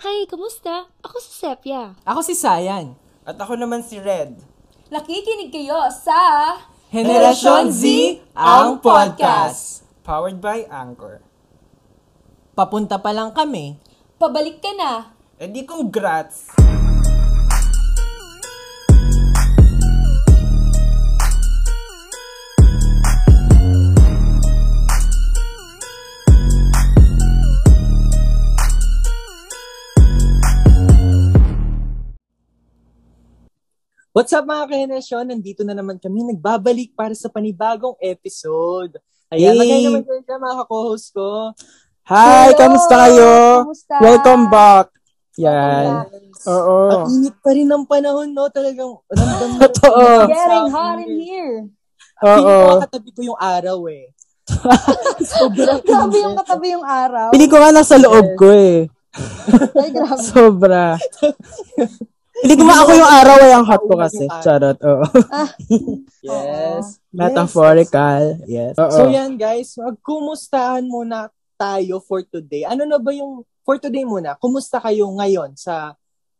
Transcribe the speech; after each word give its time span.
Hi, 0.00 0.24
kamusta? 0.24 0.88
Ako 1.04 1.20
si 1.20 1.28
Sepia. 1.28 1.92
Ako 2.08 2.24
si 2.24 2.32
Sayan. 2.32 2.96
At 3.20 3.36
ako 3.36 3.52
naman 3.52 3.84
si 3.84 4.00
Red. 4.00 4.32
Nakikinig 4.88 5.52
kayo 5.52 5.76
sa 5.92 6.16
Henerasyon 6.88 7.68
Z, 7.68 7.84
ang 8.32 8.80
podcast. 8.80 9.84
Powered 10.00 10.40
by 10.40 10.64
Anchor. 10.72 11.20
Papunta 12.56 12.96
pa 12.96 13.12
lang 13.12 13.36
kami. 13.36 13.76
Pabalik 14.16 14.64
ka 14.64 14.72
na. 14.72 15.12
E 15.36 15.44
di 15.52 15.68
congrats! 15.68 16.48
What's 34.10 34.34
up 34.34 34.42
mga 34.42 34.66
kahenasyon? 34.66 35.30
Nandito 35.30 35.62
na 35.62 35.70
naman 35.70 35.94
kami. 35.96 36.26
Nagbabalik 36.26 36.98
para 36.98 37.14
sa 37.14 37.30
panibagong 37.30 37.94
episode. 38.02 38.98
Ayan, 39.30 39.54
Hey! 39.54 39.58
magay 39.60 39.80
naman 39.86 40.02
kayo 40.02 40.20
mga 40.36 40.56
ka-co-host 40.58 41.08
ko. 41.14 41.54
Hi, 42.10 42.50
Hello! 42.50 42.58
kamusta 42.58 42.94
kayo? 42.98 43.30
Kamusta? 43.62 43.94
Welcome 44.02 44.44
back. 44.50 44.86
Yan. 45.38 46.10
Oo. 46.44 47.06
Ang 47.06 47.22
init 47.22 47.36
pa 47.38 47.50
rin 47.54 47.70
ng 47.70 47.86
panahon, 47.86 48.34
no? 48.34 48.50
Talagang 48.50 48.98
ramdam 49.06 49.48
mo. 49.54 49.58
Totoo. 49.62 50.02
Getting 50.26 50.68
hot 50.68 50.98
in 50.98 51.14
here. 51.16 51.56
Oo. 52.20 52.82
katabi 52.82 53.10
ko 53.14 53.20
yung 53.24 53.38
araw 53.38 53.78
eh. 53.86 54.10
Grabe 55.86 56.16
yung 56.18 56.34
katabi 56.34 56.66
yung 56.74 56.82
araw. 56.82 57.30
Pili 57.30 57.46
ko 57.46 57.62
nga 57.62 57.70
nasa 57.70 57.94
loob 57.94 58.34
ko 58.34 58.50
eh. 58.50 58.90
Ay, 59.78 59.94
grabe. 59.94 60.18
Sobra. 60.26 60.98
Pili 62.40 62.54
ko 62.56 62.64
ako 62.64 62.90
yung 62.96 63.12
araw 63.12 63.36
ay 63.40 63.52
ang 63.52 63.66
hot 63.68 63.82
ko 63.84 63.94
kasi. 64.00 64.24
Charot. 64.40 64.78
Oo. 64.88 65.04
Yes. 66.24 67.00
Metaphorical. 67.12 68.40
Yes. 68.48 68.74
Oo. 68.80 68.92
So 68.92 69.02
yan 69.08 69.36
guys, 69.36 69.76
magkumustahan 69.76 70.84
muna 70.88 71.28
tayo 71.60 72.00
for 72.00 72.24
today. 72.24 72.64
Ano 72.64 72.88
na 72.88 72.96
ba 72.96 73.12
yung, 73.12 73.44
for 73.64 73.76
today 73.76 74.08
muna, 74.08 74.36
kumusta 74.40 74.80
kayo 74.80 75.08
ngayon 75.12 75.52
sa, 75.56 75.96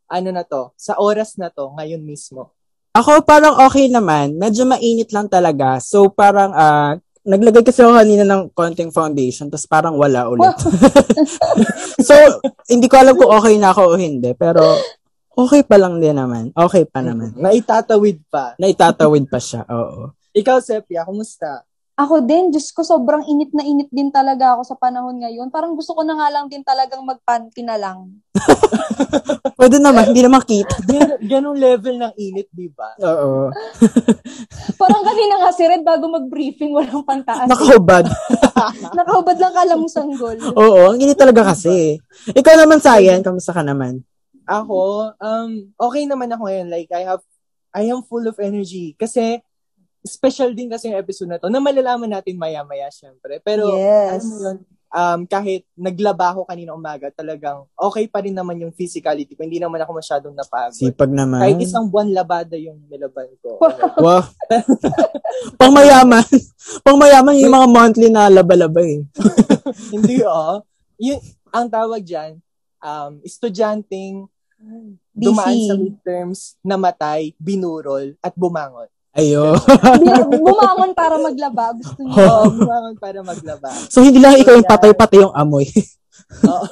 ano 0.09 0.29
na 0.33 0.41
to, 0.41 0.73
sa 0.75 0.97
oras 0.97 1.37
na 1.37 1.53
to, 1.53 1.69
ngayon 1.77 2.01
mismo? 2.01 2.51
Ako 2.91 3.23
parang 3.23 3.55
okay 3.63 3.87
naman. 3.87 4.35
Medyo 4.35 4.67
mainit 4.67 5.15
lang 5.15 5.31
talaga. 5.31 5.79
So 5.79 6.11
parang 6.11 6.51
ah 6.51 6.99
naglagay 7.21 7.61
kasi 7.61 7.85
ako 7.85 8.01
kanina 8.01 8.25
ng 8.25 8.49
konting 8.57 8.89
foundation 8.89 9.45
tapos 9.47 9.69
parang 9.69 9.93
wala 9.93 10.25
ulit. 10.25 10.57
so, 12.07 12.13
hindi 12.65 12.89
ko 12.89 12.97
alam 12.97 13.13
kung 13.13 13.29
okay 13.29 13.61
na 13.61 13.69
ako 13.69 13.93
o 13.93 13.97
hindi. 13.97 14.33
Pero, 14.33 14.61
okay 15.43 15.61
pa 15.65 15.77
lang 15.81 15.97
din 15.97 16.13
naman. 16.15 16.53
Okay 16.53 16.85
pa 16.85 17.01
naman. 17.01 17.33
Naitatawid 17.35 18.21
pa. 18.29 18.53
Naitatawid 18.61 19.25
pa 19.27 19.39
siya. 19.41 19.65
Oo. 19.69 20.13
Ikaw, 20.31 20.57
Sepia, 20.63 21.03
kumusta? 21.03 21.67
Ako 22.01 22.23
din, 22.23 22.49
Diyos 22.49 22.71
ko, 22.73 22.81
sobrang 22.81 23.21
init 23.29 23.53
na 23.53 23.61
init 23.61 23.85
din 23.93 24.09
talaga 24.09 24.57
ako 24.57 24.63
sa 24.63 24.79
panahon 24.79 25.21
ngayon. 25.21 25.53
Parang 25.53 25.77
gusto 25.77 25.93
ko 25.93 26.01
na 26.01 26.17
nga 26.17 26.33
lang 26.33 26.49
din 26.49 26.65
talagang 26.65 27.03
magpanty 27.03 27.61
na 27.61 27.77
lang. 27.77 28.09
Pwede 29.59 29.77
naman, 29.77 30.09
hindi 30.09 30.25
naman 30.25 30.41
kita. 30.41 30.81
Gan- 30.89 31.21
ganong 31.21 31.59
level 31.59 32.01
ng 32.01 32.13
init, 32.17 32.49
di 32.49 32.71
ba? 32.73 32.97
Oo. 33.05 33.53
Parang 34.81 35.03
kanina 35.05 35.45
nga 35.45 35.51
si 35.53 35.61
Red 35.67 35.85
bago 35.85 36.09
mag-briefing, 36.09 36.73
walang 36.73 37.05
pantaas. 37.05 37.45
Nakahubad. 37.45 38.09
Nakahubad 38.97 39.37
lang 39.37 39.53
kala 39.53 39.77
mo 39.77 39.85
sanggol. 39.85 40.39
Oo, 40.57 40.95
ang 40.95 40.97
init 40.97 41.19
talaga 41.19 41.53
kasi. 41.53 42.01
Ikaw 42.33 42.55
naman, 42.55 42.81
Sayan, 42.81 43.21
kamusta 43.21 43.53
ka 43.53 43.61
naman? 43.61 44.01
Ako, 44.47 45.11
um, 45.17 45.49
okay 45.77 46.03
naman 46.09 46.31
ako 46.33 46.49
ngayon. 46.49 46.67
Like, 46.67 46.89
I 46.91 47.03
have, 47.05 47.23
I 47.71 47.87
am 47.87 48.01
full 48.03 48.25
of 48.25 48.37
energy. 48.41 48.97
Kasi, 48.97 49.39
special 50.01 50.51
din 50.57 50.69
kasi 50.69 50.89
yung 50.89 50.97
episode 50.97 51.29
na 51.29 51.37
to, 51.37 51.47
na 51.47 51.61
malalaman 51.61 52.09
natin 52.09 52.37
maya-maya, 52.37 52.89
syempre. 52.89 53.37
Pero, 53.45 53.69
Yes. 53.77 54.25
ano 54.25 54.33
yun, 54.41 54.57
um, 54.91 55.19
kahit 55.25 55.63
naglaba 55.73 56.35
ako 56.35 56.43
kanina 56.45 56.75
umaga, 56.75 57.07
talagang 57.09 57.63
okay 57.79 58.05
pa 58.11 58.19
rin 58.21 58.35
naman 58.35 58.59
yung 58.59 58.75
physicality 58.75 59.33
ko. 59.33 59.47
Hindi 59.47 59.57
naman 59.57 59.79
ako 59.81 59.91
masyadong 59.97 60.35
napagod. 60.35 60.77
Sipag 60.77 61.11
naman. 61.11 61.39
Kahit 61.41 61.57
isang 61.63 61.87
buwan 61.87 62.11
labada 62.11 62.59
yung 62.59 62.77
nilaban 62.91 63.31
ko. 63.39 63.57
Wow. 63.97 64.27
Pang 65.59 65.73
mayaman. 65.73 66.27
Pang 66.83 66.99
mayaman 66.99 67.39
yung 67.39 67.55
mga 67.55 67.67
monthly 67.71 68.09
na 68.11 68.27
laba-laba 68.27 68.83
eh. 68.83 69.01
Hindi, 69.95 70.21
oh. 70.27 70.61
Yun, 71.01 71.17
ang 71.49 71.67
tawag 71.71 72.03
dyan, 72.03 72.37
um, 72.81 73.21
estudyanteng 73.23 74.27
dumaan 75.13 75.57
sa 75.65 75.75
midterms, 75.77 76.39
namatay, 76.61 77.33
binurol, 77.41 78.13
at 78.21 78.33
bumangon. 78.37 78.89
Ayo. 79.11 79.59
Bumangon 80.39 80.95
para 80.95 81.19
maglaba. 81.19 81.75
Gusto 81.75 81.99
niyo. 81.99 82.15
Oo, 82.15 82.43
bumangon 82.55 82.95
para 82.95 83.19
maglaba. 83.19 83.69
so, 83.91 83.99
hindi 83.99 84.23
lang 84.23 84.39
ikaw 84.39 84.55
yung 84.55 84.69
patay-patay 84.69 85.19
yung 85.19 85.35
amoy. 85.35 85.67
Oo. 86.47 86.67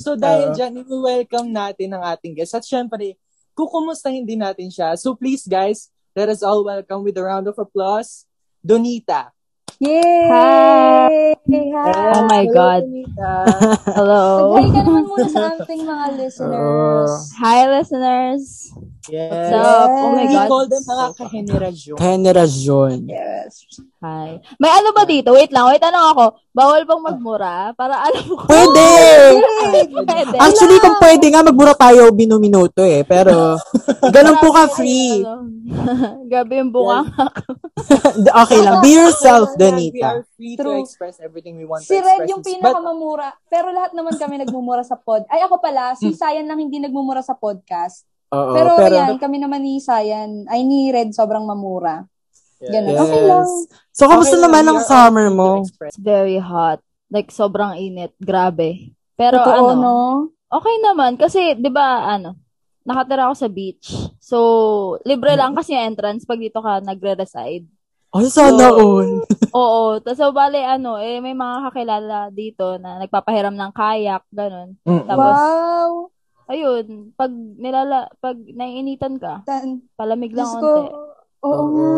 so, 0.00 0.16
dahil 0.16 0.52
Oo. 0.52 0.56
dyan, 0.56 0.72
i-welcome 0.80 1.52
natin 1.52 1.92
ang 1.92 2.02
ating 2.16 2.32
guest. 2.32 2.56
At 2.56 2.64
syempre, 2.64 3.20
kukumustahin 3.52 4.24
din 4.24 4.40
natin 4.40 4.72
siya. 4.72 4.96
So, 4.96 5.12
please, 5.12 5.44
guys, 5.44 5.92
let 6.16 6.32
us 6.32 6.40
all 6.40 6.64
welcome 6.64 7.04
with 7.04 7.20
a 7.20 7.24
round 7.24 7.44
of 7.44 7.60
applause, 7.60 8.24
Donita. 8.64 9.36
Yay! 9.82 10.28
Hi! 10.30 11.34
Hi! 11.42 12.12
Oh 12.14 12.22
my 12.30 12.46
Hello, 12.46 12.54
God. 12.54 12.82
Hello. 13.98 14.54
Mag-hi 14.54 14.70
ka 14.70 14.80
naman 14.86 15.04
muna 15.10 15.26
sa 15.26 15.58
ating 15.58 15.82
mga 15.82 16.06
listeners. 16.22 17.10
Hi, 17.42 17.66
listeners. 17.66 18.70
Yes. 19.04 19.50
What's 19.50 19.50
up? 19.50 19.88
Oh 19.90 20.10
my 20.12 20.22
We 20.22 20.30
God. 20.32 20.46
call 20.46 20.66
them 20.66 20.84
mga 20.84 21.06
kahenerasyon. 21.16 21.96
Generasyon. 21.98 22.96
Yes. 23.04 23.66
Hi. 23.98 24.38
May 24.58 24.70
ano 24.70 24.94
ba 24.94 25.02
dito? 25.02 25.34
Wait 25.34 25.50
lang, 25.50 25.66
wait, 25.66 25.82
tanong 25.82 26.06
ako. 26.14 26.24
Bawal 26.50 26.82
bang 26.84 27.02
magmura? 27.02 27.54
Para 27.72 27.98
alam 27.98 28.22
ko. 28.22 28.46
Pwede! 28.46 28.86
Pwede. 29.90 30.36
Actually, 30.36 30.78
kung 30.78 30.98
pwede 30.98 31.26
nga, 31.28 31.42
magbura 31.42 31.72
tayo 31.72 32.12
binuminuto 32.12 32.82
eh. 32.82 33.02
Pero, 33.02 33.58
ganun 34.14 34.38
po 34.38 34.52
ka 34.52 34.70
free. 34.70 35.22
Ano, 35.22 35.50
Gabi 36.32 36.60
yung 36.60 36.70
bunga. 36.70 37.02
okay 38.42 38.60
lang. 38.60 38.78
Be 38.78 38.92
yourself, 38.92 39.50
We 39.54 39.58
Donita. 39.58 40.04
are 40.04 40.22
free 40.36 40.54
True. 40.54 40.78
to 40.78 40.82
express 40.82 41.18
everything 41.18 41.56
we 41.56 41.64
want 41.64 41.82
Si 41.82 41.90
to 41.90 41.98
Red 41.98 42.22
express. 42.22 42.30
yung 42.30 42.42
But- 42.42 42.50
pinakamamura. 42.54 43.28
Pero 43.48 43.70
lahat 43.70 43.94
naman 43.94 44.14
kami 44.14 44.38
nagmumura 44.38 44.82
sa 44.82 44.94
pod. 44.94 45.26
Ay, 45.26 45.42
ako 45.42 45.58
pala, 45.58 45.96
si 45.96 46.12
Sayan 46.12 46.46
lang 46.46 46.60
hindi 46.60 46.78
nagmumura 46.78 47.18
sa 47.18 47.34
podcast. 47.34 48.06
Oo, 48.32 48.52
pero, 48.56 48.70
pero, 48.80 48.96
ayan, 48.96 49.20
kami 49.20 49.36
naman 49.36 49.60
ni 49.60 49.76
Sayan, 49.76 50.48
ay 50.48 50.64
ni 50.64 50.88
Red 50.88 51.12
sobrang 51.12 51.44
mamura. 51.44 52.08
Ganun. 52.62 52.94
Yes. 52.94 53.02
Okay 53.04 53.22
lang. 53.26 53.46
So, 53.92 54.02
kamusta 54.08 54.36
Okay 54.38 54.44
naman 54.48 54.64
ang 54.70 54.80
summer 54.86 55.28
mo? 55.28 55.66
It's 55.66 56.00
very 56.00 56.38
hot. 56.38 56.80
Like, 57.12 57.28
sobrang 57.28 57.76
init. 57.76 58.14
Grabe. 58.22 58.94
Pero 59.18 59.42
Totoo, 59.42 59.74
ano, 59.74 59.74
no? 59.76 59.96
okay 60.48 60.76
naman. 60.80 61.18
Kasi, 61.20 61.58
di 61.58 61.68
ba, 61.68 62.06
ano, 62.08 62.38
nakatira 62.86 63.28
ako 63.28 63.34
sa 63.36 63.48
beach. 63.50 63.92
So, 64.22 64.38
libre 65.04 65.34
lang 65.36 65.52
kasi 65.52 65.74
yung 65.76 65.92
entrance 65.92 66.24
pag 66.24 66.40
dito 66.40 66.62
ka 66.62 66.80
nagre-reside. 66.80 67.66
Ay, 68.12 68.28
sana 68.28 68.68
So, 68.72 68.76
all. 68.80 69.10
Oo. 69.60 69.82
Tapos, 70.00 70.18
so, 70.20 70.32
bale, 70.32 70.62
ano, 70.62 70.96
eh, 70.96 71.18
may 71.20 71.34
mga 71.34 71.68
kakilala 71.68 72.18
dito 72.32 72.78
na 72.78 73.02
nagpapahiram 73.02 73.52
ng 73.52 73.72
kayak, 73.74 74.22
ganun. 74.32 74.78
Mm. 74.86 75.04
Tapos, 75.04 75.36
Wow. 75.36 75.92
Ayun, 76.48 77.14
pag 77.14 77.30
nilala, 77.34 78.08
pag 78.18 78.36
naiinitan 78.38 79.18
ka, 79.18 79.42
Tan- 79.44 79.86
palamig 79.94 80.34
lang 80.34 80.48
Diyos 80.48 80.62
ko. 80.62 80.72
Oo 81.42 81.64
nga. 81.74 81.94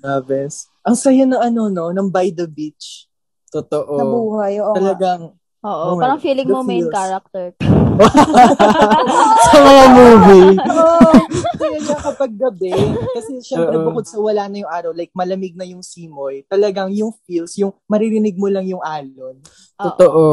Grabe. 0.00 0.48
Ang 0.82 0.96
saya 0.96 1.28
ng 1.28 1.40
ano, 1.40 1.68
no? 1.68 1.92
Ng 1.92 2.08
by 2.08 2.32
the 2.32 2.48
beach. 2.48 3.04
Totoo. 3.52 4.00
Nabuhay. 4.00 4.60
Oo 4.60 4.72
nga. 4.72 4.78
Talagang, 4.80 5.22
Oo, 5.58 5.84
Oh 5.90 5.98
parang 5.98 6.22
feeling 6.22 6.46
mo 6.46 6.62
main 6.62 6.86
character. 6.86 7.50
sa 9.50 9.58
mga 9.58 9.86
movie. 9.90 10.54
Oo. 10.70 11.10
Kaya 11.58 11.78
niya 11.82 11.98
kapag 11.98 12.32
gabi, 12.38 12.70
kasi 13.10 13.42
syempre 13.42 13.74
Oo. 13.74 13.90
bukod 13.90 14.06
sa 14.06 14.22
wala 14.22 14.46
na 14.46 14.62
yung 14.62 14.70
araw, 14.70 14.94
like 14.94 15.10
malamig 15.12 15.58
na 15.58 15.66
yung 15.66 15.82
simoy, 15.82 16.46
talagang 16.46 16.94
yung 16.94 17.10
feels, 17.26 17.58
yung 17.58 17.74
maririnig 17.90 18.38
mo 18.38 18.46
lang 18.46 18.70
yung 18.70 18.78
alon. 18.80 19.42
Oo. 19.42 19.82
Totoo. 19.82 20.24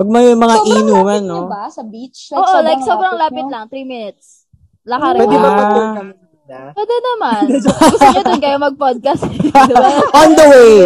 Pag 0.00 0.08
may 0.08 0.32
mga 0.32 0.56
Sobrang 0.56 0.80
inuman, 0.80 1.20
lapit 1.20 1.28
no? 1.28 1.36
niyo 1.36 1.52
ba 1.52 1.62
sa 1.68 1.82
beach? 1.84 2.32
Oo, 2.32 2.56
like 2.64 2.80
sobrang 2.80 3.20
lapit 3.20 3.44
niyo? 3.44 3.52
lang, 3.52 3.64
3 3.68 3.84
minutes. 3.84 4.48
Lakarin 4.88 5.20
Pwede 5.20 5.36
ba 5.36 5.44
Ah. 5.44 5.52
mag-tour 5.52 5.86
kami 5.92 6.12
na? 6.48 6.60
Pwede 6.72 6.94
naman. 7.04 7.42
Gusto 7.92 8.06
nyo 8.08 8.22
dun 8.24 8.40
kayo 8.40 8.56
mag-podcast. 8.58 9.22
On 10.18 10.30
the 10.32 10.46
way. 10.48 10.76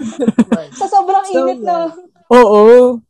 Sa 0.78 0.84
sobrang 0.86 1.24
So, 1.24 1.40
init 1.40 1.64
na. 1.64 1.88
Oo. 2.28 3.00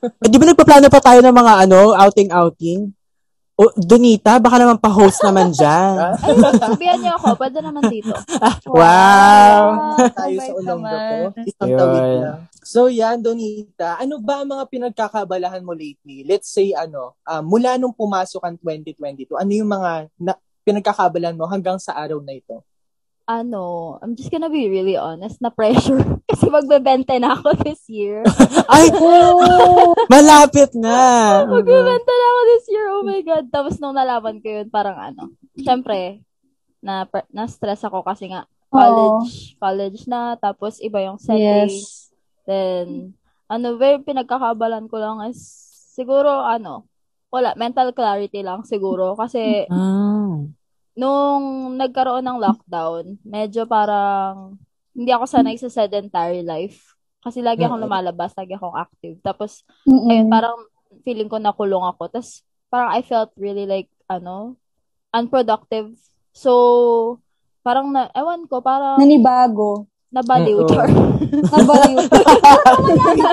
Eh, 0.00 0.26
di 0.26 0.36
ba 0.40 0.48
nagpaplano 0.48 0.88
pa 0.88 1.00
tayo 1.04 1.20
ng 1.20 1.34
mga 1.34 1.52
ano, 1.60 1.92
outing-outing? 1.94 2.88
Oh, 3.60 3.68
Donita, 3.76 4.40
baka 4.40 4.56
naman 4.56 4.80
pa-host 4.80 5.20
naman 5.20 5.52
dyan. 5.52 6.16
Ay, 6.16 6.32
sabihan 6.64 6.96
niyo 6.96 7.12
ako, 7.20 7.36
pwede 7.36 7.60
naman 7.60 7.84
dito. 7.92 8.16
wow! 8.72 10.00
tayo 10.16 10.32
Mabait 10.32 10.48
sa 10.48 10.52
Olongga 10.56 10.96
po. 10.96 11.16
Isang 11.44 11.68
Yun. 11.68 11.76
tawid 11.76 12.04
lang. 12.24 12.38
So 12.64 12.88
yan, 12.88 13.20
Donita, 13.20 14.00
ano 14.00 14.16
ba 14.16 14.40
ang 14.40 14.48
mga 14.48 14.64
pinagkakabalahan 14.64 15.60
mo 15.60 15.76
lately? 15.76 16.24
Let's 16.24 16.48
say 16.48 16.72
ano, 16.72 17.20
ah, 17.28 17.44
mula 17.44 17.76
nung 17.76 17.92
pumasok 17.92 18.40
ang 18.40 18.56
2022, 18.64 19.36
ano 19.36 19.52
yung 19.52 19.68
mga 19.68 20.08
na, 20.16 20.32
pinagkakabalahan 20.64 21.36
mo 21.36 21.44
hanggang 21.44 21.76
sa 21.76 22.00
araw 22.00 22.16
na 22.24 22.40
ito? 22.40 22.64
Ano, 23.30 23.94
I'm 24.02 24.18
just 24.18 24.26
gonna 24.34 24.50
be 24.50 24.66
really 24.66 24.98
honest, 24.98 25.38
na 25.38 25.54
pressure. 25.54 26.02
Kasi 26.30 26.50
magbebente 26.50 27.14
na 27.22 27.38
ako 27.38 27.54
this 27.62 27.86
year. 27.86 28.26
Ay, 28.74 28.90
malapit 30.10 30.74
na. 30.74 30.98
Magbebenta 31.54 32.10
na 32.10 32.26
ako 32.34 32.40
this 32.50 32.66
year, 32.66 32.86
oh 32.90 33.06
my 33.06 33.22
God. 33.22 33.46
Tapos 33.54 33.78
nung 33.78 33.94
nalaman 33.94 34.42
ko 34.42 34.50
yun, 34.50 34.66
parang 34.66 34.98
ano, 34.98 35.30
syempre, 35.54 36.26
na, 36.82 37.06
na-stress 37.30 37.86
ako 37.86 38.02
kasi 38.02 38.34
nga, 38.34 38.50
college, 38.66 39.54
college 39.62 40.00
na, 40.10 40.34
tapos 40.34 40.82
iba 40.82 40.98
yung 40.98 41.22
setting. 41.22 41.70
Yes. 41.70 42.10
Then, 42.50 43.14
ano, 43.46 43.78
very 43.78 44.02
pinagkakabalan 44.02 44.90
ko 44.90 44.98
lang 44.98 45.22
is, 45.30 45.38
siguro, 45.94 46.42
ano, 46.42 46.82
wala, 47.30 47.54
mental 47.54 47.94
clarity 47.94 48.42
lang 48.42 48.66
siguro. 48.66 49.14
Kasi, 49.14 49.70
Ah. 49.70 50.50
Nung 51.00 51.74
nagkaroon 51.80 52.20
ng 52.20 52.36
lockdown, 52.36 53.16
medyo 53.24 53.64
parang, 53.64 54.60
hindi 54.92 55.08
ako 55.08 55.24
sanay 55.24 55.56
sa 55.56 55.72
sedentary 55.72 56.44
life. 56.44 56.92
Kasi 57.24 57.40
lagi 57.40 57.64
akong 57.64 57.80
lumalabas, 57.80 58.36
lagi 58.36 58.52
akong 58.52 58.76
active. 58.76 59.16
Tapos, 59.24 59.64
Mm-mm. 59.88 60.08
ayun, 60.12 60.28
parang 60.28 60.56
feeling 61.04 61.28
ko 61.32 61.40
nakulong 61.40 61.84
ako. 61.88 62.12
Tapos, 62.12 62.44
parang 62.68 62.92
I 62.92 63.00
felt 63.00 63.32
really 63.40 63.64
like, 63.64 63.88
ano, 64.08 64.60
unproductive. 65.12 65.92
So, 66.36 67.20
parang 67.64 67.92
na, 67.92 68.12
ewan 68.12 68.44
ko, 68.48 68.60
parang 68.60 69.00
Nanibago. 69.00 69.88
Nabaliw. 70.10 70.58
Char. 70.66 70.90
Nabaliw. 71.54 71.98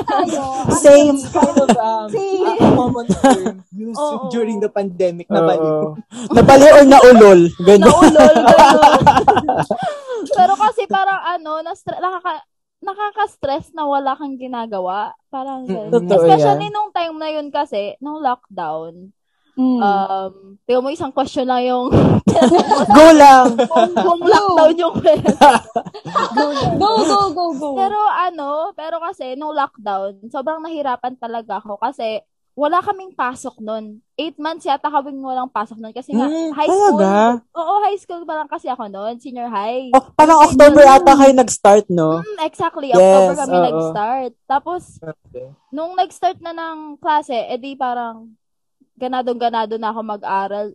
tayo. 0.05 0.43
Same. 0.85 1.17
Kind 1.17 1.57
of 1.57 1.69
um, 1.73 2.07
See? 2.13 2.45
a 2.45 2.53
common 2.77 3.05
term 3.09 3.55
used 3.73 3.97
Oo. 3.97 4.29
during 4.29 4.61
the 4.61 4.69
pandemic 4.69 5.25
na 5.29 5.41
baliw. 5.41 5.65
Oo. 5.65 5.89
Nabali 6.37 6.67
or 6.69 6.85
naulol. 6.85 7.41
Ganun. 7.65 7.89
Naulol, 7.89 8.35
gano'n. 8.45 8.93
Pero 10.27 10.53
kasi 10.53 10.85
parang 10.85 11.21
ano, 11.25 11.65
na-stre- 11.65 11.97
nakaka, 11.97 12.45
nakaka-stress 12.85 13.73
na 13.73 13.89
wala 13.89 14.13
kang 14.13 14.37
ginagawa. 14.37 15.17
Parang, 15.33 15.65
ganun. 15.65 15.89
Totoo 15.89 16.25
especially 16.29 16.69
yan. 16.69 16.73
nung 16.77 16.91
time 16.93 17.15
na 17.17 17.29
yun 17.33 17.49
kasi, 17.49 17.97
nung 17.97 18.21
lockdown, 18.21 19.16
Mm. 19.57 19.81
um, 19.81 20.31
tingnan 20.63 20.83
mo 20.85 20.89
isang 20.89 21.09
question 21.09 21.43
lang 21.43 21.65
yung 21.65 21.89
Go 22.93 23.05
lang. 23.11 23.57
kung, 23.65 23.89
kung 23.91 24.21
lockdown 24.21 24.77
yung 24.77 24.95
go, 26.77 26.89
go, 27.01 27.19
go, 27.33 27.45
go. 27.51 27.69
Pero 27.73 27.97
ano, 27.97 28.49
pero 28.73 29.01
kasi 29.01 29.33
nung 29.33 29.51
lockdown, 29.51 30.29
sobrang 30.29 30.61
nahirapan 30.61 31.17
talaga 31.17 31.57
ako 31.57 31.81
kasi 31.81 32.21
wala 32.53 32.81
kaming 32.81 33.13
pasok 33.13 33.57
nun. 33.59 34.01
Eight 34.13 34.37
months 34.37 34.65
yata 34.65 34.89
kaming 34.89 35.21
walang 35.21 35.45
pasok 35.47 35.77
nun 35.77 35.93
kasi 35.93 36.09
nga 36.11 36.25
Hmm, 36.25 36.49
high 36.53 36.65
school. 36.65 36.97
Talaga? 36.97 37.41
Oo, 37.53 37.73
high 37.83 37.97
school 37.97 38.23
pa 38.23 38.33
lang 38.35 38.49
kasi 38.49 38.65
ako 38.65 38.83
nun, 38.87 39.17
senior 39.17 39.45
high. 39.47 39.89
Oh, 39.89 40.05
parang 40.11 40.41
October 40.43 40.81
ata 40.83 41.13
kayo 41.13 41.33
nag-start, 41.33 41.85
no? 41.87 42.21
Mm, 42.21 42.37
exactly, 42.41 42.89
Yes, 42.89 42.97
October 42.97 43.35
kami 43.39 43.55
oo. 43.55 43.65
nag-start. 43.67 44.33
Tapos, 44.45 44.97
Okay. 44.99 45.53
nung 45.69 45.93
nag-start 45.93 46.37
na 46.39 46.49
ng 46.49 46.97
klase, 46.97 47.37
edi 47.47 47.73
parang 47.73 48.33
ganadong-ganado 48.97 49.77
na 49.77 49.93
ako 49.93 49.99
mag-aral. 50.03 50.67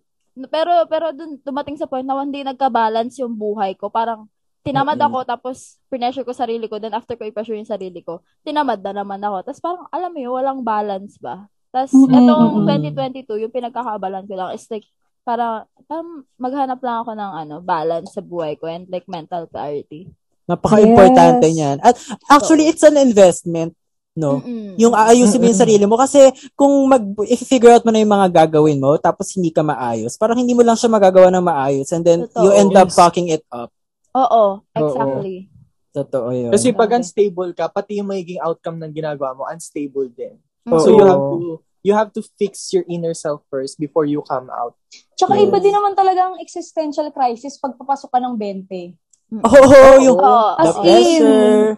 Pero 0.48 0.72
pero 0.88 1.12
dun 1.12 1.36
dumating 1.44 1.76
sa 1.76 1.84
point 1.90 2.06
na 2.06 2.16
hindi 2.22 2.40
nagka-balance 2.40 3.20
yung 3.20 3.36
buhay 3.36 3.76
ko. 3.76 3.92
Parang 3.92 4.30
tinamad 4.62 4.96
Mm-mm. 4.96 5.10
ako 5.10 5.18
tapos 5.26 5.76
pressure 5.90 6.24
ko 6.24 6.32
sarili 6.32 6.70
ko. 6.70 6.78
Then 6.80 6.94
after 6.96 7.18
ko 7.18 7.26
i-pressure 7.28 7.58
yung 7.58 7.68
sarili 7.68 8.00
ko, 8.00 8.22
tinamad 8.46 8.80
na 8.80 9.02
naman 9.02 9.20
ako. 9.20 9.36
Tapos 9.44 9.60
parang 9.60 9.84
alam 9.92 10.10
mo 10.14 10.18
yun, 10.22 10.32
walang 10.38 10.60
balance 10.64 11.18
ba? 11.20 11.50
Tapos 11.74 11.92
Mm-mm. 11.92 12.14
etong 12.14 12.64
Mm-mm. 12.64 13.26
2022, 13.26 13.42
yung 13.44 13.52
pinagkakabalan 13.52 14.24
ko 14.24 14.34
lang 14.38 14.50
is 14.56 14.64
like 14.72 14.86
para 15.22 15.66
parang 15.86 16.24
maghanap 16.40 16.80
lang 16.82 16.96
ako 17.04 17.12
ng 17.14 17.32
ano, 17.46 17.54
balance 17.62 18.16
sa 18.16 18.22
buhay 18.24 18.56
ko 18.56 18.66
and 18.70 18.88
like 18.88 19.06
mental 19.10 19.44
clarity. 19.50 20.08
Napaka-importante 20.48 21.46
Yes. 21.48 21.54
niyan. 21.54 21.76
At 21.80 21.94
actually, 22.28 22.66
it's 22.66 22.82
an 22.82 22.98
investment, 22.98 23.72
no? 24.12 24.44
Mm-mm. 24.44 24.76
Yung 24.76 24.92
aayusin 24.92 25.40
mo 25.40 25.48
yung 25.48 25.56
sarili 25.56 25.84
mo. 25.88 25.96
Kasi 25.96 26.20
kung 26.52 26.72
mag, 26.88 27.02
i-figure 27.28 27.72
out 27.72 27.84
mo 27.84 27.90
na 27.92 28.00
yung 28.00 28.12
mga 28.12 28.44
gagawin 28.44 28.80
mo, 28.80 28.96
tapos 29.00 29.32
hindi 29.32 29.48
ka 29.48 29.64
maayos, 29.64 30.16
parang 30.20 30.38
hindi 30.40 30.52
mo 30.52 30.60
lang 30.60 30.76
siya 30.76 30.92
magagawa 30.92 31.32
ng 31.32 31.44
maayos. 31.44 31.88
And 31.92 32.04
then, 32.04 32.28
Totoo. 32.28 32.42
you 32.44 32.50
end 32.52 32.72
up 32.76 32.92
Yes. 32.92 32.96
fucking 32.96 33.28
it 33.32 33.44
up. 33.48 33.72
Oo, 34.12 34.60
exactly. 34.76 35.48
Totoo 35.92 36.28
yun. 36.32 36.52
Kasi 36.52 36.72
pag 36.72 36.88
Okay. 36.88 36.98
unstable 37.00 37.50
ka, 37.52 37.68
pati 37.68 38.00
yung 38.00 38.08
magiging 38.08 38.40
outcome 38.40 38.80
ng 38.80 38.92
ginagawa 38.92 39.36
mo, 39.36 39.44
unstable 39.48 40.08
din. 40.08 40.36
Mm. 40.64 40.80
So 40.80 40.88
you 40.92 41.04
Oo. 41.04 41.08
have 41.08 41.24
to 41.32 41.36
you 41.82 41.92
have 41.98 42.10
to 42.14 42.22
fix 42.38 42.70
your 42.70 42.86
inner 42.86 43.10
self 43.10 43.42
first 43.50 43.74
before 43.74 44.06
you 44.06 44.22
come 44.22 44.46
out. 44.54 44.78
Tsaka 45.18 45.34
Yes. 45.34 45.50
iba 45.50 45.58
din 45.58 45.74
naman 45.74 45.98
talaga 45.98 46.30
ang 46.30 46.38
existential 46.38 47.10
crisis 47.10 47.58
pag 47.58 47.74
papasok 47.74 48.06
ka 48.06 48.22
ng 48.22 48.38
20. 48.38 48.94
Oo, 49.48 49.80
yung 50.04 50.18
Oo, 50.20 50.48
the 50.60 50.60
as 50.60 50.76
in. 50.76 50.84
pressure. 50.84 51.68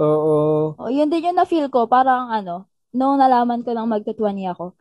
Oo. 0.00 0.36
Oh, 0.80 0.88
yun 0.88 1.12
din 1.12 1.28
yung 1.28 1.36
na-feel 1.36 1.68
ko. 1.68 1.84
Parang 1.84 2.32
ano, 2.32 2.64
nung 2.96 3.20
nalaman 3.20 3.60
ko 3.60 3.76
lang 3.76 3.92
magtutuwani 3.92 4.48
ako, 4.48 4.72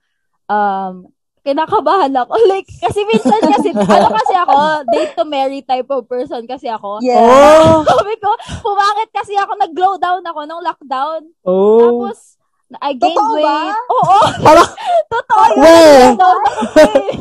um, 0.48 1.12
kinakabahan 1.44 2.16
ako. 2.16 2.34
Like, 2.52 2.66
kasi 2.72 3.04
minsan 3.04 3.40
kasi, 3.44 3.70
ano 4.00 4.10
kasi 4.16 4.34
ako, 4.34 4.58
date 4.96 5.14
to 5.14 5.24
marry 5.28 5.60
type 5.62 5.92
of 5.92 6.08
person 6.08 6.48
kasi 6.48 6.72
ako. 6.72 7.04
Yeah. 7.04 7.20
Oh! 7.20 7.84
Sabi 7.84 8.16
ko, 8.18 8.32
pumakit 8.64 9.10
kasi 9.12 9.36
ako, 9.36 9.52
nag-glow 9.60 10.00
down 10.00 10.24
ako 10.24 10.40
nung 10.48 10.64
lockdown. 10.64 11.22
Oh! 11.44 11.80
Tapos, 11.84 12.35
I 12.82 12.98
gained 12.98 13.14
Totoo 13.14 13.38
ba? 13.38 13.58
weight. 13.62 13.78
Oo, 13.94 14.18
Parang, 14.42 14.70
totoo 15.14 15.44
yun. 15.54 15.66
Eh. 15.70 16.06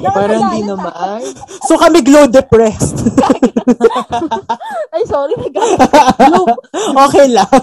Parang 0.09 0.43
di 0.51 0.61
naman. 0.65 1.21
so 1.69 1.77
kami 1.77 2.01
glow 2.01 2.25
depressed. 2.25 3.05
Ay, 4.95 5.05
sorry, 5.05 5.37
nag 5.37 5.53
okay 7.05 7.27
lang. 7.29 7.61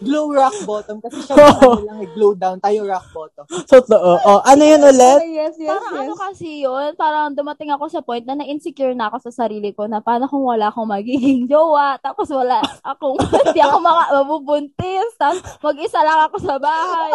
Glow 0.00 0.32
rock 0.32 0.56
bottom. 0.64 0.96
Kasi 0.98 1.22
siya 1.22 1.36
ano 1.36 1.84
lang, 1.84 1.98
eh, 2.00 2.08
glow 2.10 2.32
down. 2.32 2.56
Tayo 2.58 2.82
rock 2.82 3.06
bottom. 3.12 3.44
Totoo. 3.46 4.10
Oh, 4.24 4.40
ano 4.42 4.62
yun 4.64 4.80
ulit? 4.80 5.18
Yes, 5.28 5.54
yes, 5.54 5.68
Parang 5.68 5.92
yes. 5.92 6.00
ano 6.02 6.12
kasi 6.16 6.64
yun, 6.64 6.90
parang 6.96 7.30
dumating 7.30 7.70
ako 7.70 7.84
sa 7.86 8.00
point 8.00 8.24
na 8.24 8.34
na-insecure 8.34 8.96
na 8.96 9.06
ako 9.06 9.28
sa 9.28 9.44
sarili 9.44 9.70
ko 9.70 9.84
na 9.84 10.00
paano 10.00 10.24
kung 10.24 10.42
wala 10.42 10.72
akong 10.72 10.88
magiging 10.88 11.44
jowa, 11.46 12.00
tapos 12.00 12.32
wala 12.32 12.58
akong, 12.80 13.20
hindi 13.20 13.60
ako 13.60 13.76
maka, 13.78 14.02
mabubuntis, 14.16 15.10
tapos 15.14 15.44
mag-isa 15.60 16.00
lang 16.00 16.26
ako 16.26 16.36
sa 16.40 16.56
bahay. 16.56 17.12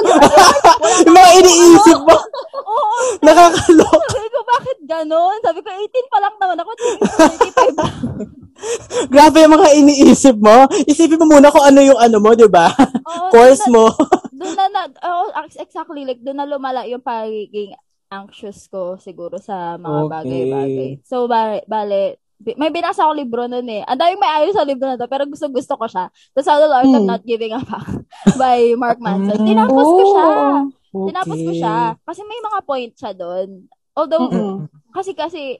Mga 1.05 1.29
iniisip 1.41 1.99
mo, 2.01 2.15
Oo, 2.65 2.85
nakakaloka. 3.21 4.05
sabi 4.09 4.27
ko, 4.29 4.39
bakit 4.45 4.77
ganon? 4.85 5.37
Sabi 5.41 5.59
ko, 5.61 5.69
18 5.69 6.11
pa 6.13 6.19
lang 6.21 6.35
naman 6.39 6.57
ako, 6.61 6.71
35 6.73 7.77
na. 7.77 7.85
Grabe 9.13 9.43
yung 9.43 9.55
mga 9.59 9.69
iniisip 9.75 10.35
mo. 10.39 10.65
Isipin 10.87 11.19
mo 11.19 11.37
muna 11.37 11.51
kung 11.51 11.65
ano 11.65 11.79
yung 11.83 11.99
ano 11.99 12.17
mo, 12.23 12.31
di 12.33 12.47
ba? 12.47 12.71
Course 13.29 13.67
mo. 13.67 13.91
Doon 14.31 14.55
na, 14.55 14.65
na 14.71 14.81
oh, 15.05 15.31
exactly, 15.59 16.07
like, 16.07 16.23
doon 16.23 16.39
na 16.39 16.47
lumala 16.47 16.87
yung 16.87 17.03
pagiging 17.03 17.75
anxious 18.07 18.71
ko 18.71 18.95
siguro 18.95 19.39
sa 19.41 19.75
mga 19.75 19.99
Okay. 20.07 20.11
bagay-bagay. 20.11 20.89
So, 21.03 21.27
bale, 21.27 21.63
bale, 21.67 22.21
may 22.53 22.69
binasa 22.69 23.01
ako 23.01 23.17
libro 23.17 23.49
nun 23.49 23.65
eh. 23.65 23.81
Ang 23.81 23.97
daming 23.97 24.21
may 24.21 24.31
ayos 24.37 24.53
sa 24.53 24.61
libro 24.61 24.85
na 24.85 24.95
to, 24.95 25.09
pero 25.09 25.25
gusto-gusto 25.25 25.73
ko 25.73 25.89
siya. 25.89 26.05
The 26.37 26.45
Subtle 26.45 26.69
Art 26.69 26.85
of 26.85 27.01
Hmm. 27.01 27.09
Not 27.09 27.25
Giving 27.25 27.57
a 27.57 27.59
Fuck 27.59 28.05
by 28.41 28.77
Mark 28.77 29.01
Manson. 29.01 29.41
Mm. 29.41 29.47
Tinapos 29.49 29.87
ko 29.87 30.03
siya. 30.05 30.25
Oh. 30.93 31.07
Tinapos 31.09 31.39
ko 31.41 31.51
siya. 31.51 31.75
Kasi 32.05 32.21
may 32.21 32.39
mga 32.39 32.59
point 32.61 32.93
siya 32.93 33.11
doon. 33.11 33.65
Although, 33.97 34.29
Mm-mm. 34.29 34.69
kasi 34.93 35.17
kasi, 35.17 35.57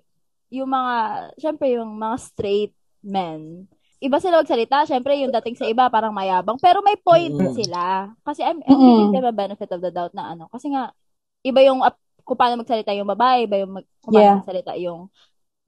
yung 0.53 0.69
mga, 0.69 0.95
syempre 1.35 1.73
yung 1.73 1.89
mga 1.97 2.15
straight 2.21 2.73
men, 3.01 3.65
iba 3.97 4.21
sila 4.21 4.45
magsalita. 4.45 4.85
Syempre, 4.85 5.17
yung 5.17 5.33
dating 5.33 5.57
sa 5.57 5.65
iba, 5.65 5.89
parang 5.89 6.13
mayabang. 6.13 6.61
Pero 6.61 6.85
may 6.85 6.95
point 6.95 7.33
Mm. 7.33 7.55
sila. 7.57 8.13
Kasi 8.21 8.45
I'm, 8.45 8.61
I'm 8.61 8.69
Mm-mm. 8.69 8.85
giving 8.85 9.13
them 9.15 9.25
a 9.25 9.33
benefit 9.33 9.69
of 9.73 9.81
the 9.81 9.89
doubt 9.89 10.13
na 10.13 10.37
ano. 10.37 10.45
Kasi 10.53 10.69
nga, 10.69 10.93
iba 11.41 11.65
yung 11.65 11.81
kung 12.21 12.37
paano 12.37 12.57
magsalita 12.57 12.89
yung 12.91 13.05
babae, 13.07 13.45
iba 13.45 13.61
yung 13.61 13.71
mag, 13.77 13.85
kung 14.01 14.11
paano 14.13 14.25
Yeah. 14.25 14.37
magsalita 14.41 14.73
yung 14.77 15.09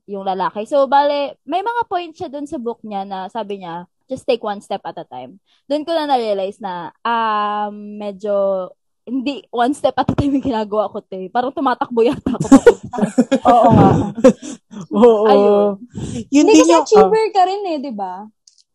yung 0.08 0.24
lalaki. 0.24 0.64
So, 0.64 0.88
bale, 0.88 1.36
may 1.44 1.60
mga 1.60 1.84
point 1.86 2.16
siya 2.16 2.32
dun 2.32 2.48
sa 2.48 2.56
book 2.58 2.80
niya 2.82 3.04
na 3.04 3.28
sabi 3.28 3.62
niya, 3.62 3.86
just 4.08 4.24
take 4.24 4.40
one 4.40 4.64
step 4.64 4.80
at 4.88 4.96
a 4.96 5.04
time. 5.04 5.38
Doon 5.68 5.84
ko 5.84 5.92
na 5.92 6.08
na-realize 6.08 6.64
na, 6.64 6.96
um, 7.04 8.00
medyo, 8.00 8.72
hindi, 9.04 9.44
one 9.52 9.76
step 9.76 10.00
at 10.00 10.08
a 10.08 10.16
time 10.16 10.40
yung 10.40 10.48
ginagawa 10.48 10.88
ko, 10.88 11.04
te. 11.04 11.28
Parang 11.28 11.52
tumatakbo 11.52 12.08
yata 12.08 12.40
ako. 12.40 12.48
Oo 13.52 13.70
nga. 13.76 13.92
Oo. 14.96 15.28
Ayun. 15.28 15.68
Yun 16.32 16.46
Hindi 16.48 16.54
din 16.56 16.64
kasi 16.64 16.72
yung... 16.72 16.84
achiever 16.88 17.26
ka 17.36 17.42
rin 17.44 17.62
eh, 17.68 17.78
di 17.84 17.92
ba? 17.92 18.24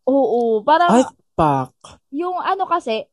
Oo, 0.05 0.61
parang, 0.61 1.01
Ay, 1.01 1.03
pak. 1.33 1.73
yung 2.13 2.37
ano 2.37 2.69
kasi, 2.69 3.09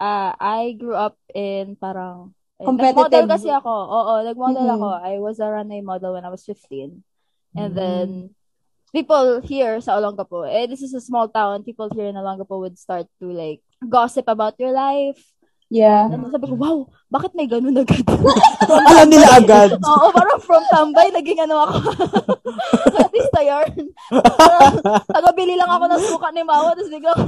ah 0.00 0.32
I 0.40 0.72
grew 0.80 0.96
up 0.96 1.20
in 1.36 1.76
parang 1.76 2.32
Eh, 2.60 2.68
Competitive. 2.68 3.08
Nag-model 3.08 3.24
kasi 3.24 3.48
ako. 3.48 3.72
Oo, 3.72 4.12
nag-model 4.20 4.64
Mm-mm. 4.68 4.76
ako. 4.76 4.88
I 5.00 5.16
was 5.16 5.40
a 5.40 5.48
runway 5.48 5.80
model 5.80 6.12
when 6.12 6.28
I 6.28 6.32
was 6.32 6.44
15. 6.44 7.00
And 7.52 7.72
Mm. 7.72 7.76
then, 7.76 8.06
people 8.90 9.40
here 9.40 9.78
sa 9.80 9.98
Olongapo, 9.98 10.42
eh, 10.42 10.66
this 10.66 10.82
is 10.82 10.94
a 10.94 11.00
small 11.00 11.26
town. 11.26 11.62
People 11.62 11.90
here 11.90 12.06
in 12.06 12.14
Olongapo 12.14 12.58
would 12.58 12.74
start 12.74 13.06
to 13.18 13.26
like 13.26 13.60
gossip 13.82 14.26
about 14.26 14.54
your 14.58 14.70
life. 14.70 15.18
Yeah. 15.70 16.10
And 16.10 16.26
sabi 16.34 16.50
ko, 16.50 16.58
wow, 16.58 16.78
bakit 17.06 17.30
may 17.30 17.46
ganun 17.46 17.78
agad? 17.78 18.02
Alam 18.90 19.06
nila 19.06 19.38
agad. 19.38 19.70
Oo, 19.86 20.10
parang 20.10 20.42
from 20.42 20.66
tambay, 20.66 21.14
naging 21.14 21.38
ano 21.38 21.62
ako. 21.62 21.94
Artista 22.98 23.38
yarn. 23.38 23.78
Tagabili 25.06 25.54
lang 25.54 25.70
ako 25.70 25.84
ng 25.86 26.02
suka 26.02 26.26
ni 26.34 26.42
Mama, 26.42 26.74
tapos 26.74 26.90
biglang, 26.90 27.18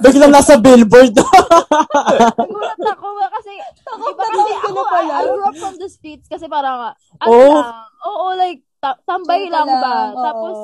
Biglang 0.00 0.32
nasa 0.32 0.60
billboard. 0.60 1.16
Nagulat 1.16 2.80
ako 2.84 3.06
kasi, 3.32 3.52
iba 3.56 4.12
kasi 4.12 4.52
ako. 4.60 4.80
I, 4.84 5.04
I 5.08 5.24
grew 5.24 5.44
up 5.44 5.56
from 5.56 5.76
the 5.80 5.88
streets 5.88 6.28
kasi 6.28 6.44
parang, 6.44 6.92
ano 7.16 7.28
Oh. 7.28 7.48
lang, 7.48 7.68
oo, 8.04 8.26
like, 8.36 8.60
ta- 8.84 9.00
tambay 9.08 9.48
ka 9.48 9.52
lang 9.56 9.68
ba? 9.68 9.80
lang, 9.80 10.08
oo. 10.12 10.20
Tapos, 10.20 10.56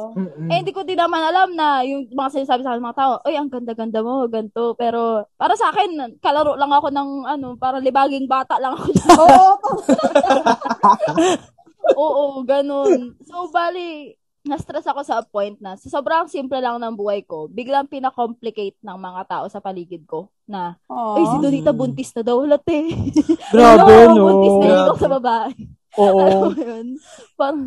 eh, 0.52 0.60
hindi 0.60 0.76
ko 0.76 0.84
din 0.84 1.00
naman 1.00 1.24
alam 1.24 1.56
na 1.56 1.80
yung 1.88 2.04
mga 2.12 2.36
sinasabi 2.36 2.60
sa 2.60 2.76
akin 2.76 2.84
mga 2.84 3.00
tao, 3.00 3.12
ay, 3.24 3.40
ang 3.40 3.48
ganda-ganda 3.48 4.04
mo, 4.04 4.28
ganito. 4.28 4.76
Pero, 4.76 5.24
para 5.40 5.56
sa 5.56 5.72
akin, 5.72 6.20
kalaro 6.20 6.52
lang 6.60 6.68
ako 6.68 6.92
ng, 6.92 7.10
ano, 7.24 7.48
para 7.56 7.80
libaging 7.80 8.28
bata 8.28 8.60
lang 8.60 8.76
ako. 8.76 8.84
Oo. 9.24 9.48
Oo, 11.96 12.24
ganun. 12.44 13.16
So, 13.24 13.48
bali, 13.48 14.12
na-stress 14.40 14.88
ako 14.88 15.00
sa 15.04 15.20
point 15.20 15.56
na 15.60 15.76
sa 15.76 15.88
sobrang 15.92 16.24
simple 16.24 16.56
lang 16.60 16.80
ng 16.80 16.96
buhay 16.96 17.24
ko, 17.28 17.44
biglang 17.48 17.84
pinakomplicate 17.88 18.76
ng 18.80 18.96
mga 18.96 19.22
tao 19.28 19.44
sa 19.52 19.60
paligid 19.60 20.04
ko 20.08 20.32
na, 20.48 20.76
ay, 20.88 21.24
si 21.24 21.36
Donita 21.40 21.72
buntis 21.72 22.12
na 22.16 22.24
daw, 22.24 22.40
late. 22.44 22.88
Grabe, 23.52 23.94
no? 24.12 24.24
Buntis 24.28 24.56
na 24.60 24.66
yun 24.68 24.80
Grabe. 24.88 25.00
sa 25.00 25.08
babae. 25.08 25.52
Oo. 25.98 26.20
Alam 26.24 26.40
mo 26.40 26.62
yun? 26.62 26.86
Parang, 27.34 27.60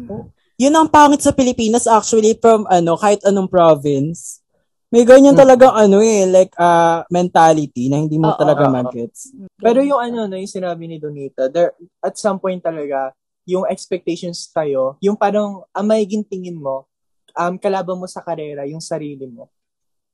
Yun 0.63 0.79
ang 0.79 0.87
pangit 0.87 1.19
sa 1.19 1.35
Pilipinas 1.35 1.91
actually 1.91 2.39
from 2.39 2.63
ano, 2.71 2.95
kahit 2.95 3.19
anong 3.27 3.51
province. 3.51 4.39
May 4.87 5.03
ganyan 5.03 5.35
Hmm. 5.35 5.43
talagang 5.43 5.75
ano 5.75 5.99
eh, 5.99 6.23
like 6.23 6.53
uh, 6.55 7.03
mentality 7.11 7.91
na 7.91 7.99
hindi 7.99 8.15
mo 8.15 8.31
Oo, 8.31 8.39
talaga 8.39 8.63
oo. 8.63 8.71
mag-gets. 8.71 9.35
Pero 9.59 9.83
yung 9.83 9.99
ano, 9.99 10.23
no, 10.23 10.37
yung 10.39 10.47
sinabi 10.47 10.87
ni 10.87 11.01
Donita, 11.01 11.49
there, 11.51 11.75
at 11.99 12.15
some 12.15 12.39
point 12.39 12.63
talaga, 12.63 13.11
yung 13.43 13.67
expectations 13.67 14.47
tayo, 14.47 14.95
yung 15.03 15.19
parang 15.19 15.67
ang 15.75 15.85
magiging 15.89 16.23
tingin 16.23 16.55
mo, 16.55 16.87
um, 17.35 17.57
kalaban 17.59 17.99
mo 17.99 18.07
sa 18.07 18.23
karera, 18.23 18.63
yung 18.69 18.79
sarili 18.79 19.27
mo. 19.27 19.49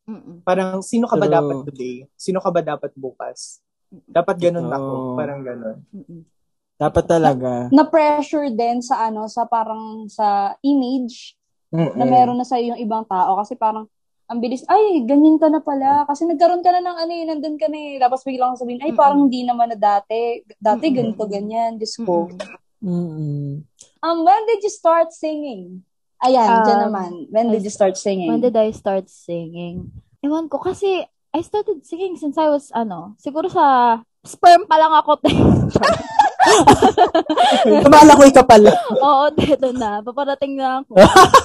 mm-mm. 0.10 0.42
Parang, 0.42 0.82
sino 0.82 1.06
ka 1.06 1.14
ba 1.14 1.28
True. 1.30 1.38
dapat 1.38 1.56
today? 1.70 1.96
Sino 2.18 2.40
ka 2.42 2.50
ba 2.50 2.64
dapat 2.66 2.90
bukas? 2.98 3.62
Dapat 4.10 4.36
ganun 4.42 4.66
Oo. 4.66 4.74
ako. 4.74 4.94
Parang 5.14 5.42
ganun. 5.46 5.78
Mm-mm. 5.94 6.22
Dapat 6.80 7.04
talaga. 7.06 7.68
Na-pressure 7.76 8.56
din 8.56 8.80
sa 8.80 9.12
ano, 9.12 9.28
sa 9.28 9.44
parang 9.44 10.08
sa 10.08 10.56
image 10.64 11.36
na 11.70 12.08
meron 12.08 12.40
na 12.40 12.48
sa 12.48 12.56
yung 12.58 12.80
ibang 12.80 13.04
tao 13.04 13.36
kasi 13.38 13.54
parang 13.54 13.86
ang 14.30 14.40
bilis, 14.40 14.62
ay, 14.70 15.10
ganyan 15.10 15.42
ka 15.42 15.50
na 15.50 15.58
pala. 15.58 16.06
Kasi 16.06 16.22
nagkaroon 16.30 16.62
ka 16.62 16.70
na 16.70 16.86
ng 16.86 16.98
ano 17.02 17.12
eh, 17.18 17.24
nandun 17.26 17.58
ka 17.58 17.66
na 17.66 17.78
eh. 17.82 17.98
Tapos 17.98 18.22
biglang 18.22 18.54
sabihin, 18.54 18.78
ay, 18.78 18.94
Mm-mm. 18.94 19.02
parang 19.02 19.26
hindi 19.26 19.42
naman 19.42 19.74
na 19.74 19.78
dati. 19.78 20.46
Dati 20.62 20.86
Mm-mm. 20.86 20.98
ganito, 21.02 21.26
ganyan. 21.26 21.82
Diyos 21.82 21.98
ko. 21.98 22.30
Mm-mm. 22.30 22.38
Mm-mm. 22.80 23.66
Um, 24.06 24.18
when 24.22 24.42
did 24.46 24.62
you 24.62 24.70
start 24.70 25.10
singing? 25.10 25.82
Ayan, 26.22 26.62
dyan 26.62 26.78
Um, 26.78 26.84
naman. 26.94 27.12
When 27.34 27.50
did 27.50 27.66
you 27.66 27.74
start 27.74 27.98
singing? 27.98 28.30
When 28.30 28.38
did 28.38 28.54
I 28.54 28.70
start 28.70 29.10
singing? 29.10 29.90
Ewan 30.22 30.46
ko, 30.46 30.62
kasi 30.62 31.10
I 31.34 31.42
started 31.42 31.82
singing 31.82 32.14
since 32.14 32.38
I 32.38 32.54
was, 32.54 32.70
ano, 32.70 33.18
siguro 33.18 33.50
sa 33.50 33.98
sperm 34.26 34.68
pa 34.68 34.76
lang 34.80 34.94
ako. 34.96 35.12
Tumalakoy 37.86 38.32
ka 38.34 38.44
pala. 38.48 38.74
Oo, 39.00 39.30
deto 39.36 39.70
na. 39.76 40.02
Paparating 40.02 40.58
na 40.58 40.82
ako. 40.82 40.98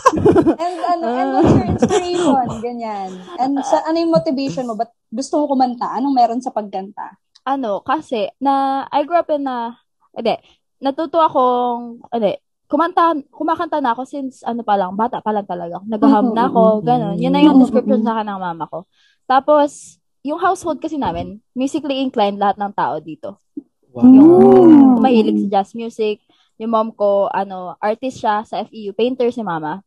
And 0.65 0.79
ano, 0.81 1.07
and 1.11 1.29
what's 1.35 1.53
your 1.53 1.69
inspiration? 1.69 2.49
Ganyan. 2.63 3.11
And 3.37 3.59
sa, 3.67 3.85
ano 3.85 3.97
yung 3.99 4.15
motivation 4.15 4.71
mo? 4.71 4.79
Ba't 4.79 4.95
gusto 5.13 5.43
mo 5.43 5.51
kumanta? 5.51 5.93
Anong 5.93 6.15
meron 6.15 6.41
sa 6.41 6.55
pagkanta? 6.55 7.19
ano, 7.45 7.85
kasi, 7.85 8.33
na, 8.41 8.85
I 8.89 9.05
grew 9.05 9.21
up 9.21 9.29
in 9.29 9.45
na, 9.45 9.77
hindi, 10.17 10.35
natuto 10.81 11.21
akong, 11.21 12.01
hindi, 12.09 12.41
kumanta, 12.67 13.13
kumakanta 13.29 13.85
na 13.85 13.93
ako 13.93 14.09
since, 14.09 14.41
ano 14.43 14.65
pa 14.65 14.81
lang, 14.81 14.97
bata 14.97 15.21
pa 15.21 15.31
lang 15.31 15.45
talaga. 15.45 15.85
Naghaham 15.85 16.33
na 16.33 16.49
ako, 16.49 16.81
ganun. 16.81 17.21
Yun 17.21 17.33
na 17.37 17.45
yung 17.45 17.61
description 17.61 18.01
sa 18.01 18.17
akin 18.17 18.27
ng 18.33 18.41
mama 18.41 18.65
ko. 18.67 18.89
Tapos, 19.29 20.01
yung 20.25 20.41
household 20.41 20.81
kasi 20.81 20.97
namin, 20.97 21.39
musically 21.53 22.01
inclined 22.01 22.41
lahat 22.41 22.57
ng 22.57 22.73
tao 22.73 22.97
dito. 22.97 23.37
Yung 23.93 24.99
mahilig 24.99 25.45
sa 25.47 25.61
jazz 25.61 25.77
music. 25.77 26.25
Yung 26.57 26.73
mom 26.73 26.91
ko, 26.97 27.29
ano, 27.29 27.77
artist 27.77 28.25
siya 28.25 28.41
sa 28.43 28.65
FEU, 28.65 28.97
painter 28.97 29.29
si 29.29 29.45
mama. 29.45 29.85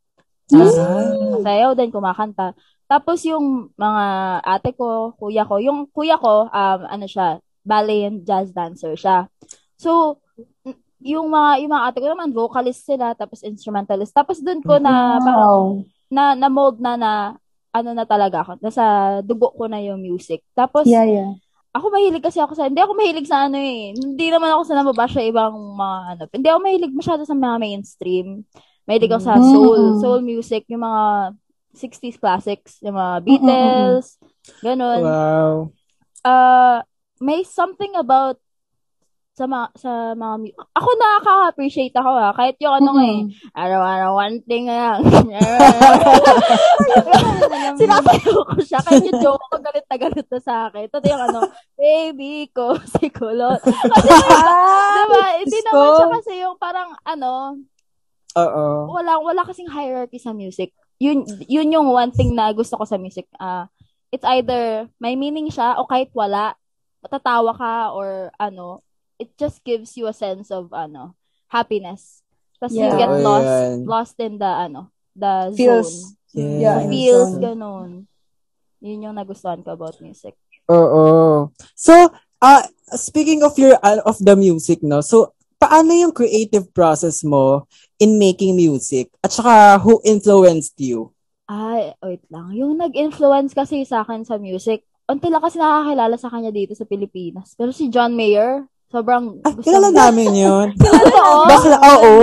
Sayaw 1.42 1.74
din, 1.74 1.90
kumakanta. 1.90 2.54
Tapos 2.88 3.20
yung 3.28 3.74
mga 3.76 4.06
ate 4.46 4.72
ko, 4.78 5.18
kuya 5.20 5.44
ko, 5.44 5.60
yung 5.60 5.90
kuya 5.92 6.16
ko, 6.16 6.48
um, 6.48 6.82
ano 6.88 7.04
siya, 7.10 7.44
ballet 7.68 8.08
and 8.08 8.24
jazz 8.24 8.54
dancer 8.56 8.96
siya. 8.96 9.28
So, 9.76 10.24
yung 11.04 11.28
mga, 11.28 11.66
yung 11.66 11.72
mga 11.74 11.86
ate 11.92 11.98
ko 12.00 12.08
naman, 12.08 12.32
vocalist 12.32 12.88
sila, 12.88 13.12
tapos 13.18 13.44
instrumentalist. 13.44 14.16
Tapos 14.16 14.40
dun 14.40 14.64
ko 14.64 14.80
na, 14.80 15.20
parang, 15.20 15.84
na, 16.08 16.24
na 16.38 16.48
mold 16.48 16.80
na 16.80 16.94
na, 16.96 17.12
ano 17.78 17.94
na 17.94 18.06
talaga 18.06 18.42
ako, 18.44 18.52
nasa 18.60 18.84
dugo 19.22 19.54
ko 19.54 19.66
na 19.66 19.78
yung 19.80 20.00
music. 20.00 20.42
Tapos, 20.52 20.86
Yeah, 20.86 21.06
yeah. 21.06 21.32
ako 21.72 21.94
mahilig 21.94 22.24
kasi 22.24 22.42
ako 22.42 22.58
sa, 22.58 22.66
hindi 22.66 22.82
ako 22.82 22.94
mahilig 22.98 23.30
sa 23.30 23.46
ano 23.46 23.58
eh. 23.58 23.94
Hindi 23.94 24.28
naman 24.30 24.50
ako 24.50 24.64
sa 24.66 24.76
nababash 24.76 25.14
sa 25.14 25.22
ibang 25.22 25.54
mga 25.78 25.98
ano. 26.12 26.24
Hindi 26.32 26.48
ako 26.50 26.60
mahilig 26.60 26.94
masyado 26.94 27.22
sa 27.22 27.36
mga 27.38 27.56
mainstream. 27.62 28.28
Mahilig 28.88 29.12
ako 29.12 29.22
sa 29.22 29.36
Mm. 29.38 29.46
soul, 29.52 29.82
soul 30.02 30.22
music, 30.22 30.66
yung 30.68 30.82
mga 30.82 31.36
60s 31.78 32.18
classics, 32.18 32.82
yung 32.82 32.98
mga 32.98 33.14
Beatles, 33.22 34.18
ganun. 34.66 35.02
Wow. 35.06 35.54
Uh, 36.26 36.82
may 37.22 37.46
something 37.46 37.94
about 37.94 38.42
sa 39.38 39.46
mga, 39.46 39.68
sa 39.78 39.92
mga, 40.18 40.36
mu- 40.42 40.58
ako 40.74 40.90
nakaka-appreciate 40.98 41.94
ako 41.94 42.10
ha, 42.10 42.34
kahit 42.34 42.58
yung 42.58 42.74
ano 42.74 42.90
nga 42.98 43.06
eh, 43.06 43.22
araw-araw 43.54 44.12
one 44.18 44.42
thing 44.50 44.66
lang. 44.66 45.06
Sinasayaw 47.78 48.38
ko 48.50 48.58
siya, 48.66 48.82
kahit 48.82 49.06
yung 49.06 49.22
joke 49.22 49.46
ko 49.46 49.62
galit 49.62 49.86
na 49.86 49.98
galit 50.02 50.26
na 50.26 50.40
sa 50.42 50.66
akin. 50.66 50.90
Ito 50.90 50.98
yung 51.06 51.24
ano, 51.30 51.40
baby 51.78 52.50
ko, 52.50 52.82
si 52.98 53.14
Kulot. 53.14 53.62
Kasi, 53.62 54.10
diba, 55.06 55.22
hindi 55.38 55.54
Diyos 55.54 55.66
naman 55.70 55.90
siya 55.94 56.10
kasi 56.18 56.32
yung 56.42 56.58
parang, 56.58 56.90
ano, 57.06 57.62
Oo. 58.34 58.90
wala 58.90 59.22
wala 59.22 59.46
kasing 59.46 59.70
hierarchy 59.70 60.18
sa 60.18 60.34
music. 60.34 60.74
Yun 60.98 61.30
yun 61.46 61.70
yung 61.70 61.94
one 61.94 62.10
thing 62.10 62.34
na 62.34 62.50
gusto 62.58 62.74
ko 62.74 62.90
sa 62.90 62.98
music. 62.98 63.30
Ah, 63.38 63.70
it's 64.10 64.26
either 64.34 64.90
may 64.98 65.14
meaning 65.14 65.54
siya 65.54 65.78
o 65.78 65.86
kahit 65.86 66.10
wala, 66.18 66.58
matatawa 67.06 67.54
ka 67.54 67.94
or 67.94 68.34
ano, 68.42 68.82
it 69.18 69.34
just 69.36 69.62
gives 69.62 69.98
you 69.98 70.06
a 70.06 70.16
sense 70.16 70.50
of 70.50 70.70
ano, 70.72 71.14
happiness. 71.48 72.22
Tapos 72.58 72.74
you 72.74 72.86
Yeah. 72.86 72.98
get 72.98 73.10
Oh, 73.12 73.22
lost 73.22 73.46
yan. 73.46 73.76
lost 73.86 74.16
in 74.18 74.34
the 74.38 74.48
ano, 74.50 74.90
the 75.14 75.54
Feels. 75.54 76.14
zone. 76.34 76.62
Yeah. 76.62 76.82
The 76.82 76.90
feels 76.90 77.32
zone. 77.34 77.42
ganun. 77.42 77.90
Yun 78.78 79.04
yung 79.04 79.18
nagustuhan 79.18 79.66
ko 79.66 79.74
about 79.74 79.98
music. 80.00 80.38
Oo. 80.70 81.50
So, 81.74 81.94
uh, 82.38 82.64
speaking 82.94 83.42
of 83.42 83.58
your 83.58 83.78
uh, 83.82 84.02
of 84.06 84.22
the 84.22 84.36
music, 84.36 84.86
no? 84.86 85.02
So, 85.02 85.34
paano 85.58 85.98
yung 85.98 86.14
creative 86.14 86.70
process 86.72 87.26
mo 87.26 87.66
in 87.98 88.22
making 88.22 88.54
music? 88.54 89.10
At 89.24 89.34
saka, 89.34 89.82
who 89.82 89.98
influenced 90.06 90.78
you? 90.78 91.10
Ay, 91.48 91.96
wait 92.04 92.22
lang. 92.30 92.54
Yung 92.54 92.78
nag-influence 92.78 93.56
kasi 93.56 93.82
sa 93.82 94.04
akin 94.04 94.22
sa 94.22 94.38
music, 94.38 94.84
unti 95.08 95.32
lang 95.32 95.42
kasi 95.42 95.58
nakakilala 95.58 96.20
sa 96.20 96.30
kanya 96.30 96.52
dito 96.52 96.76
sa 96.76 96.84
Pilipinas. 96.84 97.56
Pero 97.56 97.72
si 97.72 97.88
John 97.88 98.14
Mayer, 98.14 98.68
sobrang 98.88 99.40
Ah, 99.42 99.52
gusto 99.52 99.64
kilala 99.64 99.90
namin 99.92 100.32
yun. 100.34 100.68
Oo. 101.20 101.44
Bakla, 101.50 101.78
oo. 101.78 102.14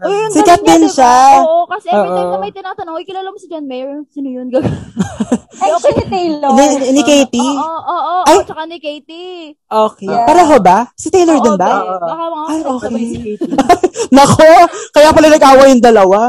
Yung 0.00 0.30
Sikat 0.30 0.62
din 0.62 0.86
siya. 0.86 1.42
Oo, 1.42 1.66
kasi 1.66 1.88
every 1.88 2.08
time 2.08 2.24
Oo. 2.24 2.32
na 2.32 2.38
may 2.38 2.50
tinatanong, 2.50 2.94
"Uy, 2.94 3.04
kilala 3.04 3.28
mo 3.28 3.36
si 3.36 3.46
John 3.46 3.66
Mayer? 3.66 4.06
Sino 4.08 4.28
yun? 4.28 4.46
Gag- 4.48 4.66
Actually, 5.62 6.06
Taylor. 6.08 6.50
Ni, 6.52 6.64
ni 6.90 7.02
Katie? 7.02 7.38
Oo, 7.54 7.62
oo, 7.78 7.94
oo. 7.94 8.22
Ay! 8.24 8.34
oo, 8.34 8.42
tsaka 8.42 8.62
ni 8.66 8.78
Katie. 8.78 9.54
Okay. 9.62 10.08
Yeah. 10.08 10.26
Pareho 10.26 10.56
ba? 10.58 10.90
Si 10.92 11.06
Taylor 11.06 11.38
Oo, 11.38 11.44
din 11.44 11.54
ba? 11.54 11.70
be. 11.70 11.86
Baka 12.02 12.24
mga 12.24 12.46
Ay, 12.46 12.60
okay. 12.64 13.06
Nako, 14.10 14.48
kaya 14.90 15.08
pala 15.10 15.28
nag-away 15.28 15.68
yung 15.70 15.84
dalawa. 15.84 16.20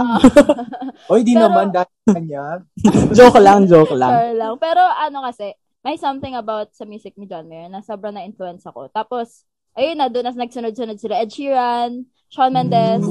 Oy, 1.08 1.22
di 1.22 1.34
Pero- 1.34 1.50
naman 1.50 1.70
dahil 1.70 1.90
sa 2.00 2.14
kanya. 2.14 2.44
joke 3.10 3.40
lang, 3.40 3.66
joke 3.66 3.94
lang. 3.94 4.12
Sure 4.12 4.34
lang. 4.36 4.54
Pero 4.58 4.82
ano 4.82 5.26
kasi, 5.26 5.50
may 5.82 5.98
something 5.98 6.34
about 6.34 6.72
sa 6.72 6.86
music 6.86 7.18
ni 7.18 7.26
John 7.26 7.46
Mayer 7.46 7.68
na 7.68 7.82
sobrang 7.82 8.14
na-influence 8.14 8.64
ako. 8.64 8.88
Tapos, 8.88 9.44
ayun 9.74 9.98
na, 9.98 10.08
doon 10.10 10.30
na 10.30 10.46
nagsunod-sunod 10.46 10.98
sila. 10.98 11.22
Ed 11.22 11.30
Sheeran, 11.30 12.06
Shawn 12.30 12.50
Mendes, 12.50 13.06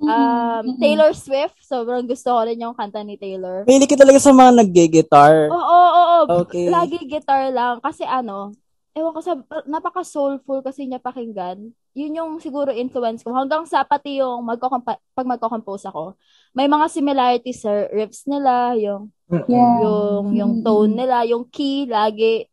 um, 0.00 0.64
Taylor 0.80 1.12
Swift. 1.12 1.60
Sobrang 1.60 2.08
gusto 2.08 2.32
ko 2.32 2.40
rin 2.44 2.60
yung 2.60 2.72
kanta 2.72 3.04
ni 3.04 3.20
Taylor. 3.20 3.68
Mahilig 3.68 3.90
ka 3.92 4.00
talaga 4.00 4.16
sa 4.20 4.32
mga 4.32 4.64
nag-gitar. 4.64 5.52
Oo, 5.52 5.60
oo, 5.60 6.02
oo. 6.24 6.24
Okay. 6.46 6.72
Lagi 6.72 6.98
guitar 7.04 7.52
lang. 7.52 7.84
Kasi 7.84 8.04
ano, 8.04 8.52
ewan 8.92 9.12
ko 9.12 9.20
sa, 9.20 9.36
napaka-soulful 9.64 10.60
kasi 10.60 10.88
niya 10.88 11.00
pakinggan. 11.00 11.72
Yun 11.92 12.16
yung 12.16 12.30
siguro 12.40 12.72
influence 12.72 13.20
ko. 13.20 13.36
Hanggang 13.36 13.68
sa 13.68 13.84
pati 13.84 14.24
yung 14.24 14.40
magkokompa- 14.48 15.00
pag 15.12 15.28
magko-compose 15.28 15.84
ako, 15.92 16.16
may 16.56 16.64
mga 16.64 16.88
similarities 16.88 17.60
sa 17.60 17.72
riffs 17.92 18.24
nila, 18.24 18.72
yung 18.76 19.12
Yeah. 19.48 19.80
yung 19.80 20.24
yung 20.36 20.52
tone 20.60 20.92
nila, 20.92 21.24
yung 21.24 21.48
key 21.48 21.88
lagi 21.88 22.44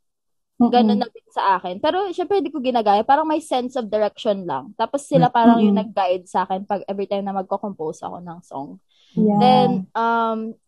Ganun 0.59 0.99
na 0.99 1.07
din 1.07 1.29
sa 1.31 1.55
akin. 1.55 1.79
Pero 1.79 2.11
syempre 2.11 2.43
hindi 2.43 2.51
ko 2.51 2.59
ginagaya, 2.59 3.07
parang 3.07 3.23
may 3.23 3.39
sense 3.39 3.79
of 3.79 3.87
direction 3.87 4.43
lang. 4.43 4.75
Tapos 4.75 5.07
sila 5.07 5.31
parang 5.31 5.63
yung 5.63 5.71
Mm-mm. 5.71 5.87
nag-guide 5.87 6.27
sa 6.27 6.43
akin 6.43 6.67
pag 6.67 6.83
every 6.83 7.07
time 7.07 7.23
na 7.23 7.31
magko-compose 7.31 8.03
ako 8.03 8.19
ng 8.19 8.39
song. 8.43 8.69
Yeah. 9.15 9.39
Then 9.39 9.69
um 9.95 10.59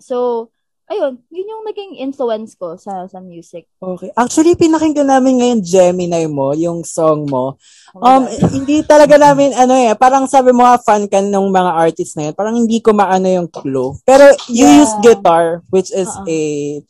so 0.00 0.48
ayun, 0.86 1.20
yun 1.28 1.46
yung 1.48 1.64
naging 1.64 1.92
influence 1.98 2.54
ko 2.54 2.74
sa 2.74 3.06
sa 3.06 3.18
music. 3.18 3.66
Okay. 3.76 4.10
Actually, 4.12 4.54
pinakinggan 4.54 5.06
namin 5.06 5.38
ngayon 5.38 5.60
Gemini 5.60 6.26
mo, 6.26 6.50
yung 6.52 6.82
song 6.82 7.26
mo. 7.26 7.56
Oh 7.92 8.00
Um, 8.02 8.24
God. 8.24 8.50
hindi 8.56 8.80
talaga 8.82 9.14
namin, 9.16 9.52
ano 9.52 9.74
eh, 9.74 9.92
parang 9.94 10.24
sabi 10.26 10.50
mo 10.50 10.64
nga 10.64 10.78
fan 10.78 11.06
ka 11.06 11.20
ng 11.20 11.46
mga 11.48 11.72
artists 11.72 12.14
na 12.14 12.30
yun, 12.30 12.34
parang 12.34 12.56
hindi 12.56 12.78
ko 12.78 12.90
maano 12.90 13.26
yung 13.26 13.46
clue. 13.46 13.94
Pero 14.02 14.32
you 14.48 14.64
Yeah. 14.64 14.80
use 14.80 14.92
guitar, 15.00 15.60
which 15.68 15.90
is 15.90 16.08
Oo. 16.08 16.24
a 16.26 16.40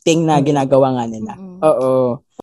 thing 0.01 0.23
na 0.23 0.39
ginagawa 0.39 0.95
nga 0.97 1.05
nila. 1.05 1.33
Mm-mm. 1.35 1.59
Oo. 1.61 1.91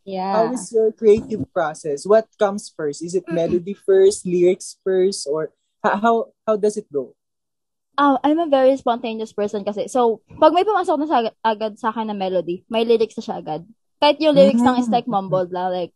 yeah. 0.02 0.32
How 0.32 0.44
is 0.50 0.70
your 0.72 0.90
creative 0.90 1.44
process? 1.52 2.08
What 2.08 2.26
comes 2.34 2.66
first? 2.68 3.00
Is 3.00 3.12
it 3.14 3.28
melody 3.28 3.76
first, 3.76 4.24
lyrics 4.24 4.80
first, 4.80 5.28
or 5.28 5.52
how 5.80 6.32
how 6.44 6.56
does 6.56 6.76
it 6.76 6.88
go? 6.88 7.12
Ah, 7.98 8.16
I'm 8.22 8.38
a 8.38 8.48
very 8.48 8.76
spontaneous 8.78 9.32
person 9.34 9.64
kasi. 9.66 9.90
So, 9.90 10.22
pag 10.38 10.54
may 10.54 10.64
pumasok 10.64 10.96
na 11.00 11.06
sa, 11.10 11.18
agad 11.44 11.76
sa 11.76 11.90
akin 11.90 12.08
na 12.08 12.16
melody, 12.16 12.64
may 12.70 12.86
lyrics 12.86 13.18
na 13.18 13.24
siya 13.24 13.36
agad. 13.42 13.62
Kahit 14.00 14.16
yung 14.22 14.32
lyrics 14.34 14.62
lang 14.64 14.80
is 14.80 14.88
like 14.88 15.10
mumbled 15.10 15.52
lang. 15.52 15.68
Like, 15.74 15.92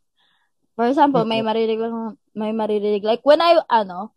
for 0.76 0.84
example, 0.90 1.24
may 1.24 1.40
maririnig 1.40 1.80
lang, 1.80 2.18
may 2.36 2.52
maririnig. 2.52 3.06
Like, 3.06 3.24
when 3.24 3.40
I, 3.40 3.62
ano, 3.70 4.12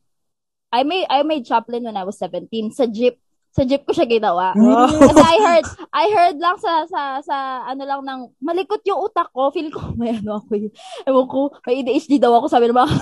I 0.74 0.84
made, 0.84 1.08
I 1.08 1.24
made 1.24 1.48
Chaplin 1.48 1.88
when 1.88 1.96
I 1.96 2.04
was 2.04 2.20
17 2.20 2.76
sa 2.76 2.86
jeep. 2.92 3.22
Sa 3.58 3.66
jeep 3.66 3.82
ko 3.90 3.92
siya 3.92 4.06
ginawa. 4.06 4.54
Kasi 4.54 5.18
I 5.18 5.38
heard, 5.42 5.66
I 5.90 6.06
heard 6.14 6.38
lang 6.38 6.62
sa, 6.62 6.86
sa, 6.86 7.02
sa, 7.26 7.66
ano 7.66 7.90
lang 7.90 8.06
ng, 8.06 8.38
malikot 8.38 8.86
yung 8.86 9.02
utak 9.10 9.34
ko. 9.34 9.50
Feel 9.50 9.74
ko, 9.74 9.98
may 9.98 10.14
ano 10.14 10.38
ako 10.38 10.54
yun. 10.54 10.72
Ewan 11.10 11.26
ko, 11.26 11.50
may 11.66 11.82
ADHD 11.82 12.22
daw 12.22 12.38
ako, 12.38 12.46
sabi 12.54 12.70
ng 12.70 12.78
mga 12.78 12.90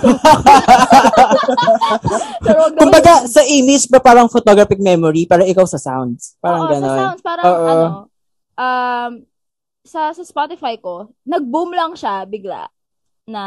Pero 2.48 2.60
Kumbaga, 2.72 3.28
sa 3.28 3.44
image 3.44 3.92
ba 3.92 4.00
parang 4.00 4.32
photographic 4.32 4.80
memory, 4.80 5.28
para 5.28 5.44
ikaw 5.44 5.68
sa 5.68 5.76
sounds? 5.76 6.40
Parang 6.40 6.64
Oo, 6.64 6.72
gano'n. 6.72 6.88
sa 6.88 7.00
sounds, 7.04 7.20
parang 7.20 7.44
Oo. 7.44 7.68
ano, 7.68 7.86
um, 8.56 9.12
sa, 9.84 10.10
sa 10.16 10.24
Spotify 10.24 10.80
ko, 10.80 11.12
nag-boom 11.28 11.76
lang 11.76 11.92
siya 11.92 12.24
bigla 12.24 12.66
na 13.28 13.44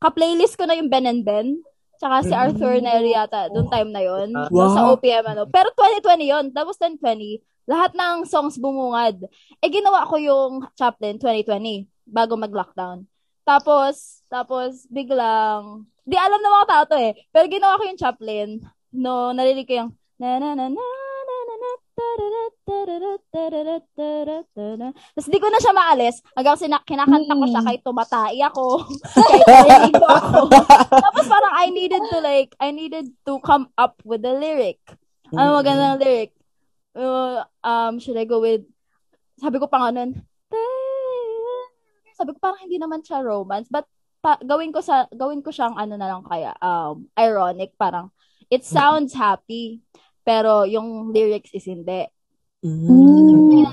ka-playlist 0.00 0.54
ko 0.54 0.64
na 0.64 0.78
yung 0.78 0.88
Ben 0.88 1.10
and 1.10 1.26
Ben. 1.26 1.60
Tsaka 2.00 2.16
si 2.24 2.32
Arthur 2.32 2.80
Neri 2.80 3.12
yata, 3.12 3.52
doon 3.52 3.68
time 3.68 3.92
na 3.92 4.00
yon 4.00 4.32
Mm. 4.32 4.48
Wow. 4.48 4.72
Sa 4.72 4.80
OPM, 4.96 5.24
ano. 5.36 5.44
Pero 5.52 5.68
2020 5.76 6.32
yon 6.32 6.44
Tapos 6.48 6.80
2020, 6.80 7.44
lahat 7.68 7.92
ng 7.92 8.24
songs 8.24 8.56
bumungad. 8.56 9.20
Eh, 9.60 9.68
ginawa 9.68 10.08
ko 10.08 10.16
yung 10.16 10.64
Chaplin 10.80 11.20
2020, 11.20 11.84
bago 12.08 12.40
mag-lockdown. 12.40 13.04
Tapos, 13.44 14.24
tapos, 14.32 14.88
biglang, 14.88 15.84
di 16.08 16.16
alam 16.16 16.40
ng 16.40 16.54
mga 16.56 16.68
tao 16.72 16.82
to 16.88 16.96
eh. 16.96 17.12
Pero 17.28 17.44
ginawa 17.52 17.76
ko 17.76 17.84
yung 17.84 18.00
Chaplin, 18.00 18.48
no, 18.96 19.36
narinig 19.36 19.68
ko 19.68 19.74
yung, 19.84 19.90
na 20.16 20.40
na 20.40 20.56
na 20.56 20.72
na 20.72 20.80
na 20.80 21.36
na 21.44 21.54
na 22.16 22.40
Tapos 25.14 25.28
di 25.30 25.38
ko 25.38 25.46
na 25.46 25.60
siya 25.62 25.74
maalis 25.76 26.16
hanggang 26.34 26.58
sina- 26.58 26.86
kinakanta 26.86 27.34
ko 27.36 27.46
siya 27.46 27.62
kahit 27.62 27.82
tumatai 27.86 28.38
ako, 28.42 28.66
kahit 29.46 29.94
ako. 29.94 30.50
Tapos 30.90 31.24
parang 31.30 31.54
I 31.54 31.70
needed 31.70 32.02
to 32.10 32.18
like, 32.18 32.50
I 32.58 32.70
needed 32.74 33.12
to 33.26 33.38
come 33.44 33.70
up 33.78 33.98
with 34.02 34.26
a 34.26 34.34
lyric. 34.34 34.82
Ano 35.30 35.62
magandang 35.62 36.02
lyric? 36.02 36.34
Uh, 36.90 37.46
um, 37.62 38.02
should 38.02 38.18
I 38.18 38.26
go 38.26 38.42
with, 38.42 38.66
sabi 39.38 39.62
ko 39.62 39.70
pa 39.70 39.78
nga 39.86 39.90
nun, 39.94 40.18
sabi 42.20 42.36
ko 42.36 42.38
parang 42.42 42.60
hindi 42.60 42.76
naman 42.76 43.00
siya 43.00 43.24
romance, 43.24 43.72
but 43.72 43.88
pa, 44.20 44.36
gawin 44.44 44.68
ko 44.68 44.84
sa 44.84 45.08
gawin 45.08 45.40
ko 45.40 45.48
siyang 45.48 45.80
ano 45.80 45.96
na 45.96 46.04
lang 46.04 46.20
kaya 46.20 46.52
um 46.60 47.08
ironic 47.16 47.72
parang 47.80 48.12
it 48.52 48.60
sounds 48.60 49.16
happy 49.16 49.80
pero 50.20 50.68
yung 50.68 51.16
lyrics 51.16 51.56
is 51.56 51.64
hindi. 51.64 52.04
Mm. 52.60 53.72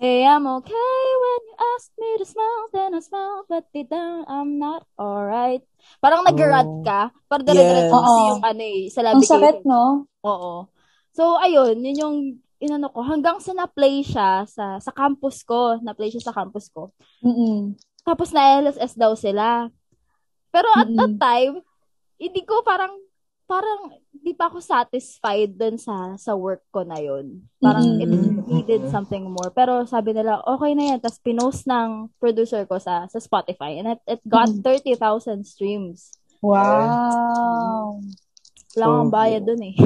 Hey, 0.00 0.24
I'm 0.24 0.46
okay 0.48 0.96
when 1.20 1.40
you 1.44 1.56
ask 1.76 1.92
me 1.98 2.08
to 2.16 2.24
smile, 2.24 2.62
then 2.72 2.94
I 2.96 3.00
smile, 3.04 3.44
but 3.50 3.68
deep 3.74 3.90
down, 3.92 4.24
I'm 4.24 4.56
not 4.56 4.88
alright. 4.96 5.60
Parang 6.00 6.24
nag-rant 6.24 6.80
ka, 6.86 7.12
parang 7.28 7.44
dire-diretso 7.44 7.92
Yes. 7.92 8.06
kasi 8.08 8.20
yung 8.32 8.40
ano 8.40 8.62
eh, 8.64 8.80
sa 8.88 9.00
Ang 9.12 9.20
sakit, 9.20 9.66
no? 9.68 10.08
Oo. 10.24 10.70
So, 11.12 11.36
ayun, 11.36 11.84
yun 11.84 11.98
yung 12.00 12.16
inano 12.62 12.88
ko. 12.94 13.02
Hanggang 13.04 13.42
sa 13.44 13.52
na-play 13.52 14.00
siya 14.00 14.46
sa, 14.48 14.78
sa 14.80 14.92
campus 14.94 15.42
ko. 15.44 15.76
Na-play 15.82 16.08
siya 16.08 16.30
sa 16.30 16.32
campus 16.32 16.70
ko. 16.72 16.94
Mm-mm. 17.20 17.76
Tapos 18.06 18.32
na 18.32 18.62
LSS 18.62 18.96
daw 18.96 19.12
sila. 19.18 19.68
Pero 20.54 20.68
at 20.80 20.88
that 20.96 21.12
Mm-mm. 21.12 21.20
time, 21.20 21.54
hindi 22.16 22.42
ko 22.46 22.62
parang, 22.64 22.94
parang, 23.50 23.90
di 24.14 24.30
pa 24.30 24.46
ako 24.46 24.62
satisfied 24.62 25.50
dun 25.52 25.74
sa, 25.74 26.14
sa 26.14 26.32
work 26.38 26.62
ko 26.70 26.80
na 26.80 26.96
yun. 26.96 27.42
Parang 27.58 27.98
it 27.98 28.06
Mm-mm. 28.06 28.46
needed 28.46 28.86
something 28.86 29.26
more. 29.26 29.50
Pero 29.50 29.82
sabi 29.84 30.14
nila, 30.14 30.38
okay 30.46 30.70
na 30.72 30.94
yan. 30.94 30.98
Tapos 31.02 31.18
pinost 31.18 31.66
ng 31.66 32.08
producer 32.16 32.62
ko 32.64 32.78
sa, 32.78 33.04
sa 33.06 33.18
Spotify. 33.18 33.74
And 33.76 33.94
it, 33.94 34.00
it 34.06 34.20
got 34.22 34.46
Mm. 34.46 34.62
30,000 34.62 35.42
streams. 35.42 36.14
Wow. 36.38 37.98
Wala 38.70 38.84
akong 38.86 39.02
Oh. 39.02 39.10
bayad 39.10 39.42
dun 39.42 39.60
eh. 39.60 39.74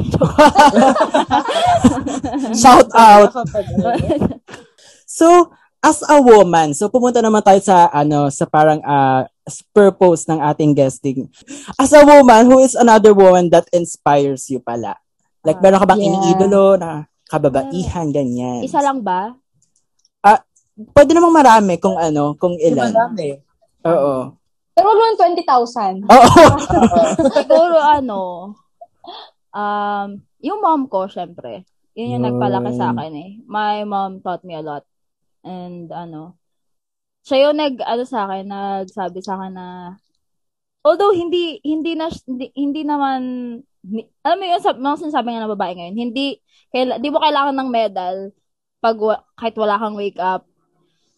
Shout 2.53 2.89
out! 2.93 3.33
So, 5.05 5.47
as 5.79 6.03
a 6.03 6.19
woman, 6.19 6.73
so 6.73 6.91
pumunta 6.91 7.23
naman 7.23 7.39
tayo 7.39 7.61
sa 7.63 7.87
ano 7.87 8.27
sa 8.27 8.43
parang 8.43 8.83
uh, 8.83 9.23
purpose 9.71 10.25
ng 10.25 10.41
ating 10.41 10.73
guesting. 10.73 11.29
As 11.77 11.93
a 11.93 12.01
woman 12.01 12.49
who 12.49 12.59
is 12.59 12.73
another 12.73 13.13
woman 13.13 13.53
that 13.53 13.69
inspires 13.69 14.49
you 14.49 14.57
pala. 14.57 14.97
Like 15.45 15.61
meron 15.61 15.77
ka 15.77 15.85
bang 15.85 16.01
Yeah. 16.01 16.09
iniidolo 16.09 16.81
na 16.81 17.05
kababaihan 17.25 18.09
ganyan? 18.09 18.65
Isa 18.65 18.81
lang 18.81 19.05
ba? 19.05 19.37
Pwede 20.75 21.15
namang 21.15 21.31
marami 21.31 21.79
kung 21.79 21.95
ano, 21.95 22.35
kung 22.35 22.59
Di 22.59 22.67
ilan. 22.67 22.91
marami. 22.91 23.39
Oo. 23.87 24.35
Pero 24.75 24.85
wag 24.91 24.99
lang 24.99 25.15
20,000. 25.15 26.03
Oo. 26.03 26.43
Siguro 27.39 27.79
ano, 27.79 28.19
um, 29.55 30.09
yung 30.43 30.59
mom 30.59 30.91
ko, 30.91 31.07
syempre. 31.07 31.63
Yun 31.95 32.19
yung 32.19 32.23
Yun. 32.27 32.27
nagpalaki 32.27 32.75
sa 32.75 32.91
akin 32.91 33.13
eh. 33.15 33.31
My 33.47 33.87
mom 33.87 34.19
taught 34.19 34.43
me 34.43 34.59
a 34.59 34.59
lot. 34.59 34.83
And 35.47 35.87
ano, 35.95 36.35
siya 37.25 37.49
yung 37.49 37.57
nag, 37.57 37.81
ano 37.81 38.03
sa 38.05 38.29
akin, 38.29 38.45
nagsabi 38.45 39.19
sa 39.19 39.33
akin 39.35 39.53
na, 39.57 39.67
although 40.85 41.09
hindi, 41.11 41.57
hindi 41.65 41.97
na, 41.97 42.13
hindi, 42.29 42.53
hindi 42.53 42.81
naman, 42.85 43.19
ni- 43.81 44.09
alam 44.21 44.37
mo 44.37 44.45
yun, 44.45 44.61
sab- 44.61 44.77
mga 44.77 45.01
sinasabi 45.01 45.33
nga 45.33 45.41
ng 45.43 45.53
babae 45.57 45.73
ngayon, 45.73 45.97
hindi, 45.97 46.37
kaila, 46.69 47.01
di 47.01 47.09
mo 47.09 47.17
kailangan 47.17 47.55
ng 47.57 47.69
medal 47.73 48.15
pag 48.77 48.97
wa- 49.01 49.25
kahit 49.33 49.57
wala 49.57 49.81
kang 49.81 49.97
wake 49.97 50.21
up, 50.21 50.45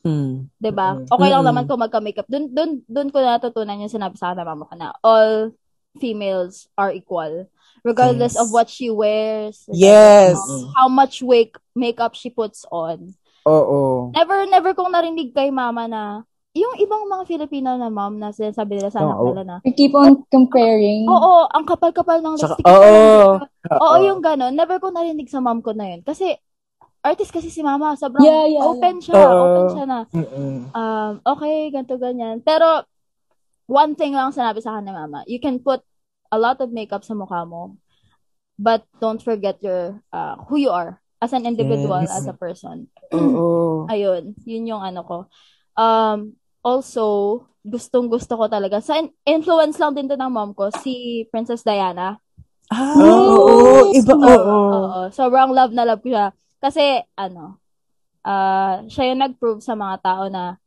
Mm. 0.07 0.47
'di 0.55 0.71
ba? 0.71 0.95
Mm. 0.95 1.11
Okay 1.11 1.27
lang 1.27 1.43
Mm-mm. 1.43 1.49
naman 1.51 1.67
kung 1.67 1.83
magka-makeup. 1.83 2.27
Doon 2.31 2.47
doon 2.47 2.71
doon 2.87 3.09
ko 3.11 3.19
natutunan 3.19 3.81
yung 3.83 3.91
sinabi 3.91 4.15
sa 4.15 4.31
akin 4.31 4.39
ng 4.39 4.47
mama 4.47 4.63
ko 4.69 4.75
na 4.79 4.95
all 5.03 5.51
females 5.99 6.71
are 6.79 6.95
equal 6.95 7.43
regardless 7.83 8.37
Yes. 8.37 8.39
of 8.39 8.47
what 8.55 8.71
she 8.71 8.87
wears, 8.87 9.67
Yes. 9.67 10.39
how 10.79 10.87
much 10.87 11.19
wake 11.19 11.59
makeup 11.75 12.15
she 12.15 12.31
puts 12.31 12.63
on. 12.71 13.19
Oo. 13.47 14.11
Never 14.11 14.37
never 14.51 14.71
kong 14.75 14.91
narinig 14.91 15.31
kay 15.31 15.47
mama 15.49 15.87
na 15.87 16.01
yung 16.57 16.73
ibang 16.81 17.05
mga 17.05 17.23
Filipino 17.29 17.77
na 17.77 17.87
mom 17.87 18.17
na 18.17 18.33
sinasabi 18.33 18.81
nila 18.81 18.89
sa 18.89 19.05
anak 19.05 19.17
nila 19.21 19.43
na, 19.45 19.57
We 19.61 19.77
keep 19.77 19.93
on 19.93 20.25
comparing. 20.33 21.05
oo, 21.05 21.45
ang 21.53 21.69
kapal-kapal 21.69 22.17
ng 22.19 22.33
lipstick. 22.33 22.65
oo. 22.65 23.37
Oo, 23.77 23.95
yung 24.01 24.25
gano'n. 24.25 24.57
Never 24.57 24.81
ko 24.81 24.89
narinig 24.89 25.29
sa 25.29 25.37
mom 25.37 25.61
ko 25.61 25.77
na 25.77 25.93
yun. 25.93 26.01
Kasi, 26.01 26.33
artist 27.05 27.29
kasi 27.29 27.53
si 27.53 27.61
mama. 27.61 27.93
Sobrang 27.93 28.25
Yeah, 28.25 28.49
yeah, 28.49 28.63
open 28.65 28.97
siya. 28.97 29.13
Oo. 29.13 29.37
Open 29.45 29.65
siya 29.69 29.85
na. 29.85 29.99
Mm-mm. 30.09 30.55
um, 30.73 31.13
okay, 31.21 31.69
ganito, 31.69 31.95
ganyan. 32.01 32.41
Pero, 32.41 32.89
one 33.69 33.93
thing 33.93 34.17
lang 34.17 34.33
sinabi 34.33 34.57
sa 34.57 34.75
akin 34.75 34.89
ni 34.89 34.93
mama, 34.97 35.21
you 35.29 35.37
can 35.37 35.61
put 35.61 35.85
a 36.33 36.41
lot 36.41 36.57
of 36.57 36.73
makeup 36.73 37.05
sa 37.05 37.13
mukha 37.13 37.45
mo, 37.45 37.77
but 38.57 38.81
don't 38.97 39.21
forget 39.21 39.61
your, 39.61 40.01
uh, 40.09 40.41
who 40.49 40.57
you 40.57 40.73
are 40.73 40.97
as 41.17 41.33
an 41.33 41.45
individual, 41.45 42.05
Yes. 42.05 42.13
as 42.13 42.25
a 42.29 42.35
person. 42.35 42.87
Oo. 43.13 43.85
Ayun, 43.93 44.37
yun 44.45 44.69
yung 44.69 44.83
ano 44.83 45.01
ko. 45.01 45.17
Um, 45.73 46.37
also, 46.61 47.05
gustong 47.65 48.07
gusto 48.07 48.37
ko 48.37 48.45
talaga. 48.47 48.79
Sa 48.79 48.97
in- 48.97 49.13
influence 49.25 49.77
lang 49.81 49.97
din 49.97 50.07
to 50.07 50.15
ng 50.15 50.31
mom 50.31 50.53
ko, 50.53 50.69
si 50.69 51.25
Princess 51.33 51.65
Diana. 51.65 52.17
Ah, 52.67 52.99
oo. 52.99 53.95
Iba, 53.95 54.13
oo. 54.13 54.57
Oo, 54.75 54.99
sobrang 55.09 55.55
love 55.55 55.71
na 55.71 55.87
love 55.87 56.03
ko 56.03 56.11
siya. 56.11 56.27
Kasi, 56.59 57.01
ano, 57.15 57.61
ah 58.27 58.83
siya 58.91 59.15
yung 59.15 59.23
nag-prove 59.23 59.63
sa 59.63 59.71
mga 59.71 60.03
tao 60.03 60.27
na 60.27 60.59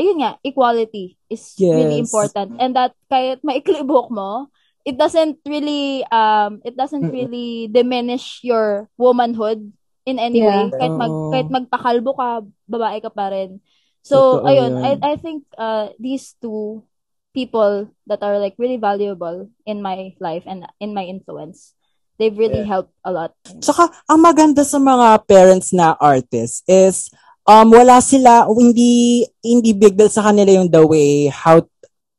ayun 0.00 0.24
nga, 0.24 0.40
equality 0.40 1.14
is 1.28 1.54
really 1.60 2.00
Yes. 2.00 2.08
important. 2.08 2.56
And 2.56 2.72
that 2.74 2.96
kahit 3.06 3.44
maikli 3.44 3.84
buhok 3.84 4.08
mo, 4.10 4.48
it 4.84 4.96
doesn't 5.00 5.40
really 5.48 6.04
um 6.12 6.60
it 6.64 6.76
doesn't 6.76 7.08
really 7.10 7.68
diminish 7.72 8.40
your 8.44 8.88
womanhood 9.00 9.72
in 10.04 10.20
any 10.20 10.44
way. 10.44 10.68
Yeah. 10.68 10.76
Kahit 10.76 10.94
mag 10.94 11.10
Oo. 11.10 11.30
kahit 11.32 11.48
magpakalbo 11.48 12.10
ka, 12.16 12.28
babae 12.68 13.00
ka 13.00 13.10
pa 13.10 13.32
rin. 13.32 13.60
So, 14.04 14.44
Totoo 14.44 14.52
ayun, 14.52 14.72
yun. 14.76 14.84
I 14.84 14.92
I 15.00 15.14
think 15.16 15.48
uh 15.56 15.88
these 15.96 16.36
two 16.36 16.84
people 17.32 17.88
that 18.06 18.20
are 18.22 18.38
like 18.38 18.54
really 18.60 18.78
valuable 18.78 19.50
in 19.66 19.80
my 19.82 20.14
life 20.20 20.44
and 20.46 20.68
in 20.78 20.94
my 20.94 21.02
influence, 21.02 21.72
they've 22.20 22.36
really 22.36 22.62
Yeah. 22.62 22.78
helped 22.78 22.94
a 23.02 23.10
lot. 23.10 23.32
Tsaka, 23.58 23.90
ang 24.06 24.20
maganda 24.22 24.62
sa 24.62 24.78
mga 24.78 25.26
parents 25.26 25.74
na 25.74 25.98
artists 25.98 26.62
is, 26.70 27.10
um, 27.48 27.74
wala 27.74 27.98
sila, 27.98 28.46
hindi, 28.46 29.26
hindi 29.42 29.74
big 29.74 29.98
deal 29.98 30.12
sa 30.12 30.30
kanila 30.30 30.52
yung 30.62 30.70
the 30.70 30.84
way 30.86 31.26
how 31.26 31.64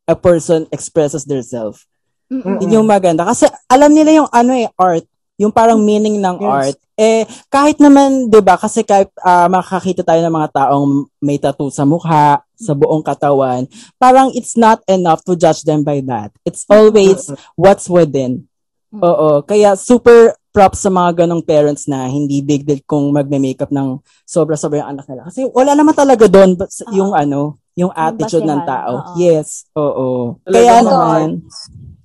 a 0.04 0.18
person 0.20 0.68
expresses 0.76 1.24
themselves. 1.24 1.88
Mm-mm. 2.32 2.58
Yun 2.62 2.82
yung 2.82 2.90
maganda. 2.90 3.22
Kasi 3.24 3.46
alam 3.70 3.94
nila 3.94 4.24
yung 4.24 4.30
ano 4.30 4.52
eh, 4.54 4.68
art. 4.76 5.06
Yung 5.36 5.52
parang 5.52 5.78
meaning 5.78 6.18
ng 6.18 6.38
Yes. 6.40 6.48
art. 6.50 6.78
Eh, 6.96 7.28
kahit 7.52 7.76
naman, 7.84 8.32
di 8.32 8.40
ba, 8.40 8.56
kasi 8.56 8.80
kahit 8.82 9.12
ah, 9.20 9.52
makakita 9.52 10.00
tayo 10.00 10.24
ng 10.24 10.32
mga 10.32 10.50
taong 10.56 11.12
may 11.20 11.36
tattoo 11.36 11.68
sa 11.68 11.84
mukha, 11.84 12.40
sa 12.56 12.72
buong 12.72 13.04
katawan, 13.04 13.68
parang 14.00 14.32
it's 14.32 14.56
not 14.56 14.80
enough 14.88 15.20
to 15.28 15.36
judge 15.36 15.68
them 15.68 15.84
by 15.84 16.00
that. 16.00 16.32
It's 16.48 16.64
always 16.72 17.28
what's 17.60 17.92
within. 17.92 18.48
Oo. 18.96 19.44
Kaya 19.44 19.76
super 19.76 20.40
props 20.56 20.80
sa 20.80 20.88
mga 20.88 21.28
ganong 21.28 21.44
parents 21.44 21.84
na 21.84 22.08
hindi 22.08 22.40
big 22.40 22.64
deal 22.64 22.80
kung 22.88 23.12
magme-makeup 23.12 23.76
ng 23.76 24.00
sobra-sobra 24.24 24.88
yung 24.88 24.96
anak 24.96 25.04
nila. 25.12 25.28
Kasi 25.28 25.52
wala 25.52 25.76
naman 25.76 25.92
talaga 25.92 26.32
doon 26.32 26.56
yung 26.96 27.12
ano, 27.12 27.60
yung 27.76 27.92
attitude 27.92 28.48
ng 28.48 28.64
basehan, 28.64 28.72
tao. 28.72 28.94
oo. 29.04 29.20
Yes. 29.20 29.68
Oo. 29.76 30.40
Talaga 30.48 30.56
Kaya 30.56 30.76
naman. 30.80 31.28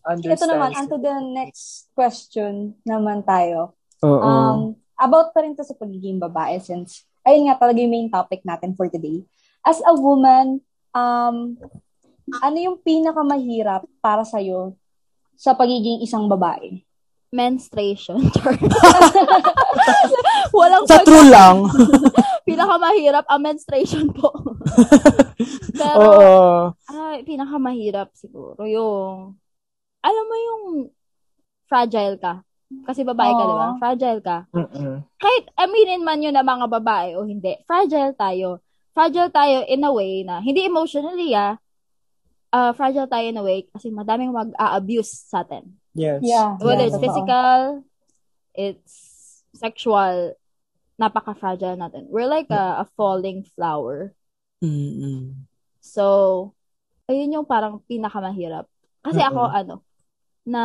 Naman, 0.03 0.25
Ito 0.25 0.47
naman, 0.49 0.71
onto 0.75 0.97
the 0.97 1.15
next 1.33 1.93
question 1.93 2.75
naman 2.83 3.23
tayo. 3.23 3.77
oo. 4.01 4.21
Um, 4.21 4.59
about 4.97 5.33
pa 5.33 5.45
rin 5.45 5.57
to 5.57 5.65
sa 5.65 5.77
pagiging 5.77 6.21
babae 6.21 6.61
since, 6.61 7.05
ayun 7.25 7.49
nga 7.49 7.57
talaga 7.57 7.81
yung 7.81 7.93
main 7.93 8.11
topic 8.13 8.45
natin 8.45 8.77
for 8.77 8.89
today. 8.89 9.25
As 9.61 9.81
a 9.85 9.93
woman, 9.93 10.61
um, 10.93 11.57
ano 12.39 12.57
yung 12.57 12.79
pinakamahirap 12.81 13.85
para 14.01 14.25
sa'yo 14.25 14.77
sa 15.37 15.57
pagiging 15.57 16.05
isang 16.05 16.29
babae? 16.29 16.85
Menstruation. 17.31 18.19
Char. 18.35 18.59
Walang 20.59 20.85
sa 20.85 21.01
pag- 21.01 21.07
true 21.07 21.29
lang. 21.31 21.65
pinakamahirap 22.49 23.25
ang 23.31 23.41
menstruation 23.41 24.11
po. 24.11 24.35
Pero, 25.71 25.97
Oo. 26.03 26.31
ay, 26.91 27.23
pinakamahirap 27.23 28.11
siguro 28.19 28.67
yung, 28.67 29.39
alam 30.01 30.25
mo 30.27 30.37
yung 30.37 30.65
fragile 31.69 32.17
ka. 32.19 32.43
Kasi 32.87 33.03
babae 33.03 33.31
ka, 33.35 33.43
di 33.43 33.55
ba? 33.55 33.69
Fragile 33.83 34.21
ka. 34.23 34.39
Mm-mm. 34.55 35.03
Kahit 35.19 35.45
aminin 35.59 36.07
man 36.07 36.23
yun 36.23 36.35
na 36.35 36.47
mga 36.47 36.71
babae 36.71 37.19
o 37.19 37.27
hindi, 37.27 37.59
fragile 37.67 38.15
tayo. 38.15 38.63
Fragile 38.95 39.31
tayo 39.31 39.67
in 39.67 39.83
a 39.83 39.91
way 39.91 40.23
na, 40.23 40.39
hindi 40.39 40.67
emotionally 40.67 41.35
ah, 41.35 41.59
uh, 42.55 42.71
fragile 42.75 43.11
tayo 43.11 43.27
in 43.27 43.39
a 43.39 43.45
way 43.45 43.67
kasi 43.71 43.91
madaming 43.91 44.31
mag-a-abuse 44.31 45.31
sa 45.31 45.43
atin. 45.43 45.67
Yes. 45.95 46.23
Yeah. 46.23 46.55
Whether 46.63 46.87
yeah, 46.87 46.95
it's 46.95 46.99
totoo. 46.99 47.07
physical, 47.07 47.59
it's 48.55 48.95
sexual, 49.55 50.39
napaka-fragile 50.95 51.75
natin. 51.75 52.07
We're 52.07 52.31
like 52.31 52.51
a, 52.55 52.83
a 52.83 52.87
falling 52.95 53.47
flower. 53.59 54.15
Mm-mm. 54.63 55.49
So, 55.83 56.55
ayun 57.11 57.35
yung 57.35 57.47
parang 57.51 57.83
pinakamahirap. 57.91 58.71
Kasi 59.03 59.19
ako, 59.19 59.51
Mm-mm. 59.51 59.61
ano, 59.65 59.75
na, 60.47 60.63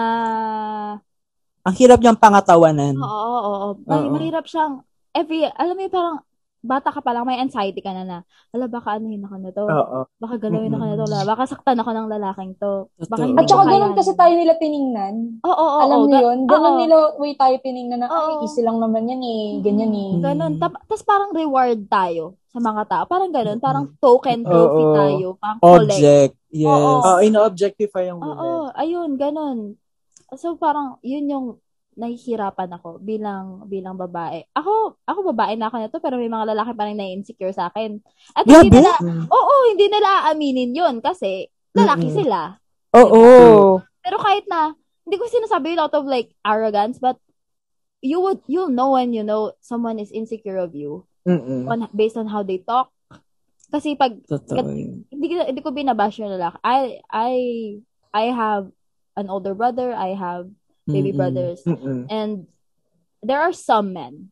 Ang 1.66 1.76
hirap 1.82 1.98
niyang 1.98 2.22
pangatawanan. 2.22 2.94
oo, 2.94 3.10
oo, 3.10 3.42
oo, 3.42 3.68
May- 3.90 4.06
Oo. 4.06 4.14
mahirap 4.14 4.46
siyang, 4.46 4.86
every, 5.12 5.50
alam 5.50 5.74
mo 5.74 5.90
parang, 5.90 6.18
bata 6.66 6.90
ka 6.90 6.98
pa 7.02 7.14
lang, 7.14 7.26
may 7.26 7.38
anxiety 7.38 7.78
ka 7.82 7.94
na 7.94 8.06
na, 8.06 8.18
ala, 8.50 8.66
baka 8.66 8.98
anuhin 8.98 9.22
ako 9.22 9.36
na 9.38 9.50
to, 9.54 9.66
Oo. 9.66 10.00
baka 10.18 10.36
galawin 10.42 10.74
ako 10.74 10.86
na 10.86 10.98
to, 10.98 11.06
ala, 11.06 11.20
baka 11.26 11.44
saktan 11.46 11.78
ako 11.78 11.90
ng 11.94 12.10
lalaking 12.10 12.54
to, 12.58 12.90
baka 13.10 13.22
hindi 13.26 13.38
At 13.38 13.50
saka 13.50 13.66
ganun 13.66 13.94
kasi 13.94 14.12
tayo 14.14 14.34
nila 14.34 14.54
tiningnan. 14.58 15.16
Oo, 15.42 15.54
oo, 15.54 15.78
Alam 15.82 16.00
oo, 16.02 16.08
niyo 16.10 16.20
yun? 16.26 16.40
Ganun 16.46 16.74
oo. 16.74 16.80
nila 16.82 16.96
way 17.18 17.34
tayo 17.34 17.56
tiningnan 17.62 18.00
na, 18.02 18.08
ay, 18.10 18.18
Oo. 18.34 18.42
easy 18.46 18.62
lang 18.62 18.78
naman 18.78 19.10
yan 19.10 19.22
eh. 19.22 19.46
Ganyan 19.62 19.94
eh. 19.94 20.10
Mm. 20.18 20.22
Ganon. 20.22 20.54
Tapos 20.58 21.02
parang 21.02 21.34
reward 21.34 21.86
tayo 21.90 22.38
sa 22.56 22.64
mga 22.64 22.84
tao. 22.88 23.04
Parang 23.04 23.36
ganon. 23.36 23.60
Parang 23.60 23.86
token 24.00 24.48
trophy 24.48 24.84
Oo. 24.88 24.96
tayo. 24.96 25.28
Parang 25.36 25.60
collect. 25.60 25.92
Object. 26.00 26.34
Yes. 26.56 26.72
Oo. 26.72 27.04
Oh, 27.04 27.20
ino-objectify 27.20 28.08
yung 28.08 28.24
Oo, 28.24 28.72
women. 28.72 28.80
ayun, 28.80 29.10
ganon. 29.20 29.60
So 30.40 30.56
parang 30.56 31.04
yun 31.04 31.28
yung 31.28 31.48
nahihirapan 31.96 32.76
ako 32.76 33.00
bilang 33.00 33.68
bilang 33.68 33.96
babae. 33.96 34.44
Ako 34.52 35.00
ako 35.04 35.20
babae 35.32 35.56
na 35.56 35.72
ako 35.72 35.76
nito 35.80 35.98
pero 36.04 36.20
may 36.20 36.28
mga 36.28 36.52
lalaki 36.56 36.72
pa 36.76 36.88
rin 36.88 37.00
na-insecure 37.00 37.52
sa 37.56 37.72
akin. 37.72 38.00
At 38.36 38.44
hindi 38.48 38.72
Grabe. 38.72 38.84
nila 38.84 38.92
Mm. 39.00 39.24
Oo, 39.32 39.54
hindi 39.72 39.86
nila 39.88 40.10
aaminin 40.28 40.72
yun 40.76 40.96
kasi 41.00 41.48
lalaki 41.72 42.12
Mm-mm. 42.12 42.18
sila. 42.24 42.40
Oo. 43.00 43.24
Pero 44.04 44.18
kahit 44.20 44.44
na 44.48 44.76
hindi 45.08 45.16
ko 45.16 45.24
sinasabi 45.28 45.76
yun 45.76 45.84
out 45.88 45.96
of 45.96 46.04
like 46.08 46.36
arrogance 46.44 47.00
but 47.00 47.16
you 48.04 48.20
would 48.20 48.44
you'll 48.48 48.72
know 48.72 48.96
when 49.00 49.16
you 49.16 49.24
know 49.24 49.56
someone 49.64 49.96
is 49.96 50.12
insecure 50.12 50.60
of 50.60 50.76
you 50.76 51.08
Mm-mm. 51.26 51.66
on 51.66 51.90
based 51.92 52.16
on 52.16 52.30
how 52.30 52.46
they 52.46 52.62
talk. 52.62 52.94
Kasi 53.74 53.98
pag 53.98 54.22
Totoo 54.30 54.70
yun. 54.70 55.10
hindi 55.10 55.26
hindi 55.42 55.62
ko 55.66 55.74
binabash 55.74 56.22
yung 56.22 56.32
lalaki. 56.32 56.62
I 56.62 57.02
I 57.10 57.34
I 58.14 58.26
have 58.32 58.70
an 59.18 59.28
older 59.28 59.58
brother, 59.58 59.92
I 59.92 60.14
have 60.14 60.48
baby 60.86 61.12
Mm-mm. 61.12 61.20
brothers. 61.20 61.66
Mm-mm. 61.66 62.06
And 62.08 62.46
there 63.26 63.42
are 63.42 63.52
some 63.52 63.92
men, 63.92 64.30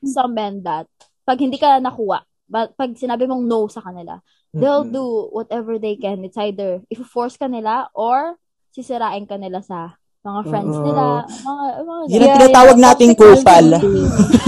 some 0.00 0.32
men 0.32 0.64
that 0.64 0.88
pag 1.28 1.38
hindi 1.38 1.60
ka 1.60 1.76
nakuha, 1.78 2.24
but 2.48 2.72
pag 2.74 2.96
sinabi 2.96 3.28
mong 3.28 3.44
no 3.44 3.68
sa 3.68 3.84
kanila, 3.84 4.24
they'll 4.56 4.88
Mm-mm. 4.88 4.96
do 4.96 5.28
whatever 5.28 5.76
they 5.76 6.00
can. 6.00 6.24
It's 6.24 6.40
either 6.40 6.80
if-force 6.88 7.36
ka 7.36 7.46
nila 7.46 7.92
or 7.92 8.40
sisirain 8.72 9.28
ka 9.28 9.36
nila 9.36 9.60
sa 9.60 10.00
mga 10.24 10.40
friends 10.48 10.72
Oo. 10.72 10.84
nila. 10.88 11.04
Mga, 11.28 11.64
mga 11.84 12.00
Yun 12.00 12.00
ang 12.00 12.24
Yeah, 12.24 12.34
tinatawag 12.40 12.76
yeah. 12.76 12.84
nating 12.88 13.12
kupal. 13.12 13.66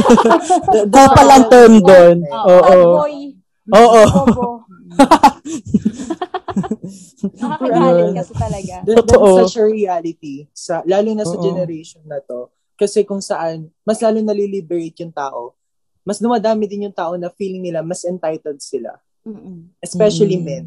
kupal 0.97 1.29
ang 1.29 1.45
term 1.53 1.75
doon. 1.85 2.17
Oo. 2.25 2.77
Oo. 3.77 4.03
Nakakagalit 7.37 8.17
kasi 8.17 8.33
talaga. 8.33 8.75
That, 8.89 8.97
Totoo. 9.05 9.27
that's 9.37 9.53
such 9.53 9.61
a 9.61 9.65
reality. 9.69 10.49
Sa, 10.57 10.81
lalo 10.89 11.13
na 11.13 11.29
sa 11.29 11.37
Oo. 11.37 11.45
generation 11.45 12.01
na 12.09 12.25
to. 12.25 12.49
Kasi 12.77 13.05
kung 13.05 13.21
saan, 13.21 13.69
mas 13.85 14.01
lalo 14.01 14.21
naliliberate 14.21 15.05
yung 15.05 15.13
tao, 15.13 15.53
mas 16.01 16.17
dumadami 16.17 16.65
din 16.65 16.89
yung 16.89 16.97
tao 16.97 17.13
na 17.17 17.29
feeling 17.29 17.61
nila 17.61 17.85
mas 17.85 18.05
entitled 18.05 18.61
sila. 18.61 18.97
Mm-mm. 19.27 19.69
Especially 19.83 20.39
Mm. 20.41 20.45
men. 20.45 20.67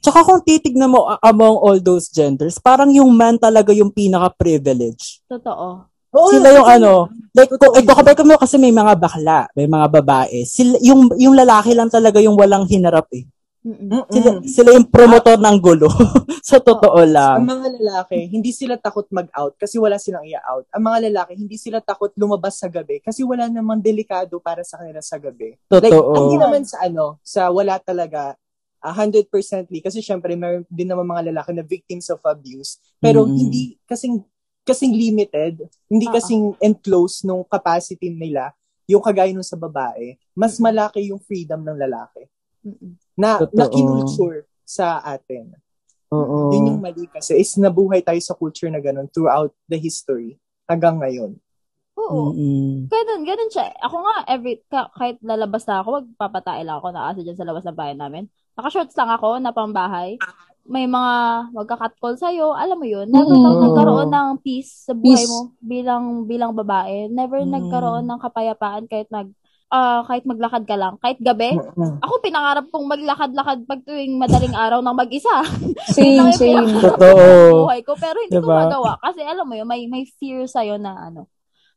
Tsaka 0.00 0.22
kung 0.22 0.40
titignan 0.40 0.90
mo 0.92 1.10
among 1.18 1.56
all 1.58 1.78
those 1.82 2.06
genders, 2.08 2.62
parang 2.62 2.94
yung 2.94 3.10
man 3.10 3.36
talaga 3.36 3.74
yung 3.74 3.90
pinaka-privilege. 3.90 5.20
Totoo. 5.26 5.90
Oo, 6.14 6.30
Sila 6.30 6.48
yung 6.54 6.68
ano, 6.70 6.92
like, 7.34 7.50
kung, 7.50 7.74
ito 7.74 7.90
kapag 7.90 8.22
mo 8.22 8.38
kasi 8.38 8.54
may 8.54 8.70
mga 8.70 8.94
bakla, 8.94 9.50
may 9.58 9.66
mga 9.66 9.86
babae, 9.90 10.46
sila, 10.46 10.78
yung, 10.78 11.10
yung 11.18 11.34
lalaki 11.34 11.74
lang 11.74 11.90
talaga 11.90 12.22
yung 12.22 12.38
walang 12.38 12.70
hinarap 12.70 13.10
eh. 13.10 13.26
Mm-mm. 13.64 14.04
Sila, 14.12 14.30
sila 14.44 14.70
yung 14.76 14.86
promotor 14.92 15.40
ng 15.40 15.56
gulo. 15.58 15.88
sa 16.44 16.60
totoo 16.60 17.00
Ang 17.00 17.16
lang. 17.16 17.38
mga 17.48 17.68
lalaki, 17.80 18.28
hindi 18.28 18.52
sila 18.52 18.76
takot 18.76 19.08
mag-out 19.08 19.56
kasi 19.56 19.80
wala 19.80 19.96
silang 19.96 20.28
i-out. 20.28 20.68
Ang 20.70 20.84
mga 20.84 20.98
lalaki, 21.08 21.32
hindi 21.34 21.56
sila 21.56 21.80
takot 21.80 22.12
lumabas 22.14 22.60
sa 22.60 22.68
gabi 22.68 23.00
kasi 23.00 23.24
wala 23.24 23.48
namang 23.48 23.80
delikado 23.80 24.36
para 24.38 24.60
sa 24.62 24.78
kanila 24.78 25.00
sa 25.00 25.16
gabi. 25.16 25.56
Like, 25.72 25.90
Totoo. 25.90 26.12
hindi 26.12 26.36
naman 26.36 26.68
sa 26.68 26.84
ano, 26.84 27.18
sa 27.24 27.48
wala 27.48 27.80
talaga 27.80 28.36
a 28.84 28.92
100%ly 28.92 29.80
kasi 29.80 30.04
syempre 30.04 30.36
meron 30.36 30.68
din 30.68 30.84
naman 30.84 31.08
mga 31.08 31.32
lalaki 31.32 31.56
na 31.56 31.64
victims 31.64 32.12
of 32.12 32.20
abuse. 32.20 32.76
Pero 33.00 33.24
Mm. 33.24 33.32
hindi 33.32 33.62
kasing 33.88 34.20
kasing 34.64 34.92
limited, 34.92 35.64
hindi 35.88 36.04
Oo. 36.08 36.12
kasing 36.12 36.44
enclosed 36.60 37.24
nung 37.24 37.44
capacity 37.44 38.12
nila 38.12 38.52
yung 38.84 39.00
kagaya 39.00 39.32
nung 39.32 39.44
sa 39.44 39.56
babae. 39.56 40.20
Mas 40.36 40.60
malaki 40.60 41.08
yung 41.08 41.20
freedom 41.20 41.64
ng 41.64 41.80
lalaki 41.80 42.28
na 43.16 43.40
Totoo. 43.40 43.56
na 43.56 43.64
kinulture 43.68 44.44
sa 44.64 45.00
atin. 45.00 45.56
Oo. 46.12 46.52
Yun 46.52 46.76
yung 46.76 46.80
mali 46.84 47.08
kasi 47.08 47.36
is 47.36 47.56
nabuhay 47.56 48.04
tayo 48.04 48.20
sa 48.20 48.36
culture 48.36 48.68
na 48.68 48.80
ganun 48.80 49.08
throughout 49.08 49.52
the 49.68 49.80
history 49.80 50.36
hanggang 50.68 51.00
ngayon. 51.00 51.36
Oo. 51.94 52.34
Mm-mm. 52.34 52.90
Ganun, 52.90 53.22
ganun 53.22 53.50
siya. 53.54 53.70
Ako 53.80 53.96
nga, 54.02 54.16
every, 54.26 54.58
ka, 54.66 54.90
kahit 54.92 55.16
lalabas 55.22 55.62
na 55.64 55.78
ako, 55.78 56.02
magpapatae 56.02 56.66
lang 56.66 56.76
ako 56.82 56.88
na 56.90 57.12
asa 57.12 57.22
dyan 57.22 57.38
sa 57.38 57.46
labas 57.46 57.62
ng 57.62 57.76
bahay 57.78 57.94
namin. 57.94 58.26
Naka-shorts 58.54 58.94
lang 58.94 59.10
ako 59.10 59.38
na 59.38 59.50
pambahay. 59.50 60.14
May 60.64 60.86
mga 60.86 61.14
magka-catcall 61.52 62.16
sa'yo. 62.16 62.54
Alam 62.54 62.78
mo 62.78 62.86
yun, 62.86 63.06
never 63.06 63.30
Mm. 63.30 63.60
nagkaroon 63.60 64.08
ng 64.08 64.28
peace 64.40 64.86
sa 64.86 64.96
buhay 64.96 65.20
Peace. 65.20 65.28
mo 65.28 65.38
bilang 65.60 66.04
bilang 66.24 66.52
babae. 66.52 67.06
Never 67.06 67.42
Mm. 67.42 67.52
nagkaroon 67.52 68.04
ng 68.04 68.18
kapayapaan 68.18 68.84
kahit 68.86 69.10
nag 69.10 69.28
ah, 69.68 70.06
kahit 70.06 70.22
maglakad 70.22 70.62
ka 70.62 70.78
lang, 70.78 70.94
kahit 71.02 71.18
gabi, 71.18 71.58
ako 71.98 72.12
pinangarap 72.22 72.70
kong 72.70 72.86
maglakad-lakad 72.86 73.66
pag 73.66 73.82
tuwing 73.82 74.14
madaling 74.14 74.54
araw 74.54 74.78
ng 74.78 74.94
mag-isa. 74.94 75.42
Same, 75.90 76.30
same. 76.30 76.78
Totoo. 76.78 77.66
buhay 77.66 77.82
ko. 77.82 77.98
Pero 77.98 78.22
hindi 78.22 78.38
ko 78.38 78.46
Diba? 78.46 78.60
magawa. 78.60 79.02
Kasi 79.02 79.18
alam 79.20 79.42
mo 79.42 79.52
yun, 79.52 79.66
may, 79.66 79.90
may 79.90 80.06
fear 80.06 80.46
sa'yo 80.46 80.78
na 80.78 81.10
ano, 81.10 81.26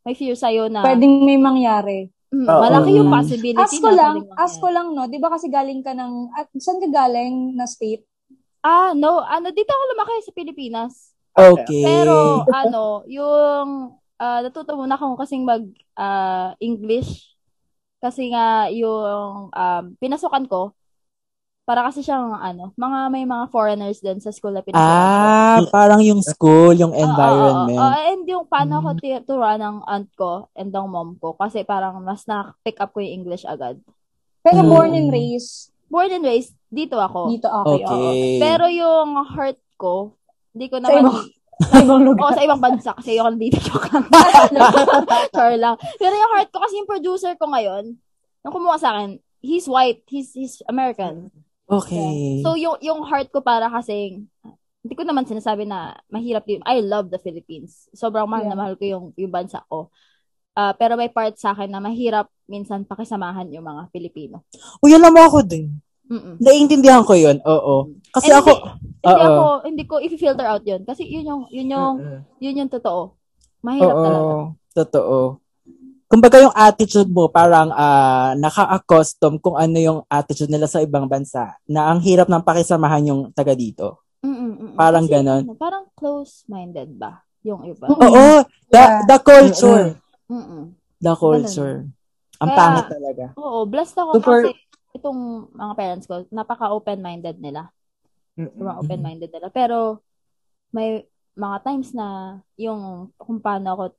may 0.05 0.13
fear 0.13 0.37
sa'yo 0.37 0.69
na 0.69 0.85
Pwedeng 0.85 1.25
may 1.25 1.41
mangyari. 1.41 2.13
Mm, 2.31 2.47
Oo. 2.47 2.61
malaki 2.61 2.89
yung 2.95 3.09
possibility 3.09 3.59
Ask 3.59 3.81
ko 3.81 3.89
lang, 3.91 4.15
ask 4.37 4.55
ko 4.61 4.69
lang, 4.69 4.93
no? 4.93 5.09
Di 5.09 5.17
ba 5.17 5.33
kasi 5.33 5.49
galing 5.49 5.81
ka 5.81 5.91
ng, 5.97 6.31
at 6.35 6.47
saan 6.61 6.79
ka 6.79 6.87
galing 6.87 7.55
na 7.57 7.65
state? 7.65 8.05
Ah, 8.61 8.93
no. 8.93 9.23
Ano, 9.25 9.49
dito 9.49 9.71
ako 9.71 9.83
lumaki 9.95 10.13
sa 10.21 10.35
Pilipinas. 10.35 10.93
Okay. 11.33 11.83
Pero, 11.85 12.41
ano, 12.61 13.01
yung, 13.09 13.97
ah, 14.21 14.39
natuto 14.45 14.77
muna 14.77 14.99
akong 14.99 15.17
kasing 15.17 15.47
mag, 15.47 15.65
ah, 15.97 16.53
English. 16.61 17.33
Kasi 17.97 18.29
nga, 18.29 18.69
yung, 18.69 19.49
um, 19.49 19.83
pinasukan 19.97 20.45
ko, 20.45 20.76
para 21.67 21.83
kasi 21.83 21.99
siyang, 21.99 22.31
ano, 22.31 22.71
mga, 22.79 23.11
may 23.11 23.27
mga 23.27 23.51
foreigners 23.51 23.99
din 23.99 24.23
sa 24.23 24.31
school 24.31 24.55
na 24.55 24.63
ko. 24.63 24.71
Ah, 24.71 25.59
parang 25.67 25.99
yung 25.99 26.23
school, 26.23 26.71
yung 26.71 26.95
Oo, 26.95 26.95
oo, 26.95 27.03
oo. 27.03 27.09
environment. 27.11 27.75
Oo, 27.75 27.97
and 28.07 28.23
yung 28.23 28.47
paano 28.47 28.79
ako 28.79 28.89
Mm. 28.95 28.99
ti- 29.03 29.23
turuan 29.27 29.59
ng 29.59 29.77
aunt 29.83 30.07
ko 30.15 30.47
and 30.55 30.71
ng 30.71 30.87
mom 30.87 31.19
ko. 31.19 31.35
Kasi 31.35 31.67
parang 31.67 31.99
mas 31.99 32.23
na-pick 32.23 32.79
up 32.79 32.95
ko 32.95 33.03
yung 33.03 33.19
English 33.19 33.43
agad. 33.43 33.75
Pero 34.39 34.63
Mm. 34.63 34.69
born 34.71 34.91
and 34.95 35.11
raised 35.11 35.75
Born 35.87 36.11
and 36.11 36.23
raised, 36.23 36.51
dito 36.67 36.99
ako. 36.99 37.31
dito, 37.31 37.47
okay. 37.47 37.79
oo. 37.83 38.11
Okay. 38.11 38.43
Pero 38.43 38.67
yung 38.67 39.23
heart 39.23 39.55
ko, 39.79 40.15
hindi 40.51 40.67
ko 40.67 40.83
naman... 40.83 40.99
ibang, 40.99 41.19
sa 41.71 41.75
ibang 41.79 42.01
lugar. 42.03 42.21
Oo, 42.27 42.35
sa 42.35 42.43
ibang 42.43 42.59
bansa 42.59 42.91
kasi 42.91 43.15
ayoko 43.15 43.31
nandito. 43.31 43.55
Joke 43.63 43.87
lang. 43.91 44.03
Char 45.35 45.55
lang. 45.55 45.75
Pero 45.95 46.11
yung 46.11 46.31
heart 46.35 46.51
ko 46.51 46.59
kasi 46.59 46.75
yung 46.75 46.91
producer 46.91 47.39
ko 47.39 47.47
ngayon, 47.47 47.95
nung 48.43 48.51
kumuha 48.51 48.75
sa 48.75 48.99
akin, 48.99 49.15
he's 49.39 49.63
white. 49.63 50.03
He's, 50.11 50.35
he's 50.35 50.59
American. 50.67 51.31
Okay. 51.67 52.41
So, 52.41 52.55
yung, 52.55 52.79
yung 52.79 53.03
heart 53.03 53.27
ko 53.27 53.43
para 53.43 53.67
kasing, 53.67 54.25
hindi 54.79 54.95
ko 54.95 55.03
naman 55.03 55.27
sinasabi 55.27 55.67
na 55.67 55.99
mahirap 56.07 56.47
din. 56.47 56.63
I 56.63 56.79
love 56.79 57.11
the 57.11 57.19
Philippines. 57.19 57.91
Sobrang 57.91 58.23
mahal 58.23 58.47
na 58.47 58.55
Yeah. 58.55 58.59
mahal 58.59 58.73
ko 58.79 58.83
yung, 58.87 59.05
yung 59.19 59.31
bansa 59.31 59.59
ko. 59.67 59.91
Ah, 60.55 60.73
pero 60.73 60.95
may 60.95 61.11
part 61.11 61.35
sa 61.35 61.51
akin 61.53 61.69
na 61.69 61.77
mahirap 61.77 62.31
minsan 62.47 62.81
pakisamahan 62.81 63.51
yung 63.51 63.67
mga 63.67 63.91
Pilipino. 63.91 64.47
Uy, 64.81 64.95
alam 64.95 65.11
mo 65.11 65.21
ako 65.21 65.43
din. 65.43 65.69
Mm-mm. 66.07 66.39
Naiintindihan 66.39 67.03
ko 67.03 67.13
yun. 67.13 67.37
Oo. 67.43 67.91
Kasi 68.15 68.31
And 68.31 68.39
ako, 68.39 68.51
Hindi 68.97 69.11
Oo. 69.13 69.27
ako, 69.27 69.43
hindi 69.67 69.83
ko 69.85 69.95
i-filter 70.01 70.47
out 70.47 70.63
yun. 70.63 70.81
Kasi 70.87 71.03
yun 71.03 71.27
yung, 71.27 71.41
yun 71.51 71.67
yung, 71.67 71.95
yun 72.39 72.59
yung 72.63 72.71
totoo. 72.71 73.13
Mahirap 73.61 73.91
oo, 73.91 74.03
talaga. 74.03 74.33
totoo. 74.73 75.17
Kumbaga 76.07 76.39
yung 76.39 76.55
attitude 76.55 77.11
mo, 77.11 77.27
parang 77.27 77.67
ah, 77.69 78.31
naka-accustom 78.33 79.37
kung 79.37 79.59
ano 79.59 79.75
yung 79.75 79.99
attitude 80.07 80.47
nila 80.47 80.63
sa 80.65 80.79
ibang 80.79 81.03
bansa. 81.05 81.59
Na 81.67 81.91
ang 81.91 81.99
hirap 81.99 82.31
ng 82.31 82.41
pakisamahan 82.41 83.03
yung 83.05 83.21
taga 83.31 83.51
dito. 83.51 84.07
Mm-mm. 84.23 84.73
Parang 84.73 85.03
Kasi, 85.03 85.13
ganon. 85.13 85.43
ano, 85.43 85.55
parang 85.55 85.85
close-minded 85.93 86.95
ba? 86.95 87.21
Yung 87.43 87.67
iba. 87.67 87.91
Oo, 87.91 88.43
the, 88.71 88.83
the 89.05 89.17
culture. 89.19 89.99
Mm-mm. 90.27 90.71
The 90.97 91.13
culture. 91.13 91.83
Ang 92.39 92.49
Kaya- 92.49 92.57
pangit 92.57 92.85
talaga. 92.87 93.25
Oo, 93.35 93.67
blessed 93.67 93.97
ako 93.97 94.11
Super- 94.15 94.43
kasi 94.47 94.51
itong 94.95 95.19
mga 95.53 95.73
parents 95.75 96.05
ko, 96.07 96.23
napaka-open-minded 96.31 97.37
nila. 97.37 97.67
Sobrang 98.33 98.55
Mm-hmm. 98.55 98.81
open-minded 98.81 99.29
nila. 99.29 99.47
Pero, 99.51 99.99
may 100.71 101.03
mga 101.33 101.57
times 101.61 101.91
na 101.91 102.07
yung 102.55 103.11
kung 103.15 103.37
paano 103.37 103.75
ako, 103.75 103.83
ko- 103.83 103.97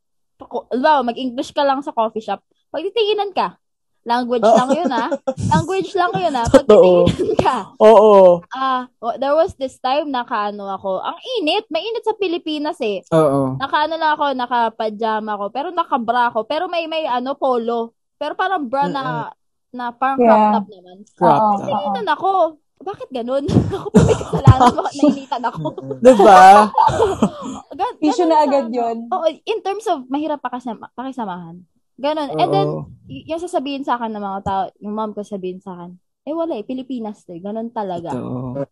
alam 0.70 1.10
mag-English 1.10 1.50
ka 1.50 1.66
lang 1.66 1.82
sa 1.82 1.90
coffee 1.90 2.22
shop, 2.22 2.38
pag 2.70 2.84
titinginan 2.84 3.34
ka, 3.34 3.58
language 4.08 4.46
lang 4.46 4.70
yun 4.72 4.88
ah. 4.88 5.10
Language 5.52 5.92
lang 5.92 6.12
yun 6.16 6.32
ah. 6.32 6.46
Pag 6.48 6.64
Totoo. 6.64 7.04
titinginan 7.10 7.36
ka, 7.36 7.56
Oo. 7.76 8.40
ah, 8.54 8.86
oh, 9.02 9.14
there 9.18 9.34
was 9.34 9.52
this 9.58 9.76
time 9.82 10.08
na 10.08 10.24
kaano 10.24 10.70
ako, 10.70 11.02
ang 11.02 11.18
init, 11.38 11.66
mainit 11.68 12.04
sa 12.06 12.16
Pilipinas 12.16 12.78
eh. 12.80 13.02
Oo. 13.12 13.58
Nakaano 13.58 13.98
lang 13.98 14.14
ako, 14.16 14.24
naka-pajama 14.32 15.36
ako, 15.36 15.46
pero 15.50 15.68
naka-bra 15.74 16.30
ako, 16.30 16.46
pero 16.46 16.64
may 16.70 16.86
may 16.86 17.04
ano 17.04 17.34
polo. 17.34 17.92
Pero 18.16 18.34
parang 18.34 18.66
bra 18.66 18.88
na 18.88 19.30
na 19.68 19.92
parang 19.92 20.18
crop 20.18 20.40
Yeah. 20.40 20.52
top 20.56 20.66
naman. 20.72 20.96
Crop 21.12 21.28
Oo. 21.28 21.52
top. 21.54 21.66
Tinginan 21.68 22.08
ako. 22.08 22.30
Bakit 22.78 23.08
ganun? 23.10 23.44
ako 23.76 23.88
pa 23.90 24.00
may 24.02 24.16
kasalanan, 24.16 24.70
bakit 24.72 24.94
nainitan 25.02 25.42
ako? 25.44 25.66
Diba? 26.04 26.40
Gan- 27.74 27.98
Issue 28.00 28.28
na 28.28 28.46
agad 28.46 28.70
yun. 28.70 28.96
Oo, 29.10 29.26
in 29.28 29.58
terms 29.60 29.84
of 29.90 30.06
mahirap 30.06 30.38
pakisama, 30.38 30.88
pakisamahan. 30.94 31.62
Ganon. 31.98 32.30
And 32.38 32.48
then, 32.54 32.68
y- 33.10 33.26
yung 33.26 33.42
sasabihin 33.42 33.82
sa 33.82 33.98
akin 33.98 34.14
ng 34.14 34.22
mga 34.22 34.40
tao, 34.46 34.62
yung 34.78 34.94
mom 34.94 35.10
ko 35.10 35.26
sabihin 35.26 35.58
sa 35.58 35.74
akin, 35.74 35.98
eh 36.28 36.34
wala 36.36 36.54
eh, 36.54 36.62
Pilipinas 36.62 37.26
to 37.26 37.34
eh. 37.34 37.42
Ganon 37.42 37.74
talaga. 37.74 38.14
Totoo. 38.14 38.62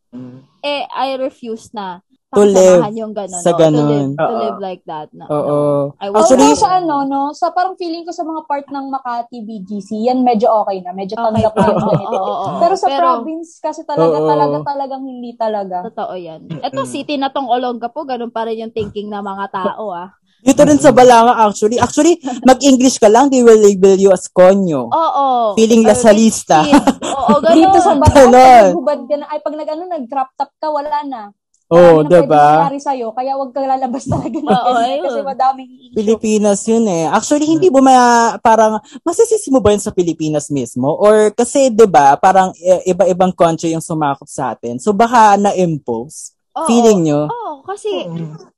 Eh, 0.63 0.87
I 0.87 1.19
refuse 1.19 1.75
na 1.75 2.06
To 2.35 2.43
live 2.43 2.83
yung 2.93 3.15
ganon. 3.15 3.39
sa 3.39 3.55
Oo, 3.55 3.61
ganon. 3.61 3.87
To 3.87 3.87
live, 3.87 4.19
to 4.19 4.35
live 4.37 4.59
like 4.59 4.83
that. 4.83 5.07
No, 5.15 5.25
Oo. 5.27 5.59
no. 5.95 6.19
Actually- 6.19 6.43
Although 6.43 6.59
sa 6.59 6.71
ano, 6.77 6.97
no, 7.07 7.21
sa 7.31 7.55
parang 7.55 7.79
feeling 7.79 8.03
ko 8.03 8.11
sa 8.11 8.27
mga 8.27 8.43
part 8.45 8.67
ng 8.67 8.87
Makati 8.91 9.47
BGC, 9.47 10.11
yan 10.11 10.27
medyo 10.27 10.51
okay 10.51 10.83
na. 10.83 10.91
Medyo 10.91 11.15
Okay 11.15 11.23
tanggap 11.23 11.55
pa. 11.55 11.63
na 11.63 11.71
yung 11.71 11.79
Oo, 11.79 11.87
ganito. 11.87 12.59
Pero 12.59 12.75
sa 12.75 12.89
Pero- 12.91 13.03
province 13.23 13.51
kasi 13.57 13.81
talaga, 13.87 14.17
Oo. 14.19 14.27
talaga, 14.27 14.57
talagang 14.67 15.03
hindi 15.03 15.33
talaga. 15.33 15.87
Totoo 15.87 16.15
yan. 16.15 16.41
Ito, 16.51 16.83
city 16.83 17.15
na 17.15 17.31
tong 17.31 17.47
Olonga 17.47 17.87
po, 17.87 18.03
ganun 18.03 18.35
pa 18.35 18.43
rin 18.43 18.59
yung 18.59 18.75
thinking 18.75 19.07
ng 19.07 19.23
mga 19.23 19.47
tao, 19.55 19.95
ah. 19.95 20.11
Dito 20.37 20.63
rin 20.63 20.79
sa 20.79 20.91
Balanga 20.91 21.43
actually. 21.43 21.79
Actually, 21.79 22.19
mag-English 22.45 22.99
ka 22.99 23.07
lang, 23.07 23.31
they 23.31 23.41
will 23.41 23.57
label 23.57 23.95
you 23.95 24.11
as 24.11 24.27
konyo. 24.27 24.87
Oo. 24.87 25.55
Feeling 25.55 25.83
Or 25.83 25.91
lasalista. 25.91 26.63
rich 26.63 26.75
kid. 26.75 27.07
Oo, 27.09 27.39
ganun. 27.39 27.55
Dito 27.57 27.79
sa 27.79 27.95
pag 27.95 28.15
naghubad 28.27 29.01
ka 29.07 29.15
na, 29.15 29.27
ay 29.27 29.39
pag 29.41 29.55
nag, 29.55 29.69
ano, 29.69 29.83
nag-crop 29.89 30.31
top 30.35 30.51
ka, 30.59 30.69
wala 30.69 30.99
na. 31.03 31.23
Oo, 31.67 31.99
Marami 31.99 32.07
na 32.07 32.09
pwede 32.09 32.23
diba? 32.23 32.45
mangyari 32.47 32.79
sa'yo, 32.79 33.07
kaya 33.11 33.33
wag 33.35 33.51
ka 33.51 33.59
lalabas 33.59 34.05
talaga. 34.13 34.39
ng 34.39 34.47
Oo, 34.47 34.73
ayun. 34.79 35.03
Kasi 35.03 35.21
madaming 35.21 35.71
issue. 35.83 35.95
Pilipinas 35.99 36.61
yun 36.63 36.87
eh. 36.87 37.05
Actually, 37.11 37.47
hindi 37.49 37.69
mo 37.69 37.83
ma, 37.83 37.97
parang, 38.39 38.79
masisisi 39.03 39.51
mo 39.51 39.59
ba 39.59 39.75
yun 39.75 39.83
sa 39.83 39.91
Pilipinas 39.91 40.47
mismo? 40.49 40.95
Or 40.95 41.35
kasi, 41.35 41.75
di 41.75 41.87
ba, 41.91 42.15
parang 42.17 42.55
iba-ibang 42.87 43.35
country 43.35 43.75
yung 43.75 43.83
sumakop 43.83 44.31
sa 44.31 44.55
atin. 44.55 44.79
So, 44.79 44.95
baka 44.95 45.35
na-impose. 45.37 46.39
Oo. 46.55 46.71
Feeling 46.71 47.03
nyo? 47.03 47.27
Oo, 47.27 47.67
kasi 47.67 47.91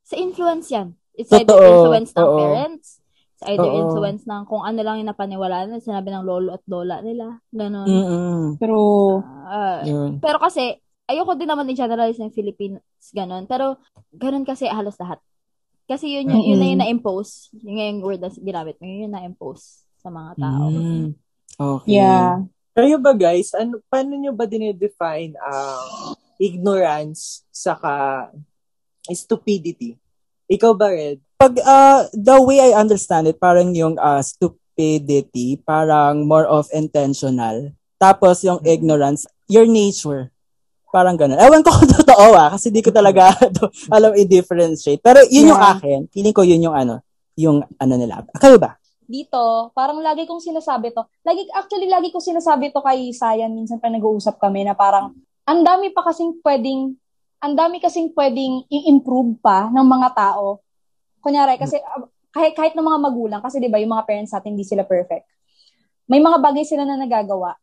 sa 0.05 0.15
influence 0.15 0.69
yan. 0.69 0.93
It's 1.17 1.33
Totoo. 1.33 1.49
either 1.57 1.65
influence 1.67 2.11
ng 2.13 2.23
Oo. 2.23 2.37
parents, 2.39 2.87
it's 3.35 3.45
either 3.49 3.67
Oo. 3.67 3.79
influence 3.83 4.23
ng 4.23 4.43
kung 4.45 4.63
ano 4.63 4.81
lang 4.85 5.01
yung 5.01 5.09
napaniwalaan 5.09 5.73
nila, 5.73 5.81
sinabi 5.81 6.13
ng 6.13 6.23
lolo 6.23 6.55
at 6.55 6.63
lola 6.69 7.01
nila. 7.01 7.41
Ganon. 7.51 7.89
Mm-mm. 7.89 8.41
Pero, 8.61 8.77
Ah, 9.49 9.81
Yun. 9.83 10.21
pero 10.21 10.37
kasi, 10.39 10.77
ayoko 11.09 11.33
din 11.35 11.49
naman 11.49 11.73
i-generalize 11.73 12.21
ng 12.21 12.31
Philippines, 12.37 12.85
ganon. 13.17 13.49
Pero, 13.49 13.81
ganon 14.13 14.45
kasi 14.45 14.69
halos 14.69 15.01
lahat. 15.01 15.19
Kasi 15.89 16.21
yun, 16.21 16.29
yun, 16.29 16.45
yun 16.53 16.59
na 16.61 16.69
yung 16.69 16.81
na-impose. 16.85 17.49
Yun 17.65 17.75
nga 17.81 17.87
yung 17.89 18.01
word 18.05 18.21
na 18.21 18.29
ginamit 18.29 18.77
mo, 18.77 18.85
yun 18.85 19.09
yung 19.09 19.15
na-impose 19.17 19.89
sa 19.97 20.13
mga 20.13 20.31
tao. 20.37 20.69
Mm. 20.69 21.09
Okay. 21.59 21.97
yeah. 21.97 22.45
Kayo 22.77 23.03
ba 23.03 23.11
guys, 23.17 23.51
ano, 23.59 23.83
paano 23.91 24.15
nyo 24.15 24.31
ba 24.31 24.47
dinedefine 24.47 25.35
ang 25.35 26.15
ignorance 26.39 27.43
saka 27.51 28.31
stupidity? 29.11 29.99
Ikaw 30.47 30.73
ba, 30.79 30.95
Red? 30.95 31.19
Pag, 31.41 31.59
uh, 31.59 32.07
the 32.15 32.37
way 32.39 32.63
I 32.63 32.79
understand 32.79 33.27
it, 33.27 33.43
parang 33.43 33.75
yung 33.75 33.99
uh, 33.99 34.23
stupidity, 34.23 35.59
parang 35.61 36.25
more 36.25 36.47
of 36.47 36.71
intentional. 36.71 37.75
Tapos 37.99 38.47
yung 38.47 38.63
ignorance, 38.63 39.27
your 39.51 39.67
nature. 39.67 40.31
Parang 40.89 41.17
ganun. 41.21 41.37
Ewan 41.37 41.61
ko 41.61 41.71
kung 41.77 41.91
totoo 41.91 42.33
ah, 42.33 42.49
kasi 42.53 42.73
di 42.73 42.81
ko 42.81 42.89
talaga 42.89 43.33
alam 43.95 44.17
i-differentiate. 44.17 45.05
Pero 45.05 45.21
yun 45.29 45.53
yung 45.53 45.61
Yeah. 45.61 45.75
akin. 45.77 46.01
Feeling 46.13 46.35
ko 46.37 46.43
yun 46.45 46.65
yung 46.65 46.77
ano, 46.77 47.05
yung 47.37 47.61
ano 47.77 47.95
nila. 47.97 48.25
Kayo 48.41 48.57
ba? 48.57 48.79
dito, 49.09 49.73
parang 49.73 50.05
lagi 50.05 50.29
kong 50.29 50.45
sinasabi 50.45 50.93
to. 50.93 51.01
Lagi, 51.25 51.49
actually, 51.57 51.89
lagi 51.89 52.13
ko 52.13 52.21
sinasabi 52.21 52.69
to 52.77 52.85
kay 52.85 53.09
Sayan, 53.09 53.57
minsan 53.57 53.81
pa 53.81 53.89
nag-uusap 53.89 54.37
kami 54.37 54.69
na 54.69 54.77
parang, 54.77 55.17
ang 55.49 55.65
dami 55.65 55.89
pa 55.97 56.05
kasing 56.05 56.45
pwedeng, 56.45 56.93
ang 57.41 57.57
dami 57.57 57.81
kasing 57.81 58.13
pwedeng 58.13 58.69
i-improve 58.69 59.41
pa 59.41 59.73
ng 59.73 59.87
mga 59.89 60.13
tao. 60.13 60.61
Kunyari, 61.25 61.57
kasi, 61.57 61.81
kahit, 62.37 62.53
kahit 62.53 62.77
ng 62.77 62.85
mga 62.85 63.01
magulang, 63.01 63.41
kasi 63.41 63.57
di 63.57 63.73
ba 63.73 63.81
yung 63.81 63.97
mga 63.97 64.05
parents 64.05 64.37
natin, 64.37 64.53
hindi 64.53 64.69
sila 64.69 64.85
perfect. 64.85 65.25
May 66.05 66.21
mga 66.21 66.45
bagay 66.45 66.69
sila 66.69 66.85
na 66.85 67.01
nagagawa. 67.01 67.57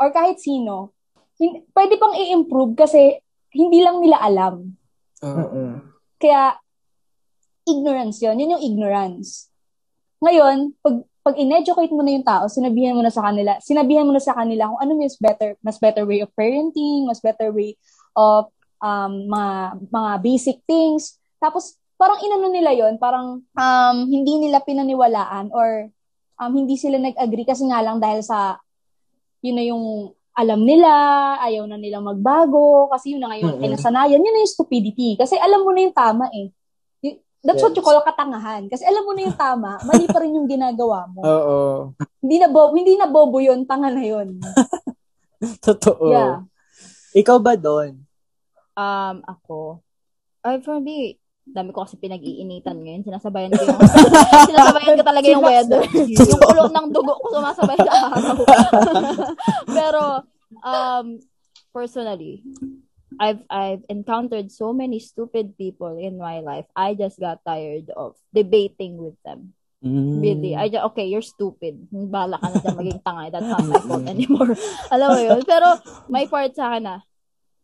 Or 0.00 0.08
kahit 0.16 0.40
sino, 0.40 0.95
hin- 1.40 1.64
pwede 1.72 1.94
pang 2.00 2.16
i-improve 2.16 2.76
kasi 2.76 3.20
hindi 3.52 3.80
lang 3.80 4.00
nila 4.00 4.20
alam. 4.20 4.76
Kaya, 6.20 6.56
ignorance 7.66 8.22
yon 8.22 8.38
Yun 8.40 8.54
yung 8.56 8.64
ignorance. 8.64 9.50
Ngayon, 10.22 10.76
pag, 10.80 10.96
pag 11.26 11.36
in-educate 11.36 11.92
mo 11.92 12.00
na 12.00 12.14
yung 12.14 12.26
tao, 12.26 12.46
sinabihan 12.46 12.94
mo 12.94 13.02
na 13.02 13.12
sa 13.12 13.26
kanila, 13.26 13.58
sinabihan 13.60 14.06
mo 14.06 14.14
na 14.14 14.22
sa 14.22 14.32
kanila 14.32 14.70
kung 14.70 14.80
ano 14.80 14.92
mas 14.96 15.18
better, 15.18 15.58
mas 15.60 15.76
better 15.76 16.06
way 16.06 16.22
of 16.22 16.30
parenting, 16.32 17.04
mas 17.04 17.20
better 17.20 17.50
way 17.50 17.74
of 18.16 18.48
um, 18.80 19.28
mga, 19.28 19.52
mga 19.92 20.12
basic 20.22 20.58
things. 20.64 21.18
Tapos, 21.36 21.76
parang 21.96 22.20
inano 22.20 22.48
nila 22.52 22.72
yon 22.76 23.00
parang 23.00 23.40
um, 23.42 23.96
hindi 24.08 24.36
nila 24.36 24.60
pinaniwalaan 24.60 25.48
or 25.52 25.88
um, 26.40 26.52
hindi 26.52 26.76
sila 26.76 27.00
nag-agree 27.00 27.48
kasi 27.48 27.64
nga 27.68 27.80
lang 27.80 28.00
dahil 28.00 28.20
sa, 28.20 28.60
yun 29.40 29.56
na 29.56 29.64
yung 29.64 30.15
alam 30.36 30.60
nila, 30.68 30.90
ayaw 31.40 31.64
na 31.64 31.80
nilang 31.80 32.04
magbago, 32.04 32.92
kasi 32.92 33.16
yun 33.16 33.24
na 33.24 33.32
nga 33.32 33.40
yung 33.40 33.56
Mm-mm. 33.56 33.64
kinasanayan, 33.64 34.20
yun 34.20 34.34
na 34.36 34.44
yung 34.44 34.52
stupidity. 34.52 35.16
Kasi 35.16 35.40
alam 35.40 35.64
mo 35.64 35.72
na 35.72 35.88
yung 35.88 35.96
tama 35.96 36.28
eh. 36.30 36.52
That's 37.46 37.62
what 37.62 37.78
you 37.78 37.80
call 37.80 38.02
katangahan. 38.02 38.66
Kasi 38.66 38.82
alam 38.82 39.06
mo 39.06 39.14
na 39.14 39.22
yung 39.22 39.38
tama, 39.38 39.78
mali 39.86 40.10
pa 40.10 40.18
rin 40.18 40.34
yung 40.34 40.50
ginagawa 40.50 41.06
mo. 41.06 41.22
Oo. 41.22 41.58
Hindi 42.18 42.42
na 42.42 42.50
bo- 42.50 42.74
hindi 42.74 42.98
na 42.98 43.06
bobo 43.06 43.38
yun, 43.38 43.62
tanga 43.62 43.86
na 43.86 44.02
yun. 44.02 44.42
Totoo. 45.66 46.10
Yeah. 46.10 46.42
Ikaw 47.14 47.38
ba 47.38 47.54
doon? 47.54 48.02
Um, 48.74 49.16
ako, 49.24 49.78
ay, 50.42 50.58
for 50.60 50.82
me, 50.82 51.22
dami 51.46 51.70
ko 51.70 51.86
kasi 51.86 51.94
pinag-iinitan 51.96 52.76
ngayon. 52.82 53.06
Sinasabayan 53.06 53.54
ko 53.54 53.62
yung, 53.62 53.80
sinasabayan 54.50 54.98
ko 54.98 55.04
talaga 55.06 55.26
yung 55.30 55.46
weather. 55.46 55.82
yung 55.94 56.40
kulot 56.42 56.72
ng 56.74 56.88
dugo 56.90 57.14
ko 57.22 57.26
sumasabay 57.38 57.78
sa 57.78 57.92
araw. 58.10 58.36
Pero, 59.78 60.02
um, 60.66 61.06
personally, 61.70 62.42
I've 63.16 63.40
I've 63.48 63.86
encountered 63.88 64.50
so 64.52 64.74
many 64.74 64.98
stupid 64.98 65.56
people 65.56 65.96
in 65.96 66.18
my 66.18 66.42
life. 66.42 66.66
I 66.74 66.98
just 66.98 67.22
got 67.22 67.40
tired 67.46 67.88
of 67.94 68.18
debating 68.34 68.98
with 68.98 69.16
them. 69.24 69.54
Mm. 69.86 70.20
Really. 70.20 70.52
I 70.56 70.68
just, 70.68 70.84
okay, 70.92 71.06
you're 71.06 71.24
stupid. 71.24 71.86
Bala 71.92 72.40
ka 72.42 72.48
na 72.50 72.58
dyan 72.58 72.76
maging 72.76 73.00
tanga. 73.06 73.30
That's 73.30 73.46
not 73.46 73.64
my 73.64 73.80
fault 73.86 74.06
anymore. 74.08 74.52
Alam 74.94 75.08
mo 75.14 75.20
yun? 75.20 75.40
Pero, 75.46 75.78
may 76.10 76.26
part 76.26 76.52
sa 76.56 76.74
akin 76.74 76.82
na, 76.82 76.96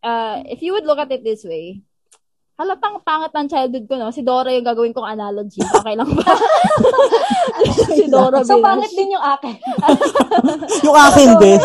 uh, 0.05 0.39
if 0.47 0.63
you 0.63 0.77
would 0.77 0.87
look 0.87 1.03
at 1.03 1.11
it 1.11 1.25
this 1.25 1.43
way, 1.43 1.83
halatang 2.55 3.01
pangat 3.03 3.33
ng 3.33 3.49
childhood 3.49 3.87
ko, 3.87 3.95
no? 3.97 4.13
Si 4.13 4.21
Dora 4.21 4.53
yung 4.53 4.63
gagawin 4.63 4.93
kong 4.93 5.09
analogy. 5.09 5.59
Okay 5.59 5.95
lang 5.97 6.11
ba? 6.13 6.25
si 7.97 8.07
Dora 8.07 8.45
So, 8.45 8.59
Bilas. 8.59 8.65
pangit 8.65 8.93
din 8.93 9.15
yung 9.15 9.25
akin. 9.25 9.57
Yung 10.87 10.97
akin 10.97 11.29
din. 11.39 11.61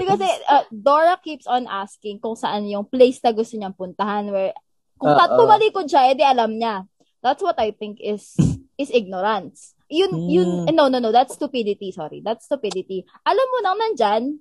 Kasi, 0.00 0.26
uh, 0.46 0.64
Dora 0.70 1.14
keeps 1.18 1.46
on 1.46 1.66
asking 1.66 2.18
kung 2.18 2.34
saan 2.34 2.66
yung 2.66 2.82
place 2.82 3.18
na 3.20 3.30
gusto 3.30 3.54
niyang 3.54 3.74
puntahan 3.74 4.26
where, 4.28 4.54
kung 4.94 5.10
uh, 5.10 5.28
tumalikod 5.32 5.86
siya, 5.86 6.10
edi 6.10 6.22
alam 6.22 6.54
niya. 6.54 6.86
That's 7.20 7.40
what 7.40 7.58
I 7.58 7.70
think 7.70 7.98
is 8.00 8.34
is 8.80 8.88
ignorance. 8.90 9.74
Yun, 9.90 10.30
yun, 10.30 10.50
Mm. 10.64 10.72
no, 10.72 10.86
no, 10.86 11.02
no, 11.02 11.10
that's 11.10 11.34
stupidity, 11.34 11.90
sorry. 11.90 12.22
That's 12.22 12.46
stupidity. 12.46 13.02
Alam 13.26 13.42
mo 13.50 13.58
nang 13.58 13.74
nandyan, 13.76 14.38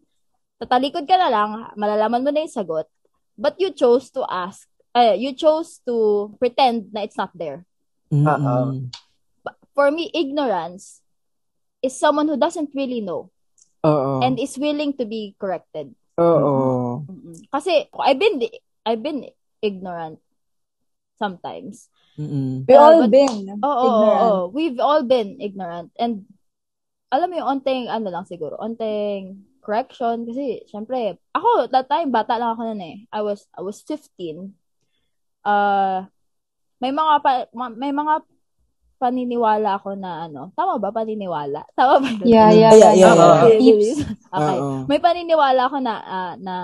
tatalikod 0.62 1.10
ka 1.10 1.18
na 1.18 1.26
lang, 1.28 1.50
malalaman 1.74 2.22
mo 2.22 2.30
na 2.30 2.46
yung 2.46 2.54
sagot, 2.54 2.86
but 3.34 3.58
you 3.58 3.74
chose 3.74 4.14
to 4.14 4.22
ask, 4.30 4.69
uh, 4.96 5.16
you 5.18 5.34
chose 5.34 5.82
to 5.86 6.30
pretend 6.40 6.94
na 6.94 7.02
it's 7.04 7.18
not 7.18 7.32
there. 7.36 7.66
Mm-mm. 8.12 8.90
For 9.74 9.92
me, 9.92 10.12
ignorance 10.14 11.02
is 11.82 11.96
someone 11.96 12.28
who 12.28 12.36
doesn't 12.36 12.74
really 12.76 13.00
know 13.00 13.32
Oo. 13.86 14.20
and 14.20 14.36
is 14.40 14.58
willing 14.60 14.92
to 15.00 15.06
be 15.06 15.36
corrected. 15.40 15.96
Oo. 16.20 17.06
Mm-mm. 17.08 17.36
Kasi 17.48 17.88
I've 17.96 18.20
been 18.20 18.44
I've 18.84 19.00
been 19.00 19.30
ignorant 19.64 20.20
sometimes. 21.16 21.88
Mm-mm. 22.20 22.68
We 22.68 22.76
all 22.76 23.08
but- 23.08 23.12
been 23.14 23.56
oo, 23.64 23.86
ignorant. 23.88 24.20
oo. 24.28 24.40
We've 24.52 24.80
all 24.84 25.04
been 25.08 25.40
ignorant 25.40 25.96
and 25.96 26.28
alam 27.10 27.32
mo 27.32 27.42
yung 27.42 27.50
onting 27.58 27.88
ano 27.90 28.12
lang 28.12 28.28
siguro, 28.28 28.60
onting 28.60 29.48
correction 29.64 30.28
kasi 30.28 30.62
syempre 30.68 31.18
ako 31.32 31.72
that 31.72 31.88
time 31.88 32.12
bata 32.12 32.36
lang 32.36 32.52
ako 32.54 32.62
noon 32.74 32.84
eh. 32.84 32.98
I 33.16 33.24
was 33.24 33.48
I 33.56 33.64
was 33.64 33.80
15. 33.88 34.59
Uh 35.42 36.04
may 36.80 36.96
mga 36.96 37.14
pa, 37.20 37.32
ma- 37.52 37.76
may 37.76 37.92
mga 37.92 38.24
paniniwala 39.00 39.80
ako 39.80 39.96
na 39.96 40.28
ano, 40.28 40.52
tama 40.56 40.76
ba 40.76 40.92
paniniwala? 40.92 41.64
Tama 41.80 42.00
ba? 42.04 42.10
Yeah, 42.24 42.52
yeah, 42.52 42.72
Yeah, 42.76 42.94
yeah. 42.96 43.16
yeah, 43.16 43.16
yeah. 43.16 43.60
Tips. 43.60 43.88
Okay. 44.28 44.58
May 44.88 45.00
paniniwala 45.00 45.72
ako 45.72 45.78
na 45.80 45.94
ah, 46.00 46.34
na 46.36 46.56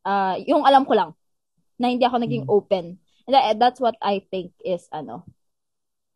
ah, 0.00 0.34
yung 0.40 0.64
alam 0.64 0.88
ko 0.88 0.96
lang 0.96 1.12
na 1.76 1.92
hindi 1.92 2.04
ako 2.04 2.16
naging 2.20 2.44
open. 2.48 2.96
And 3.24 3.32
that- 3.32 3.56
that's 3.60 3.80
what 3.80 3.96
I 4.00 4.20
think 4.20 4.52
is 4.60 4.84
ano 4.92 5.24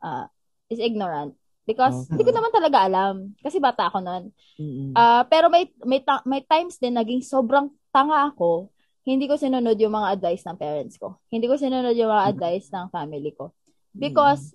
uh, 0.01 0.29
is 0.69 0.81
ignorant 0.81 1.37
because 1.65 2.09
Okay. 2.09 2.17
hindi 2.17 2.25
ko 2.29 2.33
naman 2.33 2.53
talaga 2.53 2.79
alam 2.85 3.15
kasi 3.41 3.61
bata 3.61 3.89
ako 3.89 4.01
noon. 4.01 4.25
Mm-mm. 4.57 4.93
Ah, 4.93 5.25
pero 5.25 5.49
may 5.49 5.69
may 5.85 6.01
ta- 6.01 6.25
may 6.25 6.41
times 6.45 6.77
din 6.77 6.97
naging 6.97 7.21
sobrang 7.21 7.69
tanga 7.93 8.29
ako. 8.29 8.73
Hindi 9.09 9.25
ko 9.25 9.41
sinunod 9.41 9.81
yung 9.81 9.97
mga 9.97 10.21
advice 10.21 10.45
ng 10.45 10.61
parents 10.61 11.01
ko. 11.01 11.17
Hindi 11.33 11.49
ko 11.49 11.57
sinunod 11.57 11.97
yung 11.97 12.13
mga 12.13 12.29
advice 12.37 12.69
ng 12.69 12.93
family 12.93 13.33
ko. 13.33 13.57
Because 13.97 14.53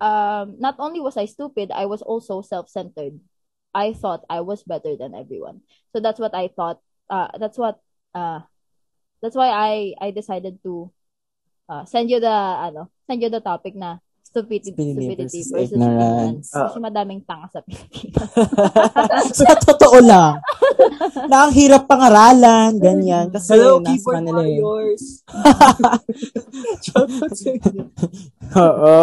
um, 0.00 0.56
not 0.56 0.80
only 0.80 1.04
was 1.04 1.20
I 1.20 1.28
stupid, 1.28 1.68
I 1.68 1.84
was 1.84 2.00
also 2.00 2.40
self-centered. 2.40 3.20
I 3.76 3.92
thought 3.92 4.24
I 4.32 4.40
was 4.40 4.64
better 4.64 4.96
than 4.96 5.12
everyone. 5.12 5.60
So 5.92 6.00
that's 6.00 6.16
what 6.16 6.32
I 6.32 6.48
thought. 6.48 6.80
Uh, 7.12 7.28
that's 7.36 7.60
what. 7.60 7.76
Uh, 8.16 8.40
that's 9.20 9.36
why 9.36 9.52
I 9.52 9.94
I 10.00 10.10
decided 10.10 10.58
to 10.64 10.88
uh, 11.68 11.84
send 11.84 12.08
you 12.08 12.18
the 12.18 12.32
ano, 12.32 12.88
send 13.06 13.20
you 13.22 13.28
the 13.28 13.44
topic 13.44 13.76
na 13.76 14.00
stupidity, 14.24 14.72
Stupidity 14.72 15.22
versus 15.26 15.50
versus, 15.52 15.72
ignorance. 15.76 16.50
ignorance. 16.50 16.50
Kasi 16.50 16.78
madaming 16.80 17.20
tanga 17.28 17.46
sa 17.52 17.60
Pilipinas. 17.62 18.30
sa 19.38 19.54
totoo 19.60 19.98
lang. 20.02 20.40
Na 21.30 21.46
ang 21.46 21.52
hirap 21.54 21.86
pangaralan, 21.86 22.80
ganyan. 22.80 23.30
Kasi 23.30 23.56
Hello, 23.56 23.80
nasa 23.80 23.92
keyboard 23.92 24.24
warriors. 24.30 25.04
Oo. 28.60 28.96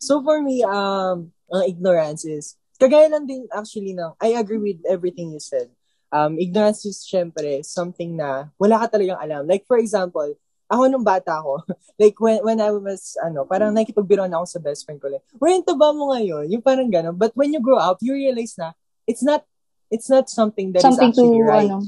So 0.00 0.22
for 0.24 0.42
me, 0.42 0.64
um, 0.64 1.30
ang 1.50 1.64
ignorance 1.66 2.24
is, 2.24 2.56
kagaya 2.80 3.12
lang 3.12 3.28
din 3.28 3.44
actually 3.52 3.92
ng, 3.92 4.12
I 4.18 4.40
agree 4.40 4.60
with 4.60 4.80
everything 4.88 5.32
you 5.34 5.42
said. 5.42 5.68
Um, 6.10 6.42
ignorance 6.42 6.82
is 6.86 7.06
syempre 7.06 7.62
something 7.62 8.18
na 8.18 8.50
wala 8.58 8.82
ka 8.82 8.98
talagang 8.98 9.22
alam. 9.22 9.46
Like 9.46 9.62
for 9.68 9.78
example, 9.78 10.34
ako 10.70 10.86
nung 10.86 11.02
bata 11.02 11.42
ako, 11.42 11.66
like 12.02 12.14
when 12.22 12.38
when 12.46 12.62
I 12.62 12.70
was, 12.70 13.18
ano, 13.18 13.42
parang 13.42 13.74
nakikipagbiruan 13.74 14.30
ako 14.30 14.46
sa 14.46 14.62
best 14.62 14.86
friend 14.86 15.02
ko. 15.02 15.10
Like, 15.10 15.26
Uy, 15.42 15.58
yung 15.58 15.66
taba 15.66 15.90
mo 15.90 16.14
ngayon? 16.14 16.46
Yung 16.46 16.62
parang 16.62 16.86
gano'n. 16.86 17.18
But 17.18 17.34
when 17.34 17.50
you 17.50 17.58
grow 17.58 17.82
up, 17.82 17.98
you 17.98 18.14
realize 18.14 18.54
na, 18.54 18.70
it's 19.02 19.26
not, 19.26 19.42
it's 19.90 20.08
not 20.08 20.30
something 20.30 20.72
that 20.72 20.82
Something 20.82 21.10
is 21.10 21.18
actually 21.18 21.38
to, 21.38 21.44
right. 21.44 21.70
ano, 21.70 21.82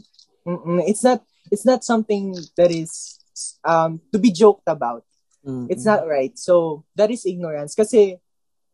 Mm-mm. 0.47 0.83
It's 0.87 1.03
not, 1.07 1.23
it's 1.51 1.65
not 1.65 1.85
something 1.87 2.35
that 2.59 2.71
is, 2.71 3.23
um, 3.65 4.03
to 4.13 4.19
be 4.19 4.31
joked 4.35 4.67
about. 4.67 5.07
Mm-mm. 5.47 5.71
It's 5.71 5.87
not 5.87 6.07
right. 6.07 6.37
So, 6.39 6.85
that 6.95 7.11
is 7.11 7.25
ignorance. 7.25 7.75
Kasi, 7.75 8.19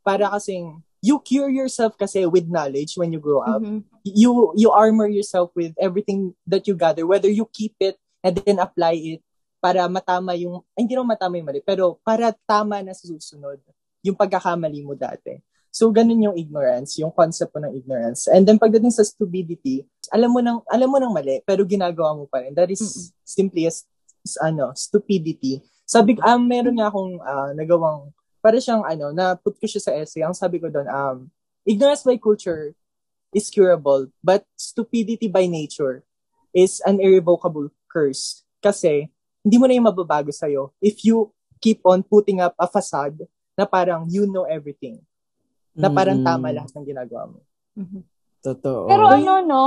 para 0.05 0.29
kasing, 0.33 0.83
you 1.05 1.21
cure 1.21 1.49
yourself 1.49 1.95
kasi 1.97 2.27
with 2.27 2.49
knowledge 2.49 2.97
when 2.97 3.13
you 3.13 3.21
grow 3.21 3.45
up. 3.45 3.63
Mhm. 3.63 3.85
You, 4.03 4.53
you 4.57 4.73
armor 4.73 5.07
yourself 5.07 5.53
with 5.55 5.77
everything 5.79 6.35
that 6.49 6.67
you 6.67 6.75
gather, 6.75 7.07
whether 7.07 7.31
you 7.31 7.47
keep 7.53 7.77
it 7.79 8.01
and 8.25 8.35
then 8.35 8.59
apply 8.59 8.97
it 8.97 9.21
para 9.63 9.87
matama 9.87 10.35
yung, 10.39 10.65
ay, 10.75 10.87
hindi 10.87 10.97
naman 10.97 11.15
matama 11.15 11.39
yung 11.39 11.47
mali, 11.47 11.63
pero 11.63 11.99
para 12.03 12.35
tama 12.47 12.83
na 12.83 12.95
sa 12.95 13.07
susunod 13.07 13.59
yung 14.03 14.15
pagkakamali 14.17 14.83
mo 14.87 14.95
dati. 14.95 15.39
So, 15.69 15.93
ganun 15.93 16.25
yung 16.25 16.37
ignorance, 16.37 16.97
yung 16.99 17.13
concept 17.13 17.53
po 17.53 17.61
ng 17.61 17.77
ignorance. 17.77 18.27
And 18.27 18.49
then, 18.49 18.57
pagdating 18.57 18.93
sa 18.93 19.05
stupidity, 19.05 19.85
alam 20.09 20.33
mo 20.33 20.41
nang, 20.41 20.65
alam 20.67 20.89
mo 20.89 20.97
nang 20.97 21.13
mali, 21.13 21.45
pero 21.45 21.63
ginagawa 21.69 22.17
mo 22.17 22.25
pa 22.25 22.41
rin. 22.43 22.57
That 22.57 22.73
is 22.73 23.13
simply 23.23 23.69
as, 23.69 23.85
as, 24.25 24.41
ano, 24.41 24.73
stupidity. 24.75 25.61
Sabi, 25.85 26.17
um, 26.25 26.45
meron 26.45 26.77
nga 26.77 26.89
akong 26.89 27.21
ah, 27.21 27.53
nagawang, 27.53 28.13
para 28.41 28.57
siyang, 28.59 28.85
ano, 28.85 29.13
na-put 29.13 29.61
ko 29.61 29.67
siya 29.69 29.83
sa 29.83 29.93
essay. 29.93 30.25
Ang 30.25 30.37
sabi 30.37 30.57
ko 30.57 30.73
doon, 30.73 30.89
um, 30.89 31.17
ignorance 31.69 32.03
by 32.03 32.17
culture 32.17 32.73
is 33.33 33.53
curable, 33.53 34.09
but 34.25 34.49
stupidity 34.57 35.29
by 35.29 35.45
nature 35.45 36.05
is 36.57 36.81
an 36.89 36.97
irrevocable 36.97 37.69
curse. 37.93 38.43
Kasi, 38.65 39.13
hindi 39.45 39.57
mo 39.57 39.65
na 39.69 39.77
yung 39.77 39.89
mababago 39.89 40.33
sa'yo 40.33 40.73
if 40.81 41.05
you 41.05 41.33
keep 41.61 41.81
on 41.85 42.03
putting 42.03 42.41
up 42.41 42.55
a 42.59 42.67
facade 42.69 43.27
na 43.59 43.67
parang 43.67 44.07
you 44.07 44.29
know 44.29 44.47
everything. 44.47 45.03
Na 45.79 45.89
parang 45.95 46.19
Mm-mm. 46.19 46.27
tama 46.27 46.51
lahat 46.51 46.71
ng 46.75 46.87
ginagawa 46.87 47.31
mo. 47.31 47.39
Mhm. 47.79 48.03
Totoo. 48.43 48.91
Pero 48.91 49.05
ano, 49.07 49.33
no? 49.47 49.63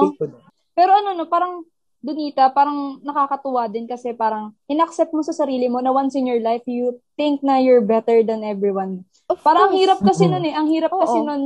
Pero 0.76 0.92
ano, 0.92 1.10
no? 1.16 1.26
Parang, 1.32 1.64
Donita, 2.02 2.50
parang 2.50 2.98
nakakatuwa 3.06 3.70
din 3.70 3.86
kasi 3.86 4.18
parang 4.18 4.58
inaccept 4.66 5.14
mo 5.14 5.22
sa 5.22 5.38
sarili 5.38 5.70
mo 5.70 5.86
na 5.86 5.94
once 5.94 6.18
in 6.18 6.26
your 6.26 6.42
life, 6.42 6.66
you 6.66 6.98
think 7.14 7.46
na 7.46 7.62
you're 7.62 7.86
better 7.86 8.26
than 8.26 8.42
everyone. 8.42 9.06
Of 9.30 9.38
Parang 9.46 9.70
ang 9.70 9.78
hirap 9.78 10.02
kasi 10.02 10.26
Mm-mm. 10.26 10.34
nun 10.34 10.50
eh. 10.50 10.54
Ang 10.58 10.68
hirap 10.74 10.92
kasi 10.98 11.18
Oo. 11.22 11.28
nun 11.30 11.44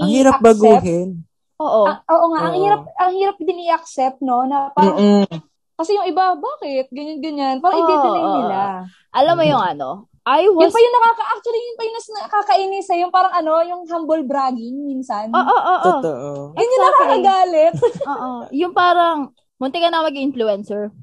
ang 0.00 0.08
hirap 0.10 0.40
i-accept. 0.40 0.46
baguhin. 0.56 1.08
Oo. 1.60 1.84
Ah, 1.84 2.00
oo 2.16 2.26
nga, 2.32 2.40
ang 2.48 2.56
Oo. 2.56 2.62
hirap, 2.64 2.82
ang 2.96 3.12
hirap 3.12 3.36
din 3.44 3.60
i-accept, 3.68 4.18
no? 4.24 4.48
Na 4.48 4.72
parang, 4.72 4.96
Mm-mm. 4.96 5.28
kasi 5.76 5.92
yung 5.94 6.08
iba, 6.08 6.32
bakit? 6.34 6.88
Ganyan-ganyan. 6.90 7.60
Parang 7.60 7.84
Oo, 7.84 7.92
i-deny 7.92 8.24
nila. 8.40 8.58
Alam 9.12 9.34
mo 9.36 9.44
yung 9.44 9.62
ano, 9.62 9.88
I 10.30 10.46
Yun 10.46 10.54
was... 10.54 10.70
pa 10.70 10.78
yung 10.78 10.94
nakaka, 10.94 11.24
actually, 11.34 11.58
yun 11.58 11.74
pa 11.74 11.82
yung 11.82 11.96
nakakainis 11.98 12.88
eh. 12.94 12.98
Yung 13.02 13.10
parang 13.10 13.34
ano, 13.34 13.52
yung 13.66 13.82
humble 13.90 14.22
bragging 14.22 14.78
minsan. 14.86 15.26
Oo, 15.34 15.42
oo, 15.42 15.58
oo. 15.58 15.82
Totoo. 15.98 16.30
Yun 16.54 16.62
yung 16.62 16.70
Exactly. 16.70 16.86
nakakagalit. 16.86 17.74
Oo. 18.14 18.30
Yung 18.54 18.72
parang, 18.72 19.18
munti 19.58 19.82
ka 19.82 19.90
na 19.90 20.06
maging 20.06 20.30
influencer. 20.30 20.94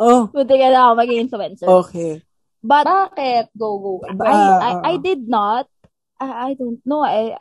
Oh, 0.00 0.32
Munti 0.32 0.56
ka 0.56 0.68
na 0.72 0.96
maging 0.96 1.28
influencer. 1.28 1.68
okay. 1.68 2.24
But 2.64 2.88
Bakit? 2.88 3.52
Go, 3.54 3.78
go. 3.78 3.92
I, 4.08 4.16
Ah, 4.24 4.24
I, 4.24 4.70
ah, 4.72 4.80
I 4.82 4.94
ah. 4.96 5.02
did 5.04 5.28
not, 5.28 5.68
I, 6.16 6.50
I 6.50 6.50
don't 6.56 6.80
know, 6.88 7.04
I, 7.04 7.36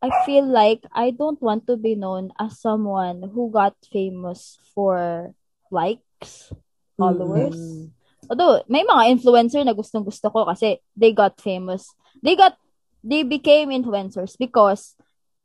I 0.00 0.08
feel 0.24 0.46
like 0.46 0.82
I 0.94 1.10
don't 1.10 1.38
want 1.42 1.66
to 1.66 1.76
be 1.76 1.94
known 1.94 2.30
as 2.38 2.56
someone 2.58 3.22
who 3.34 3.50
got 3.50 3.74
famous 3.92 4.56
for 4.74 5.34
likes, 5.70 6.50
followers. 6.96 7.54
Mm. 7.58 7.97
Although, 8.28 8.62
may 8.68 8.84
mga 8.84 9.16
influencer 9.16 9.64
na 9.64 9.72
gustong 9.72 10.04
gusto 10.04 10.28
ko 10.28 10.44
kasi 10.44 10.78
they 10.92 11.16
got 11.16 11.40
famous. 11.40 11.92
They 12.20 12.36
got, 12.36 12.60
they 13.00 13.24
became 13.24 13.72
influencers 13.72 14.36
because 14.36 14.94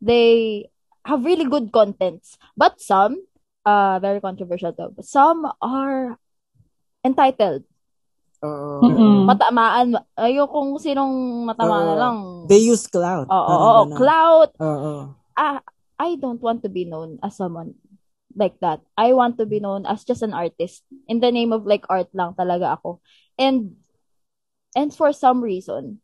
they 0.03 0.67
have 1.07 1.23
really 1.23 1.47
good 1.47 1.71
contents. 1.71 2.35
But 2.59 2.83
some, 2.83 3.23
uh, 3.63 3.99
very 4.03 4.19
controversial 4.19 4.75
to, 4.75 4.91
but 4.91 5.07
some 5.07 5.47
are 5.63 6.19
entitled. 7.03 7.63
Oo. 8.43 8.83
Mm-mm. 8.83 9.23
Matamaan, 9.31 9.95
ayun 10.19 10.47
kung 10.51 10.75
sinong 10.75 11.47
matamaan 11.47 11.83
na 11.87 11.95
Oo. 11.95 12.03
lang. 12.03 12.17
They 12.51 12.59
use 12.59 12.91
cloud. 12.91 13.31
Oo, 13.31 13.39
oo, 13.39 13.69
oo, 13.87 13.95
clout. 13.95 14.51
Oo. 14.59 15.15
Ah, 15.39 15.63
I 15.95 16.19
don't 16.19 16.43
want 16.43 16.59
to 16.67 16.69
be 16.69 16.83
known 16.83 17.15
as 17.23 17.39
someone 17.39 17.79
like 18.35 18.57
that. 18.61 18.81
I 18.97 19.13
want 19.13 19.37
to 19.37 19.45
be 19.45 19.59
known 19.59 19.85
as 19.85 20.03
just 20.03 20.21
an 20.21 20.33
artist. 20.33 20.83
In 21.07 21.19
the 21.19 21.31
name 21.31 21.53
of 21.53 21.65
like 21.65 21.85
art 21.89 22.09
lang 22.13 22.33
talaga 22.33 22.77
ako. 22.79 22.99
And 23.37 23.77
and 24.75 24.93
for 24.93 25.13
some 25.13 25.41
reason, 25.41 26.01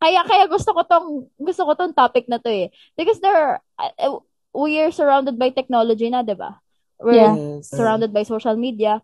kaya 0.00 0.24
kaya 0.24 0.48
gusto 0.48 0.72
ko 0.72 0.82
tong 0.84 1.08
gusto 1.36 1.64
ko 1.64 1.72
tong 1.74 1.92
topic 1.94 2.26
na 2.28 2.38
to 2.38 2.48
eh. 2.48 2.68
Because 2.96 3.20
there 3.20 3.36
are, 3.36 3.56
uh, 3.78 4.20
we 4.54 4.80
are 4.80 4.92
surrounded 4.92 5.38
by 5.38 5.50
technology 5.50 6.08
na, 6.08 6.24
'di 6.24 6.36
ba? 6.38 6.60
We're 6.98 7.14
Yeah. 7.14 7.36
Yes. 7.36 7.70
surrounded 7.70 8.10
by 8.12 8.24
social 8.24 8.56
media. 8.56 9.02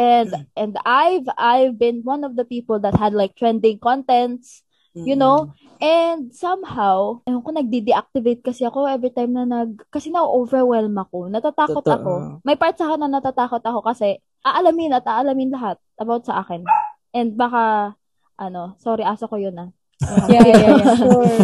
And 0.00 0.48
and 0.56 0.80
I've 0.88 1.28
I've 1.36 1.76
been 1.76 2.00
one 2.08 2.24
of 2.24 2.32
the 2.36 2.48
people 2.48 2.80
that 2.80 2.96
had 2.96 3.12
like 3.12 3.36
trending 3.36 3.76
contents, 3.76 4.64
you 4.94 5.14
know, 5.14 5.54
and 5.78 6.34
somehow, 6.34 7.22
ewan 7.24 7.42
ko, 7.46 7.50
nagdi-deactivate 7.54 8.42
kasi 8.42 8.66
ako 8.66 8.90
every 8.90 9.14
time 9.14 9.32
na 9.34 9.46
nag, 9.46 9.78
kasi 9.88 10.10
na-overwhelm 10.10 10.94
ako, 10.98 11.30
natatakot 11.30 11.82
Totoo. 11.82 11.94
ako. 11.94 12.12
May 12.42 12.58
part 12.58 12.74
sa 12.74 12.90
akin 12.90 13.06
na 13.06 13.20
natatakot 13.20 13.62
ako 13.62 13.80
kasi 13.86 14.18
aalamin 14.42 14.96
at 14.96 15.06
aalamin 15.06 15.54
lahat 15.54 15.78
about 15.96 16.26
sa 16.26 16.42
akin. 16.42 16.66
And 17.14 17.38
baka, 17.38 17.94
ano, 18.40 18.74
sorry, 18.82 19.06
aso 19.06 19.30
ko 19.30 19.38
yun 19.38 19.56
ah. 19.58 19.70
Yeah, 20.32 20.46
yeah, 20.48 20.60
yeah. 20.64 20.96
Sure. 20.96 21.38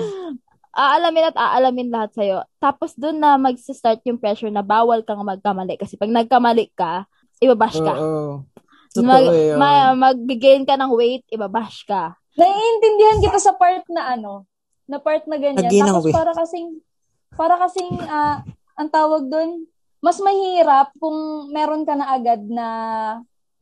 aalamin 0.72 1.28
at 1.28 1.36
aalamin 1.36 1.92
lahat 1.92 2.10
sa'yo. 2.16 2.38
Tapos 2.56 2.96
doon 2.96 3.20
na 3.20 3.36
mag-start 3.36 4.00
yung 4.08 4.16
pressure 4.16 4.48
na 4.48 4.64
bawal 4.64 5.04
kang 5.04 5.20
magkamali. 5.20 5.76
Kasi 5.76 6.00
pag 6.00 6.08
nagkamali 6.08 6.72
ka, 6.72 7.04
ibabash 7.38 7.78
ka. 7.78 7.94
Oo. 8.00 8.48
Mag, 9.00 9.24
Totoo 9.24 9.36
yun. 9.36 9.56
ma- 9.60 9.96
mag-gain 9.96 10.64
ka 10.64 10.76
ng 10.76 10.92
weight, 10.92 11.24
ibabash 11.28 11.84
ka. 11.84 12.16
Naiintindihan 12.36 13.18
kita 13.20 13.38
sa 13.38 13.52
part 13.56 13.84
na 13.92 14.16
ano, 14.16 14.48
na 14.88 14.98
part 14.98 15.24
na 15.28 15.36
ganyan. 15.36 15.68
Again, 15.68 15.84
Tapos 15.84 16.04
okay. 16.04 16.14
para 16.14 16.32
kasing, 16.32 16.68
para 17.36 17.54
kasing, 17.60 17.92
ah, 18.08 18.40
ang 18.76 18.88
tawag 18.88 19.28
doon, 19.28 19.68
mas 20.02 20.18
mahirap 20.18 20.90
kung 20.98 21.48
meron 21.54 21.86
ka 21.86 21.94
na 21.94 22.10
agad 22.16 22.42
na 22.48 22.66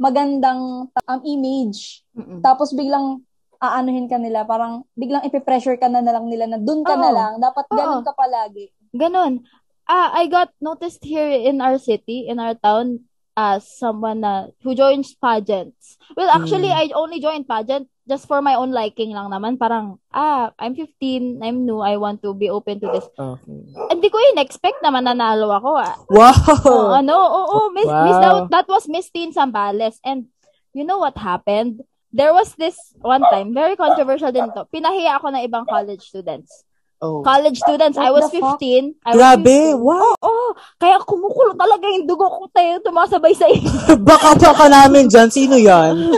magandang 0.01 0.89
um, 0.89 1.21
image. 1.29 2.01
Mm-mm. 2.17 2.41
Tapos 2.41 2.73
biglang 2.73 3.21
aanuhin 3.61 4.09
ka 4.09 4.17
nila, 4.17 4.49
parang 4.49 4.89
biglang 4.97 5.21
ipipressure 5.29 5.77
ka 5.77 5.93
na 5.93 6.01
na 6.01 6.17
lang 6.17 6.33
nila 6.33 6.49
na 6.49 6.57
dun 6.57 6.81
ka 6.81 6.97
na 6.97 7.13
Oo. 7.13 7.17
lang. 7.17 7.33
Dapat 7.37 7.65
ganun 7.69 8.01
Oo. 8.01 8.07
ka 8.09 8.17
palagi. 8.17 8.73
Ganon. 8.97 9.45
Ah, 9.85 10.17
I 10.17 10.31
got 10.33 10.55
noticed 10.63 11.05
here 11.05 11.29
in 11.29 11.61
our 11.61 11.77
city, 11.77 12.25
in 12.31 12.41
our 12.41 12.57
town, 12.57 13.05
as 13.37 13.67
someone 13.67 14.25
na 14.25 14.49
who 14.63 14.73
joins 14.73 15.13
pageants. 15.19 16.01
Well, 16.17 16.31
actually, 16.31 16.71
I 16.71 16.95
only 16.97 17.21
joined 17.21 17.45
pageant 17.51 17.91
just 18.11 18.27
for 18.27 18.43
my 18.43 18.59
own 18.59 18.75
liking 18.75 19.15
lang 19.15 19.31
naman. 19.31 19.55
Parang, 19.55 20.03
ah, 20.11 20.51
I'm 20.59 20.75
15, 20.75 21.39
I'm 21.39 21.63
new, 21.63 21.79
I 21.79 21.95
want 21.95 22.19
to 22.27 22.35
be 22.35 22.51
open 22.51 22.83
to 22.83 22.91
this. 22.91 23.07
Okay. 23.15 23.63
Hindi 23.87 24.11
ko 24.11 24.19
in-expect 24.35 24.83
na 24.83 24.91
mananalo 24.91 25.55
ako, 25.55 25.71
ah. 25.79 25.95
Wow! 26.11 26.35
Oh, 26.67 26.91
ano, 26.91 27.15
oo, 27.15 27.43
oh, 27.47 27.67
Miss, 27.71 27.87
Wow. 27.87 28.03
Miss 28.03 28.19
that, 28.19 28.35
that 28.51 28.67
was 28.67 28.91
Miss 28.91 29.07
Teen 29.15 29.31
Zambales. 29.31 30.03
And 30.03 30.27
you 30.75 30.83
know 30.83 30.99
what 30.99 31.15
happened? 31.15 31.87
There 32.11 32.35
was 32.35 32.59
this 32.59 32.75
one 32.99 33.23
time, 33.31 33.55
very 33.55 33.79
controversial 33.79 34.35
din 34.35 34.51
to. 34.59 34.67
Pinahiya 34.67 35.23
ako 35.23 35.31
ng 35.31 35.47
ibang 35.47 35.63
college 35.71 36.03
students. 36.03 36.67
Oh. 37.01 37.25
College 37.25 37.57
students, 37.57 37.97
I 37.97 38.13
was 38.13 38.29
the 38.29 38.45
fuck? 38.45 38.61
15. 38.61 38.93
I 39.09 39.09
was 39.09 39.17
Grabe! 39.17 39.73
15. 39.73 39.81
Wow! 39.81 40.13
Oo, 40.21 40.53
kaya 40.77 41.01
kumukulo 41.01 41.57
talaga 41.57 41.89
yung 41.89 42.05
dugo 42.05 42.29
ko 42.29 42.45
tayo 42.53 42.77
tumasabay 42.85 43.33
sa 43.33 43.49
iyo. 43.49 43.65
Baka 44.05 44.37
baka 44.37 44.69
namin 44.69 45.09
dyan. 45.09 45.33
Sino 45.33 45.57
yan? 45.57 46.13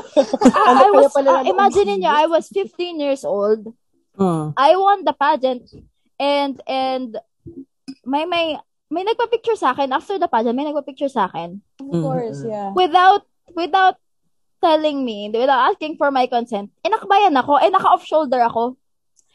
Ah, 0.50 0.74
I 0.82 0.90
kaya 0.90 0.90
was, 0.90 1.14
naman 1.14 1.46
imagine 1.46 2.02
niyo, 2.02 2.10
I 2.10 2.26
was 2.26 2.50
15 2.50 2.98
years 2.98 3.22
old. 3.22 3.70
Hmm. 4.18 4.50
I 4.58 4.74
won 4.74 5.06
the 5.06 5.14
pageant 5.14 5.70
and 6.18 6.58
and 6.66 7.14
may 8.02 8.26
may 8.26 8.58
may 8.92 9.06
nagpa-picture 9.06 9.56
sa 9.56 9.72
akin 9.72 9.94
after 9.94 10.18
the 10.18 10.26
pageant, 10.26 10.58
may 10.58 10.66
nagpa-picture 10.66 11.08
sa 11.08 11.30
akin 11.30 11.62
Of 11.78 12.02
course, 12.02 12.42
yeah. 12.42 12.74
without 12.74 13.22
without 13.54 14.02
telling 14.58 15.06
me, 15.06 15.30
without 15.30 15.70
asking 15.70 15.94
for 15.94 16.10
my 16.10 16.26
consent. 16.26 16.74
Inakbayan 16.82 17.38
ako, 17.38 17.62
eh 17.62 17.70
naka-off 17.70 18.02
shoulder 18.02 18.42
ako. 18.42 18.78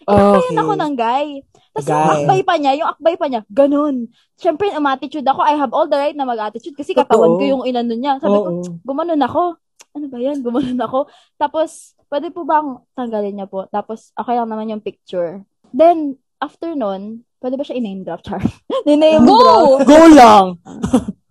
Inakbayan 0.06 0.54
Okay. 0.54 0.62
ako 0.62 0.74
ng 0.78 0.94
guy. 0.94 1.28
Tapos 1.74 1.88
yung 1.90 2.10
akbay 2.14 2.42
pa 2.42 2.56
niya, 2.58 2.72
yung 2.78 2.90
akbay 2.90 3.16
pa 3.18 3.26
niya, 3.28 3.42
ganun. 3.50 3.96
Siyempre, 4.38 4.70
umatitude 4.74 5.26
ako. 5.26 5.42
I 5.42 5.58
have 5.58 5.74
all 5.74 5.90
the 5.90 5.98
right 5.98 6.14
na 6.14 6.26
mag-attitude 6.26 6.78
kasi 6.78 6.94
katawan 6.94 7.38
ko 7.38 7.44
yung 7.44 7.64
inano 7.66 7.94
niya. 7.94 8.22
Sabi 8.22 8.38
ko, 8.38 8.50
gumanon 8.82 9.22
ako. 9.22 9.58
Ano 9.98 10.06
ba 10.10 10.18
yan? 10.22 10.46
Gumanon 10.46 10.78
ako. 10.78 11.10
Tapos, 11.36 11.98
pwede 12.10 12.30
po 12.30 12.46
bang 12.46 12.78
tanggalin 12.94 13.34
niya 13.34 13.48
po? 13.50 13.66
Tapos, 13.70 14.14
okay 14.14 14.38
lang 14.38 14.50
naman 14.50 14.70
yung 14.70 14.84
picture. 14.86 15.42
Then, 15.74 16.18
after 16.38 16.78
nun, 16.78 17.26
pwede 17.42 17.58
ba 17.58 17.66
siya 17.66 17.78
i-name 17.78 18.06
drop, 18.06 18.22
Char? 18.22 18.42
Ni-name 18.88 19.26
drop. 19.26 19.34
Go! 19.34 19.86
Go 19.86 20.02
lang! 20.14 20.46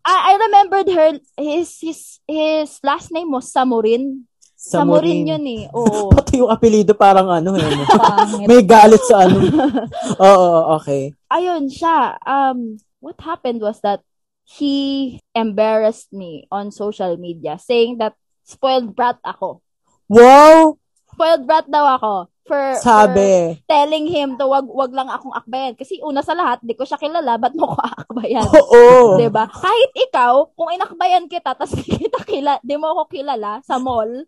I, 0.07 0.15
I 0.15 0.33
remembered 0.39 0.89
her, 0.95 1.09
his, 1.35 1.79
his, 1.83 2.01
his 2.27 2.79
last 2.83 3.11
name 3.11 3.31
was 3.31 3.51
Samurin. 3.51 4.31
Samurin 4.67 5.31
yun 5.31 5.45
eh. 5.47 5.63
Oo. 5.79 6.11
Pati 6.11 6.43
yung 6.43 6.51
apelido 6.51 6.99
parang 6.99 7.31
ano 7.31 7.55
eh. 7.55 7.71
May 8.51 8.67
galit 8.67 9.03
sa 9.07 9.31
ano. 9.31 9.39
Oo, 10.27 10.75
okay. 10.75 11.15
Ayun 11.31 11.71
siya. 11.71 12.19
Um, 12.27 12.83
what 12.99 13.19
happened 13.23 13.63
was 13.63 13.79
that 13.87 14.03
he 14.43 15.19
embarrassed 15.39 16.11
me 16.11 16.51
on 16.51 16.75
social 16.75 17.15
media 17.15 17.59
saying 17.63 18.03
that 18.03 18.19
spoiled 18.43 18.99
brat 18.99 19.23
ako. 19.23 19.63
Wow! 20.11 20.83
Spoiled 21.15 21.47
brat 21.47 21.67
daw 21.71 21.99
ako 21.99 22.15
for, 22.47 22.79
for 22.79 22.83
Sabi. 22.83 23.59
telling 23.67 24.07
him 24.07 24.39
to 24.39 24.47
wag 24.47 24.65
wag 24.71 24.95
lang 24.95 25.11
akong 25.11 25.35
akbayan 25.35 25.75
kasi 25.75 25.99
una 25.99 26.23
sa 26.23 26.33
lahat 26.33 26.63
di 26.63 26.79
ko 26.79 26.87
siya 26.87 26.95
kilala 26.95 27.35
ba't 27.37 27.59
mo 27.59 27.75
ko 27.75 27.79
aakbayan 27.83 28.47
Oo. 28.47 29.19
'di 29.19 29.29
ba 29.35 29.51
kahit 29.51 29.93
ikaw 29.99 30.47
kung 30.55 30.71
inakbayan 30.71 31.27
kita 31.27 31.59
di 31.59 32.07
kita 32.07 32.23
kilala 32.23 32.63
di 32.63 32.79
mo 32.79 32.95
ako 32.95 33.03
kilala 33.11 33.59
sa 33.67 33.83
mall 33.83 34.25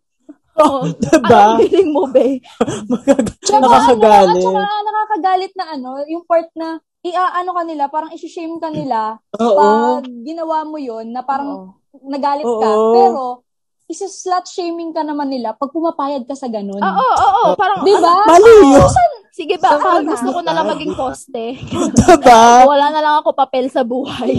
oh, 0.61 0.83
Diba? 0.93 1.27
anong 1.29 1.59
feeling 1.61 1.91
mo 1.91 2.03
be 2.07 2.43
Tsaka 3.41 3.63
Nakakagalit. 3.63 4.43
Ano, 4.45 4.61
nakakagalit 4.83 5.53
na 5.55 5.65
ano, 5.73 5.91
yung 6.05 6.25
part 6.25 6.51
na 6.55 6.77
iaano 7.01 7.51
ka 7.53 7.63
nila, 7.63 7.85
parang 7.87 8.11
isi-shame 8.11 8.59
ka 8.59 8.69
nila 8.69 9.17
Oo. 9.35 9.57
pag 9.57 10.05
ginawa 10.23 10.67
mo 10.67 10.77
yun 10.77 11.09
na 11.09 11.23
parang 11.23 11.73
Oo. 11.73 12.05
nagalit 12.05 12.45
ka. 12.45 12.69
Oo. 12.69 12.93
Pero, 12.93 13.25
isa-slut 13.89 14.45
shaming 14.45 14.93
ka 14.93 15.01
naman 15.01 15.33
nila 15.33 15.57
pag 15.57 15.73
pumapayad 15.73 16.29
ka 16.29 16.37
sa 16.37 16.45
ganun. 16.45 16.77
oo 16.77 16.93
oo 17.09 17.29
oo 17.49 17.57
parang 17.57 17.81
Di 17.81 17.97
ba? 17.97 18.21
Mali 18.29 18.53
yun. 18.69 18.85
sige 19.33 19.57
ba 19.57 19.81
Saan 19.81 19.81
ah, 19.81 20.05
na? 20.05 20.11
gusto 20.13 20.29
ko 20.29 20.41
na 20.43 20.53
lang 20.53 20.69
maging 20.69 20.93
poste 20.93 21.57
Diba? 21.97 22.69
wala 22.69 22.93
na 22.93 23.01
lang 23.01 23.15
ako 23.23 23.33
papel 23.33 23.73
sa 23.73 23.81
buhay 23.81 24.35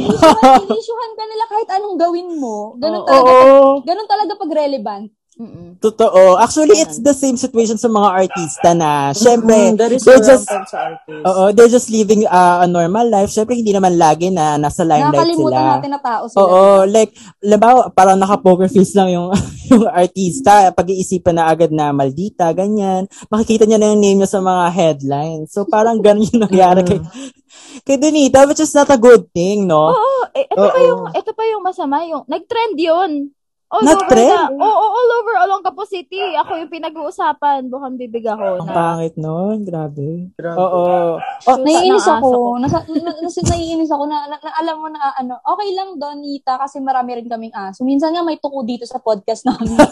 Inisyuhan, 0.69 1.11
ka 1.17 1.23
nila 1.25 1.45
kahit 1.49 1.69
anong 1.71 1.97
gawin 1.97 2.29
mo. 2.37 2.77
Ganun 2.77 3.01
Oo. 3.01 3.07
talaga, 3.09 3.31
Oo. 3.31 3.69
ganun 3.81 4.05
talaga 4.05 4.37
pag 4.37 4.51
relevant. 4.53 5.09
Mm-mm. 5.39 5.79
Totoo. 5.79 6.35
Actually, 6.35 6.83
it's 6.83 6.99
the 6.99 7.15
same 7.15 7.39
situation 7.39 7.79
sa 7.79 7.87
mga 7.87 8.09
artista 8.11 8.75
na, 8.75 9.15
syempre, 9.15 9.71
Mm, 9.71 9.79
they're 9.79 10.19
just, 10.19 10.51
sa 10.51 10.99
oo, 11.07 11.55
they're 11.55 11.71
just 11.71 11.87
living 11.87 12.27
uh, 12.27 12.59
a 12.59 12.67
normal 12.67 13.07
life. 13.07 13.31
Syempre, 13.31 13.55
hindi 13.55 13.71
naman 13.71 13.95
lagi 13.95 14.27
na 14.35 14.59
nasa 14.59 14.83
limelight 14.83 15.31
sila. 15.31 15.79
natin 15.79 15.95
na 15.95 16.01
tao 16.03 16.27
sila. 16.27 16.43
Oo, 16.43 16.63
like, 16.91 17.15
labaw, 17.39 17.87
parang 17.95 18.19
naka-poker 18.19 18.67
face 18.67 18.91
lang 18.99 19.15
yung, 19.15 19.31
yung 19.71 19.87
artista. 19.87 20.75
Pag-iisipan 20.75 21.39
na 21.39 21.47
agad 21.47 21.71
na 21.71 21.95
maldita, 21.95 22.51
ganyan. 22.51 23.07
Makikita 23.31 23.63
niya 23.63 23.79
na 23.79 23.95
yung 23.95 24.03
name 24.03 24.19
niya 24.19 24.35
sa 24.35 24.43
mga 24.43 24.75
headlines. 24.75 25.55
So, 25.55 25.63
parang 25.63 26.01
ganun 26.05 26.27
yung 26.27 26.43
nangyari 26.51 26.83
kay, 26.83 26.99
kay 27.87 27.95
Donita, 27.95 28.43
which 28.43 28.59
is 28.59 28.75
not 28.75 28.91
a 28.91 28.99
good 28.99 29.31
thing, 29.31 29.71
no? 29.71 29.95
Oo, 29.95 30.27
eh, 30.35 30.51
ito 30.51 30.67
pa 30.67 30.75
Oo. 30.75 30.83
yung 30.83 31.01
ito 31.15 31.31
pa 31.31 31.43
yung 31.47 31.63
masama 31.63 32.03
yung 32.03 32.27
nag-trend 32.27 32.75
yun. 32.75 33.31
All 33.69 33.85
Nag-trend? 33.85 34.33
over 34.49 34.57
na. 34.57 34.65
Oo, 34.65 34.85
all 34.89 35.09
over 35.21 35.35
Olongapo 35.45 35.85
City. 35.85 36.17
Ako 36.33 36.57
yung 36.57 36.73
pinag-uusapan. 36.73 37.69
Bukang 37.69 38.01
bibig 38.01 38.25
ako. 38.25 38.65
Ang 38.65 38.69
Na, 38.69 38.73
pangit 38.73 39.13
nun, 39.13 39.61
grabe. 39.61 40.33
Grabe. 40.33 40.57
Oo. 40.57 41.21
Shoot 41.45 41.61
Naiinis 41.61 42.01
na 42.01 42.17
ako. 42.17 42.29
Nasa, 42.57 42.81
na, 42.89 43.11
nasa, 43.21 43.39
naiinis 43.45 43.93
ako 43.93 44.09
na, 44.09 44.25
na, 44.25 44.41
na- 44.41 44.57
alam 44.57 44.75
mo 44.81 44.89
na 44.89 45.13
ano, 45.13 45.37
okay 45.45 45.69
lang 45.77 46.01
Donita 46.01 46.57
kasi 46.57 46.81
marami 46.81 47.21
rin 47.21 47.29
kaming 47.29 47.53
aso. 47.53 47.85
Minsan 47.85 48.17
nga 48.17 48.25
may 48.25 48.41
tuko 48.41 48.65
dito 48.65 48.89
sa 48.89 48.97
podcast 48.97 49.45
namin. 49.45 49.77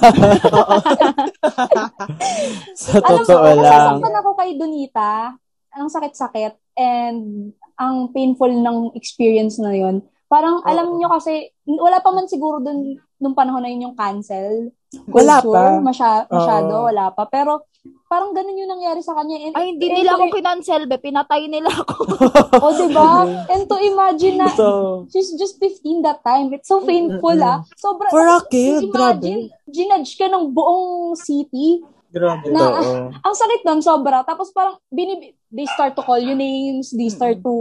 Sa 2.74 2.98
alam 2.98 3.22
mo, 3.22 3.26
totoo 3.26 3.46
lang. 3.46 3.62
nasasaktan 3.62 4.16
ako 4.18 4.30
kay 4.34 4.50
Donita. 4.58 5.38
ang 5.78 5.94
sakit-sakit 5.94 6.58
and 6.74 7.54
ang 7.78 8.10
painful 8.10 8.50
ng 8.50 8.98
experience 8.98 9.62
na 9.62 9.70
yon. 9.70 10.02
Parang 10.26 10.66
alam 10.66 10.98
nyo 10.98 11.14
kasi, 11.14 11.54
wala 11.64 12.02
pa 12.02 12.10
man 12.10 12.26
siguro 12.26 12.58
dun 12.58 12.98
nung 13.18 13.34
panahon 13.34 13.60
na 13.60 13.70
yun 13.70 13.92
yung 13.92 13.98
cancel 13.98 14.70
Wala 15.10 15.42
culture. 15.42 15.54
pa. 15.54 15.84
Masya, 15.84 16.10
masyado, 16.28 16.74
Oo. 16.74 16.86
wala 16.88 17.06
pa. 17.12 17.28
Pero 17.28 17.68
parang 18.08 18.32
ganun 18.32 18.56
yung 18.56 18.72
nangyari 18.72 19.02
sa 19.02 19.12
kanya. 19.14 19.36
And, 19.42 19.54
Ay, 19.54 19.66
hindi 19.74 19.88
and 19.88 19.96
nila 20.00 20.12
to- 20.12 20.18
ako 20.18 20.26
kinancel, 20.32 20.82
be. 20.86 20.98
Pinatay 20.98 21.44
nila 21.46 21.68
ako. 21.68 21.94
O, 22.64 22.72
diba? 22.72 23.08
And 23.52 23.64
to 23.68 23.78
imagine 23.78 24.38
na, 24.38 24.48
So, 24.50 25.04
she's 25.12 25.36
just 25.36 25.60
15 25.60 26.02
that 26.02 26.24
time. 26.24 26.50
It's 26.52 26.68
so 26.68 26.82
painful, 26.82 27.36
ah. 27.42 27.68
Sobra. 27.76 28.08
For 28.08 28.24
a 28.24 28.40
kid, 28.44 28.88
imagine, 28.88 29.52
ginudge 29.68 30.16
ka 30.16 30.26
ng 30.26 30.50
buong 30.50 31.20
city. 31.20 31.84
Grabe. 32.08 32.48
Na, 32.48 32.80
oo. 32.80 33.12
ang 33.12 33.36
sakit 33.36 33.68
nun, 33.68 33.84
sobra. 33.84 34.24
Tapos 34.24 34.56
parang, 34.56 34.80
binib- 34.88 35.36
they 35.52 35.68
start 35.68 35.92
to 35.92 36.02
call 36.02 36.18
you 36.18 36.34
names, 36.34 36.96
they 36.96 37.12
start 37.12 37.44
to 37.44 37.56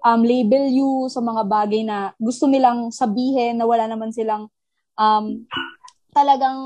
um, 0.00 0.24
label 0.24 0.64
you 0.64 1.08
sa 1.08 1.20
mga 1.20 1.44
bagay 1.44 1.84
na 1.84 2.12
gusto 2.16 2.48
nilang 2.48 2.88
sabihin 2.88 3.60
na 3.60 3.68
wala 3.68 3.84
naman 3.84 4.08
silang 4.08 4.48
um, 5.00 5.48
talagang 6.12 6.58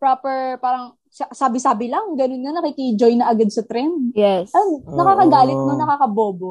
proper, 0.00 0.56
parang 0.58 0.96
sa- 1.12 1.30
sabi-sabi 1.30 1.92
lang, 1.92 2.16
ganun 2.16 2.40
na, 2.40 2.56
nakikijoin 2.56 3.20
na 3.20 3.28
agad 3.28 3.52
sa 3.52 3.60
trend. 3.68 4.16
yes. 4.16 4.48
Ah, 4.56 4.64
nakakagalit 4.88 5.52
Oo. 5.52 5.68
no, 5.68 5.76
nakakabobo. 5.76 6.50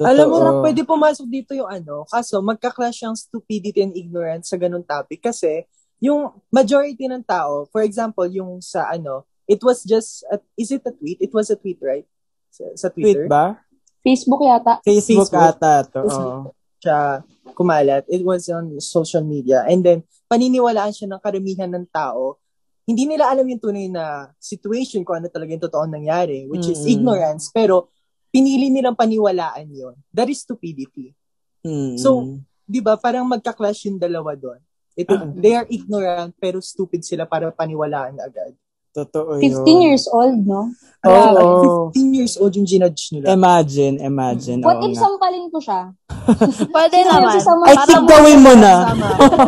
Alam 0.00 0.26
mo, 0.32 0.36
Totoo. 0.40 0.60
pwede 0.64 0.80
pumasok 0.82 1.26
dito 1.28 1.52
yung 1.52 1.68
ano, 1.68 2.08
kaso 2.08 2.40
magka-clash 2.40 3.04
yung 3.04 3.12
stupidity 3.14 3.84
and 3.84 3.92
ignorance 3.92 4.48
sa 4.48 4.56
ganung 4.56 4.82
topic 4.82 5.20
kasi 5.20 5.68
yung 6.00 6.32
majority 6.48 7.04
ng 7.04 7.20
tao, 7.20 7.68
for 7.68 7.84
example, 7.84 8.24
yung 8.24 8.64
sa 8.64 8.88
ano, 8.88 9.28
it 9.44 9.60
was 9.60 9.84
just, 9.84 10.24
a, 10.32 10.40
is 10.56 10.72
it 10.72 10.80
a 10.88 10.92
tweet? 10.96 11.20
It 11.20 11.32
was 11.36 11.52
a 11.52 11.56
tweet, 11.60 11.76
right? 11.84 12.08
Sa, 12.48 12.64
sa 12.74 12.88
Twitter. 12.88 13.28
Tweet 13.28 13.30
ba? 13.30 13.60
Facebook 14.00 14.40
yata. 14.40 14.80
Facebook, 14.80 15.28
Facebook. 15.28 15.44
ata 15.44 15.72
to. 15.84 16.00
Oo. 16.08 16.56
Siya 16.80 17.22
kumalat. 17.52 18.08
It 18.08 18.24
was 18.24 18.48
on 18.48 18.80
social 18.80 19.22
media. 19.22 19.68
And 19.68 19.84
then, 19.84 19.98
paniniwalaan 20.26 20.96
siya 20.96 21.12
ng 21.12 21.20
karamihan 21.20 21.70
ng 21.70 21.86
tao. 21.92 22.40
Hindi 22.88 23.06
nila 23.06 23.30
alam 23.30 23.46
yung 23.46 23.60
tunay 23.62 23.86
na 23.86 24.32
situation 24.40 25.04
kung 25.04 25.22
ano 25.22 25.28
talaga 25.30 25.52
yung 25.54 25.62
totoong 25.62 25.92
nangyari, 25.92 26.48
which 26.48 26.66
is 26.66 26.82
Mm. 26.82 26.90
ignorance. 26.98 27.52
Pero, 27.52 27.92
pinili 28.32 28.72
nilang 28.72 28.96
paniwalaan 28.96 29.68
yon 29.70 29.94
That 30.10 30.32
is 30.32 30.42
stupidity. 30.42 31.14
Mm. 31.62 32.00
So, 32.00 32.40
di 32.64 32.80
ba, 32.80 32.96
parang 32.96 33.28
magka-clash 33.28 33.86
yung 33.90 34.00
dalawa 34.00 34.34
doon. 34.34 34.58
Ito, 34.96 35.34
they 35.38 35.54
are 35.54 35.68
ignorant, 35.70 36.34
pero 36.38 36.58
stupid 36.58 37.06
sila 37.06 37.26
para 37.26 37.52
paniwalaan 37.54 38.18
agad. 38.18 38.54
Totoo 38.90 39.38
yun. 39.38 39.62
15 39.62 39.86
years 39.86 40.04
old, 40.10 40.38
no? 40.42 40.74
Oo. 41.00 41.14
Grabe, 41.32 41.94
15 41.96 42.10
years 42.12 42.34
old 42.36 42.52
yung 42.52 42.66
ginudge 42.66 43.14
nila. 43.14 43.32
Imagine, 43.32 44.02
imagine. 44.02 44.60
What 44.60 44.82
if 44.82 44.92
nga. 44.92 45.00
sampalin 45.00 45.46
ko 45.48 45.58
siya? 45.62 45.94
Pwede 46.74 46.96
naman. 47.06 47.38
I 47.64 47.76
think 47.86 48.04
gawin 48.04 48.38
mo 48.42 48.52
na. 48.52 48.74
Sama, 48.84 49.06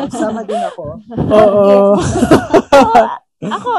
sama 0.09 0.41
din 0.47 0.63
ako. 0.63 0.83
Oo. 1.43 1.99
ako, 3.43 3.73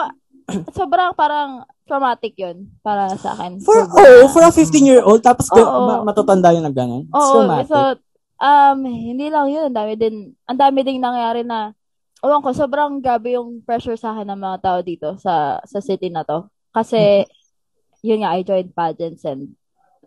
sobrang 0.72 1.16
parang 1.16 1.50
traumatic 1.84 2.36
yun 2.36 2.70
para 2.80 3.12
sa 3.18 3.34
akin. 3.34 3.60
For, 3.60 3.88
Sobrang- 3.88 4.22
oh, 4.22 4.28
for 4.30 4.44
a 4.44 4.52
15-year-old, 4.52 5.20
tapos 5.20 5.48
ga- 5.50 5.64
Oo. 5.64 5.88
ma- 5.88 6.04
matatanda 6.06 6.52
yun 6.52 6.64
na 6.64 6.72
gano'n. 6.72 7.08
Oo, 7.08 7.32
traumatic. 7.42 7.68
so, 7.68 7.78
um, 8.38 8.80
hindi 8.84 9.28
lang 9.28 9.48
yun. 9.50 9.72
Ang 9.72 9.76
dami 9.76 9.94
din, 9.96 10.16
ang 10.44 10.60
dami 10.60 10.80
ding 10.84 11.00
nangyari 11.00 11.42
na, 11.42 11.72
ewan 12.24 12.42
ko, 12.42 12.50
sobrang 12.56 13.04
grabe 13.04 13.36
yung 13.36 13.60
pressure 13.62 14.00
sa 14.00 14.16
akin 14.16 14.28
ng 14.32 14.40
mga 14.40 14.58
tao 14.64 14.80
dito 14.82 15.16
sa 15.20 15.60
sa 15.64 15.80
city 15.84 16.08
na 16.10 16.24
to. 16.24 16.48
Kasi, 16.74 17.28
yun 18.02 18.24
nga, 18.24 18.34
I 18.34 18.42
joined 18.44 18.74
pageants 18.74 19.24
and 19.28 19.54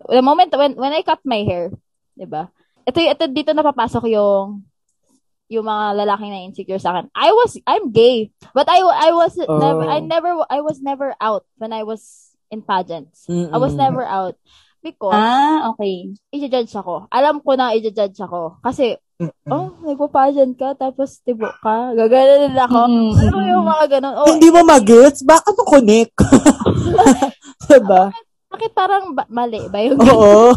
the 0.08 0.20
moment 0.20 0.52
when 0.52 0.76
when 0.76 0.92
I 0.92 1.00
cut 1.04 1.20
my 1.24 1.44
hair, 1.44 1.72
'di 2.16 2.26
ba? 2.28 2.48
Ito 2.84 2.98
ito 3.00 3.24
dito 3.32 3.50
napapasok 3.52 4.08
yung 4.12 4.64
yung 5.46 5.62
mga 5.62 6.02
lalaking 6.04 6.30
na 6.34 6.42
insecure 6.42 6.80
sa 6.82 6.90
akin. 6.92 7.06
I 7.14 7.30
was 7.30 7.54
I'm 7.64 7.94
gay, 7.94 8.34
but 8.52 8.66
I 8.66 8.82
I 8.82 9.10
was 9.14 9.38
Oh. 9.38 9.46
never 9.46 9.84
I 9.86 9.98
never 10.02 10.32
I 10.50 10.60
was 10.60 10.82
never 10.82 11.14
out 11.22 11.46
when 11.56 11.70
I 11.72 11.86
was 11.86 12.34
in 12.50 12.62
pageants. 12.62 13.26
I 13.30 13.58
was 13.58 13.74
Mm-mm. 13.74 13.82
never 13.86 14.02
out 14.02 14.34
because 14.87 15.18
Ah, 15.18 15.74
okay. 15.74 16.14
i-judge 16.30 16.70
ako. 16.78 17.11
Alam 17.11 17.43
ko 17.43 17.59
na 17.59 17.74
i-judge 17.74 18.22
ako. 18.22 18.62
Kasi, 18.62 18.95
oh, 19.51 19.74
nagpa-pageant 19.82 20.55
ka, 20.55 20.78
tapos 20.78 21.18
tibo 21.26 21.51
ka. 21.59 21.91
Gaganon 21.99 22.47
din 22.47 22.55
ako. 22.55 22.80
Mm-mm. 22.87 23.34
Mo 23.34 23.41
yung 23.43 23.66
mga 23.66 23.84
ganon. 23.99 24.14
Oh, 24.14 24.30
Hindi 24.30 24.49
mo 24.55 24.62
mag-gets? 24.62 25.26
Baka 25.26 25.51
mo 25.51 25.62
connect? 25.66 26.14
diba? 27.68 28.14
bakit 28.47 28.72
parang 28.72 29.12
ba- 29.12 29.28
mali 29.28 29.66
ba 29.68 29.82
yung 29.82 29.99
Oo. 29.99 30.55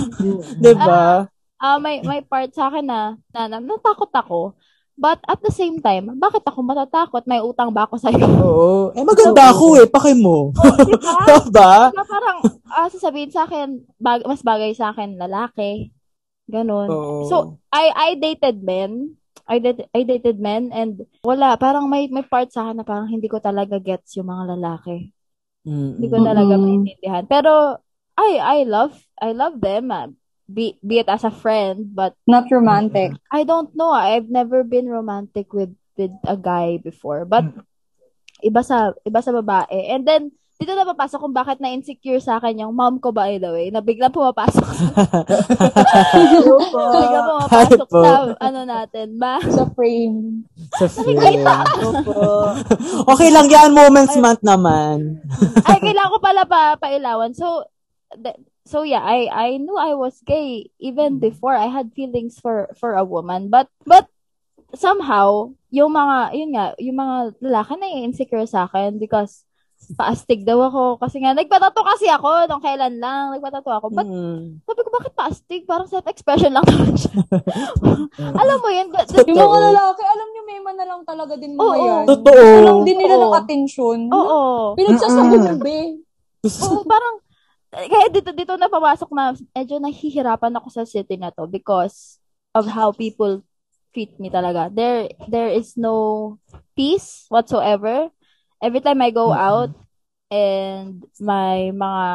diba? 0.64 1.26
Ah, 1.58 1.76
may 1.80 2.00
may 2.04 2.20
part 2.22 2.52
sa 2.54 2.68
akin 2.70 2.86
na, 2.86 3.18
na, 3.34 3.48
na 3.50 3.58
natakot 3.58 4.08
ako. 4.14 4.54
But 4.94 5.18
at 5.26 5.42
the 5.42 5.50
same 5.50 5.82
time, 5.82 6.14
bakit 6.22 6.46
ako 6.46 6.62
matatakot? 6.62 7.26
May 7.26 7.42
utang 7.42 7.74
ba 7.74 7.82
ako 7.86 7.98
sa'yo? 7.98 8.26
Oo. 8.46 8.94
Eh, 8.94 9.02
maganda 9.02 9.50
ako 9.50 9.82
eh. 9.82 9.86
Paki 9.90 10.14
mo. 10.14 10.54
diba? 10.88 11.12
diba? 11.50 11.72
Diba 11.90 12.06
parang, 12.06 12.38
ah, 12.70 12.86
sasabihin 12.86 13.34
sa 13.34 13.42
akin, 13.46 13.82
bag, 13.98 14.22
mas 14.22 14.46
bagay 14.46 14.70
sa 14.70 14.94
akin 14.94 15.18
lalaki. 15.18 15.90
Ganon. 16.46 16.88
Oo. 16.88 17.26
So, 17.26 17.34
I 17.74 17.90
I 17.90 18.10
dated 18.14 18.62
men. 18.62 19.18
I 19.44 19.60
dated, 19.60 19.90
I 19.92 20.08
dated 20.08 20.40
men 20.40 20.72
and 20.72 21.04
wala, 21.20 21.60
parang 21.60 21.84
may 21.90 22.08
may 22.08 22.24
part 22.24 22.48
sa 22.48 22.64
akin 22.64 22.80
na 22.80 22.86
parang 22.86 23.10
hindi 23.10 23.28
ko 23.28 23.42
talaga 23.42 23.76
gets 23.76 24.16
yung 24.16 24.32
mga 24.32 24.56
lalaki. 24.56 25.12
Mm-mm. 25.68 26.00
Hindi 26.00 26.08
ko 26.08 26.18
talaga 26.20 26.54
maintindihan. 26.56 27.24
Pero 27.28 27.80
I 28.16 28.40
I 28.40 28.58
love 28.64 28.94
I 29.20 29.36
love 29.36 29.58
them. 29.58 29.90
Ah. 30.44 30.52
Be, 30.52 30.76
be 30.84 31.00
it 31.00 31.08
as 31.08 31.24
a 31.24 31.32
friend, 31.32 31.96
but 31.96 32.12
Not 32.28 32.52
romantic. 32.52 33.16
I 33.32 33.44
don't 33.44 33.72
know. 33.72 33.90
I've 33.90 34.28
never 34.28 34.62
been 34.62 34.92
romantic 34.92 35.52
with 35.52 35.72
with 35.96 36.12
a 36.28 36.36
guy 36.36 36.76
before. 36.82 37.24
But 37.24 37.48
iba 38.44 38.60
sa 38.60 38.92
iba 39.08 39.24
sa 39.24 39.32
babae. 39.32 39.88
And 39.88 40.04
then 40.04 40.36
dito 40.54 40.70
na 40.70 40.86
papasok 40.86 41.18
kung 41.18 41.34
bakit 41.34 41.58
na 41.58 41.74
insecure 41.74 42.22
sa 42.22 42.38
akin 42.38 42.62
yung 42.62 42.78
mom 42.78 43.02
ko 43.02 43.10
by 43.10 43.42
the 43.42 43.50
way, 43.50 43.74
na 43.74 43.82
biglang 43.82 44.14
pumapasok 44.14 44.62
sa 44.62 44.86
biglang 47.02 47.26
pumapasok 47.26 47.88
sa 47.90 48.38
ano 48.38 48.60
natin, 48.62 49.18
ba? 49.18 49.42
Sa 49.42 49.66
frame. 49.74 50.46
Sa 50.78 50.86
film. 50.86 51.42
okay 53.12 53.34
lang 53.34 53.50
yan. 53.50 53.74
Moments 53.74 54.14
month 54.14 54.46
naman. 54.46 55.18
Ay, 55.66 55.82
kailangan 55.82 56.14
ko 56.14 56.18
pala 56.22 56.46
pa 56.46 56.78
pailawan. 56.78 57.34
So, 57.34 57.66
so 58.64 58.82
yeah, 58.82 59.00
I 59.00 59.28
I 59.28 59.48
knew 59.56 59.76
I 59.76 59.92
was 59.92 60.20
gay 60.20 60.72
even 60.80 61.20
before 61.20 61.52
I 61.52 61.68
had 61.68 61.92
feelings 61.92 62.40
for 62.40 62.72
for 62.74 62.96
a 62.96 63.04
woman. 63.04 63.48
But 63.48 63.68
but 63.84 64.08
somehow, 64.72 65.52
yung 65.70 65.92
mga 65.92 66.16
yun 66.34 66.50
nga, 66.52 66.66
yung 66.80 66.98
mga 66.98 67.16
lalaki 67.40 67.72
na 67.76 68.02
insecure 68.02 68.44
sa 68.44 68.64
akin 68.64 68.98
because 68.98 69.44
paastig 69.94 70.48
daw 70.48 70.64
ako 70.64 70.96
kasi 70.96 71.20
nga 71.20 71.36
nagpatato 71.36 71.84
kasi 71.84 72.08
ako 72.08 72.48
nung 72.48 72.64
kailan 72.64 72.96
lang 72.96 73.36
nagpatato 73.36 73.68
ako 73.68 73.92
but 73.92 74.08
Mm. 74.08 74.56
sabi 74.64 74.80
ko 74.80 74.88
bakit 74.88 75.12
paastig 75.12 75.68
parang 75.68 75.84
self-expression 75.84 76.56
lang 76.56 76.64
naman 76.72 76.96
siya 76.96 77.20
alam 78.16 78.58
mo 78.64 78.68
yun 78.72 78.88
that- 78.96 79.12
Yung 79.28 79.36
mga 79.36 79.60
lalaki, 79.60 80.00
alam 80.00 80.26
niyo, 80.32 80.42
may 80.48 80.60
man 80.64 80.76
na 80.80 80.86
lang 80.88 81.02
talaga 81.04 81.36
din 81.36 81.52
mga 81.52 81.60
Oo. 81.60 81.84
yan. 81.84 82.04
Totoo. 82.08 82.44
Alam 82.64 82.76
din 82.82 82.96
nila 82.96 83.14
Oo. 83.14 83.22
ng 83.28 83.34
atensyon. 83.36 84.00
oo 84.08 84.40
Pinagsasabi 84.72 85.36
Oo, 86.44 86.80
parang 86.84 87.14
kaya 87.74 88.06
dito 88.10 88.30
dito 88.30 88.54
na 88.54 88.70
papasok 88.70 89.10
na 89.10 89.34
medyo 89.54 89.76
nahihirapan 89.82 90.54
ako 90.56 90.68
sa 90.70 90.84
city 90.86 91.18
na 91.18 91.34
to 91.34 91.50
because 91.50 92.22
of 92.54 92.70
how 92.70 92.94
people 92.94 93.42
treat 93.90 94.14
me 94.18 94.30
talaga. 94.30 94.70
There 94.70 95.10
there 95.30 95.50
is 95.50 95.74
no 95.74 96.38
peace 96.78 97.26
whatsoever. 97.30 98.10
Every 98.62 98.80
time 98.80 99.02
I 99.02 99.10
go 99.10 99.34
out 99.34 99.74
and 100.30 101.02
my 101.18 101.70
mga 101.74 102.06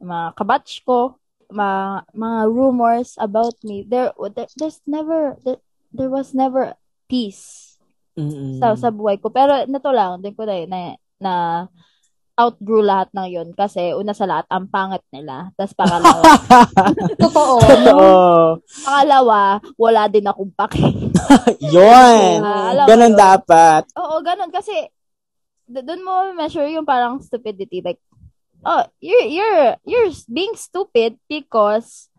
mga 0.00 0.26
kabatch 0.36 0.84
ko, 0.84 1.20
mga, 1.52 2.08
mga 2.14 2.40
rumors 2.50 3.14
about 3.20 3.54
me, 3.62 3.84
there, 3.86 4.12
there 4.34 4.50
there's 4.56 4.80
never 4.88 5.36
there, 5.44 5.60
there 5.92 6.10
was 6.10 6.32
never 6.32 6.74
peace 7.06 7.76
Mm-mm. 8.16 8.58
sa 8.58 8.74
sa 8.74 8.90
buhay 8.90 9.20
ko. 9.20 9.28
Pero 9.30 9.66
nato 9.68 9.90
lang, 9.92 10.22
din 10.24 10.34
ko 10.34 10.48
na, 10.48 10.64
na, 10.66 10.80
na 11.20 11.32
outgrew 12.34 12.82
lahat 12.82 13.14
ng 13.14 13.28
yun 13.30 13.48
kasi 13.54 13.94
una 13.94 14.10
sa 14.10 14.26
lahat, 14.26 14.46
ang 14.50 14.66
pangit 14.66 15.02
nila. 15.14 15.54
Tapos 15.54 15.74
pangalawa, 15.78 16.22
Totoo. 17.22 17.54
Totoo. 17.62 18.08
pangalawa, 18.82 19.62
wala 19.78 20.02
din 20.10 20.26
akong 20.26 20.50
pake. 20.58 20.82
Yun. 21.74 22.42
Alam 22.42 22.84
mo 22.84 22.90
Ganon 22.90 23.14
yun. 23.14 23.18
dapat. 23.18 23.82
Oo, 23.94 24.18
ganun. 24.26 24.50
Kasi, 24.50 24.74
doon 25.70 26.02
mo 26.02 26.34
measure 26.34 26.66
yung 26.74 26.84
parang 26.84 27.22
stupidity. 27.22 27.80
Like, 27.80 28.02
oh, 28.66 28.82
you're, 28.98 29.30
you're, 29.30 29.78
you're 29.86 30.10
being 30.26 30.58
stupid 30.58 31.14
because 31.30 32.10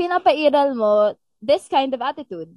pinapairal 0.00 0.72
mo 0.72 1.12
this 1.44 1.68
kind 1.68 1.92
of 1.92 2.00
attitude. 2.00 2.48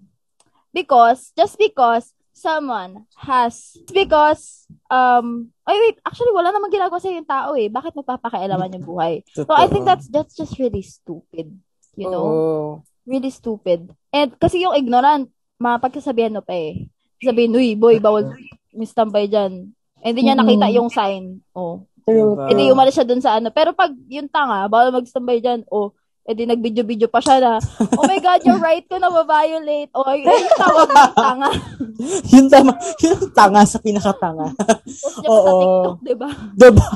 Because, 0.72 1.36
just 1.36 1.60
because 1.60 2.15
someone 2.36 3.08
has 3.16 3.80
because 3.96 4.68
um 4.92 5.48
ay 5.64 5.80
wait 5.80 5.98
actually 6.04 6.36
wala 6.36 6.52
namang 6.52 6.70
ginagawa 6.70 7.00
sa 7.00 7.08
yung 7.08 7.24
tao 7.24 7.56
eh. 7.56 7.72
Bakit 7.72 7.96
magpapakialaman 7.96 8.76
yung 8.76 8.86
buhay? 8.86 9.24
So 9.32 9.48
I 9.56 9.72
think 9.72 9.88
that's 9.88 10.12
that's 10.12 10.36
just 10.36 10.60
really 10.60 10.84
stupid 10.84 11.56
you 11.96 12.12
know? 12.12 12.28
Oo. 12.28 12.84
really 13.08 13.32
stupid. 13.32 13.88
And 14.12 14.36
kasi 14.36 14.62
yung 14.62 14.76
ignorant 14.76 15.32
mapagsasabihan 15.56 16.36
mo 16.36 16.44
pa 16.44 16.54
eh. 16.54 16.92
Sabihin 17.24 17.56
uy 17.56 17.80
boy 17.80 18.04
bawal 18.04 18.36
mistambay 18.76 19.32
dyan. 19.32 19.72
Eh, 20.04 20.12
hindi 20.12 20.28
niya 20.28 20.38
nakita 20.38 20.68
yung 20.76 20.92
sign. 20.92 21.40
Oh. 21.56 21.88
True. 22.06 22.38
Diba? 22.38 22.54
edi 22.54 22.70
umalis 22.70 22.94
siya 22.94 23.08
dun 23.08 23.24
sa 23.24 23.40
ano. 23.40 23.50
Pero 23.50 23.74
pag 23.74 23.90
yung 24.12 24.30
tanga 24.30 24.68
bawal 24.68 24.92
magstambay 24.92 25.40
dyan. 25.40 25.64
Oh 25.72 25.96
edi 26.26 26.50
nag-video-video 26.50 27.06
pa 27.06 27.22
siya 27.22 27.38
na 27.38 27.54
oh 27.96 28.06
my 28.10 28.18
god 28.18 28.42
your 28.42 28.58
right 28.58 28.86
ko 28.90 28.98
na 28.98 29.14
violate 29.14 29.94
oh 29.94 30.10
yun 30.10 30.26
yung 30.26 30.58
tawag 30.58 30.90
ng 30.90 31.14
tanga 31.14 31.50
Yun 32.34 32.46
tama. 32.52 32.72
Yun 33.02 33.14
ang 33.16 33.32
tanga 33.32 33.62
sa 33.64 33.80
pinakatanga. 33.80 34.48
Post 34.56 35.18
niya 35.24 35.30
pa 35.32 35.40
sa 35.40 35.52
Oo. 35.52 35.62
TikTok, 35.62 35.98
di 36.04 36.16
ba? 36.16 36.30
diba? 36.54 36.88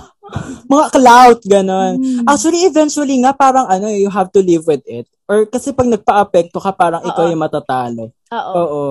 Mga 0.70 0.86
clout, 0.94 1.40
ganon. 1.48 1.94
Hmm. 1.98 2.26
Actually, 2.30 2.62
eventually 2.68 3.18
nga, 3.24 3.34
parang 3.34 3.66
ano, 3.66 3.90
you 3.90 4.12
have 4.12 4.30
to 4.30 4.44
live 4.44 4.68
with 4.68 4.84
it. 4.86 5.10
Or 5.26 5.46
kasi 5.50 5.74
pag 5.74 5.90
nagpa-apekto 5.90 6.60
ka, 6.62 6.74
parang 6.76 7.02
ikaw 7.06 7.26
Oo. 7.26 7.32
yung 7.32 7.44
matatalo. 7.44 8.14
Oo. 8.14 8.54
Oo. 8.54 8.84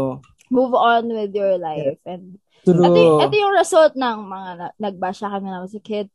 Move 0.49 0.75
on 0.75 1.13
with 1.13 1.33
your 1.37 1.61
life. 1.61 2.01
And 2.09 2.41
True. 2.65 2.81
ito, 2.81 3.01
ito 3.23 3.35
yung 3.37 3.55
result 3.55 3.95
ng 3.95 4.19
mga 4.27 4.51
na, 4.57 4.67
nag-bash 4.81 5.21
sa 5.23 5.31
na 5.39 5.63
ako 5.63 5.67
as 5.69 5.77
a 5.77 5.83
kid. 5.83 6.09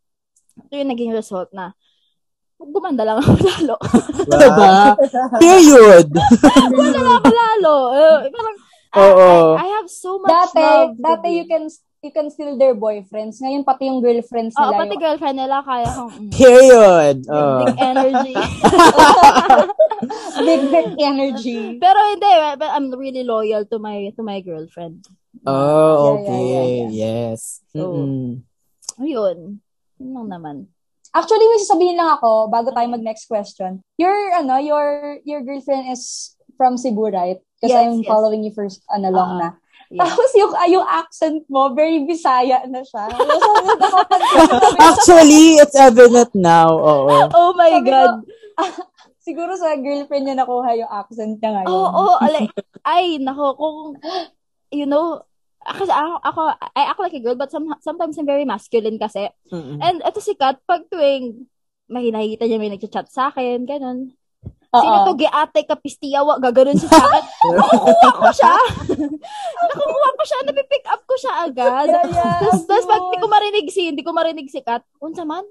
Ito 0.57 0.73
yung 0.73 0.91
naging 0.91 1.13
result 1.13 1.49
na 1.53 1.77
gumanda 2.65 3.03
lang 3.03 3.17
ako 3.17 3.31
lalo. 3.35 3.75
Diba? 4.31 4.73
Period. 5.37 6.07
gumanda 6.69 6.99
lang 6.99 7.15
ako 7.17 7.29
lalo. 7.29 7.73
Uh, 7.91 8.17
parang, 8.27 8.55
I- 8.93 8.99
Oo. 9.01 9.29
I, 9.57 9.65
I 9.65 9.69
have 9.75 9.89
so 9.89 10.17
much 10.17 10.29
Dati, 10.29 10.61
love. 10.61 10.93
dati 10.95 11.27
you 11.33 11.45
can 11.45 11.65
you 12.03 12.11
can 12.11 12.27
steal 12.27 12.59
their 12.59 12.75
boyfriends. 12.75 13.39
Ngayon, 13.39 13.63
pati 13.63 13.87
yung 13.87 13.99
girlfriends 13.99 14.53
Oo, 14.53 14.69
nila. 14.69 14.77
pati 14.77 14.91
yung- 14.91 15.01
girlfriend 15.01 15.37
nila, 15.39 15.57
kaya 15.63 15.87
kong, 15.87 16.11
mm, 16.11 16.29
Period. 16.29 17.17
Oh. 17.31 17.63
big 17.63 17.79
energy. 17.79 18.35
big, 20.43 20.61
big 20.67 20.89
energy. 20.99 21.61
Pero 21.79 21.99
hindi, 22.11 22.27
but 22.59 22.69
I'm 22.69 22.91
really 22.91 23.23
loyal 23.23 23.63
to 23.71 23.79
my 23.79 24.11
to 24.13 24.21
my 24.21 24.43
girlfriend. 24.43 25.07
Oh, 25.47 25.49
Yeah, 25.49 25.63
yeah, 25.63 26.11
okay. 26.13 26.43
yeah, 26.43 26.65
yeah. 26.67 26.89
Yes. 26.91 27.39
So, 27.71 27.79
Mm-mm. 27.81 28.43
Ayun. 28.99 29.37
Yun 29.97 30.11
lang 30.13 30.27
naman. 30.29 30.55
Actually, 31.13 31.45
may 31.45 31.61
sasabihin 31.61 31.97
lang 32.01 32.17
ako, 32.17 32.49
bago 32.49 32.73
tayo 32.73 32.89
mag-next 32.89 33.29
question. 33.29 33.85
Your, 34.01 34.13
ano, 34.33 34.57
your, 34.57 35.21
your 35.21 35.45
girlfriend 35.45 35.93
is 35.93 36.33
from 36.57 36.73
Cebu, 36.73 37.13
right? 37.13 37.37
Because 37.61 37.69
Yes, 37.69 37.85
I'm 37.85 38.01
yes. 38.01 38.09
following 38.09 38.41
you 38.41 38.49
first, 38.49 38.81
ano, 38.89 39.13
long 39.13 39.37
Oo. 39.37 39.41
na. 39.45 39.49
Yeah. 39.93 40.09
Tapos 40.09 40.29
yung, 40.33 40.53
ah, 40.57 40.65
yung 40.65 40.87
accent 40.89 41.45
mo, 41.53 41.69
very 41.77 42.01
Bisaya 42.01 42.65
na 42.65 42.81
siya. 42.81 43.13
Actually, 44.89 45.61
it's 45.61 45.77
evident 45.77 46.33
now. 46.33 46.73
Oo. 46.73 47.29
Oh 47.29 47.53
my 47.53 47.77
Sabi 47.77 47.85
ko, 47.85 47.93
God. 47.93 48.13
Siguro 49.29 49.53
sa 49.53 49.77
girlfriend 49.77 50.25
niya 50.25 50.41
nakuha 50.41 50.73
yung 50.81 50.89
accent 50.89 51.37
niya 51.37 51.61
ngayon. 51.61 51.69
Oo, 51.69 52.03
oh, 52.09 52.15
alay, 52.25 52.49
ay, 52.81 53.21
nako, 53.21 53.53
kung, 53.53 53.77
you 54.73 54.89
know, 54.89 55.21
kasi 55.63 55.91
ako, 55.91 56.13
ako, 56.23 56.41
I 56.75 56.83
act 56.91 56.99
like 56.99 57.15
a 57.15 57.21
girl, 57.23 57.39
but 57.39 57.51
some, 57.51 57.71
sometimes 57.79 58.19
I'm 58.19 58.27
very 58.27 58.43
masculine 58.43 58.99
kasi. 58.99 59.31
Mm-mm. 59.49 59.79
And 59.79 60.03
ito 60.03 60.19
si 60.19 60.35
Kat, 60.35 60.59
pag 60.67 60.87
tuwing, 60.91 61.47
may 61.87 62.11
nakikita 62.11 62.47
niya 62.47 62.59
may 62.59 62.71
nagchat 62.71 63.07
sa 63.07 63.31
akin, 63.31 63.63
ganun. 63.63 64.11
Oo. 64.73 64.81
Sino 64.81 64.95
to, 65.05 65.13
giate 65.21 65.61
ka, 65.69 65.77
pistiyawa, 65.77 66.41
gaganon 66.41 66.73
siya 66.73 66.89
sa 66.89 67.05
akin. 67.05 67.23
Nakukuha 67.61 68.09
ko 68.17 68.29
siya. 68.33 68.55
Nakukuha 69.69 70.09
ko 70.17 70.23
siya, 70.25 70.39
napipick 70.49 70.85
up 70.89 71.01
ko 71.05 71.15
siya 71.15 71.33
agad. 71.45 71.87
Yeah, 71.87 72.05
yeah, 72.09 72.37
Tapos, 72.41 72.65
tapos 72.65 72.85
pag 72.89 73.03
cute. 73.05 73.11
di 73.13 73.17
ko 73.21 73.27
marinig 73.29 73.67
si, 73.69 73.81
hindi 73.87 74.01
ko 74.01 74.11
marinig 74.11 74.47
si 74.49 74.59
Kat, 74.65 74.81
unsa 74.97 75.23
man? 75.23 75.45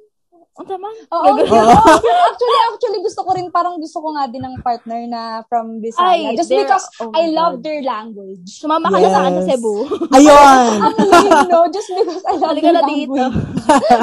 Unsa 0.53 0.77
man? 0.77 0.93
Oo, 1.09 1.25
actually, 2.29 2.59
actually, 2.69 3.01
gusto 3.01 3.25
ko 3.25 3.31
rin, 3.33 3.49
parang 3.49 3.81
gusto 3.81 4.05
ko 4.05 4.13
nga 4.13 4.29
din 4.29 4.45
ng 4.45 4.61
partner 4.61 5.01
na 5.09 5.23
from 5.49 5.81
Bisaya. 5.81 6.31
Ay, 6.31 6.37
Just 6.37 6.53
because 6.53 6.85
oh 7.01 7.09
I 7.17 7.33
love 7.33 7.59
God. 7.59 7.65
their 7.65 7.81
language. 7.81 8.45
Sumama 8.61 8.93
ka 8.93 9.01
na 9.01 9.09
sa 9.09 9.21
akin 9.25 9.33
sa 9.33 9.43
Yes. 9.43 9.49
Cebu. 9.57 9.75
Ayun. 10.17 10.69
Ang 10.83 10.95
no? 11.49 11.61
Just 11.73 11.89
because 11.89 12.23
I 12.29 12.35
love 12.37 12.53
Halika 12.53 12.69
their 12.69 12.77
na 12.77 12.83
dito. 12.85 13.13
language. 13.17 13.37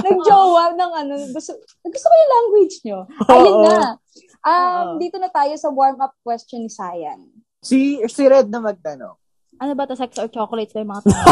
Nag-jowa 0.10 0.64
ng 0.74 0.92
ano, 0.98 1.14
gusto, 1.30 1.52
gusto 1.86 2.06
ko 2.06 2.16
yung 2.18 2.32
language 2.34 2.76
nyo. 2.82 3.00
Ayun 3.30 3.56
na. 3.64 3.78
Um, 4.40 4.86
dito 4.98 5.20
na 5.20 5.30
tayo 5.30 5.54
sa 5.54 5.70
warm-up 5.70 6.16
question 6.24 6.66
ni 6.66 6.72
Sayan. 6.72 7.30
Si, 7.60 8.00
si 8.08 8.24
Red 8.26 8.48
na 8.48 8.64
magtanong. 8.64 9.20
Ano 9.60 9.76
ba 9.76 9.84
to, 9.84 9.95
sex 9.99 10.16
or 10.16 10.32
chocolates 10.32 10.72
ba 10.72 10.80
yung 10.80 10.91
mga 10.95 11.03
tanong? 11.03 11.28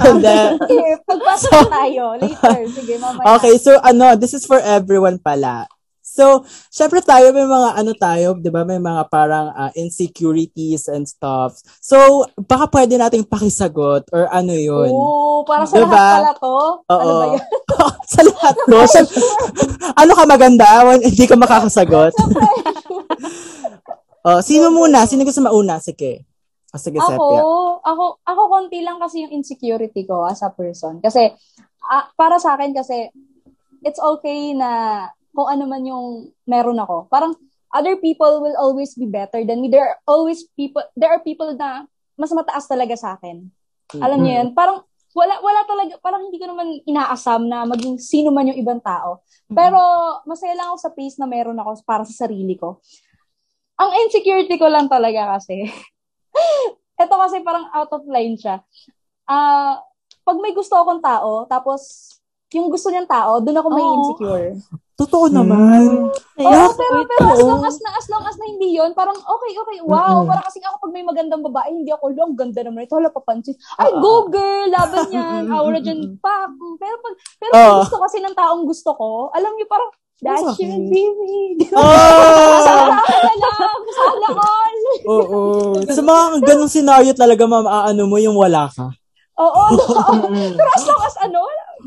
Hindi. 0.08 0.38
Okay, 0.64 0.90
pagpasok 1.04 1.50
na 1.52 1.68
tayo. 1.68 2.02
Later. 2.16 2.60
Sige, 2.72 2.94
mamaya. 2.96 3.26
Okay, 3.36 3.54
so 3.60 3.76
ano, 3.84 4.16
this 4.16 4.32
is 4.32 4.48
for 4.48 4.56
everyone 4.64 5.20
pala. 5.20 5.68
So, 6.00 6.48
syempre 6.72 7.04
tayo 7.04 7.28
may 7.36 7.44
mga 7.44 7.68
ano 7.76 7.92
tayo, 7.92 8.32
'di 8.40 8.48
ba? 8.48 8.64
May 8.64 8.80
mga 8.80 9.12
parang 9.12 9.52
ah, 9.52 9.68
insecurities 9.76 10.88
and 10.88 11.04
stuff. 11.04 11.60
So, 11.76 12.24
baka 12.40 12.72
pwede 12.72 12.96
nating 12.96 13.28
pakisagot 13.28 14.08
or 14.16 14.24
ano 14.32 14.56
'yun. 14.56 14.88
Oo, 14.88 15.44
para 15.44 15.68
sa 15.68 15.76
Diba? 15.76 15.92
lahat 15.92 16.16
pala 16.16 16.32
to. 16.40 16.56
Ano 16.88 16.96
Oo. 17.04 17.20
ba 17.20 17.26
yun? 17.36 17.44
Sa 18.06 18.22
lahat 18.22 18.54
ko. 18.56 18.76
Sa- 18.88 19.12
ano 20.00 20.12
ka 20.16 20.24
maganda? 20.24 20.64
Hindi 20.96 21.26
ka 21.28 21.36
makakasagot. 21.36 22.14
oh, 24.24 24.40
sino 24.40 24.72
muna? 24.72 25.04
Sino 25.04 25.26
gusto 25.26 25.44
mauna? 25.44 25.82
Sige. 25.82 26.24
Oh, 26.76 26.80
sige, 26.80 27.00
Ako, 27.00 27.08
Sepia. 27.08 27.40
ako, 27.88 28.04
ako 28.20 28.42
konti 28.52 28.84
lang 28.84 29.00
kasi 29.00 29.24
yung 29.24 29.32
insecurity 29.32 30.04
ko 30.04 30.28
as 30.28 30.44
a 30.44 30.52
person. 30.52 31.00
Kasi, 31.00 31.32
ah, 31.88 32.12
para 32.12 32.36
sa 32.36 32.52
akin 32.52 32.76
kasi, 32.76 33.08
it's 33.80 33.96
okay 33.96 34.52
na 34.52 35.08
kung 35.32 35.48
ano 35.48 35.64
man 35.64 35.88
yung 35.88 36.28
meron 36.44 36.76
ako. 36.76 37.08
Parang, 37.08 37.32
other 37.72 37.96
people 37.96 38.44
will 38.44 38.56
always 38.60 38.92
be 38.92 39.08
better 39.08 39.40
than 39.44 39.64
me. 39.64 39.72
There 39.72 39.84
are 39.84 39.96
always 40.04 40.44
people, 40.52 40.84
there 40.96 41.12
are 41.12 41.20
people 41.24 41.56
na 41.56 41.88
mas 42.16 42.32
mataas 42.32 42.68
talaga 42.68 42.92
sa 42.96 43.16
akin. 43.16 43.48
Alam 44.00 44.20
niyo 44.20 44.32
yan? 44.44 44.48
Parang, 44.52 44.84
wala, 45.16 45.40
wala 45.40 45.60
talaga, 45.64 45.96
parang 46.04 46.28
hindi 46.28 46.36
ko 46.36 46.52
naman 46.52 46.76
inaasam 46.84 47.48
na 47.48 47.64
maging 47.64 47.96
sino 47.96 48.28
man 48.28 48.52
yung 48.52 48.60
ibang 48.60 48.80
tao. 48.84 49.24
Pero, 49.48 49.80
masaya 50.28 50.52
lang 50.52 50.72
ako 50.72 50.78
sa 50.80 50.92
pace 50.92 51.16
na 51.16 51.24
meron 51.24 51.56
ako 51.56 51.80
para 51.88 52.04
sa 52.04 52.28
sarili 52.28 52.56
ko. 52.56 52.84
Ang 53.80 54.08
insecurity 54.08 54.56
ko 54.60 54.68
lang 54.68 54.88
talaga 54.88 55.36
kasi, 55.40 55.64
ito 57.04 57.14
kasi 57.14 57.36
parang 57.40 57.66
out 57.72 57.90
of 57.92 58.04
line 58.08 58.36
siya. 58.36 58.60
Ah, 59.26 59.80
pag 60.22 60.38
may 60.38 60.54
gusto 60.54 60.74
akong 60.74 61.02
tao, 61.02 61.44
tapos 61.46 62.12
yung 62.54 62.70
gusto 62.70 62.88
niyang 62.88 63.10
tao, 63.10 63.42
doon 63.42 63.58
ako 63.58 63.68
may 63.74 63.82
Oo. 63.84 63.94
insecure. 64.00 64.48
Totoo 64.96 65.28
naman. 65.28 66.08
Oo, 66.08 66.16
Yeah, 66.40 66.72
pero, 66.72 67.04
pero 67.04 67.24
as 67.28 67.42
long 67.44 67.60
as 67.60 67.76
na, 67.84 67.90
as 68.00 68.06
long 68.08 68.24
as 68.24 68.36
na 68.40 68.48
hindi 68.48 68.72
yon 68.72 68.96
parang 68.96 69.12
okay, 69.12 69.52
okay, 69.52 69.78
wow. 69.84 70.24
Parang 70.24 70.40
kasi 70.40 70.56
ako 70.64 70.88
pag 70.88 70.94
may 70.96 71.04
magandang 71.04 71.44
babae, 71.44 71.68
hindi 71.68 71.92
ako, 71.92 72.16
"Lo, 72.16 72.24
ang 72.24 72.38
ganda 72.38 72.64
naman 72.64 72.88
ito, 72.88 72.96
wala 72.96 73.12
papansin. 73.12 73.52
Ay, 73.76 73.92
go 74.00 74.24
girl, 74.32 74.72
laban 74.72 75.12
yan, 75.12 75.52
aura 75.52 75.84
dyan, 75.84 76.16
pa. 76.16 76.48
Pero 76.80 76.96
pag, 77.04 77.14
pero 77.36 77.50
pag 77.52 77.68
Oo. 77.76 77.80
gusto 77.84 77.96
kasi 78.00 78.24
ng 78.24 78.32
taong 78.32 78.64
gusto 78.64 78.90
ko, 78.96 79.28
alam 79.36 79.52
niyo 79.52 79.68
parang, 79.68 79.90
that 80.24 80.40
Masakit. 80.40 80.64
should 80.64 80.88
be 80.88 81.04
me. 81.12 81.36
Oh! 81.76 82.56
Sana 82.64 82.88
lang, 83.36 83.80
sana 83.92 84.28
all. 84.32 84.75
Oo. 85.06 85.40
Sa 85.96 86.02
mga 86.02 86.42
ganong 86.42 86.72
scenario 86.72 87.12
talaga, 87.12 87.44
ma'am, 87.46 87.66
ano 87.66 88.02
mo 88.08 88.16
yung 88.18 88.36
wala 88.36 88.68
ka. 88.70 88.90
Oo, 89.36 89.62
no. 89.76 89.84
pero 90.58 90.70
as 90.72 90.84
long 90.88 91.02
as 91.04 91.16
ano, 91.20 91.40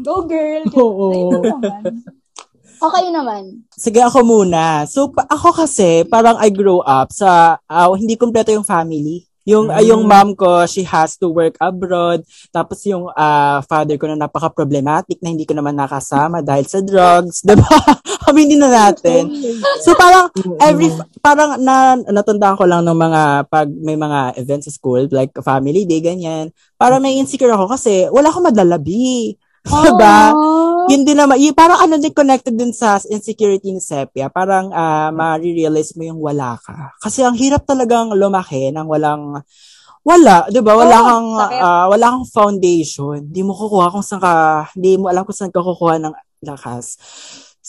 go 0.06 0.22
girl. 0.24 0.64
Oo. 0.78 1.42
Okay 2.80 3.06
naman. 3.12 3.68
Sige, 3.76 4.00
ako 4.00 4.24
muna. 4.24 4.88
So, 4.88 5.12
pa- 5.12 5.28
ako 5.28 5.52
kasi, 5.52 6.08
parang 6.08 6.40
I 6.40 6.48
grew 6.48 6.80
up 6.80 7.12
sa, 7.12 7.60
ah, 7.68 7.92
hindi 7.92 8.16
kompleto 8.16 8.56
yung 8.56 8.64
family. 8.64 9.28
Yung, 9.50 9.68
ah, 9.68 9.82
yung 9.82 10.06
mom 10.06 10.38
ko, 10.38 10.64
she 10.70 10.86
has 10.86 11.18
to 11.18 11.28
work 11.28 11.58
abroad. 11.58 12.22
Tapos 12.54 12.86
yung 12.86 13.10
ah, 13.18 13.66
father 13.66 13.98
ko 13.98 14.06
na 14.06 14.16
napaka-problematic 14.16 15.18
na 15.20 15.34
hindi 15.34 15.44
ko 15.44 15.58
naman 15.58 15.74
nakasama 15.76 16.40
dahil 16.40 16.70
sa 16.70 16.80
drugs. 16.86 17.42
Diba? 17.48 17.68
Aminin 18.28 18.60
na 18.60 18.68
natin. 18.68 19.32
So, 19.80 19.96
parang, 19.96 20.28
every, 20.60 20.92
parang 21.24 21.56
na, 21.62 21.96
natandaan 21.96 22.60
ko 22.60 22.68
lang 22.68 22.84
ng 22.84 22.98
mga, 22.98 23.22
pag 23.48 23.68
may 23.72 23.96
mga 23.96 24.36
events 24.42 24.68
sa 24.68 24.76
school, 24.76 25.08
like 25.14 25.32
family 25.40 25.88
day, 25.88 26.04
ganyan. 26.04 26.52
Parang 26.76 27.00
may 27.00 27.16
insecure 27.16 27.56
ako 27.56 27.72
kasi 27.72 28.12
wala 28.12 28.28
akong 28.28 28.52
madlalabi. 28.52 29.40
Diba? 29.86 30.34
yun 30.90 31.06
din 31.06 31.14
naman, 31.14 31.38
yung 31.38 31.54
parang 31.54 31.78
ano 31.78 32.02
din 32.02 32.10
connected 32.10 32.58
din 32.58 32.74
sa 32.74 32.98
insecurity 33.14 33.70
ni 33.70 33.78
Sepia, 33.78 34.26
parang 34.34 34.74
ah 34.74 35.14
ma-realize 35.14 35.94
mo 35.94 36.02
yung 36.02 36.18
wala 36.18 36.58
ka. 36.58 36.98
Kasi 36.98 37.22
ang 37.22 37.38
hirap 37.38 37.62
talagang 37.70 38.10
lumaki 38.18 38.74
nang 38.74 38.90
walang, 38.90 39.46
wala, 40.02 40.50
di 40.50 40.58
ba? 40.66 40.74
Wala 40.74 40.98
Oo, 40.98 41.06
kang, 41.06 41.30
sakit. 41.38 41.62
ah, 41.62 41.86
wala 41.94 42.06
kang 42.10 42.26
foundation. 42.26 43.22
Di 43.30 43.46
mo 43.46 43.54
kukuha 43.54 43.94
kung 43.94 44.02
saan 44.02 44.22
ka, 44.24 44.34
di 44.74 44.98
mo 44.98 45.14
alam 45.14 45.22
kung 45.22 45.38
saan 45.38 45.54
ka 45.54 45.62
kukuha 45.62 46.02
ng 46.02 46.14
lakas. 46.42 46.98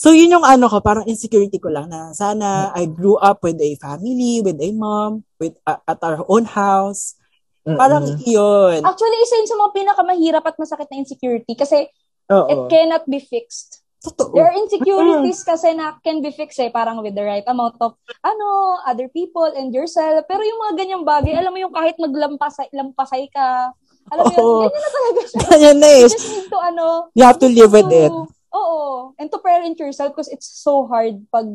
So, 0.01 0.17
yun 0.17 0.33
yung 0.33 0.41
ano 0.41 0.65
ko, 0.65 0.81
parang 0.81 1.05
insecurity 1.05 1.61
ko 1.61 1.69
lang 1.69 1.93
na 1.93 2.09
sana 2.17 2.73
I 2.73 2.89
grew 2.89 3.21
up 3.21 3.45
with 3.45 3.61
a 3.61 3.77
family, 3.77 4.41
with 4.41 4.57
a 4.57 4.73
mom, 4.73 5.21
with 5.37 5.53
ah, 5.69 5.77
at 5.85 6.01
our 6.01 6.25
own 6.25 6.49
house. 6.49 7.13
Parang 7.61 8.17
yun. 8.25 8.81
Actually, 8.81 9.17
isa 9.21 9.37
yun 9.37 9.45
sa 9.45 9.61
mga 9.61 9.71
pinakamahirap 9.77 10.41
at 10.41 10.57
masakit 10.57 10.89
na 10.89 11.05
insecurity 11.05 11.53
kasi 11.53 11.85
Oo. 12.33 12.49
it 12.49 12.61
cannot 12.73 13.05
be 13.05 13.21
fixed. 13.21 13.85
Totoo. 14.01 14.33
There 14.33 14.49
are 14.49 14.57
insecurities 14.57 15.45
kasi 15.45 15.77
na 15.77 15.93
can 16.01 16.25
be 16.25 16.33
fixed 16.33 16.57
eh, 16.57 16.73
parang 16.73 17.05
with 17.05 17.13
the 17.13 17.21
right 17.21 17.45
amount 17.45 17.77
of, 17.77 17.93
ano, 18.25 18.81
other 18.89 19.05
people 19.13 19.45
and 19.53 19.69
yourself. 19.69 20.25
Pero 20.25 20.41
yung 20.41 20.65
mga 20.65 20.73
ganyang 20.81 21.05
bagay, 21.05 21.37
alam 21.37 21.53
mo 21.53 21.61
yung 21.61 21.69
kahit 21.77 22.01
maglampasay 22.01 22.73
lampasay 22.73 23.29
ka, 23.29 23.69
alam 24.09 24.25
mo 24.25 24.33
yun, 24.33 24.65
ganyan 24.65 24.81
na 24.81 24.89
talaga 24.89 25.21
siya. 25.29 25.39
Ganyan 25.53 25.77
na 25.77 25.89
You 25.93 26.01
eh. 26.01 26.09
just 26.09 26.25
need 26.33 26.49
to, 26.49 26.57
ano, 26.57 26.85
You 27.13 27.23
have 27.29 27.37
to 27.37 27.45
live 27.45 27.69
with 27.69 27.93
to- 27.93 28.01
it. 28.09 28.13
Oo. 28.51 29.15
And 29.15 29.31
to 29.31 29.39
parent 29.39 29.79
yourself 29.79 30.11
because 30.11 30.31
it's 30.31 30.47
so 30.47 30.87
hard 30.87 31.23
pag 31.31 31.47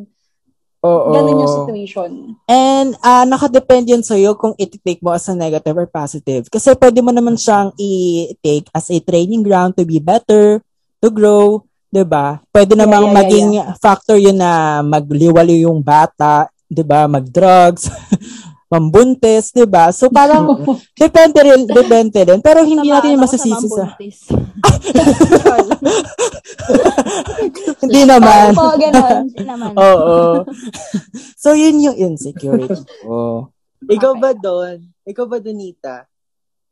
Oo. 0.84 1.10
ganun 1.12 1.42
yung 1.42 1.56
situation. 1.64 2.10
And 2.46 2.94
ah 3.02 3.26
nakadepende 3.26 3.92
yun 3.92 4.04
sa'yo 4.04 4.36
kung 4.38 4.54
i-take 4.56 5.02
mo 5.02 5.12
as 5.12 5.28
a 5.28 5.34
negative 5.34 5.76
or 5.76 5.88
positive. 5.88 6.48
Kasi 6.48 6.72
pwede 6.76 7.00
mo 7.02 7.10
naman 7.10 7.36
siyang 7.36 7.72
i-take 7.76 8.68
as 8.72 8.88
a 8.92 8.98
training 9.02 9.42
ground 9.44 9.74
to 9.76 9.84
be 9.84 9.98
better, 9.98 10.62
to 11.00 11.08
grow, 11.10 11.64
'di 11.90 12.04
ba? 12.06 12.40
Pwede 12.52 12.76
namang 12.76 13.08
yeah, 13.08 13.12
yeah, 13.12 13.18
maging 13.18 13.50
factor 13.80 14.16
yun 14.20 14.38
na 14.38 14.80
magliwali 14.84 15.64
yung 15.64 15.80
bata, 15.80 16.48
'di 16.68 16.84
ba? 16.84 17.08
Mag-drugs, 17.08 17.88
mambuntis, 18.66 19.54
'di 19.54 19.66
ba? 19.66 19.94
So 19.94 20.10
parang 20.10 20.66
depende 21.02 21.38
rin, 21.42 21.66
depende 21.66 22.18
rin. 22.26 22.40
Pero 22.42 22.66
hindi 22.66 22.90
Tamaan 22.90 23.14
natin 23.14 23.22
masasisi 23.22 23.66
sa 23.70 23.94
hindi 27.82 28.02
naman. 28.04 28.54
Po, 28.56 28.74
ganun. 28.74 29.24
Hindi 29.30 29.44
naman. 29.44 29.70
Oo. 29.76 30.42
so 31.36 31.52
yun 31.54 31.78
yung 31.80 31.96
insecurity 31.96 32.82
ko. 33.04 33.50
Ikaw 33.86 34.12
ba 34.18 34.32
doon? 34.34 34.90
Ikaw 35.06 35.24
ba 35.28 35.38
Donita? 35.38 36.08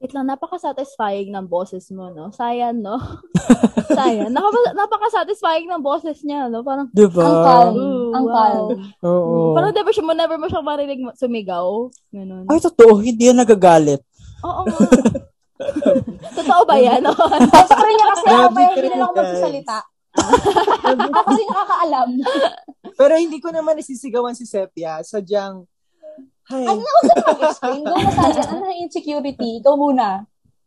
Wait 0.05 0.13
lang, 0.13 0.29
napaka-satisfying 0.29 1.33
ng 1.33 1.49
boses 1.49 1.89
mo, 1.89 2.13
no? 2.13 2.29
Sayan, 2.29 2.85
no? 2.85 3.01
Sayan. 3.97 4.29
Nakapa- 4.37 4.77
napaka-satisfying 4.77 5.65
ng 5.65 5.81
boses 5.81 6.21
niya, 6.21 6.53
no? 6.53 6.61
Parang, 6.61 6.93
'Di 6.93 7.09
ba? 7.09 7.25
Ang 7.25 7.37
calm. 7.41 7.73
ooh, 7.73 8.13
Ang 8.13 8.27
wow. 8.29 8.37
calm. 8.37 8.69
Oo. 9.01 9.57
Parang 9.57 9.73
never 9.73 9.97
siya 9.97 10.05
mo, 10.05 10.13
never 10.13 10.37
mo 10.37 10.45
siyang 10.45 10.69
marinig 10.69 11.01
sumigaw. 11.17 11.89
Ganun. 12.13 12.45
Ay, 12.53 12.61
totoo. 12.61 13.01
Hindi 13.01 13.33
yan 13.33 13.41
nagagalit. 13.41 14.05
Oo 14.45 14.69
nga. 14.69 14.79
Totoo 16.37 16.63
ba 16.69 16.77
yan? 16.77 17.01
no? 17.01 17.15
Sa 17.17 17.77
rin 17.81 17.95
niya 17.97 18.07
kasi 18.13 18.27
ako 18.29 18.53
kaya 18.53 18.69
ka 18.69 18.75
hindi 18.77 18.89
na 18.93 18.99
lang 19.01 19.15
magsasalita. 19.17 19.77
ako 21.17 21.21
kasi 21.33 21.43
nakakaalam. 21.49 22.09
Pero 22.93 23.13
hindi 23.17 23.39
ko 23.41 23.49
naman 23.49 23.81
nasisigawan 23.81 24.37
si 24.37 24.45
Sepia. 24.45 25.01
Sadyang, 25.01 25.65
ay, 26.53 26.65
Ano 26.69 26.85
ako 26.85 27.01
na 27.07 27.15
mag-explain? 27.25 27.83
Go 27.85 27.97
na. 27.97 28.11
Ano 28.53 28.65
yung 28.69 28.81
insecurity? 28.85 29.49
Ikaw 29.65 29.75
muna. 29.79 30.07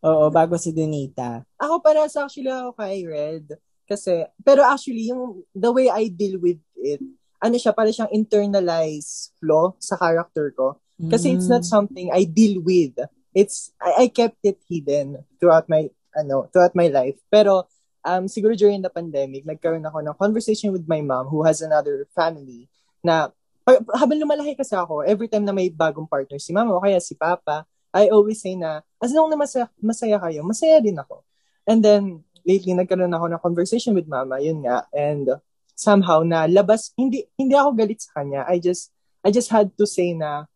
Oo, 0.05 0.29
bago 0.29 0.55
si 0.57 0.71
Donita. 0.73 1.41
ako 1.57 1.81
para 1.81 2.05
sa 2.09 2.25
actually 2.25 2.49
ako 2.49 2.73
kay 2.77 3.05
Red. 3.05 3.57
Kasi, 3.87 4.25
pero 4.43 4.61
actually, 4.67 5.09
yung 5.09 5.41
the 5.55 5.71
way 5.71 5.87
I 5.87 6.11
deal 6.11 6.37
with 6.37 6.59
it, 6.81 6.99
ano 7.39 7.55
siya, 7.55 7.71
para 7.71 7.89
siyang 7.89 8.11
internalized 8.11 9.31
flaw 9.39 9.73
sa 9.79 9.95
character 9.95 10.51
ko. 10.51 10.81
Kasi 10.97 11.37
it's 11.37 11.45
not 11.45 11.61
something 11.61 12.09
I 12.09 12.25
deal 12.25 12.57
with. 12.65 12.97
It's, 13.37 13.69
I, 13.77 14.05
I 14.05 14.05
kept 14.09 14.41
it 14.41 14.57
hidden 14.65 15.21
throughout 15.37 15.69
my, 15.69 15.93
ano, 16.17 16.49
throughout 16.49 16.73
my 16.73 16.89
life. 16.89 17.21
Pero, 17.29 17.69
um, 18.01 18.25
siguro 18.25 18.57
during 18.57 18.81
the 18.81 18.89
pandemic, 18.89 19.45
nagkaroon 19.45 19.85
ako 19.85 20.01
ng 20.01 20.17
conversation 20.17 20.73
with 20.73 20.89
my 20.89 21.05
mom 21.05 21.29
who 21.29 21.45
has 21.45 21.61
another 21.61 22.09
family 22.17 22.65
na, 23.05 23.29
habang 23.75 24.19
lumalaki 24.19 24.55
kasi 24.55 24.73
ako, 24.79 25.03
every 25.03 25.27
time 25.27 25.43
na 25.43 25.51
may 25.51 25.67
bagong 25.67 26.07
partner 26.07 26.39
si 26.39 26.55
mama 26.55 26.71
o 26.71 26.79
kaya 26.79 27.03
si 27.03 27.19
papa, 27.19 27.67
I 27.91 28.07
always 28.07 28.39
say 28.39 28.55
na, 28.55 28.79
as 29.03 29.11
long 29.11 29.27
na 29.27 29.35
masaya, 29.35 29.67
masaya 29.79 30.17
kayo, 30.23 30.45
masaya 30.47 30.79
din 30.79 30.95
ako. 30.95 31.23
And 31.67 31.83
then, 31.83 32.23
lately, 32.47 32.71
nagkaroon 32.71 33.11
ako 33.11 33.25
ng 33.27 33.43
conversation 33.43 33.91
with 33.91 34.07
mama, 34.07 34.39
yun 34.39 34.63
nga, 34.63 34.87
and 34.95 35.27
somehow 35.75 36.23
na 36.23 36.47
labas, 36.47 36.95
hindi, 36.95 37.27
hindi 37.35 37.53
ako 37.59 37.75
galit 37.75 37.99
sa 37.99 38.23
kanya. 38.23 38.47
I 38.47 38.63
just, 38.63 38.95
I 39.19 39.35
just 39.35 39.51
had 39.51 39.75
to 39.75 39.83
say 39.83 40.15
na, 40.15 40.47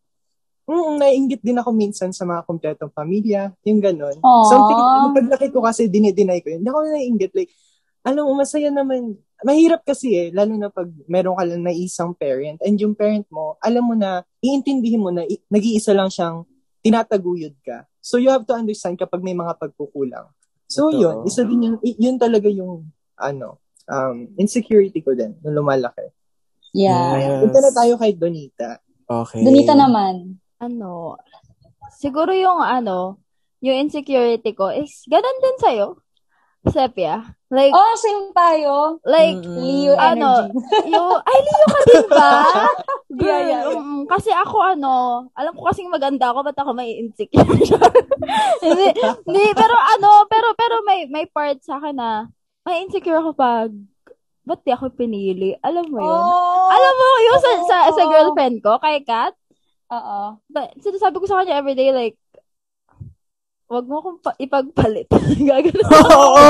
mm, 0.72 0.96
naiingit 1.04 1.44
din 1.44 1.60
ako 1.60 1.76
minsan 1.76 2.16
sa 2.16 2.24
mga 2.24 2.48
kompletong 2.48 2.96
pamilya, 2.96 3.52
yung 3.68 3.84
ganun. 3.84 4.18
Aww. 4.24 4.48
Something, 4.48 4.80
paglaki 5.20 5.48
ko 5.52 5.60
kasi 5.68 5.92
dinideny 5.92 6.40
ko 6.40 6.48
yun. 6.48 6.64
Hindi 6.64 6.72
ako 6.72 6.80
naiingit. 6.88 7.32
Like, 7.36 7.52
alam 8.02 8.26
mo, 8.26 8.34
masaya 8.38 8.74
naman. 8.74 9.18
Mahirap 9.42 9.82
kasi 9.82 10.14
eh, 10.14 10.28
lalo 10.30 10.54
na 10.54 10.70
pag 10.70 10.86
meron 11.10 11.34
ka 11.34 11.44
lang 11.46 11.62
na 11.66 11.74
isang 11.74 12.14
parent 12.14 12.62
and 12.62 12.78
yung 12.78 12.94
parent 12.94 13.26
mo, 13.34 13.58
alam 13.58 13.82
mo 13.82 13.98
na, 13.98 14.22
iintindihin 14.38 15.02
mo 15.02 15.10
na 15.10 15.26
i- 15.26 15.42
nag-iisa 15.50 15.94
lang 15.94 16.10
siyang 16.10 16.46
tinataguyod 16.82 17.58
ka. 17.62 17.86
So 18.02 18.18
you 18.18 18.30
have 18.30 18.46
to 18.46 18.54
understand 18.54 18.98
kapag 18.98 19.22
may 19.22 19.34
mga 19.34 19.58
pagkukulang. 19.58 20.30
So 20.70 20.90
Totoo. 20.90 21.02
yun, 21.02 21.16
isa 21.26 21.42
din 21.46 21.66
yun, 21.66 21.76
y- 21.82 21.98
yun 21.98 22.18
talaga 22.18 22.50
yung, 22.50 22.90
ano, 23.18 23.62
um, 23.86 24.30
insecurity 24.38 25.02
ko 25.02 25.14
din 25.14 25.38
nung 25.42 25.62
lumalaki. 25.62 26.10
Yeah. 26.74 27.42
Punta 27.44 27.60
na 27.62 27.72
tayo 27.74 27.94
kay 27.98 28.14
Donita. 28.14 28.78
Okay. 29.06 29.42
Donita 29.42 29.74
naman. 29.76 30.38
ano, 30.62 31.18
siguro 31.98 32.30
yung 32.38 32.62
ano, 32.62 33.18
yung 33.66 33.78
insecurity 33.82 34.54
ko 34.54 34.70
is, 34.70 35.02
ganun 35.10 35.42
din 35.42 35.58
sa'yo. 35.58 35.88
Sepia. 36.70 37.41
Like, 37.52 37.76
Oh, 37.76 37.94
same 38.00 38.32
tayo. 38.32 39.04
like, 39.04 39.36
Mm-mm. 39.36 39.60
Leo 39.60 39.94
ano, 39.94 40.48
energy. 40.48 40.88
yung, 40.88 41.12
ay, 41.20 41.38
Leo 41.44 41.66
ka 41.68 41.80
din 41.84 42.06
ba? 42.08 42.30
Girl, 43.12 43.28
Yeah, 43.28 43.42
yeah, 43.44 43.62
yeah. 43.68 43.84
mm, 43.84 44.08
kasi 44.08 44.32
ako 44.32 44.56
ano, 44.64 44.94
alam 45.36 45.52
ko 45.52 45.68
kasing 45.68 45.92
maganda 45.92 46.32
ako, 46.32 46.48
ba't 46.48 46.56
ako 46.56 46.72
may 46.72 46.96
insecure? 46.96 47.44
hindi, 48.64 48.88
hindi, 49.28 49.46
pero 49.52 49.76
ano, 49.76 50.24
pero, 50.32 50.56
pero 50.56 50.80
may, 50.88 51.12
may 51.12 51.28
part 51.28 51.60
sa 51.60 51.76
akin 51.76 51.92
na, 51.92 52.32
may 52.64 52.88
insecure 52.88 53.20
ako 53.20 53.36
pag, 53.36 53.68
ba't 54.42 54.64
di 54.64 54.72
ako 54.72 54.88
pinili? 54.96 55.52
Alam 55.60 55.92
mo 55.92 56.00
yun? 56.00 56.24
Oh. 56.24 56.72
Alam 56.72 56.94
mo, 56.96 57.08
yung 57.22 57.38
sa, 57.38 57.52
sa, 57.68 57.78
sa 57.92 58.04
Oo. 58.08 58.10
girlfriend 58.10 58.64
ko, 58.64 58.80
kay 58.80 59.04
Kat, 59.04 59.36
Oo. 59.92 60.40
ba- 60.48 60.72
sinasabi 60.80 61.20
ko 61.20 61.28
sa 61.28 61.44
kanya 61.44 61.60
everyday, 61.60 61.92
like, 61.92 62.16
wag 63.72 63.86
mo 63.88 64.04
akong 64.04 64.20
pa- 64.20 64.36
ipagpalit. 64.36 65.08
Gagano. 65.48 65.84
Oo! 65.96 66.46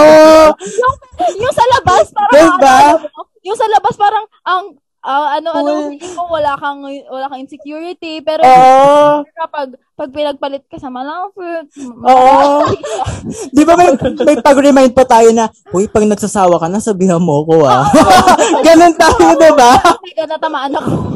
yung 1.38 1.54
sa 1.54 1.66
labas, 1.70 2.10
parang, 2.10 2.34
Diba? 2.34 2.76
ano, 2.76 2.98
ano, 2.98 3.22
yung 3.46 3.58
sa 3.58 3.68
labas, 3.70 3.94
parang, 3.94 4.26
ang, 4.42 4.64
ah, 5.02 5.38
ano, 5.38 5.50
ano, 5.54 5.70
Cool. 5.72 5.90
feeling 5.94 6.16
ko 6.18 6.24
wala 6.26 6.58
kang, 6.58 6.82
wala 6.82 7.30
kang 7.30 7.44
insecurity, 7.46 8.26
pero, 8.26 8.42
Oo! 8.42 9.22
kapag, 9.38 9.78
pag 9.94 10.10
pinagpalit 10.10 10.66
ka 10.66 10.82
sa 10.82 10.90
malangfurt, 10.90 11.70
Oo! 12.02 12.66
Di 13.56 13.62
ba 13.62 13.78
may, 13.78 13.94
may 14.26 14.38
pag-remind 14.42 14.98
pa 14.98 15.06
tayo 15.06 15.30
na, 15.30 15.46
Uy, 15.70 15.86
pag 15.86 16.10
nagsasawa 16.10 16.58
ka 16.58 16.74
na, 16.74 16.82
sabihan 16.82 17.22
mo 17.22 17.46
ko 17.46 17.70
ah. 17.70 17.86
Ganun 18.66 18.98
tayo, 18.98 19.38
di 19.38 19.52
ba? 19.54 19.78
Natamaan 20.26 20.74
ako. 20.74 21.14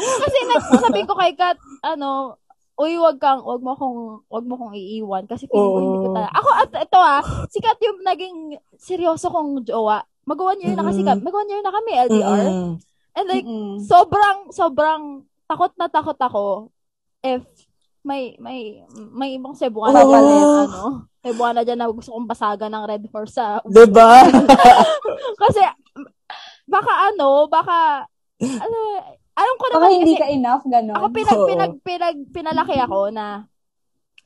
Kasi 0.00 0.38
nagsasabi 0.48 1.04
ko 1.04 1.12
kay 1.12 1.36
Kat, 1.36 1.60
ano, 1.84 2.40
uy, 2.80 2.96
wag 2.96 3.20
kang, 3.20 3.44
wag 3.44 3.60
mo 3.60 3.76
kong, 3.76 4.24
wag 4.32 4.46
mo 4.48 4.54
kong 4.56 4.72
iiwan 4.72 5.28
kasi 5.28 5.44
feeling 5.44 5.76
ko 5.76 5.80
hindi 5.84 6.00
ko 6.00 6.08
talaga. 6.16 6.32
Ako, 6.32 6.48
at 6.56 6.70
ito 6.80 6.98
ah, 6.98 7.20
si 7.52 7.60
Kat 7.60 7.76
yung 7.84 8.00
naging 8.00 8.36
seryoso 8.80 9.28
kong 9.28 9.68
jowa. 9.68 10.00
Mag 10.24 10.40
one 10.40 10.64
year 10.64 10.72
na 10.72 10.88
kasi 10.88 11.04
kami, 11.04 11.20
mag 11.20 11.36
one 11.36 11.50
year 11.52 11.60
na 11.60 11.74
kami, 11.76 11.90
LDR. 12.08 12.46
Mm-mm. 12.48 12.72
And 13.12 13.26
like, 13.28 13.44
Mm-mm. 13.44 13.84
sobrang, 13.84 14.48
sobrang 14.56 15.02
takot 15.44 15.76
na 15.76 15.92
takot 15.92 16.16
ako 16.16 16.44
if 17.20 17.44
may, 18.00 18.32
may, 18.40 18.80
may 19.12 19.36
ibang 19.36 19.52
Cebuana 19.52 20.00
Oo. 20.00 20.08
pa 20.08 20.18
rin, 20.24 20.48
ano, 20.64 20.82
Cebuana 21.20 21.60
dyan 21.60 21.84
na 21.84 21.92
gusto 21.92 22.16
kong 22.16 22.32
basagan 22.32 22.72
ng 22.72 22.84
Red 22.88 23.04
Horse 23.12 23.36
sa 23.36 23.60
Di 23.68 23.84
ba? 23.92 24.24
kasi, 25.42 25.60
baka 26.64 26.92
ano, 27.12 27.44
baka, 27.52 28.08
ano, 28.40 28.78
alam 29.36 29.54
ko 29.56 29.66
naman 29.72 29.90
hindi 30.00 30.12
kasi, 30.14 30.20
ka 30.20 30.28
enough, 30.30 30.64
gano'n. 30.66 30.96
ako 30.96 31.06
pinag, 31.14 31.38
Oo. 31.38 31.48
pinag, 31.48 31.72
pinag, 31.82 32.16
pinalaki 32.34 32.76
ako 32.78 32.98
na, 33.14 33.26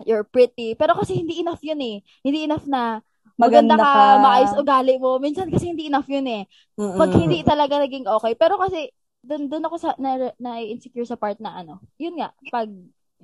you're 0.04 0.26
pretty. 0.26 0.74
Pero 0.74 0.96
kasi 0.98 1.14
hindi 1.18 1.38
enough 1.40 1.62
yun 1.62 1.80
eh. 1.80 2.02
Hindi 2.26 2.44
enough 2.48 2.66
na, 2.66 2.98
maganda, 3.38 3.78
Maganda 3.78 3.84
ka, 3.84 3.92
ka. 3.94 4.22
maayos 4.22 4.52
ugali 4.58 4.94
mo. 4.98 5.18
Minsan 5.22 5.50
kasi 5.50 5.70
hindi 5.70 5.86
enough 5.86 6.08
yun 6.10 6.26
eh. 6.26 6.42
Pag 6.76 7.10
Mm-mm. 7.14 7.20
hindi 7.26 7.38
talaga 7.46 7.78
naging 7.82 8.06
okay. 8.10 8.34
Pero 8.34 8.58
kasi, 8.58 8.90
dun, 9.22 9.46
dun 9.48 9.64
ako 9.64 9.76
sa, 9.78 9.90
na, 9.98 10.34
na-insecure 10.38 11.06
sa 11.06 11.18
part 11.18 11.38
na 11.38 11.62
ano, 11.62 11.78
yun 11.98 12.18
nga, 12.18 12.34
pag 12.50 12.68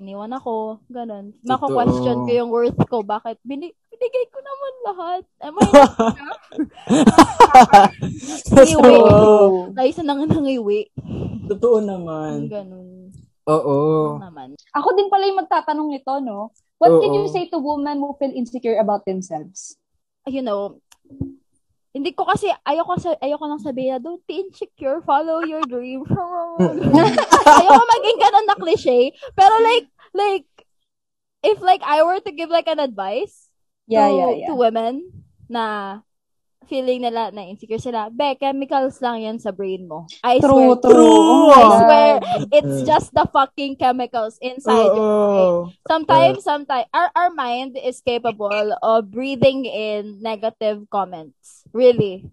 iniwan 0.01 0.33
ako, 0.33 0.81
ganun. 0.89 1.37
Mako-question 1.45 2.25
ko 2.25 2.31
yung 2.33 2.51
worth 2.51 2.81
ko. 2.89 3.05
Bakit? 3.05 3.39
Bini, 3.45 3.69
binigay 3.93 4.25
ko 4.33 4.39
naman 4.41 4.73
lahat. 4.89 5.23
Am 5.45 5.55
I 5.61 5.69
Iwi. 8.75 8.97
Tayo 9.77 9.91
sa 9.93 10.03
nang 10.03 10.25
nangiwi. 10.25 10.89
Totoo 11.53 11.85
naman. 11.85 12.49
Ganun. 12.49 13.13
Oo. 13.45 14.17
naman. 14.19 14.57
Ako 14.73 14.89
din 14.97 15.13
pala 15.13 15.29
yung 15.29 15.41
magtatanong 15.45 15.89
nito, 15.93 16.13
no? 16.25 16.51
What 16.81 16.97
can 17.05 17.13
Oo. 17.13 17.17
you 17.21 17.29
say 17.29 17.45
to 17.53 17.61
women 17.61 18.01
who 18.01 18.17
feel 18.17 18.33
insecure 18.33 18.81
about 18.81 19.05
themselves? 19.05 19.77
You 20.25 20.41
know, 20.41 20.81
hindi 21.91 22.15
ko 22.15 22.25
kasi, 22.25 22.49
ayoko, 22.63 22.97
sa, 22.97 23.19
ayoko 23.19 23.45
lang 23.51 23.61
sabihin 23.61 23.99
na, 23.99 24.01
don't 24.01 24.23
be 24.25 24.47
insecure, 24.47 25.03
follow 25.03 25.43
your 25.43 25.61
dream. 25.67 26.07
ayoko 27.47 27.83
maging 27.85 28.19
ganun 28.21 28.47
na 28.47 28.57
cliche. 28.57 28.99
Pero 29.37 29.55
like, 29.65 29.89
like, 30.13 30.49
if 31.41 31.61
like 31.65 31.81
I 31.85 32.05
were 32.05 32.21
to 32.21 32.33
give 32.33 32.51
like 32.53 32.69
an 32.69 32.81
advice 32.81 33.49
Yeah, 33.91 34.07
to, 34.07 34.15
yeah, 34.15 34.31
yeah. 34.31 34.47
to 34.47 34.55
women 34.55 35.11
na 35.51 35.99
feeling 36.71 37.03
nila 37.03 37.35
na 37.35 37.51
insecure 37.51 37.83
sila, 37.83 38.07
be, 38.07 38.39
chemicals 38.39 39.03
lang 39.03 39.27
yan 39.27 39.39
sa 39.43 39.51
brain 39.51 39.91
mo. 39.91 40.07
I 40.23 40.39
True, 40.39 40.79
swear. 40.79 40.87
true. 40.87 41.11
Oh 41.11 41.51
my 41.51 41.59
I 41.59 41.67
swear, 41.83 42.11
it's 42.55 42.87
just 42.87 43.11
the 43.11 43.27
fucking 43.27 43.83
chemicals 43.83 44.39
inside 44.39 44.95
your 44.95 45.11
brain. 45.35 45.75
Sometimes, 45.91 46.47
sometimes, 46.47 46.87
our, 46.95 47.11
our 47.19 47.31
mind 47.35 47.75
is 47.75 47.99
capable 47.99 48.79
of 48.79 49.11
breathing 49.11 49.67
in 49.67 50.23
negative 50.23 50.87
comments. 50.87 51.67
Really. 51.75 52.31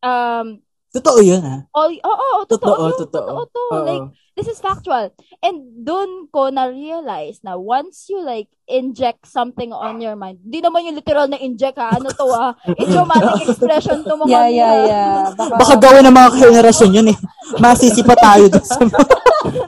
Um, 0.00 0.64
Totoo 0.90 1.22
yun, 1.22 1.38
ha? 1.46 1.62
all, 1.70 1.94
oo, 1.94 2.02
oh, 2.02 2.42
oh, 2.42 2.44
totoo, 2.50 2.74
Totoo, 2.74 2.86
yun, 2.90 2.98
totoo. 2.98 3.26
totoo 3.30 3.46
to. 3.46 3.62
Oo. 3.70 3.86
Like, 3.86 4.06
this 4.34 4.50
is 4.50 4.58
factual. 4.58 5.14
And 5.38 5.86
dun 5.86 6.26
ko 6.34 6.50
na-realize 6.50 7.46
na 7.46 7.54
once 7.54 8.10
you 8.10 8.18
like 8.18 8.50
inject 8.66 9.30
something 9.30 9.70
on 9.70 10.02
your 10.02 10.18
mind, 10.18 10.42
di 10.42 10.58
naman 10.58 10.90
yung 10.90 10.98
literal 10.98 11.30
na 11.30 11.38
inject 11.38 11.78
ha, 11.78 11.94
ano 11.94 12.10
to 12.10 12.26
ah, 12.34 12.58
idiomatic 12.82 13.46
expression 13.46 14.02
to 14.02 14.18
mga 14.18 14.30
Yeah, 14.34 14.48
yeah, 14.50 14.74
yeah. 14.82 15.14
Baka, 15.38 15.54
Baka 15.62 15.74
gawin 15.78 16.02
ng 16.10 16.16
mga 16.18 16.30
generasyon 16.42 16.90
yun 16.90 17.08
eh. 17.14 17.18
Masisi 17.62 18.02
pa 18.02 18.18
tayo 18.18 18.50
dun 18.50 18.66
sa 18.66 18.82
mga 18.82 18.98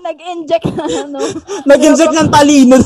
nag-inject 0.11 0.67
na 0.75 0.85
ano. 1.07 1.19
nag-inject 1.71 2.15
ng 2.19 2.29
talino. 2.35 2.77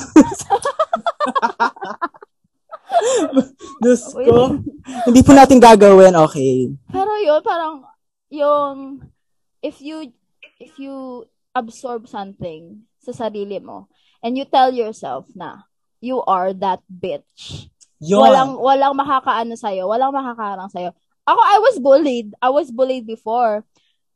Diyos 3.80 4.12
ko. 4.12 4.60
Hindi 5.08 5.20
po 5.24 5.32
natin 5.32 5.56
gagawin, 5.56 6.14
okay. 6.20 6.68
Pero 6.92 7.10
yun, 7.24 7.40
parang, 7.40 7.80
yung, 8.36 9.08
if 9.64 9.80
you, 9.80 10.12
if 10.60 10.76
you 10.78 11.24
absorb 11.56 12.06
something 12.06 12.84
sa 13.00 13.12
sarili 13.12 13.58
mo, 13.58 13.88
and 14.22 14.36
you 14.36 14.44
tell 14.44 14.72
yourself 14.72 15.26
na, 15.34 15.64
you 16.00 16.20
are 16.28 16.52
that 16.52 16.84
bitch. 16.86 17.72
Yun. 17.98 18.20
Walang, 18.20 18.52
walang 18.60 18.94
makakaano 18.94 19.56
sa'yo, 19.56 19.88
walang 19.88 20.12
makakarang 20.12 20.68
sa'yo. 20.68 20.92
Ako, 21.26 21.40
I 21.42 21.58
was 21.58 21.76
bullied. 21.82 22.28
I 22.38 22.50
was 22.54 22.70
bullied 22.70 23.08
before. 23.08 23.66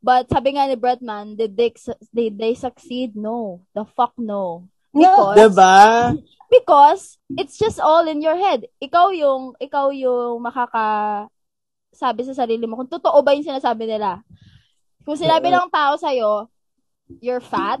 But 0.01 0.31
sabi 0.31 0.55
nga 0.55 0.65
ni 0.65 0.79
Bretman, 0.79 1.35
did 1.35 1.57
they, 1.57 1.75
did 2.13 2.37
they 2.39 2.55
succeed? 2.55 3.17
No. 3.19 3.67
The 3.75 3.83
fuck 3.83 4.15
no. 4.17 4.71
No. 4.93 5.33
Because, 5.33 5.37
Diba? 5.37 5.77
because 6.51 7.01
it's 7.39 7.57
just 7.57 7.79
all 7.79 8.07
in 8.07 8.21
your 8.21 8.35
head. 8.35 8.67
Ikaw 8.83 9.15
yung 9.15 9.55
ikaw 9.55 9.89
yung 9.95 10.43
makaka 10.43 11.27
sabi 11.91 12.23
sa 12.23 12.33
sarili 12.33 12.63
mo 12.65 12.75
kung 12.75 12.89
totoo 12.89 13.19
ba 13.21 13.35
yung 13.35 13.45
sinasabi 13.45 13.85
nila. 13.85 14.23
Kung 15.03 15.15
sinabi 15.15 15.51
ng 15.51 15.69
tao 15.69 15.95
sa 15.95 16.11
you're 17.19 17.43
fat, 17.43 17.79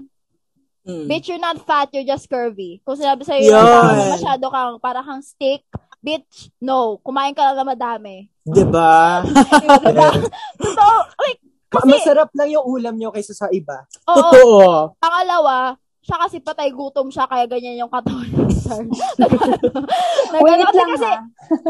Mm. 0.81 1.05
bitch, 1.05 1.29
you're 1.29 1.37
not 1.37 1.61
fat, 1.61 1.93
you're 1.93 2.01
just 2.01 2.25
curvy. 2.25 2.81
Kung 2.81 2.97
sinabi 2.97 3.21
sa 3.21 3.37
ng 3.37 3.45
Yun. 3.45 3.53
tao 3.53 4.17
masyado 4.17 4.45
kang 4.49 4.73
para 4.81 5.05
kang 5.05 5.21
stick, 5.21 5.61
bitch, 6.01 6.49
no, 6.57 6.97
kumain 7.05 7.37
ka 7.37 7.53
lang 7.53 7.61
na 7.61 7.65
madami. 7.69 8.33
Diba? 8.41 9.21
diba? 9.85 10.09
Totoo, 10.57 10.95
like, 11.21 11.37
kasi, 11.69 11.85
Masarap 11.85 12.33
lang 12.33 12.49
yung 12.49 12.65
ulam 12.65 12.97
nyo 12.97 13.13
kaysa 13.13 13.37
sa 13.37 13.47
iba. 13.53 13.85
oo, 14.09 14.17
Totoo. 14.33 14.97
pangalawa, 14.97 15.77
siya 16.01 16.17
kasi 16.17 16.41
patay 16.41 16.73
gutom 16.73 17.13
siya, 17.13 17.29
kaya 17.29 17.45
ganyan 17.45 17.85
yung 17.85 17.93
katawan 17.93 18.25
ni 18.25 18.49
Sir. 18.49 18.81
Nag- 19.21 20.41
Wait 20.41 20.57
kasi, 20.57 20.77
lang 20.77 20.89
kasi, 20.97 21.05
ha. 21.05 21.21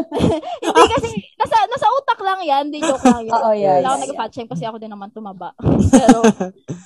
hindi 0.64 0.82
kasi, 0.88 1.08
nasa, 1.36 1.56
nasa 1.68 1.86
utak 2.00 2.20
lang 2.24 2.40
yan, 2.40 2.62
hindi 2.72 2.80
joke 2.80 3.04
lang 3.04 3.28
yun. 3.28 3.32
Oo, 3.36 3.52
yeah, 3.52 3.76
Wala 3.84 3.88
ako 3.92 3.96
yeah, 3.96 4.04
nag-fat 4.08 4.32
shame 4.32 4.48
kasi 4.48 4.64
ako 4.64 4.76
din 4.80 4.88
naman 4.88 5.12
tumaba. 5.12 5.52
Pero, 5.92 6.18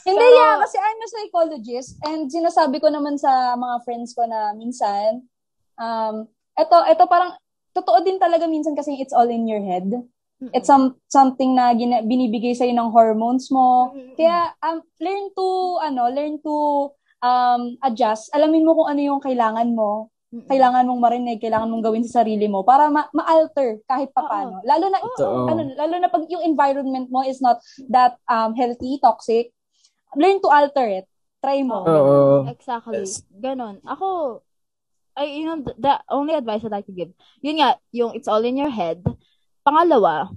Hindi 0.02 0.26
Pero- 0.26 0.34
yeah, 0.34 0.58
kasi 0.58 0.76
I'm 0.82 0.98
a 0.98 1.08
psychologist 1.08 1.90
and 2.02 2.26
sinasabi 2.26 2.82
ko 2.82 2.90
naman 2.90 3.14
sa 3.14 3.54
mga 3.54 3.76
friends 3.86 4.10
ko 4.10 4.26
na 4.26 4.50
minsan, 4.58 5.22
um, 5.78 6.26
eto, 6.58 6.82
eto 6.82 7.06
parang, 7.06 7.30
totoo 7.70 8.02
din 8.02 8.18
talaga 8.18 8.50
minsan 8.50 8.74
kasi 8.74 8.98
it's 8.98 9.14
all 9.14 9.28
in 9.30 9.46
your 9.46 9.62
head. 9.62 9.86
It's 10.52 10.68
some, 10.68 11.00
something 11.08 11.56
na 11.56 11.72
gina, 11.72 12.04
binibigay 12.04 12.52
sa'yo 12.52 12.76
ng 12.76 12.92
hormones 12.92 13.48
mo. 13.48 13.92
Kaya, 14.20 14.52
um, 14.60 14.84
learn 15.00 15.32
to, 15.32 15.46
ano, 15.80 16.12
learn 16.12 16.36
to 16.44 16.54
um, 17.22 17.76
adjust. 17.84 18.32
Alamin 18.32 18.64
mo 18.64 18.76
kung 18.76 18.88
ano 18.90 19.00
yung 19.00 19.22
kailangan 19.22 19.70
mo. 19.72 20.10
Mm-mm. 20.26 20.50
Kailangan 20.50 20.90
mong 20.90 21.02
marinig, 21.02 21.38
kailangan 21.38 21.70
mong 21.70 21.86
gawin 21.86 22.02
sa 22.02 22.20
sarili 22.20 22.50
mo 22.50 22.66
para 22.66 22.90
ma- 22.90 23.06
ma-alter 23.14 23.78
kahit 23.86 24.10
papano. 24.10 24.58
Lalo 24.66 24.90
na, 24.90 24.98
Totoo. 24.98 25.46
ano, 25.46 25.60
lalo 25.78 25.94
na 26.02 26.10
pag 26.10 26.26
yung 26.26 26.42
environment 26.42 27.06
mo 27.06 27.22
is 27.22 27.38
not 27.38 27.62
that 27.86 28.18
um, 28.26 28.50
healthy, 28.58 28.98
toxic, 28.98 29.54
learn 30.18 30.42
to 30.42 30.50
alter 30.50 30.90
it. 30.90 31.06
Try 31.38 31.62
mo. 31.62 31.86
Oo. 31.86 32.50
Exactly. 32.50 33.06
Yes. 33.06 33.22
Ganon. 33.30 33.78
Ako, 33.86 34.42
I, 35.14 35.30
you 35.30 35.46
know, 35.46 35.62
the, 35.62 35.72
the 35.78 35.94
only 36.10 36.34
advice 36.34 36.66
I'd 36.66 36.74
like 36.74 36.90
to 36.90 36.96
give, 36.96 37.14
yun 37.38 37.62
nga, 37.62 37.78
yung 37.94 38.12
it's 38.18 38.28
all 38.28 38.42
in 38.42 38.58
your 38.58 38.68
head. 38.68 39.06
Pangalawa, 39.62 40.28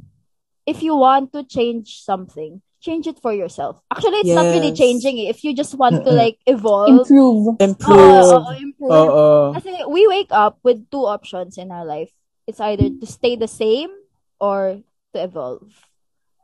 if 0.70 0.86
you 0.86 0.96
want 0.96 1.34
to 1.34 1.42
change 1.44 2.06
something, 2.06 2.62
change 2.80 3.08
it 3.08 3.20
for 3.20 3.36
yourself. 3.36 3.80
Actually, 3.92 4.24
it's 4.24 4.32
not 4.36 4.48
really 4.48 4.72
Yes. 4.72 4.80
changing 4.80 5.20
it. 5.20 5.36
If 5.36 5.44
you 5.44 5.52
just 5.52 5.76
want 5.76 6.04
to 6.04 6.12
Mm-mm. 6.12 6.16
like 6.18 6.38
evolve, 6.48 7.04
Improve. 7.04 7.60
Improve. 7.60 8.00
Oo, 8.00 8.40
oo, 8.40 8.52
improve. 8.56 8.92
Oo. 8.92 9.28
Kasi 9.56 9.72
we 9.92 10.08
wake 10.08 10.32
up 10.32 10.60
with 10.64 10.88
two 10.88 11.04
options 11.04 11.60
in 11.60 11.72
our 11.72 11.84
life. 11.84 12.12
It's 12.48 12.64
either 12.64 12.88
to 12.88 13.06
stay 13.06 13.36
the 13.36 13.52
same 13.52 13.92
or 14.40 14.80
to 15.14 15.18
evolve. 15.20 15.70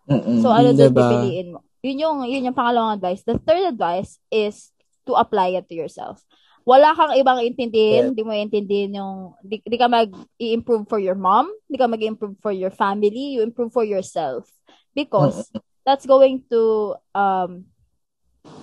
So, 0.06 0.54
ano 0.54 0.70
doon 0.76 0.94
Diba? 0.94 1.02
pipiliin 1.02 1.48
mo? 1.56 1.66
Yun 1.82 1.98
yung, 1.98 2.18
yun 2.30 2.46
yung 2.52 2.58
pangalawang 2.58 3.02
advice. 3.02 3.26
The 3.26 3.42
third 3.42 3.74
advice 3.74 4.22
is 4.30 4.70
to 5.10 5.18
apply 5.18 5.58
it 5.58 5.66
to 5.70 5.76
yourself. 5.78 6.22
Wala 6.66 6.94
kang 6.98 7.14
ibang 7.14 7.42
intindihin, 7.42 8.14
hindi 8.14 8.22
mo 8.26 8.34
intindihin 8.34 8.98
yung, 8.98 9.38
di, 9.42 9.62
di 9.62 9.78
ka 9.78 9.86
mag-i-improve 9.86 10.90
for 10.90 10.98
your 10.98 11.14
mom, 11.14 11.50
di 11.70 11.78
ka 11.78 11.86
mag-improve 11.86 12.38
for 12.42 12.50
your 12.50 12.74
family, 12.74 13.38
you 13.38 13.46
improve 13.46 13.70
for 13.74 13.86
yourself. 13.86 14.50
Because 14.94 15.50
that's 15.86 16.10
going 16.10 16.42
to 16.50 16.94
um 17.14 17.70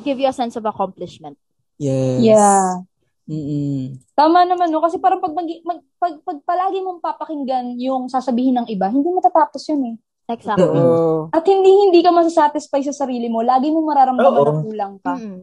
give 0.02 0.18
you 0.18 0.28
a 0.28 0.34
sense 0.34 0.58
of 0.58 0.66
accomplishment. 0.66 1.38
Yes. 1.78 2.20
Yeah. 2.20 2.84
Mm-mm. 3.30 4.02
Tama 4.18 4.44
naman, 4.44 4.74
no? 4.74 4.82
Kasi 4.82 4.98
parang 4.98 5.22
pag, 5.22 5.30
mag, 5.32 5.46
mag, 5.62 5.80
pag, 5.96 6.14
pag 6.26 6.38
palagi 6.42 6.82
mong 6.82 6.98
papakinggan 6.98 7.78
yung 7.78 8.10
sasabihin 8.10 8.58
ng 8.60 8.66
iba, 8.68 8.90
hindi 8.90 9.08
matatapos 9.08 9.62
yun 9.70 9.94
eh. 9.94 9.96
Exactly. 10.30 10.66
Oo. 10.66 11.30
At 11.30 11.46
hindi 11.46 11.70
hindi 11.70 12.00
ka 12.02 12.10
masasatisfy 12.10 12.82
sa 12.82 12.94
sarili 13.06 13.30
mo. 13.30 13.42
Lagi 13.42 13.70
mo 13.70 13.82
mararamdaman 13.86 14.42
na 14.42 14.54
kulang 14.62 14.94
ka. 15.02 15.14
Mm. 15.18 15.40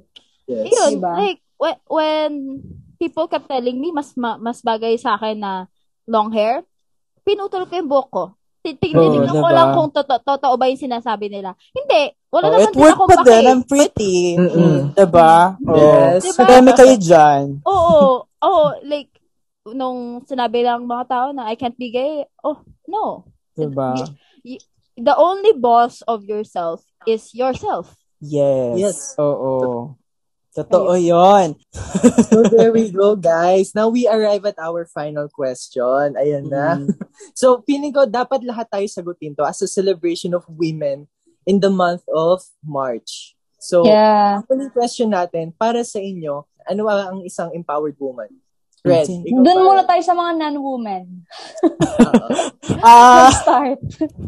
Yes. 0.50 0.66
Yun, 0.76 0.92
Diba? 1.00 1.14
like, 1.16 1.40
when, 1.56 1.78
when 1.88 2.32
people 3.00 3.28
kept 3.32 3.48
telling 3.48 3.80
me, 3.80 3.96
mas 3.96 4.12
ma- 4.20 4.42
mas 4.42 4.60
bagay 4.60 5.00
sa 5.00 5.16
akin 5.16 5.40
na 5.40 5.54
long 6.10 6.34
hair, 6.34 6.66
pinutol 7.24 7.70
ko 7.70 7.74
yung 7.80 7.90
buhok 7.90 8.10
ko. 8.12 8.26
Titignan 8.60 9.08
ko 9.26 9.40
diba? 9.40 9.50
lang 9.50 9.68
kung 9.72 9.90
totoo 9.90 10.20
totoo 10.20 10.54
ba 10.54 10.68
yung 10.68 10.80
sinasabi 10.82 11.28
nila. 11.28 11.56
Hindi. 11.72 12.12
Wala 12.28 12.46
Oh, 12.46 12.52
naman 12.52 12.62
it 12.62 12.70
din 12.70 12.80
worked 12.80 12.94
akong 12.94 13.10
pa 13.10 13.16
pake. 13.16 13.26
din. 13.26 13.44
I'm 13.46 13.64
pretty. 13.64 14.16
Mm-mm. 14.36 14.54
Mm, 14.54 14.82
diba? 14.94 15.34
Oo. 15.58 15.78
Yes. 15.80 16.22
Diba? 16.22 16.44
Dami 16.46 16.70
kayo 16.74 16.96
dyan. 16.96 17.44
Oo. 17.64 18.00
Oo. 18.26 18.64
Like, 18.84 19.10
nung 19.66 20.00
sinabi 20.24 20.62
lang 20.62 20.84
mga 20.84 21.06
tao 21.08 21.28
na 21.32 21.48
I 21.48 21.56
can't 21.56 21.76
be 21.76 21.90
gay, 21.90 22.28
oh, 22.42 22.60
no. 22.86 23.26
Diba? 23.54 23.96
The 24.94 25.16
only 25.16 25.56
boss 25.56 26.04
of 26.04 26.24
yourself 26.24 26.84
is 27.06 27.32
yourself. 27.32 27.96
Yes. 28.20 28.76
Yes. 28.76 28.98
Oo. 29.16 29.96
Totoo 30.50 30.98
yon. 30.98 31.54
So 32.26 32.42
there 32.50 32.74
we 32.74 32.90
go, 32.96 33.14
guys. 33.14 33.78
Now 33.78 33.90
we 33.94 34.10
arrive 34.10 34.46
at 34.50 34.58
our 34.58 34.90
final 34.90 35.30
question. 35.30 36.18
Ayan 36.18 36.50
na. 36.50 36.82
Mm. 36.82 36.90
So, 37.38 37.62
feeling 37.70 37.94
ko 37.94 38.10
dapat 38.10 38.42
lahat 38.42 38.68
tayo 38.74 38.86
sagutin 38.90 39.38
to 39.38 39.46
as 39.46 39.62
a 39.62 39.70
celebration 39.70 40.34
of 40.34 40.44
women 40.50 41.06
in 41.46 41.62
the 41.62 41.70
month 41.70 42.02
of 42.10 42.42
March. 42.66 43.38
So, 43.62 43.86
Yeah. 43.86 44.42
ang 44.42 44.72
question 44.74 45.14
natin, 45.14 45.54
para 45.54 45.86
sa 45.86 46.02
inyo, 46.02 46.48
ano 46.66 46.82
ba 46.82 47.14
ang 47.14 47.22
isang 47.28 47.54
empowered 47.54 48.00
woman? 48.02 48.32
Red, 48.80 49.06
Okay. 49.12 49.28
ikaw 49.28 49.44
Doon 49.44 49.60
muna 49.60 49.84
tayo 49.84 50.00
sa 50.00 50.16
mga 50.16 50.32
non-women. 50.40 51.04
Ah, 52.86 53.28
Start. 53.34 53.80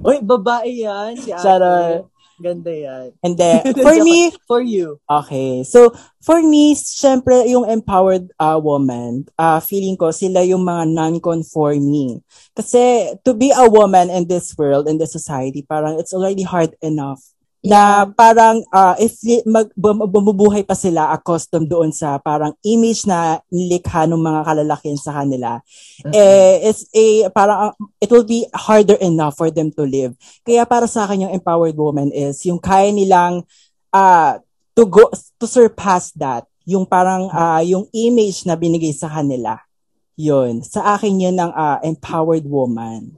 Uy, 0.04 0.20
babae 0.20 0.84
yan. 0.84 1.16
Si 1.16 1.32
ate. 1.32 2.04
Ganda 2.42 2.74
yan. 2.74 3.14
hindi. 3.22 3.52
For 3.86 3.96
me, 4.02 4.18
For 4.50 4.62
you. 4.62 5.00
Okay. 5.06 5.64
So, 5.64 5.94
for 6.22 6.42
me, 6.42 6.74
syempre, 6.78 7.46
yung 7.50 7.66
empowered 7.70 8.30
uh, 8.38 8.60
woman, 8.62 9.26
uh, 9.38 9.62
feeling 9.62 9.98
ko 9.98 10.14
sila 10.14 10.46
yung 10.46 10.66
mga 10.66 10.90
non-conforming. 10.90 12.22
Kasi, 12.54 13.14
to 13.26 13.34
be 13.34 13.50
a 13.54 13.66
woman 13.70 14.10
in 14.10 14.28
this 14.28 14.54
world, 14.58 14.86
in 14.90 14.98
this 14.98 15.14
society, 15.14 15.66
parang 15.66 15.98
it's 15.98 16.14
already 16.14 16.44
hard 16.44 16.74
enough. 16.82 17.22
Na 17.62 18.10
parang, 18.10 18.66
uh, 18.74 18.98
if 18.98 19.22
mag, 19.46 19.70
bum- 19.78 20.10
bumubuhay 20.10 20.66
pa 20.66 20.74
sila 20.74 21.14
accustomed 21.14 21.70
doon 21.70 21.94
sa 21.94 22.18
parang 22.18 22.58
image 22.66 23.06
na 23.06 23.38
nilikha 23.54 24.10
ng 24.10 24.18
mga 24.18 24.42
kalalakihan 24.50 24.98
sa 24.98 25.22
kanila, 25.22 25.62
eh, 26.10 26.66
it's 26.66 26.90
a, 26.90 27.30
parang, 27.30 27.70
uh, 27.70 27.74
it 28.02 28.10
will 28.10 28.26
be 28.26 28.50
harder 28.50 28.98
enough 28.98 29.38
for 29.38 29.54
them 29.54 29.70
to 29.70 29.86
live. 29.86 30.18
Kaya 30.42 30.66
para 30.66 30.90
sa 30.90 31.06
akin, 31.06 31.30
yung 31.30 31.34
empowered 31.38 31.78
woman 31.78 32.10
is 32.10 32.42
yung 32.50 32.58
kaya 32.58 32.90
nilang 32.90 33.46
uh, 33.94 34.42
to 34.74 34.84
go 34.90 35.06
to 35.38 35.46
surpass 35.46 36.10
that 36.18 36.50
yung 36.66 36.86
parang 36.86 37.30
ah, 37.30 37.62
yung 37.62 37.90
image 37.94 38.46
na 38.46 38.54
binigay 38.54 38.94
sa 38.94 39.10
kanila 39.10 39.58
Yun. 40.22 40.62
Sa 40.62 40.96
akin 40.98 41.18
yun 41.18 41.38
ang 41.42 41.50
ah, 41.58 41.82
empowered 41.82 42.46
woman. 42.46 43.16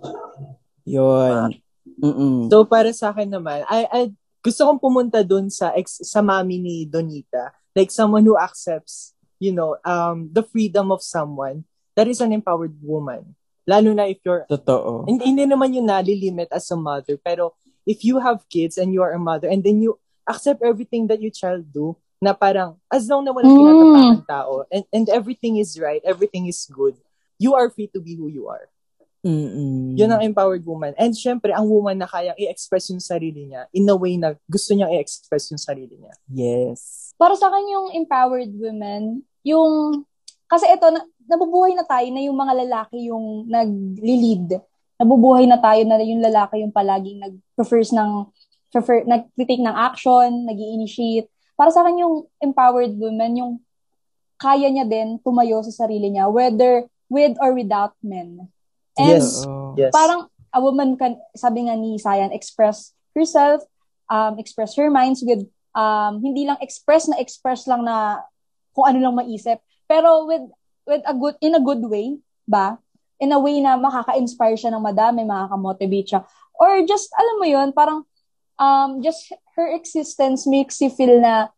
Yun. 0.88 1.52
Mm-mm. 2.00 2.48
So, 2.48 2.64
para 2.64 2.90
sa 2.96 3.12
akin 3.12 3.28
naman, 3.28 3.68
I, 3.68 3.82
I, 3.92 4.02
gusto 4.44 4.68
kong 4.68 4.80
pumunta 4.84 5.24
dun 5.24 5.48
sa 5.48 5.72
ex, 5.72 6.04
sa 6.04 6.20
mami 6.20 6.60
ni 6.60 6.84
Donita. 6.84 7.56
Like, 7.74 7.90
someone 7.90 8.28
who 8.28 8.36
accepts, 8.38 9.16
you 9.40 9.56
know, 9.56 9.80
um, 9.88 10.30
the 10.30 10.44
freedom 10.44 10.92
of 10.92 11.02
someone. 11.02 11.64
That 11.96 12.10
is 12.12 12.20
an 12.22 12.34
empowered 12.34 12.76
woman. 12.82 13.38
Lalo 13.66 13.94
na 13.94 14.10
if 14.10 14.20
you're, 14.26 14.44
Totoo. 14.50 15.08
hindi, 15.08 15.24
hindi 15.30 15.46
naman 15.48 15.72
yun 15.72 15.88
nalilimit 15.88 16.52
as 16.52 16.68
a 16.74 16.76
mother, 16.76 17.16
pero 17.16 17.54
if 17.86 18.04
you 18.04 18.20
have 18.20 18.44
kids 18.50 18.78
and 18.78 18.92
you 18.92 19.00
are 19.06 19.14
a 19.14 19.22
mother 19.22 19.48
and 19.48 19.64
then 19.64 19.80
you 19.80 19.96
accept 20.28 20.60
everything 20.66 21.08
that 21.08 21.22
your 21.22 21.32
child 21.32 21.64
do, 21.72 21.96
na 22.20 22.34
parang, 22.34 22.76
as 22.92 23.08
long 23.08 23.24
na 23.24 23.32
walang 23.32 23.52
Mm. 23.52 23.60
tinatapakang 23.62 24.24
tao, 24.28 24.66
and, 24.74 24.84
and 24.92 25.06
everything 25.12 25.58
is 25.62 25.78
right, 25.80 26.02
everything 26.04 26.48
is 26.48 26.66
good, 26.72 26.98
you 27.38 27.54
are 27.54 27.70
free 27.70 27.88
to 27.94 28.02
be 28.02 28.16
who 28.16 28.28
you 28.28 28.48
are. 28.50 28.68
Mm-mm. 29.24 29.96
Yun 29.96 30.12
ang 30.12 30.20
empowered 30.20 30.68
woman. 30.68 30.92
And 31.00 31.16
syempre, 31.16 31.56
ang 31.56 31.64
woman 31.64 31.96
na 31.96 32.12
kayang 32.12 32.36
i-express 32.36 32.92
yung 32.92 33.00
sarili 33.00 33.48
niya 33.48 33.72
in 33.72 33.88
a 33.88 33.96
way 33.96 34.20
na 34.20 34.36
gusto 34.52 34.76
niyang 34.76 34.92
i-express 35.00 35.48
yung 35.56 35.64
sarili 35.64 35.96
niya. 35.96 36.14
Yes. 36.28 37.16
Para 37.16 37.32
sa 37.40 37.48
akin 37.48 37.64
yung 37.72 37.88
empowered 37.96 38.52
women, 38.52 39.24
yung, 39.48 40.04
kasi 40.52 40.68
ito, 40.68 40.92
na, 40.92 41.08
nabubuhay 41.24 41.72
na 41.72 41.88
tayo 41.88 42.04
na 42.12 42.20
yung 42.20 42.36
mga 42.36 42.54
lalaki 42.68 43.08
yung 43.08 43.48
nag-lead. 43.48 44.60
Nabubuhay 45.00 45.48
na 45.48 45.56
tayo 45.56 45.82
na 45.88 46.04
yung 46.04 46.20
lalaki 46.20 46.60
yung 46.60 46.76
palaging 46.76 47.24
nag-prefers 47.24 47.96
ng, 47.96 48.28
prefer, 48.76 49.08
nag-take 49.08 49.64
ng 49.64 49.78
action, 49.78 50.44
nag 50.44 50.60
initiate 50.60 51.32
Para 51.54 51.70
sa 51.70 51.86
akin 51.86 52.02
yung 52.02 52.16
empowered 52.42 52.98
woman, 52.98 53.40
yung 53.40 53.52
kaya 54.36 54.68
niya 54.68 54.84
din 54.84 55.22
tumayo 55.24 55.64
sa 55.64 55.86
sarili 55.86 56.12
niya, 56.12 56.28
whether 56.28 56.84
with 57.08 57.38
or 57.40 57.54
without 57.54 57.94
men. 58.02 58.52
And 58.98 59.24
Yes. 59.74 59.90
Parang 59.90 60.30
a 60.54 60.60
woman 60.62 60.94
can, 60.98 61.18
sabi 61.34 61.66
nga 61.66 61.74
ni 61.74 61.98
Sayan, 61.98 62.30
express 62.30 62.94
herself, 63.18 63.66
um, 64.10 64.38
express 64.38 64.78
her 64.78 64.90
minds 64.94 65.26
with, 65.26 65.46
um, 65.74 66.22
hindi 66.22 66.46
lang 66.46 66.62
express 66.62 67.10
na 67.10 67.18
express 67.18 67.66
lang 67.66 67.86
na 67.86 68.22
kung 68.74 68.90
ano 68.90 69.02
lang 69.02 69.18
maisip, 69.18 69.62
pero 69.90 70.30
with, 70.30 70.46
with 70.86 71.02
a 71.10 71.14
good, 71.14 71.34
in 71.42 71.58
a 71.58 71.62
good 71.62 71.82
way, 71.86 72.18
ba? 72.46 72.78
In 73.18 73.34
a 73.34 73.42
way 73.42 73.62
na 73.62 73.78
makaka-inspire 73.78 74.58
siya 74.58 74.74
ng 74.74 74.84
madami, 74.84 75.26
makaka-motivate 75.26 76.08
siya. 76.14 76.22
Or 76.58 76.82
just, 76.86 77.10
alam 77.18 77.36
mo 77.42 77.46
yun, 77.50 77.70
parang, 77.74 78.06
um, 78.62 79.02
just 79.02 79.34
her 79.58 79.74
existence 79.74 80.46
makes 80.46 80.78
you 80.82 80.94
feel 80.94 81.18
na, 81.18 81.50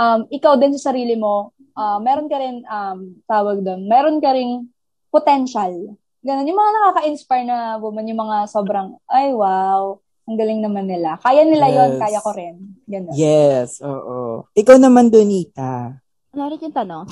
um, 0.00 0.24
ikaw 0.32 0.56
din 0.56 0.72
sa 0.76 0.92
sarili 0.92 1.16
mo, 1.16 1.52
uh, 1.76 2.00
meron 2.00 2.28
ka 2.28 2.40
rin, 2.40 2.64
um, 2.68 3.20
tawag 3.28 3.60
doon, 3.60 3.84
meron 3.84 4.16
ka 4.20 4.32
rin 4.32 4.68
potential. 5.12 5.96
Ganun. 6.24 6.48
Yung 6.48 6.56
mga 6.56 6.72
nakaka-inspire 6.72 7.44
na 7.44 7.76
woman, 7.76 8.08
yung 8.08 8.20
mga 8.24 8.48
sobrang, 8.48 8.96
ay 9.06 9.36
wow, 9.36 10.00
ang 10.24 10.36
galing 10.40 10.64
naman 10.64 10.88
nila. 10.88 11.20
Kaya 11.20 11.44
nila 11.44 11.68
yon 11.68 11.90
Yes. 11.94 12.00
kaya 12.00 12.18
ko 12.24 12.30
rin. 12.32 12.54
Ganun. 12.88 13.12
Yes, 13.12 13.70
oo. 13.84 14.48
Ikaw 14.56 14.76
naman, 14.80 15.12
Donita. 15.12 16.00
Ano 16.32 16.50
ulit 16.50 16.64
yung 16.64 16.74
tanong? 16.74 17.04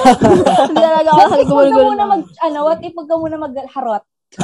Hindi 0.68 0.76
talaga 0.76 1.08
ako 1.08 1.22
What 1.24 1.40
if 1.40 1.48
wag 1.48 1.70
ka 1.70 1.80
muna 1.80 1.96
na. 1.96 2.10
mag, 2.10 2.22
ano, 2.44 2.58
what 2.66 2.80
if 2.82 2.92
wag 2.92 3.08
ka 3.08 3.16
muna 3.16 3.36
magharot? 3.38 4.04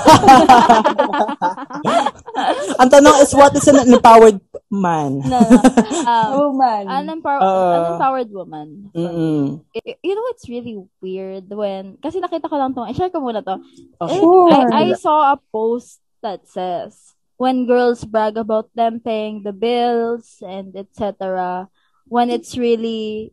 Ang 2.80 2.88
tanong 2.90 3.16
is, 3.20 3.34
what 3.36 3.52
is 3.54 3.68
an 3.68 3.84
empowered 3.84 4.40
man? 4.72 5.20
No, 5.22 5.38
no. 5.44 5.60
Um, 6.04 6.30
Woman. 6.56 6.84
an, 6.88 7.04
empower- 7.08 7.42
Uh, 7.44 7.72
an 7.76 7.84
empowered 7.94 8.30
woman. 8.32 8.90
Mm-mm. 8.96 9.60
You 9.74 10.14
know, 10.14 10.26
it's 10.32 10.48
really 10.48 10.80
weird 11.00 11.48
when, 11.52 11.96
kasi 12.00 12.20
nakita 12.20 12.48
ko 12.48 12.56
lang 12.56 12.74
to, 12.74 12.84
i-share 12.88 13.10
ko 13.12 13.20
muna 13.20 13.44
to. 13.44 13.60
Okay. 14.00 14.16
Eh, 14.16 14.20
Sure. 14.20 14.72
I, 14.72 14.74
I 14.92 14.92
saw 14.96 15.32
a 15.32 15.36
post 15.52 16.00
that 16.22 16.48
says, 16.48 17.12
when 17.36 17.66
girls 17.66 18.04
brag 18.04 18.36
about 18.36 18.70
them 18.74 19.00
paying 19.00 19.42
the 19.44 19.52
bills 19.52 20.38
and 20.40 20.74
etc., 20.76 21.68
when 22.08 22.30
it's 22.30 22.56
really 22.56 23.32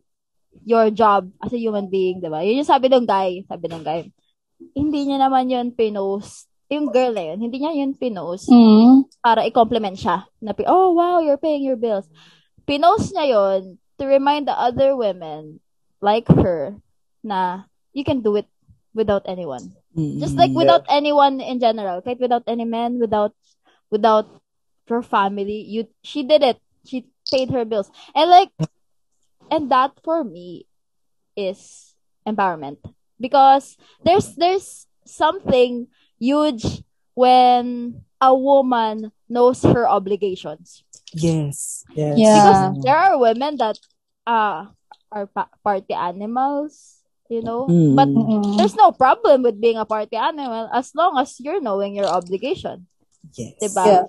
your 0.64 0.90
job 0.90 1.30
as 1.42 1.52
a 1.52 1.58
human 1.58 1.88
being, 1.88 2.20
diba? 2.20 2.44
Yun 2.44 2.60
yung 2.60 2.68
sabi 2.68 2.88
ng 2.92 3.06
guy, 3.08 3.44
sabi 3.48 3.68
ng 3.72 3.82
guy. 3.84 4.12
Hindi 4.72 5.00
niya 5.10 5.18
naman 5.18 5.50
yun 5.50 5.74
pinost. 5.74 6.46
Yung 6.72 6.88
girl 6.88 7.12
na 7.12 7.32
yun, 7.32 7.38
hindi 7.42 7.60
niya 7.60 7.76
yun 7.76 7.92
pinost 7.92 8.48
Mm. 8.48 9.04
para 9.20 9.44
i-compliment 9.44 9.98
siya. 9.98 10.24
Na, 10.40 10.56
oh, 10.70 10.96
wow, 10.96 11.20
you're 11.20 11.40
paying 11.40 11.66
your 11.66 11.76
bills. 11.76 12.08
Pinost 12.64 13.12
niya 13.12 13.26
yon 13.36 13.76
to 13.98 14.08
remind 14.08 14.48
the 14.48 14.56
other 14.56 14.96
women 14.96 15.60
like 16.00 16.26
her 16.26 16.74
na 17.22 17.68
you 17.92 18.02
can 18.02 18.20
do 18.24 18.34
it 18.36 18.48
without 18.94 19.22
anyone. 19.28 19.72
Mm-mm. 19.96 20.20
Just 20.20 20.36
like 20.36 20.52
without 20.56 20.84
anyone 20.88 21.40
in 21.40 21.60
general. 21.60 22.00
Kahit 22.00 22.20
without 22.20 22.44
any 22.48 22.64
men, 22.64 22.98
without 22.98 23.36
without 23.92 24.26
her 24.88 25.04
family, 25.04 25.62
you 25.68 25.86
she 26.02 26.24
did 26.24 26.42
it. 26.42 26.58
She 26.88 27.06
paid 27.30 27.52
her 27.52 27.64
bills. 27.64 27.92
And 28.16 28.28
like 28.28 28.50
and 29.52 29.70
that 29.70 29.92
for 30.02 30.24
me 30.24 30.64
is 31.36 31.92
empowerment. 32.26 32.80
Because 33.22 33.78
there's 34.02 34.34
there's 34.34 34.90
something 35.06 35.86
huge 36.18 36.82
when 37.14 38.02
a 38.18 38.34
woman 38.34 39.14
knows 39.30 39.62
her 39.62 39.86
obligations. 39.86 40.82
Yes. 41.14 41.86
Yes. 41.94 42.18
Yeah. 42.18 42.34
Because 42.34 42.60
there 42.82 42.98
are 42.98 43.14
women 43.14 43.56
that 43.62 43.78
uh 44.26 44.66
are 45.12 45.26
pa- 45.30 45.52
party 45.62 45.94
animals, 45.94 47.04
you 47.30 47.46
know. 47.46 47.70
Mm. 47.70 47.94
But 47.94 48.08
there's 48.58 48.74
no 48.74 48.90
problem 48.90 49.46
with 49.46 49.60
being 49.60 49.76
a 49.76 49.86
party 49.86 50.16
animal 50.16 50.66
as 50.72 50.90
long 50.96 51.20
as 51.20 51.38
you're 51.38 51.60
knowing 51.60 51.94
your 51.94 52.08
obligation. 52.10 52.88
Yes. 53.36 53.54
Diba? 53.62 53.86
Yeah. 53.86 54.04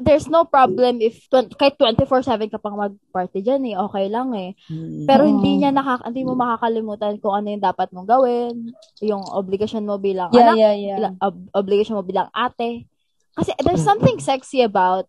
There's 0.00 0.26
no 0.26 0.48
problem 0.48 0.98
if 0.98 1.28
twen- 1.28 1.52
kahit 1.52 1.76
24/7 1.78 2.50
ka 2.50 2.58
pang 2.58 2.74
mag-party 2.74 3.38
diyan 3.38 3.62
eh, 3.70 3.74
okay 3.76 4.06
lang 4.08 4.34
eh. 4.34 4.56
Mm. 4.66 5.06
Pero 5.06 5.22
Mm. 5.22 5.30
hindi 5.30 5.50
niya 5.62 5.70
nakaka 5.70 6.08
hindi 6.10 6.24
mo 6.24 6.34
makakalimutan 6.34 7.20
kung 7.22 7.34
ano 7.36 7.46
yung 7.52 7.62
dapat 7.62 7.92
mong 7.92 8.08
gawin, 8.08 8.72
yung 8.98 9.22
obligation 9.30 9.84
mo 9.84 10.00
bilang 10.00 10.32
Yeah, 10.34 10.52
anak, 10.52 10.56
yeah, 10.58 10.74
yeah. 10.74 11.12
ob- 11.22 11.46
obligation 11.54 11.94
mo 11.94 12.02
bilang 12.02 12.32
ate. 12.32 12.88
Kasi 13.32 13.52
there's 13.62 13.80
something 13.80 14.18
sexy 14.18 14.60
about 14.60 15.06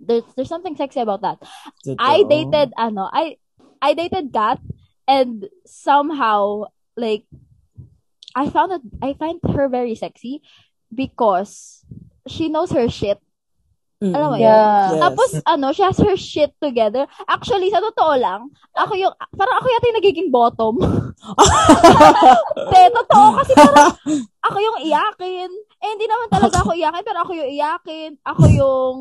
there's 0.00 0.24
there's 0.34 0.50
something 0.50 0.74
sexy 0.74 0.98
about 0.98 1.20
that. 1.20 1.38
Totoo. 1.84 2.00
I 2.00 2.24
dated 2.24 2.72
ano, 2.74 3.06
I 3.12 3.36
I 3.78 3.92
dated 3.92 4.32
Kat 4.32 4.58
and 5.04 5.46
somehow 5.62 6.66
like 6.96 7.26
I 8.32 8.48
found 8.48 8.72
it 8.72 8.82
I 8.98 9.12
find 9.12 9.38
her 9.44 9.68
very 9.68 9.92
sexy 9.94 10.40
because 10.88 11.84
she 12.26 12.48
knows 12.48 12.72
her 12.72 12.88
shit. 12.88 13.20
Mm-mm. 14.02 14.18
alam 14.18 14.28
mo 14.34 14.36
yun? 14.36 14.50
Yeah. 14.50 14.82
Yes. 14.90 15.02
Tapos 15.06 15.30
ano, 15.46 15.66
she 15.70 15.82
has 15.86 15.98
her 16.02 16.18
shit 16.18 16.50
together. 16.58 17.06
Actually, 17.30 17.70
sa 17.70 17.78
totoo 17.78 18.18
lang, 18.18 18.50
ako 18.74 18.98
yung 18.98 19.14
parang 19.38 19.56
ako 19.62 19.66
yata 19.70 19.86
yung 19.86 19.98
nagiging 20.02 20.30
bottom. 20.34 20.74
Te, 22.74 22.80
totoo 22.90 23.26
kasi 23.38 23.52
parang 23.54 23.94
ako 24.42 24.58
yung 24.58 24.78
iyakin. 24.82 25.50
Eh 25.78 25.88
hindi 25.94 26.06
naman 26.10 26.26
talaga 26.34 26.66
ako 26.66 26.74
iyakin, 26.74 27.04
pero 27.06 27.18
ako 27.22 27.32
yung 27.38 27.50
iyakin. 27.54 28.10
Ako 28.26 28.44
yung 28.50 28.96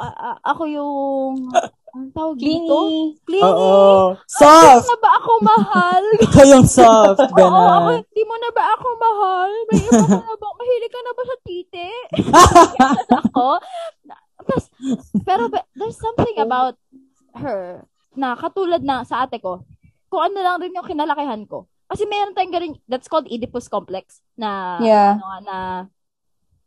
ah, 0.00 0.40
ako 0.40 0.62
yung 0.64 1.36
ang 1.90 2.06
tawag 2.14 2.38
dito? 2.38 2.70
Clingy. 2.70 3.18
Clingy. 3.26 3.50
Oo. 3.50 4.14
Soft! 4.30 4.86
na 4.86 4.96
ba 5.02 5.10
ako 5.18 5.30
mahal? 5.42 6.04
Ikaw 6.24 6.44
yung 6.46 6.66
soft. 6.70 7.18
Oo, 7.18 7.64
ako, 7.66 7.90
di 8.14 8.22
mo 8.22 8.36
na 8.38 8.50
ba 8.54 8.64
ako 8.78 8.86
mahal? 8.94 9.50
May 9.66 9.82
iba 9.82 10.04
ka 10.06 10.18
na 10.22 10.34
ba? 10.38 10.48
Mahilig 10.54 10.92
ka 10.94 11.00
na 11.02 11.12
ba 11.12 11.22
sa 11.26 11.36
titi? 11.42 11.90
ako. 13.26 13.58
Tapos, 14.50 14.66
pero 15.28 15.46
there's 15.72 15.96
something 15.96 16.36
about 16.36 16.74
her 17.38 17.86
na 18.12 18.34
katulad 18.34 18.82
na 18.82 19.06
sa 19.06 19.22
ate 19.22 19.38
ko, 19.38 19.62
kung 20.10 20.22
ano 20.26 20.42
lang 20.42 20.58
rin 20.58 20.74
yung 20.74 20.84
kinalakihan 20.84 21.46
ko. 21.46 21.70
Kasi 21.86 22.06
meron 22.06 22.34
tayong 22.34 22.50
ganun, 22.50 22.74
that's 22.86 23.06
called 23.06 23.26
Oedipus 23.26 23.66
complex, 23.66 24.22
na, 24.34 24.78
Yeah. 24.78 25.14
ano, 25.14 25.26
na, 25.42 25.56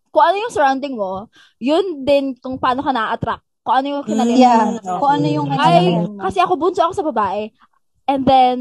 kung 0.08 0.24
ano 0.24 0.38
yung 0.40 0.52
surrounding 0.52 0.96
mo, 0.96 1.28
yun 1.60 2.04
din 2.04 2.36
kung 2.36 2.56
paano 2.56 2.80
ka 2.80 2.92
na-attract. 2.92 3.44
Kung 3.64 3.76
ano 3.76 3.88
yung 3.90 4.04
kinalakihan 4.04 4.40
Yeah. 4.40 4.84
mo. 4.84 5.00
Kung 5.00 5.12
ano 5.14 5.28
yung 5.28 5.48
kinalakihan 5.48 6.12
mo. 6.12 6.20
kasi 6.24 6.38
ako 6.40 6.54
bunso 6.56 6.80
ako 6.84 6.94
sa 6.94 7.08
babae. 7.08 7.52
And 8.04 8.24
then, 8.24 8.58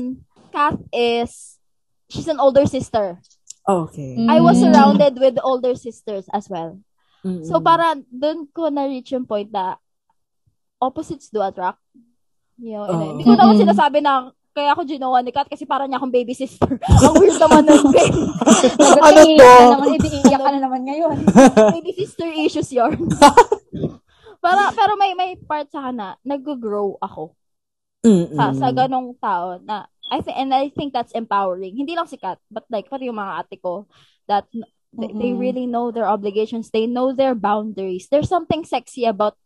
Kath 0.51 0.79
is, 0.91 1.59
she's 2.07 2.27
an 2.27 2.39
older 2.39 2.67
sister. 2.67 3.19
Okay. 3.63 4.19
I 4.27 4.39
was 4.39 4.59
Mm. 4.59 4.71
surrounded 4.71 5.15
with 5.19 5.39
older 5.43 5.75
sisters 5.75 6.27
as 6.31 6.47
well. 6.47 6.79
Mm-mm. 7.23 7.47
So, 7.47 7.63
para 7.63 7.95
doon 8.11 8.51
ko 8.51 8.67
na-reach 8.69 9.15
yung 9.15 9.27
point 9.27 9.47
na 9.49 9.79
opposites 10.83 11.31
do 11.31 11.39
attract. 11.39 11.79
You 12.59 12.79
know, 12.79 12.87
Oo. 12.87 13.15
Hindi 13.15 13.23
ko 13.23 13.35
naman 13.39 13.55
Mm-mm. 13.55 13.65
sinasabi 13.67 14.03
na 14.03 14.35
kaya 14.53 14.77
ako 14.77 14.85
ginawa 14.85 15.25
ni 15.25 15.33
Kat 15.33 15.49
kasi 15.49 15.65
parang 15.65 15.89
niya 15.89 15.97
akong 15.97 16.13
baby 16.13 16.37
sister. 16.37 16.77
Ang 17.09 17.15
weird 17.17 17.41
naman 17.41 17.65
nun, 17.65 17.89
babe. 17.95 18.21
Ano 19.01 19.21
to? 19.25 19.49
naman, 19.49 19.97
iiyak 19.97 20.43
ka 20.43 20.51
na 20.53 20.61
naman 20.69 20.83
ngayon. 20.85 21.17
baby 21.73 21.93
sister 21.97 22.29
issues 22.29 22.69
yarn. 22.69 23.01
para, 24.43 24.75
pero 24.75 24.99
may 24.99 25.15
may 25.15 25.39
part 25.39 25.71
sa 25.71 25.95
na 25.95 26.19
nag-grow 26.21 26.99
ako 27.01 27.33
Mm-mm. 28.05 28.35
sa, 28.35 28.53
sa 28.53 28.69
ganong 28.75 29.15
tao 29.17 29.57
na 29.63 29.87
I 30.13 30.21
think 30.21 30.37
and 30.37 30.53
I 30.53 30.69
think 30.69 30.93
that's 30.93 31.17
empowering. 31.17 31.73
Hindi 31.73 31.97
lang 31.97 32.05
si 32.05 32.21
Kat, 32.21 32.37
but 32.53 32.69
like 32.69 32.93
pati 32.93 33.09
yung 33.09 33.17
mga 33.17 33.47
ate 33.47 33.57
ko 33.57 33.89
that 34.29 34.45
they, 34.93 35.09
they 35.09 35.33
really 35.33 35.67
know 35.67 35.91
their 35.91 36.07
obligations, 36.07 36.71
they 36.71 36.87
know 36.87 37.13
their 37.13 37.35
boundaries. 37.35 38.09
There's 38.11 38.29
something 38.29 38.65
sexy 38.65 39.05
about 39.05 39.37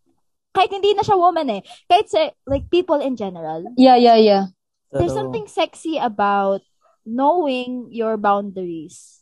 kahit 0.57 0.73
hindi 0.73 0.95
na 0.95 1.05
siya 1.05 1.21
woman 1.21 1.51
eh. 1.51 1.63
Kahit 1.87 2.09
sa 2.09 2.31
like 2.49 2.71
people 2.71 2.99
in 2.99 3.15
general. 3.15 3.65
Yeah, 3.77 3.97
yeah, 3.97 4.17
yeah. 4.17 4.45
There's 4.91 5.13
something 5.13 5.45
sexy 5.47 6.01
about 6.01 6.65
knowing 7.05 7.93
your 7.93 8.17
boundaries. 8.17 9.21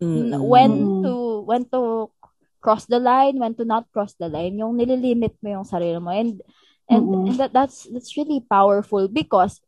Mm-mm. 0.00 0.32
N- 0.32 0.40
When 0.48 0.72
to 1.04 1.44
when 1.44 1.68
to 1.76 2.08
cross 2.64 2.88
the 2.88 2.98
line, 2.98 3.36
when 3.36 3.52
to 3.60 3.68
not 3.68 3.92
cross 3.92 4.16
the 4.16 4.32
line. 4.32 4.56
Yung 4.56 4.80
nililimit 4.80 5.36
mo 5.44 5.60
yung 5.60 5.68
sarili 5.68 6.00
mo. 6.00 6.08
And 6.08 6.40
and, 6.88 7.04
Mm-mm. 7.04 7.28
and 7.28 7.36
that, 7.36 7.52
that's 7.52 7.84
that's 7.92 8.16
really 8.16 8.40
powerful 8.40 9.08
because 9.12 9.60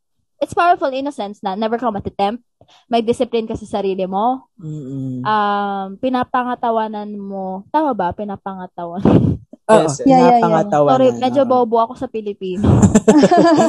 it's 0.43 0.53
powerful 0.53 0.91
in 0.91 1.07
a 1.07 1.15
sense 1.15 1.39
na 1.39 1.55
never 1.55 1.79
ka 1.79 1.87
matitempt. 1.89 2.43
May 2.91 2.99
discipline 3.01 3.47
ka 3.47 3.55
sa 3.55 3.79
sarili 3.79 4.03
mo. 4.05 4.51
Mm-mm. 4.59 5.23
Um, 5.23 5.87
pinapangatawanan 5.99 7.15
mo. 7.15 7.63
Tama 7.71 7.95
ba? 7.95 8.11
Pinapangatawanan. 8.11 9.39
Oo, 9.71 9.87
Yes. 9.87 10.03
Yeah, 10.03 10.19
yeah, 10.19 10.19
yeah. 10.19 10.31
napangatawanan. 10.43 10.93
Sorry, 10.93 11.09
medyo 11.17 11.43
bobo 11.47 11.79
ako 11.79 11.95
sa 11.95 12.11
Pilipino. 12.11 12.67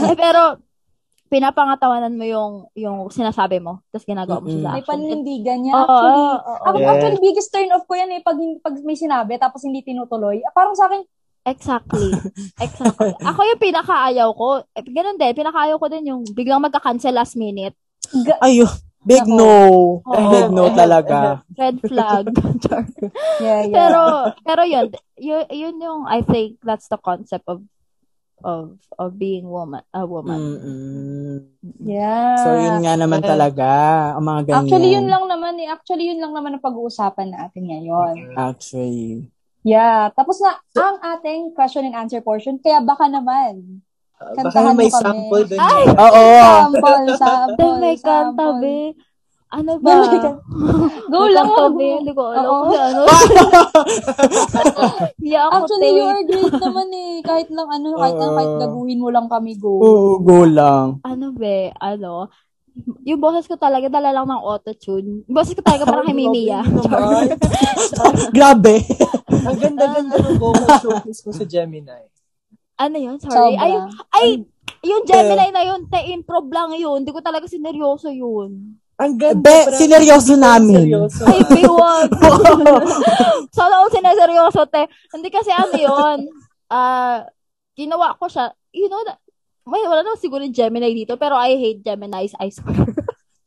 eh, 0.09 0.17
pero 0.25 0.57
pinapangatawanan 1.29 2.13
mo 2.13 2.25
yung 2.25 2.51
yung 2.73 3.09
sinasabi 3.09 3.57
mo 3.57 3.81
tapos 3.89 4.05
ginagawa 4.05 4.37
mo 4.37 4.53
siya 4.53 4.69
sa 4.69 4.73
May 4.77 4.85
panindigan 4.85 5.65
niya. 5.65 5.73
Actually, 5.73 6.13
oo, 6.13 6.37
oo. 6.37 6.63
ako, 6.63 6.77
Yeah. 6.77 6.91
actually, 6.93 7.19
biggest 7.19 7.49
turn 7.49 7.73
off 7.73 7.85
ko 7.85 7.93
yan 7.97 8.13
eh, 8.13 8.21
pag, 8.21 8.37
pag 8.61 8.75
may 8.81 8.93
sinabi, 8.93 9.37
tapos 9.37 9.65
hindi 9.65 9.81
tinutuloy. 9.81 10.45
Ah, 10.45 10.53
Parang 10.53 10.77
sa 10.77 10.85
akin, 10.85 11.01
Exactly. 11.43 12.11
Exactly. 12.65 13.11
Ako 13.19 13.39
yung 13.43 13.61
pinakaayaw 13.61 14.29
ko. 14.31 14.63
Eh, 14.71 14.83
ganun 14.87 15.19
din, 15.19 15.35
pinakaayaw 15.35 15.75
ko 15.75 15.87
din 15.91 16.09
yung 16.09 16.21
biglang 16.31 16.63
magka-cancel 16.63 17.11
last 17.11 17.35
minute. 17.35 17.75
ga- 18.23 18.39
Ayo, 18.39 18.63
big 19.03 19.27
Nako. 19.27 19.35
no. 19.35 19.51
Oo. 20.07 20.31
Big 20.31 20.49
no 20.49 20.71
talaga. 20.71 21.43
Red 21.53 21.77
flag. 21.83 22.25
Yeah, 23.43 23.67
yeah. 23.67 23.75
pero, 23.75 23.99
pero 24.41 24.61
yun, 24.63 24.87
yun, 25.19 25.43
yun 25.51 25.75
yung, 25.77 26.01
I 26.07 26.23
think 26.23 26.57
that's 26.63 26.87
the 26.87 26.97
concept 26.97 27.43
of 27.45 27.61
of 28.43 28.75
of 28.99 29.15
being 29.15 29.47
woman 29.47 29.81
a 29.95 30.03
woman. 30.03 30.35
Mm-mm. 30.35 31.35
yeah. 31.79 32.35
So, 32.43 32.59
yun 32.59 32.83
nga 32.83 32.99
naman 32.99 33.23
talaga. 33.23 33.67
Ang 34.19 34.25
mga 34.27 34.41
ganyan. 34.51 34.59
Actually, 34.67 34.89
yun 34.91 35.07
lang 35.07 35.25
naman 35.31 35.53
eh. 35.63 35.67
Actually, 35.71 36.05
yun 36.11 36.19
lang 36.19 36.33
naman 36.35 36.51
ang 36.55 36.63
pag-uusapan 36.63 37.31
natin 37.31 37.63
ngayon. 37.71 38.15
Actually. 38.35 39.31
Yeah. 39.63 40.11
Tapos 40.11 40.37
na 40.37 40.59
ang 40.75 40.97
ating 40.99 41.51
question 41.51 41.83
and 41.83 41.93
answer 41.93 42.19
portion. 42.19 42.57
Kaya 42.57 42.79
baka 42.79 43.07
naman. 43.07 43.81
Uh, 44.13 44.29
Kantahan 44.33 44.69
baka 44.69 44.77
may 44.77 44.87
kami. 44.87 44.99
sample 44.99 45.43
dun. 45.45 45.57
Ay! 45.57 45.81
eh. 45.81 45.85
Oo. 45.95 46.23
Sample, 46.37 47.05
sample, 47.17 47.55
Then 47.57 47.73
may 47.81 47.95
kanta, 47.95 48.35
sample. 48.35 48.59
be. 48.59 48.77
Ano 49.49 49.71
ba? 49.77 49.93
Kanta. 50.01 50.29
Go 51.11 51.19
lang. 51.27 51.45
kanta, 51.45 51.65
be. 51.73 51.87
Hindi 51.97 52.11
ko 52.11 52.21
alam 52.27 52.43
Oo. 52.43 52.61
kung 52.65 52.75
ano. 52.75 53.01
Hiya 55.19 55.39
ako, 55.43 55.55
Actually, 55.59 55.85
te. 55.85 55.93
you 55.93 56.05
are 56.05 56.23
great 56.25 56.53
naman 56.57 56.87
eh. 56.91 57.11
Kahit 57.21 57.47
lang 57.49 57.67
ano, 57.69 57.87
kahit, 57.95 58.15
Oo. 58.15 58.33
kahit 58.33 58.51
gaguhin 58.59 58.99
mo 58.99 59.07
lang 59.09 59.27
kami, 59.27 59.51
go. 59.55 59.71
Oo, 59.77 60.09
go 60.19 60.39
lang. 60.43 60.97
ano 61.03 61.25
be, 61.31 61.71
ano, 61.77 62.27
yung 63.03 63.19
boses 63.19 63.45
ko 63.45 63.53
talaga 63.53 63.85
dala 63.85 64.09
lang 64.11 64.25
ng 64.25 64.41
auto-tune. 64.41 65.23
Yung 65.23 65.31
boses 65.31 65.53
ko 65.53 65.61
talaga 65.61 65.85
parang 65.85 66.03
kay 66.03 66.17
Mimiya. 66.17 66.65
Naman. 66.65 67.37
Grabe. 68.33 68.81
Ang 69.49 69.59
ganda-ganda 69.59 70.15
ng 70.17 70.37
vocal 70.39 70.69
showcase 70.83 71.21
mo 71.25 71.31
sa 71.31 71.45
Gemini. 71.45 72.03
ano 72.73 72.97
yun? 72.97 73.17
Sorry. 73.21 73.55
Ay, 73.55 73.71
ay, 74.15 74.27
yung 74.83 75.03
Gemini 75.05 75.53
na 75.53 75.63
yun, 75.63 75.87
te, 75.87 75.99
improv 76.11 76.47
lang 76.49 76.75
yun. 76.75 77.03
Hindi 77.03 77.13
ko 77.15 77.21
talaga 77.23 77.47
sineryoso 77.47 78.11
yun. 78.11 78.75
Ang 78.99 79.13
ganda. 79.15 79.39
Be, 79.39 79.55
parang- 79.55 79.79
sineryoso 79.79 80.33
namin. 80.35 80.83
Seryoso. 80.89 81.23
Ay, 81.23 81.39
biwag. 81.47 82.09
Sana 83.57 83.73
ako 83.79 83.87
sineryoso, 83.93 84.61
te. 84.67 84.83
Hindi 85.13 85.29
kasi 85.31 85.53
ano 85.53 85.75
yun. 85.77 86.17
Ah, 86.67 87.23
ginawa 87.77 88.17
ko 88.17 88.25
siya, 88.29 88.51
you 88.73 88.89
know, 88.89 89.01
na, 89.05 89.15
may 89.63 89.79
wala 89.87 90.03
naman 90.03 90.19
siguro 90.19 90.43
yung 90.43 90.55
Gemini 90.55 90.91
dito, 90.91 91.15
pero 91.15 91.39
I 91.39 91.55
hate 91.55 91.81
Gemini's, 91.85 92.35
I 92.35 92.51
swear. 92.51 92.91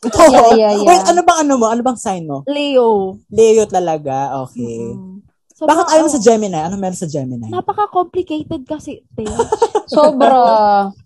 Yeah, 0.06 0.54
yeah, 0.54 0.72
yeah. 0.76 0.86
Wait, 0.86 1.04
ano 1.08 1.20
bang 1.26 1.38
ano 1.44 1.52
mo? 1.58 1.66
Ano 1.66 1.82
bang 1.82 1.98
sign 1.98 2.24
mo? 2.30 2.46
Leo. 2.46 3.18
Leo 3.28 3.64
talaga. 3.66 4.38
Okay. 4.46 4.94
Mm. 4.94 5.18
So, 5.56 5.64
Bakit 5.64 5.86
ayaw 5.88 6.04
mo 6.04 6.12
sa 6.12 6.20
Gemini? 6.20 6.60
Ano 6.60 6.76
meron 6.76 7.00
sa 7.00 7.08
Gemini? 7.08 7.48
Napaka-complicated 7.48 8.68
kasi, 8.68 9.00
te. 9.16 9.24
Sobra. 9.88 10.36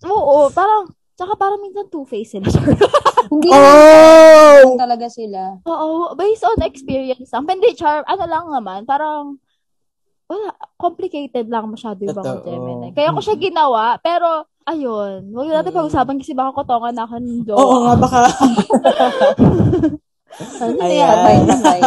Oo, 0.03 0.51
parang, 0.51 0.91
tsaka 1.15 1.39
parang 1.39 1.63
minsan 1.63 1.87
two-faced 1.87 2.35
sila. 2.35 2.51
Hindi 3.31 3.47
Oh! 3.47 4.75
lang 4.75 4.91
talaga 4.91 5.07
sila. 5.07 5.55
Oo, 5.63 6.19
based 6.19 6.43
on 6.43 6.59
experience 6.67 7.31
lang. 7.31 7.47
Hindi, 7.47 7.79
char, 7.79 8.03
ano 8.03 8.27
lang 8.27 8.51
naman, 8.51 8.83
parang, 8.83 9.39
wala, 10.27 10.51
complicated 10.75 11.47
lang 11.47 11.71
masyado 11.71 12.03
yung 12.03 12.11
mga. 12.13 12.43
Gemini. 12.43 12.89
Kaya 12.91 13.15
ko 13.15 13.23
siya 13.23 13.39
ginawa, 13.39 14.03
pero, 14.03 14.51
ayun, 14.67 15.31
huwag 15.31 15.47
natin 15.47 15.71
pag-usapan 15.71 16.19
kasi 16.19 16.35
baka 16.35 16.59
kotongan 16.59 16.91
na 16.91 17.07
ako 17.07 17.15
ng 17.23 17.41
jowa. 17.47 17.55
Oo 17.57 17.77
nga, 17.87 17.95
baka. 17.97 18.21
Ano 20.61 20.79
Ayan. 20.81 21.37
patay. 21.47 21.83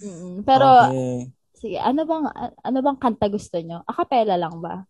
Mm, 0.00 0.36
Pero, 0.46 0.66
Okay. 0.88 1.28
Sige, 1.60 1.76
ano 1.76 2.08
bang, 2.08 2.24
ano 2.64 2.78
bang 2.80 2.98
kanta 2.98 3.28
gusto 3.28 3.60
nyo? 3.60 3.84
Acapella 3.84 4.40
lang 4.40 4.56
ba? 4.58 4.82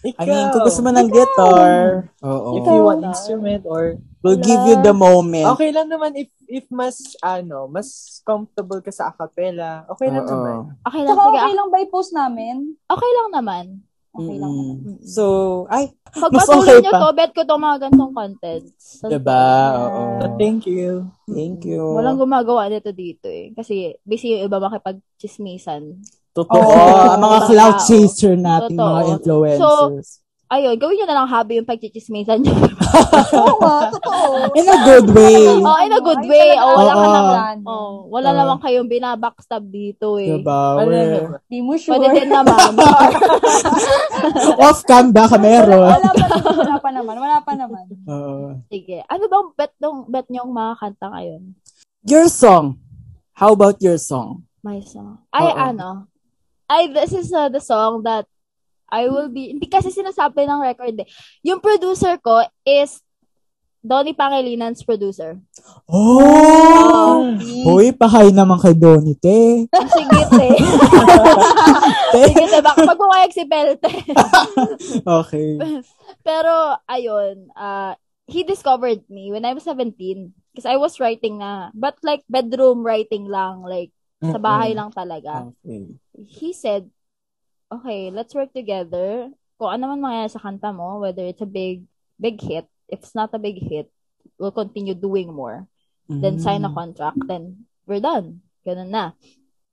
Ikaw. 0.00 0.24
I 0.24 0.24
mean, 0.24 0.48
kung 0.48 0.64
gusto 0.64 0.80
mo 0.80 0.90
ng 0.96 1.08
guitar, 1.12 2.08
oo. 2.24 2.56
If 2.56 2.64
you 2.64 2.80
want 2.80 3.04
instrument 3.04 3.68
or 3.68 4.00
We'll 4.20 4.40
give 4.40 4.60
you 4.68 4.76
the 4.80 4.92
moment. 4.92 5.48
okay 5.56 5.72
lang 5.72 5.88
naman 5.88 6.12
if 6.12 6.28
if 6.44 6.64
mas 6.68 7.16
ano, 7.20 7.68
mas 7.68 8.20
comfortable 8.20 8.80
ka 8.84 8.92
sa 8.92 9.08
acapella. 9.12 9.84
Okay 9.92 10.08
lang 10.12 10.24
Oo. 10.24 10.32
naman. 10.32 10.56
Okay 10.84 11.00
lang, 11.04 11.16
Tsaka 11.16 11.24
sige. 11.24 11.36
okay 11.40 11.52
lang 11.56 11.68
ba 11.68 11.78
i-post 11.80 12.12
namin? 12.12 12.56
Okay 12.84 13.10
lang 13.16 13.28
naman. 13.32 13.64
Okay 14.10 14.36
lang. 14.36 14.54
Mm-mm. 14.82 14.98
So, 15.06 15.24
ay, 15.70 15.94
Pag 16.10 16.34
Mas 16.34 16.42
patuloy 16.42 16.66
okay 16.66 16.82
nyo 16.82 16.92
pa. 16.92 16.98
to, 16.98 17.08
bet 17.14 17.30
ko 17.30 17.40
to 17.46 17.54
mga 17.54 17.76
gantong 17.86 18.10
contents. 18.10 18.98
diba? 19.06 19.42
Oo. 19.78 20.02
Thank 20.34 20.66
you. 20.66 21.06
Thank 21.24 21.62
you. 21.62 21.94
Walang 21.94 22.18
gumagawa 22.18 22.66
nito 22.66 22.90
dito 22.90 23.30
eh. 23.30 23.54
Kasi 23.54 23.94
busy 24.02 24.34
yung 24.34 24.50
iba 24.50 24.58
makipag-chismisan. 24.58 26.02
Totoo. 26.30 26.58
Oo. 26.58 27.14
ang 27.14 27.22
mga 27.22 27.38
cloud 27.46 27.76
chaser 27.80 28.34
nating 28.34 28.74
Totoo. 28.74 28.90
mga 28.90 29.02
influencers. 29.14 30.08
Ayun, 30.50 30.74
gawin 30.74 30.98
nyo 30.98 31.06
na 31.06 31.16
lang 31.16 31.30
hobby 31.30 31.62
yung 31.62 31.70
pagchichismisan 31.70 32.42
nyo. 32.42 32.54
Oo 33.36 33.68
totoo. 33.90 34.28
In 34.56 34.66
a 34.66 34.78
good 34.84 35.08
way. 35.12 35.42
oh, 35.60 35.78
in 35.82 35.92
a 35.92 36.00
good 36.02 36.22
Ay, 36.24 36.30
way. 36.30 36.50
Oh, 36.58 36.74
wala 36.76 36.92
ka 36.92 37.06
naman. 37.06 37.56
Oh, 37.66 37.90
wala 38.10 38.28
Oo. 38.30 38.38
naman 38.38 38.56
kayong 38.62 38.90
binabackstab 38.90 39.64
dito 39.68 40.18
eh. 40.18 40.40
Diba? 40.40 40.80
Ano? 40.80 41.38
Di 41.46 41.58
mo 41.62 41.74
sure. 41.78 41.98
Pwede 41.98 42.08
din 42.18 42.30
naman. 42.30 42.58
Off 44.66 44.82
cam 44.84 45.14
baka 45.14 45.36
meron. 45.38 45.90
Wala 45.90 46.10
pa, 46.10 46.26
wala 46.50 46.76
pa 46.78 46.90
naman. 46.90 47.14
Wala 47.18 47.38
pa 47.42 47.52
naman. 47.54 47.84
Oo. 48.06 48.58
Sige. 48.68 49.02
Ano 49.06 49.24
bang 49.30 49.48
bet 49.56 49.72
nung 49.78 49.98
bet 50.08 50.26
nyo 50.28 50.46
mga 50.48 50.74
kanta 50.78 51.06
ngayon? 51.14 51.42
Your 52.06 52.26
song. 52.28 52.80
How 53.36 53.56
about 53.56 53.80
your 53.80 53.96
song? 53.96 54.44
My 54.60 54.80
song. 54.84 55.24
Ay, 55.32 55.48
Oo. 55.48 55.56
ano? 55.56 55.88
Ay, 56.70 56.86
this 56.92 57.10
is 57.16 57.32
uh, 57.34 57.50
the 57.50 57.58
song 57.58 58.06
that 58.06 58.28
I 58.90 59.06
will 59.06 59.30
be, 59.30 59.54
hindi 59.54 59.70
kasi 59.70 59.94
sinasabi 59.94 60.44
ng 60.44 60.60
record 60.60 60.98
eh. 60.98 61.08
Yung 61.46 61.62
producer 61.62 62.18
ko 62.18 62.42
is 62.66 63.00
Donnie 63.80 64.12
Pangelinan's 64.12 64.84
producer. 64.84 65.40
Oh! 65.88 67.32
Hoy, 67.64 67.96
pahay 67.96 68.28
naman 68.28 68.60
kay 68.60 68.76
Donnie, 68.76 69.16
te. 69.16 69.64
Sige, 69.72 70.20
te. 70.28 70.48
Sige, 72.12 72.44
te. 72.44 72.58
Baka 72.60 72.84
magpumayag 72.84 73.32
si 73.32 73.44
Pelte. 73.48 73.88
Okay. 75.24 75.56
Pero, 76.20 76.76
ayun, 76.84 77.48
uh, 77.56 77.96
he 78.28 78.44
discovered 78.44 79.00
me 79.08 79.32
when 79.32 79.48
I 79.48 79.56
was 79.56 79.64
17. 79.64 79.96
Because 80.52 80.68
I 80.68 80.76
was 80.76 81.00
writing 81.00 81.40
na, 81.40 81.72
but 81.72 81.96
like 82.04 82.26
bedroom 82.28 82.84
writing 82.84 83.24
lang, 83.30 83.64
like 83.64 83.94
sa 84.20 84.36
bahay 84.36 84.76
lang 84.76 84.92
talaga. 84.92 85.48
Okay. 85.64 85.96
He 86.28 86.52
said, 86.52 86.92
okay, 87.70 88.10
let's 88.10 88.34
work 88.34 88.52
together. 88.52 89.30
Kung 89.56 89.70
ano 89.70 89.92
man 89.92 90.00
mangyayari 90.02 90.30
sa 90.32 90.42
kanta 90.42 90.74
mo, 90.74 90.98
whether 90.98 91.22
it's 91.22 91.42
a 91.42 91.48
big, 91.48 91.84
big 92.16 92.40
hit, 92.40 92.66
if 92.88 93.00
it's 93.00 93.14
not 93.14 93.30
a 93.32 93.40
big 93.40 93.60
hit, 93.60 93.88
we'll 94.36 94.54
continue 94.54 94.94
doing 94.94 95.30
more. 95.30 95.68
Then 96.10 96.42
sign 96.42 96.66
a 96.66 96.74
contract, 96.74 97.22
then 97.30 97.70
we're 97.86 98.02
done. 98.02 98.42
Ganun 98.66 98.90
na. 98.90 99.14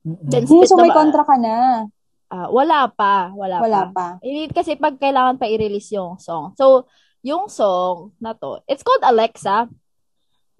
Then 0.05 0.45
Hmm, 0.45 0.61
split 0.61 0.69
so 0.69 0.77
may 0.77 0.93
ba- 0.93 1.01
kontra 1.01 1.25
ka 1.25 1.33
na. 1.33 1.89
Ah, 2.29 2.45
wala 2.53 2.85
pa. 2.93 3.33
Wala, 3.33 3.57
Wala 3.63 3.89
pa. 3.89 3.95
pa. 3.95 4.07
Hindi 4.21 4.51
kasi 4.53 4.77
pag 4.77 5.01
kailangan 5.01 5.41
pa 5.41 5.49
i-release 5.49 5.97
yung 5.97 6.21
song. 6.21 6.53
So, 6.53 6.85
yung 7.25 7.49
song 7.49 8.13
na 8.21 8.37
to, 8.37 8.61
it's 8.69 8.85
called 8.85 9.01
Alexa. 9.01 9.65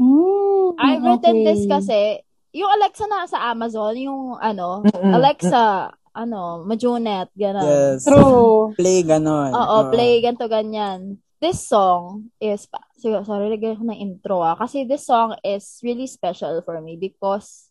Hmm, 0.02 0.68
I've 0.82 1.04
written 1.06 1.44
okay. 1.44 1.46
this 1.46 1.62
kasi, 1.70 2.26
yung 2.58 2.74
Alexa 2.74 3.06
na 3.06 3.30
sa 3.30 3.54
Amazon, 3.54 3.94
yung 4.02 4.34
ano. 4.42 4.82
Alexa, 4.90 5.94
ano, 6.18 6.66
Majunet, 6.66 7.30
gano'n. 7.38 7.70
Yes. 7.70 8.10
True. 8.10 8.74
Play 8.74 9.06
ganon. 9.06 9.54
Oo, 9.54 9.94
play, 9.94 10.18
ganto 10.26 10.50
ganyan. 10.50 11.22
this 11.38 11.70
song 11.70 12.34
is, 12.42 12.66
so, 12.98 13.14
sorry, 13.22 13.54
lagyan 13.54 13.78
ko 13.78 13.86
ng 13.86 14.02
intro 14.02 14.42
ah. 14.42 14.58
Kasi 14.58 14.90
this 14.90 15.06
song 15.06 15.38
is 15.46 15.78
really 15.86 16.10
special 16.10 16.62
for 16.66 16.82
me 16.82 16.98
because 16.98 17.70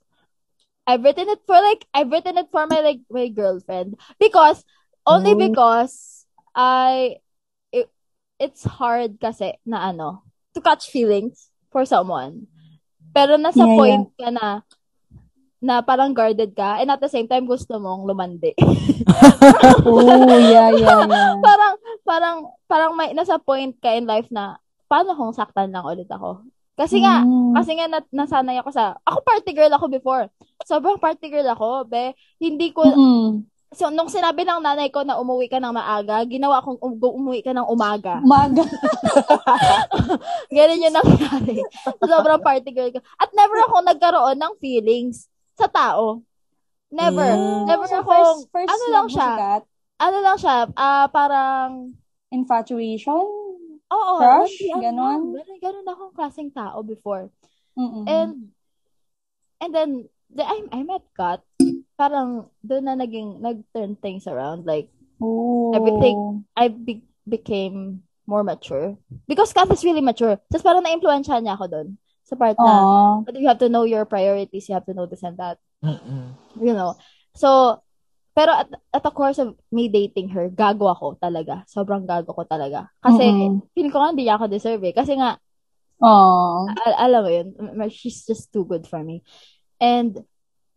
I've 0.86 1.02
written 1.02 1.26
it 1.26 1.42
for 1.46 1.58
like, 1.58 1.82
I've 1.90 2.10
written 2.10 2.38
it 2.38 2.46
for 2.50 2.66
my 2.66 2.78
like, 2.78 3.02
my 3.10 3.26
girlfriend. 3.28 3.98
Because, 4.22 4.62
only 5.02 5.34
Oh. 5.34 5.42
because, 5.50 6.26
I, 6.54 7.18
it, 7.74 7.90
it's 8.38 8.62
hard 8.62 9.18
kasi 9.18 9.58
na 9.66 9.90
ano, 9.90 10.22
to 10.54 10.62
catch 10.62 10.86
feelings 10.88 11.50
for 11.74 11.82
someone. 11.84 12.46
Pero 13.10 13.34
nasa 13.34 13.66
Yeah, 13.66 13.76
point 13.76 14.08
ka 14.14 14.30
na, 14.30 14.62
na 15.66 15.82
parang 15.82 16.14
guarded 16.14 16.54
ka 16.54 16.78
and 16.78 16.86
at 16.86 17.02
the 17.02 17.10
same 17.10 17.26
time 17.26 17.42
gusto 17.44 17.76
mong 17.76 18.06
lumandi. 18.06 18.54
Oh, 19.82 20.02
yeah, 20.32 20.70
yeah, 20.72 21.02
yeah. 21.04 21.34
parang 21.38 21.74
parang 22.02 22.36
parang 22.64 22.92
may 22.94 23.10
nasa 23.12 23.36
point 23.36 23.74
ka 23.76 23.90
in 23.90 24.02
life 24.04 24.26
na 24.28 24.58
paano 24.86 25.14
kung 25.14 25.30
saktan 25.30 25.70
lang 25.70 25.82
ulit 25.82 26.06
ako. 26.06 26.42
Kasi 26.74 27.00
nga, 27.00 27.24
Mm. 27.24 27.54
kasi 27.56 27.70
nga 27.72 27.86
nat- 27.88 28.12
nasanay 28.12 28.60
ako 28.60 28.68
sa 28.68 28.98
ako 29.00 29.18
party 29.22 29.50
girl 29.50 29.72
ako 29.72 29.86
before. 29.88 30.24
Sobrang 30.62 30.98
party 30.98 31.26
girl 31.26 31.48
ako, 31.48 31.68
be. 31.84 32.12
Hindi 32.36 32.68
ko 32.70 32.84
Mm-mm. 32.84 33.46
so 33.72 33.88
nung 33.88 34.08
sinabi 34.08 34.42
ng 34.42 34.60
nanay 34.60 34.88
ko 34.88 35.00
na 35.00 35.16
umuwi 35.16 35.48
ka 35.48 35.56
ng 35.56 35.72
maaga, 35.72 36.20
ginawa 36.24 36.60
kong 36.60 36.76
um, 36.78 36.94
umuwi 36.96 37.40
ka 37.40 37.50
ng 37.50 37.64
umaga. 37.64 38.20
Maga. 38.20 38.60
Ganun 40.56 40.84
yung 40.84 40.96
nangyari. 40.96 41.56
Sobrang 41.98 42.40
party 42.40 42.70
girl 42.72 42.90
ko. 42.90 43.00
At 43.16 43.30
never 43.32 43.58
ako 43.62 43.76
nagkaroon 43.82 44.36
ng 44.36 44.54
feelings 44.58 45.26
sa 45.56 45.66
tao. 45.66 46.20
Never. 46.92 47.26
Mm. 47.26 47.66
Never 47.66 47.86
So, 47.90 47.98
ako, 48.04 48.12
first, 48.12 48.40
first 48.54 48.70
ano 48.70 48.84
lang 48.94 49.06
siya, 49.10 49.26
si 49.26 49.40
Kat? 49.42 49.62
ano 49.96 50.18
lang 50.22 50.36
siya, 50.38 50.56
ah 50.76 51.06
parang, 51.10 51.68
Infatuation? 52.30 53.24
oo, 53.86 54.14
Crush? 54.18 54.56
ano, 54.70 54.82
Ganon? 54.82 55.20
Ganun, 55.34 55.58
ganun 55.58 55.86
akong 55.88 56.14
klaseng 56.14 56.50
tao 56.54 56.82
before. 56.86 57.32
Mm-mm. 57.74 58.04
And, 58.06 58.54
and 59.58 59.70
then, 59.74 59.90
the, 60.30 60.44
I, 60.46 60.62
I 60.70 60.80
met 60.86 61.02
Kat, 61.16 61.42
parang 62.00 62.52
doon 62.62 62.84
na 62.86 62.94
naging, 62.94 63.40
nag-turn 63.42 63.96
things 63.98 64.28
around. 64.30 64.62
Like, 64.68 64.92
oh. 65.18 65.74
everything- 65.74 66.44
I 66.54 66.68
be- 66.68 67.08
became 67.26 68.06
more 68.26 68.42
mature. 68.42 68.94
Because 69.26 69.54
Kat 69.54 69.70
is 69.70 69.82
really 69.82 70.02
mature. 70.02 70.38
Tapos 70.50 70.62
parang 70.66 70.82
na-influensya 70.86 71.42
niya 71.42 71.58
ako 71.58 71.66
doon. 71.66 71.88
Sa 72.26 72.34
part 72.34 72.58
na, 72.58 72.82
Aw. 72.82 73.22
but 73.22 73.38
you 73.38 73.46
have 73.46 73.62
to 73.62 73.70
know 73.70 73.86
your 73.86 74.02
priorities, 74.04 74.66
you 74.66 74.74
have 74.74 74.86
to 74.86 74.94
know 74.94 75.06
this 75.06 75.22
and 75.22 75.38
that. 75.38 75.62
Mm-mm. 75.78 76.34
You 76.58 76.74
know? 76.74 76.98
So, 77.38 77.78
pero 78.34 78.52
at, 78.52 78.68
at 78.92 79.02
the 79.06 79.14
course 79.14 79.38
of 79.38 79.54
me 79.70 79.86
dating 79.86 80.34
her, 80.34 80.50
gago 80.50 80.90
ako 80.90 81.16
talaga. 81.22 81.62
Sobrang 81.70 82.02
gago 82.02 82.34
ko 82.34 82.42
talaga. 82.42 82.90
Kasi, 82.98 83.30
Mm-mm. 83.30 83.62
feeling 83.72 83.94
ko 83.94 84.02
nga 84.02 84.10
hindi 84.10 84.26
niya 84.26 84.36
ako 84.36 84.50
deserve 84.50 84.82
eh. 84.84 84.94
Kasi 84.94 85.14
nga, 85.14 85.38
Aw. 86.02 86.58
al- 86.66 87.00
alam 87.08 87.20
mo 87.22 87.30
yun, 87.30 87.48
m- 87.56 87.88
she's 87.88 88.26
just 88.26 88.50
too 88.52 88.66
good 88.66 88.84
for 88.90 89.00
me. 89.00 89.22
And 89.78 90.26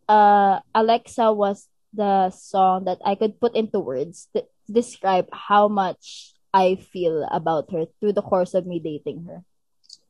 uh, 0.08 0.62
Alexa 0.70 1.34
was 1.34 1.66
the 1.92 2.30
song 2.30 2.86
that 2.86 3.02
I 3.04 3.18
could 3.18 3.42
put 3.42 3.58
into 3.58 3.82
words 3.82 4.30
to 4.38 4.46
describe 4.70 5.26
how 5.34 5.66
much 5.66 6.32
I 6.54 6.78
feel 6.78 7.26
about 7.30 7.70
her 7.74 7.86
through 7.98 8.14
the 8.14 8.22
course 8.22 8.54
of 8.54 8.66
me 8.66 8.78
dating 8.78 9.26
her. 9.26 9.42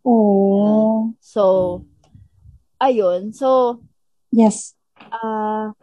Oh. 0.05 1.13
So, 1.21 1.85
ayun. 2.81 3.33
So, 3.37 3.81
Yes. 4.33 4.75
uh, 5.11 5.75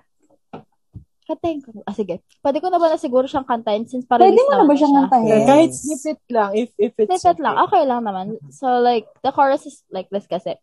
kantahin 1.27 1.59
ko. 1.59 1.83
Ah, 1.83 1.91
sige. 1.91 2.23
Pwede 2.39 2.63
ko 2.63 2.71
na 2.71 2.79
ba 2.79 2.87
na 2.87 2.97
siguro 2.97 3.27
siyang 3.27 3.43
kantahin 3.45 3.83
since 3.83 4.07
para 4.07 4.23
Pwede 4.23 4.39
mo 4.39 4.55
na 4.55 4.65
ba 4.65 4.73
siyang 4.73 4.95
kantahin? 5.05 5.27
Yeah, 5.27 5.39
Yes. 5.43 5.47
Kahit 5.51 5.71
snippet 5.75 6.19
lang, 6.31 6.49
if, 6.55 6.69
if 6.79 6.93
it's 6.95 7.11
Snippet 7.19 7.39
lang. 7.43 7.55
Okay 7.67 7.83
lang 7.83 8.01
naman. 8.07 8.39
So, 8.49 8.79
like, 8.79 9.05
the 9.21 9.35
chorus 9.35 9.67
is 9.67 9.83
like 9.91 10.07
this 10.09 10.25
kasi. 10.25 10.55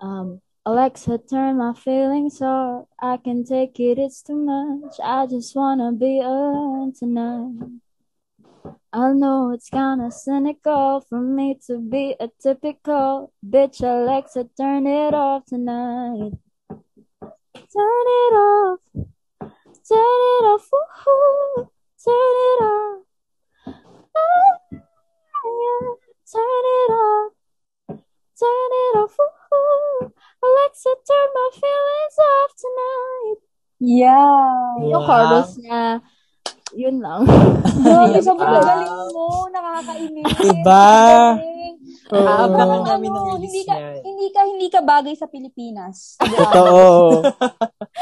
Um, 0.00 0.40
Alexa, 0.64 1.20
turn 1.28 1.60
my 1.60 1.76
feelings 1.76 2.40
off. 2.40 2.88
I 2.96 3.20
can 3.20 3.44
take 3.44 3.76
it, 3.76 4.00
it's 4.00 4.24
too 4.24 4.40
much. 4.40 4.96
I 4.96 5.28
just 5.28 5.52
wanna 5.52 5.92
be 5.92 6.24
alone 6.24 6.96
tonight. 6.96 7.83
I 8.94 9.10
know 9.12 9.50
it's 9.50 9.68
kinda 9.70 10.08
cynical 10.12 11.00
for 11.08 11.18
me 11.20 11.58
to 11.66 11.78
be 11.80 12.14
a 12.20 12.28
typical 12.40 13.32
bitch. 13.44 13.82
Alexa, 13.82 14.44
turn 14.56 14.86
it 14.86 15.12
off 15.12 15.44
tonight. 15.46 16.30
Turn 17.74 18.06
it 18.22 18.34
off. 18.38 18.80
Turn 18.94 20.20
it 20.30 20.44
off. 20.46 20.70
Woo-hoo. 20.70 21.68
Turn 22.04 22.34
it 22.46 22.60
off. 22.62 23.02
Turn 26.30 26.64
it 26.78 26.90
off. 26.94 27.32
Turn 28.38 28.70
it 28.78 28.94
off. 29.02 29.16
Woo-hoo. 29.18 30.12
Alexa, 30.44 30.90
turn 31.08 31.28
my 31.34 31.48
feelings 31.52 32.16
off 32.30 32.50
tonight. 32.62 33.38
Yeah. 33.80 34.86
Yung 34.86 35.02
Wow. 35.02 35.06
chorus 35.06 35.58
niya, 35.58 36.00
yun 36.76 36.96
lang. 36.98 37.22
Grabe, 37.80 38.18
sobrang 38.20 38.52
Wow. 38.52 38.62
galing 38.62 38.94
mo. 39.10 39.26
Nakakainis. 39.48 40.26
Diba? 40.36 40.86
Galing. 41.34 41.74
Oo, 42.06 42.20
Ah, 42.20 42.44
abangan 42.44 42.52
Parang 42.68 42.84
namin 42.86 43.10
ano, 43.10 43.20
ng 43.32 43.40
hindi 43.40 43.62
ka, 43.62 43.74
niyan. 43.74 43.96
hindi 44.04 44.26
ka, 44.28 44.40
hindi 44.44 44.66
ka 44.68 44.80
bagay 44.82 45.14
sa 45.14 45.26
Pilipinas. 45.26 46.20
Totoo. 46.20 47.24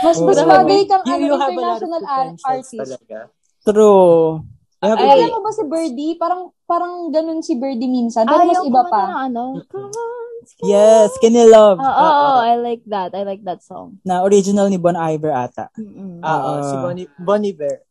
Mas, 0.02 0.16
mas 0.18 0.38
Oo. 0.38 0.48
bagay 0.48 0.80
kang 0.84 1.04
You, 1.04 1.14
ano, 1.14 1.22
you 1.22 1.34
international 1.34 2.02
artist. 2.04 2.74
talaga. 2.74 3.18
True. 3.62 4.42
You 4.82 4.88
have 4.88 4.98
a 4.98 5.06
Ay. 5.06 5.22
Alam 5.22 5.38
mo 5.38 5.40
ba 5.40 5.52
si 5.52 5.62
Birdie? 5.62 6.14
Parang, 6.16 6.42
parang 6.64 6.92
ganun 7.08 7.38
si 7.38 7.54
Birdie 7.54 7.86
minsan. 7.86 8.26
Pero 8.26 8.42
mas 8.42 8.58
iba 8.60 8.82
pa. 8.84 8.98
ng 9.06 9.16
ano. 9.30 9.42
Come 9.70 9.86
on, 9.88 10.32
skin. 10.42 10.64
Yes, 10.66 11.14
Skinny 11.14 11.46
Love. 11.46 11.78
Oo, 11.78 11.86
oh, 11.86 12.10
oh, 12.10 12.38
I 12.42 12.58
like 12.58 12.82
that. 12.84 13.14
I 13.14 13.22
like 13.22 13.46
that 13.46 13.62
song. 13.62 14.02
Na 14.02 14.20
original 14.20 14.66
ni 14.66 14.76
Bon 14.76 14.92
Iver 14.92 15.30
ata. 15.30 15.70
Oo, 15.78 16.18
Ah. 16.18 16.58
si 16.60 16.74
Bonnie, 16.76 17.06
Bonnie 17.16 17.54
Bear. 17.54 17.86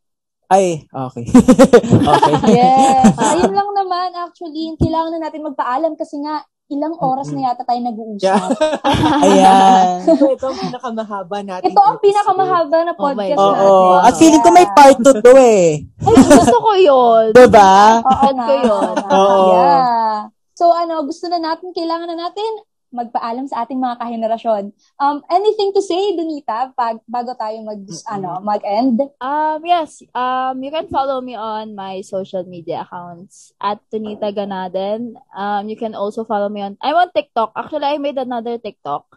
Ay, 0.51 0.83
okay. 0.91 1.23
okay. 2.11 2.33
Yes. 2.59 3.15
Ayun 3.39 3.55
lang 3.55 3.71
naman, 3.71 4.11
actually. 4.19 4.75
Kailangan 4.75 5.15
na 5.15 5.31
natin 5.31 5.47
magpaalam 5.47 5.95
kasi 5.95 6.19
nga, 6.19 6.43
ilang 6.71 6.95
oras 7.03 7.27
na 7.35 7.51
yata 7.51 7.67
tayo 7.67 7.83
nag-uusap. 7.83 8.23
Yeah. 8.23 9.23
Ayan. 9.27 10.07
ito, 10.07 10.23
ito 10.23 10.45
ang 10.47 10.59
pinakamahaba 10.59 11.37
natin. 11.43 11.67
Ito 11.67 11.81
ang 11.83 11.99
pinakamahaba 11.99 12.77
na 12.87 12.93
Oh 12.95 12.99
podcast 12.99 13.39
God. 13.39 13.51
natin. 13.51 13.67
Oo. 13.67 13.95
At 13.99 14.13
feeling 14.15 14.43
ko 14.43 14.49
may 14.55 14.67
part 14.71 14.95
2 14.99 15.19
to 15.19 15.31
eh. 15.35 15.83
Ay, 15.83 16.15
gusto 16.15 16.57
ko 16.63 16.71
yun. 16.79 17.23
Diba? 17.35 17.99
Oo 18.07 18.23
Bet 18.23 18.35
nga. 18.39 18.45
ko 18.47 18.53
yun. 18.63 18.95
Oo. 19.03 19.47
Yeah. 19.51 20.15
So 20.55 20.71
ano, 20.71 21.03
gusto 21.03 21.27
na 21.27 21.43
natin, 21.43 21.75
kailangan 21.75 22.07
na 22.07 22.27
natin 22.27 22.51
magpaalam 22.91 23.47
sa 23.47 23.63
ating 23.63 23.79
mga 23.79 23.97
kahenerasyon. 24.03 24.63
Um, 24.99 25.23
anything 25.31 25.71
to 25.71 25.81
say, 25.81 26.13
Donita, 26.13 26.75
pag, 26.75 26.99
bago 27.07 27.31
tayo 27.39 27.55
mag, 27.63 27.81
ano, 28.11 28.43
mag-end? 28.43 28.99
Um, 29.23 29.59
yes. 29.63 30.03
Um, 30.11 30.59
you 30.59 30.69
can 30.69 30.91
follow 30.91 31.23
me 31.23 31.39
on 31.39 31.73
my 31.73 32.03
social 32.03 32.43
media 32.43 32.83
accounts 32.83 33.55
at 33.63 33.79
Tunita 33.87 34.29
Ganaden. 34.35 35.15
Um, 35.31 35.71
you 35.71 35.79
can 35.79 35.95
also 35.95 36.27
follow 36.27 36.51
me 36.51 36.61
on, 36.61 36.75
I'm 36.83 36.99
on 36.99 37.09
TikTok. 37.15 37.55
Actually, 37.55 37.95
I 37.95 37.97
made 37.97 38.19
another 38.19 38.59
TikTok. 38.59 39.07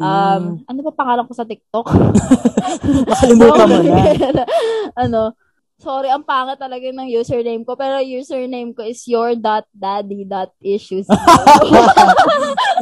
Um, 0.00 0.64
ano 0.64 0.80
ba 0.80 0.96
pangalan 0.96 1.28
ko 1.28 1.36
sa 1.36 1.44
TikTok? 1.44 1.92
Nakalimutan 3.12 3.68
mo 3.68 3.78
na. 3.84 3.96
ano, 5.04 5.20
sorry, 5.80 6.06
ang 6.06 6.22
pangit 6.22 6.56
talaga 6.56 6.86
ng 6.86 7.08
username 7.08 7.64
ko. 7.64 7.74
Pero 7.74 7.98
username 7.98 8.70
ko 8.70 8.80
is 8.84 9.02
your.daddy.issues. 9.04 11.08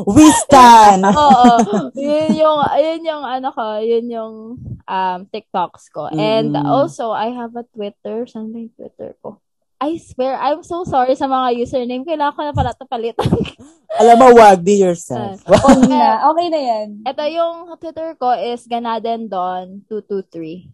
We 0.06 0.26
stand. 0.44 1.02
Oo. 1.14 1.50
Yun 1.94 2.30
yung, 2.34 2.58
yun 2.76 3.00
yung, 3.02 3.22
ano 3.22 3.48
ko, 3.50 3.78
yun 3.78 4.06
yung 4.06 4.34
um, 4.82 5.18
TikToks 5.26 5.90
ko. 5.90 6.06
And 6.10 6.54
Mm. 6.54 6.66
also, 6.66 7.10
I 7.10 7.30
have 7.30 7.54
a 7.54 7.62
Twitter. 7.64 8.26
Saan 8.26 8.50
ba 8.50 8.58
yung 8.58 8.74
Twitter 8.74 9.14
ko? 9.18 9.38
I 9.78 9.94
swear, 9.94 10.34
I'm 10.34 10.66
so 10.66 10.82
sorry 10.82 11.14
sa 11.14 11.26
mga 11.26 11.54
username. 11.56 12.02
Kailangan 12.02 12.34
ko 12.34 12.42
na 12.42 12.50
pala 12.50 12.74
ito 12.74 12.82
palitan. 12.84 13.30
Alam 14.02 14.16
mo, 14.18 14.26
wag, 14.34 14.58
be 14.58 14.74
yourself. 14.74 15.38
Huwag 15.46 15.86
na. 15.86 16.26
Okay 16.34 16.46
na 16.50 16.58
yan. 16.58 16.86
ito 17.06 17.22
yung 17.30 17.70
Twitter 17.78 18.18
ko 18.18 18.34
is 18.34 18.66
ganadendon223. 18.66 20.66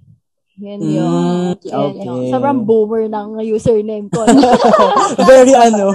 Yun 0.54 0.78
Mm, 0.78 0.86
yun 0.86 1.50
okay. 1.58 2.06
yung, 2.06 2.30
sobrang 2.30 2.62
boomer 2.62 3.10
ng 3.10 3.42
username 3.42 4.06
ko. 4.06 4.22
Very 5.30 5.50
ano. 5.50 5.90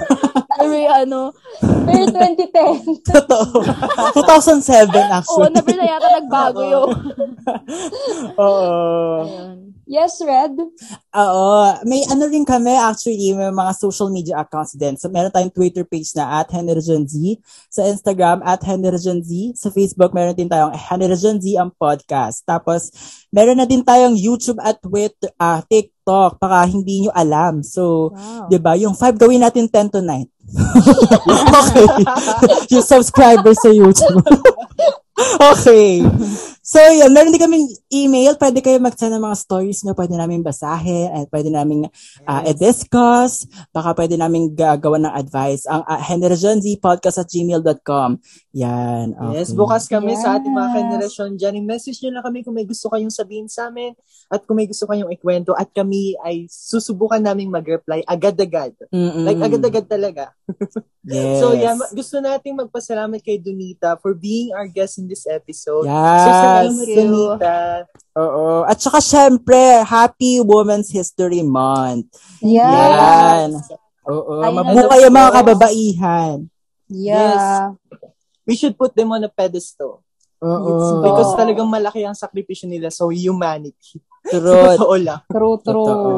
Very 0.59 0.83
ano, 0.83 1.31
Pero 1.87 2.03
2010. 2.11 2.99
Totoo. 3.07 3.63
2007 4.19 4.91
oo, 4.91 4.99
actually. 5.07 5.51
never 5.55 5.75
na 5.79 5.85
yata 5.87 6.07
nagbago 6.19 6.59
yung, 6.75 6.91
Oo. 8.35 9.23
ayun. 9.23 9.57
Yes, 9.89 10.21
Red. 10.21 10.53
Oo. 11.17 11.53
May 11.89 12.05
ano 12.05 12.29
rin 12.29 12.45
kami, 12.45 12.77
actually, 12.77 13.33
may 13.33 13.49
mga 13.49 13.73
social 13.73 14.13
media 14.13 14.37
accounts 14.37 14.77
din. 14.77 14.93
So, 15.01 15.09
meron 15.09 15.33
tayong 15.33 15.49
Twitter 15.49 15.81
page 15.81 16.13
na 16.13 16.45
at 16.45 16.53
HenryJohnZ. 16.53 17.41
Sa 17.73 17.81
Instagram, 17.89 18.45
at 18.45 18.61
HenryJohnZ. 18.61 19.57
Sa 19.57 19.73
Facebook, 19.73 20.13
meron 20.13 20.37
din 20.37 20.45
tayong 20.45 20.77
HenryJohnZ 20.77 21.57
ang 21.57 21.73
podcast. 21.73 22.45
Tapos, 22.45 22.93
meron 23.33 23.57
na 23.57 23.65
din 23.65 23.81
tayong 23.81 24.13
YouTube 24.13 24.61
at 24.61 24.77
Twitter, 24.77 25.33
ah, 25.41 25.65
TikTok. 25.65 26.37
Baka 26.37 26.69
hindi 26.69 27.09
nyo 27.09 27.11
alam. 27.17 27.65
So, 27.65 28.13
Wow. 28.13 28.45
'di 28.45 28.57
ba? 28.61 28.77
Yung 28.77 28.93
5 28.93 29.17
gawin 29.17 29.41
natin 29.41 29.65
10 29.65 29.89
tonight. 29.89 30.29
okay. 31.61 31.87
yung 32.77 32.85
subscribers 32.85 33.57
sa 33.57 33.73
YouTube. 33.73 34.21
okay. 35.53 36.05
So, 36.69 36.77
yun. 36.77 37.09
Meron 37.17 37.33
din 37.33 37.41
kaming 37.41 37.65
email. 37.89 38.37
Pwede 38.37 38.61
kayo 38.61 38.77
mag-send 38.77 39.17
ng 39.17 39.25
mga 39.25 39.41
stories 39.41 39.81
nyo. 39.81 39.97
Pwede 39.97 40.13
namin 40.13 40.45
basahin. 40.45 41.09
At 41.09 41.25
pwede 41.33 41.49
namin 41.49 41.89
uh, 42.29 42.41
i-discuss. 42.45 43.49
Baka 43.73 43.97
pagawa 43.97 44.29
namin 44.29 44.53
gagawa 44.53 45.01
ng 45.01 45.09
advice. 45.17 45.65
Ang 45.65 45.81
uh, 45.81 46.77
podcast 46.77 47.25
at 47.25 47.25
gmail.com. 47.25 48.21
Yan. 48.53 49.17
Okay. 49.17 49.33
Yes, 49.41 49.49
bukas 49.49 49.89
kami 49.89 50.13
sa 50.13 50.37
ating 50.37 50.53
mga 50.53 50.69
Yes. 50.69 50.77
generasyon 50.85 51.29
dyan. 51.41 51.53
I-message 51.65 51.97
nyo 52.05 52.21
lang 52.21 52.25
kami 52.29 52.45
kung 52.45 52.53
may 52.53 52.69
gusto 52.69 52.85
kayong 52.93 53.09
sabihin 53.09 53.49
sa 53.49 53.73
amin 53.73 53.97
at 54.29 54.45
kung 54.45 54.53
may 54.53 54.69
gusto 54.69 54.85
kayong 54.85 55.09
ikwento 55.09 55.57
at 55.57 55.73
kami 55.73 56.13
ay 56.21 56.45
susubukan 56.53 57.17
naming 57.17 57.49
mag-reply 57.49 58.05
agad-agad. 58.05 58.77
Mm-mm. 58.93 59.25
Like, 59.25 59.41
agad-agad 59.41 59.89
talaga. 59.89 60.37
Yes. 61.09 61.41
So, 61.41 61.55
yeah, 61.55 61.73
gusto 61.95 62.21
nating 62.21 62.59
magpasalamat 62.59 63.23
kay 63.23 63.39
Donita 63.41 63.97
for 63.97 64.13
being 64.13 64.53
our 64.53 64.67
guest 64.69 64.99
in 64.99 65.07
this 65.09 65.25
episode. 65.25 65.87
Yes. 65.87 66.21
So, 66.21 66.29
Thank 66.67 66.89
you. 66.89 66.95
Donita. 67.39 67.55
Oo. 68.19 68.67
At 68.67 68.77
saka 68.81 68.99
syempre, 68.99 69.55
Happy 69.87 70.43
Women's 70.43 70.91
History 70.91 71.45
Month. 71.45 72.11
Yeah. 72.43 72.67
Yan. 72.67 73.49
Oo. 74.09 74.43
Ayun 74.43 74.55
Mabuhay 74.59 75.01
ang 75.07 75.15
mga 75.15 75.31
kababaihan. 75.31 76.35
Yeah. 76.89 77.77
We 78.43 78.57
should 78.57 78.73
put 78.75 78.97
them 78.97 79.13
on 79.13 79.23
a 79.23 79.31
pedestal. 79.31 80.01
Oo. 80.41 81.03
Because 81.05 81.37
talagang 81.37 81.69
malaki 81.69 82.01
ang 82.03 82.17
sakripisyo 82.17 82.65
nila 82.65 82.89
sa 82.89 83.05
humanity. 83.07 84.01
Totoo 84.33 84.95
lang. 84.97 85.21
True, 85.29 85.57
true. 85.61 85.85
Totoo. 85.85 86.11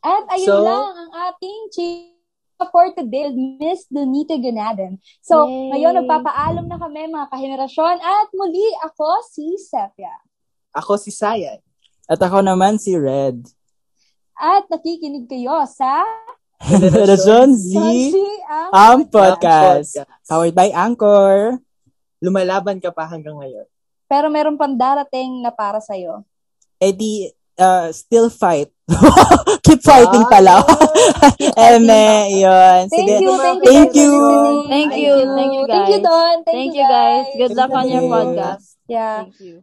At 0.00 0.24
ayun 0.36 0.48
So- 0.48 0.64
lang 0.64 0.84
ang 0.94 1.10
ating 1.32 1.60
chika 1.72 2.19
for 2.68 2.92
today, 2.92 3.32
Miss 3.32 3.88
Donita 3.88 4.36
Ganaden. 4.36 5.00
So, 5.24 5.48
Yay. 5.48 5.72
ngayon 5.72 6.04
nagpapaalam 6.04 6.68
na 6.68 6.76
kami 6.76 7.08
mga 7.08 7.32
kahenerasyon 7.32 7.96
at 7.96 8.28
muli 8.36 8.66
ako 8.84 9.24
si 9.24 9.56
Sepia. 9.56 10.12
Ako 10.76 11.00
si 11.00 11.08
Sayan. 11.08 11.64
At 12.04 12.20
ako 12.20 12.44
naman 12.44 12.76
si 12.76 12.92
Red. 12.92 13.48
At 14.36 14.68
nakikinig 14.68 15.24
kayo 15.30 15.64
sa 15.64 16.04
Generation 16.70 17.56
Z, 17.56 17.72
ang 18.68 19.08
podcast. 19.08 19.96
Powered 20.28 20.52
by 20.52 20.68
Anchor. 20.76 21.56
Lumalaban 22.20 22.76
ka 22.84 22.92
pa 22.92 23.08
hanggang 23.08 23.40
ngayon. 23.40 23.64
Pero 24.04 24.28
meron 24.28 24.60
pang 24.60 24.76
darating 24.76 25.40
na 25.40 25.48
para 25.48 25.80
sa'yo. 25.80 26.20
Eh 26.76 26.92
di, 26.92 27.32
uh, 27.56 27.88
still 27.94 28.28
fight. 28.28 28.68
Keep 29.64 29.80
fighting 29.82 30.24
Ah. 30.26 30.30
pala. 30.30 30.56
Eme, 31.56 32.04
yun. 32.42 32.88
Thank 32.90 33.20
you, 33.22 33.30
thank 33.38 33.62
you. 33.64 33.70
Thank 33.70 33.92
guys 33.92 33.96
you. 33.96 34.12
Thank 34.68 34.92
you, 34.96 35.14
thank 35.36 35.52
you, 35.54 35.64
Thank 35.66 35.88
you, 35.88 35.98
guys. 35.98 36.02
Don. 36.02 36.34
Thank, 36.44 36.56
Thank 36.56 36.74
you 36.74 36.86
guys. 36.88 37.24
Good 37.36 37.54
luck 37.56 37.70
on 37.70 37.86
your 37.88 38.02
you. 38.02 38.08
podcast. 38.10 38.64
Yeah. 38.88 39.22
Thank 39.24 39.40
you. 39.40 39.62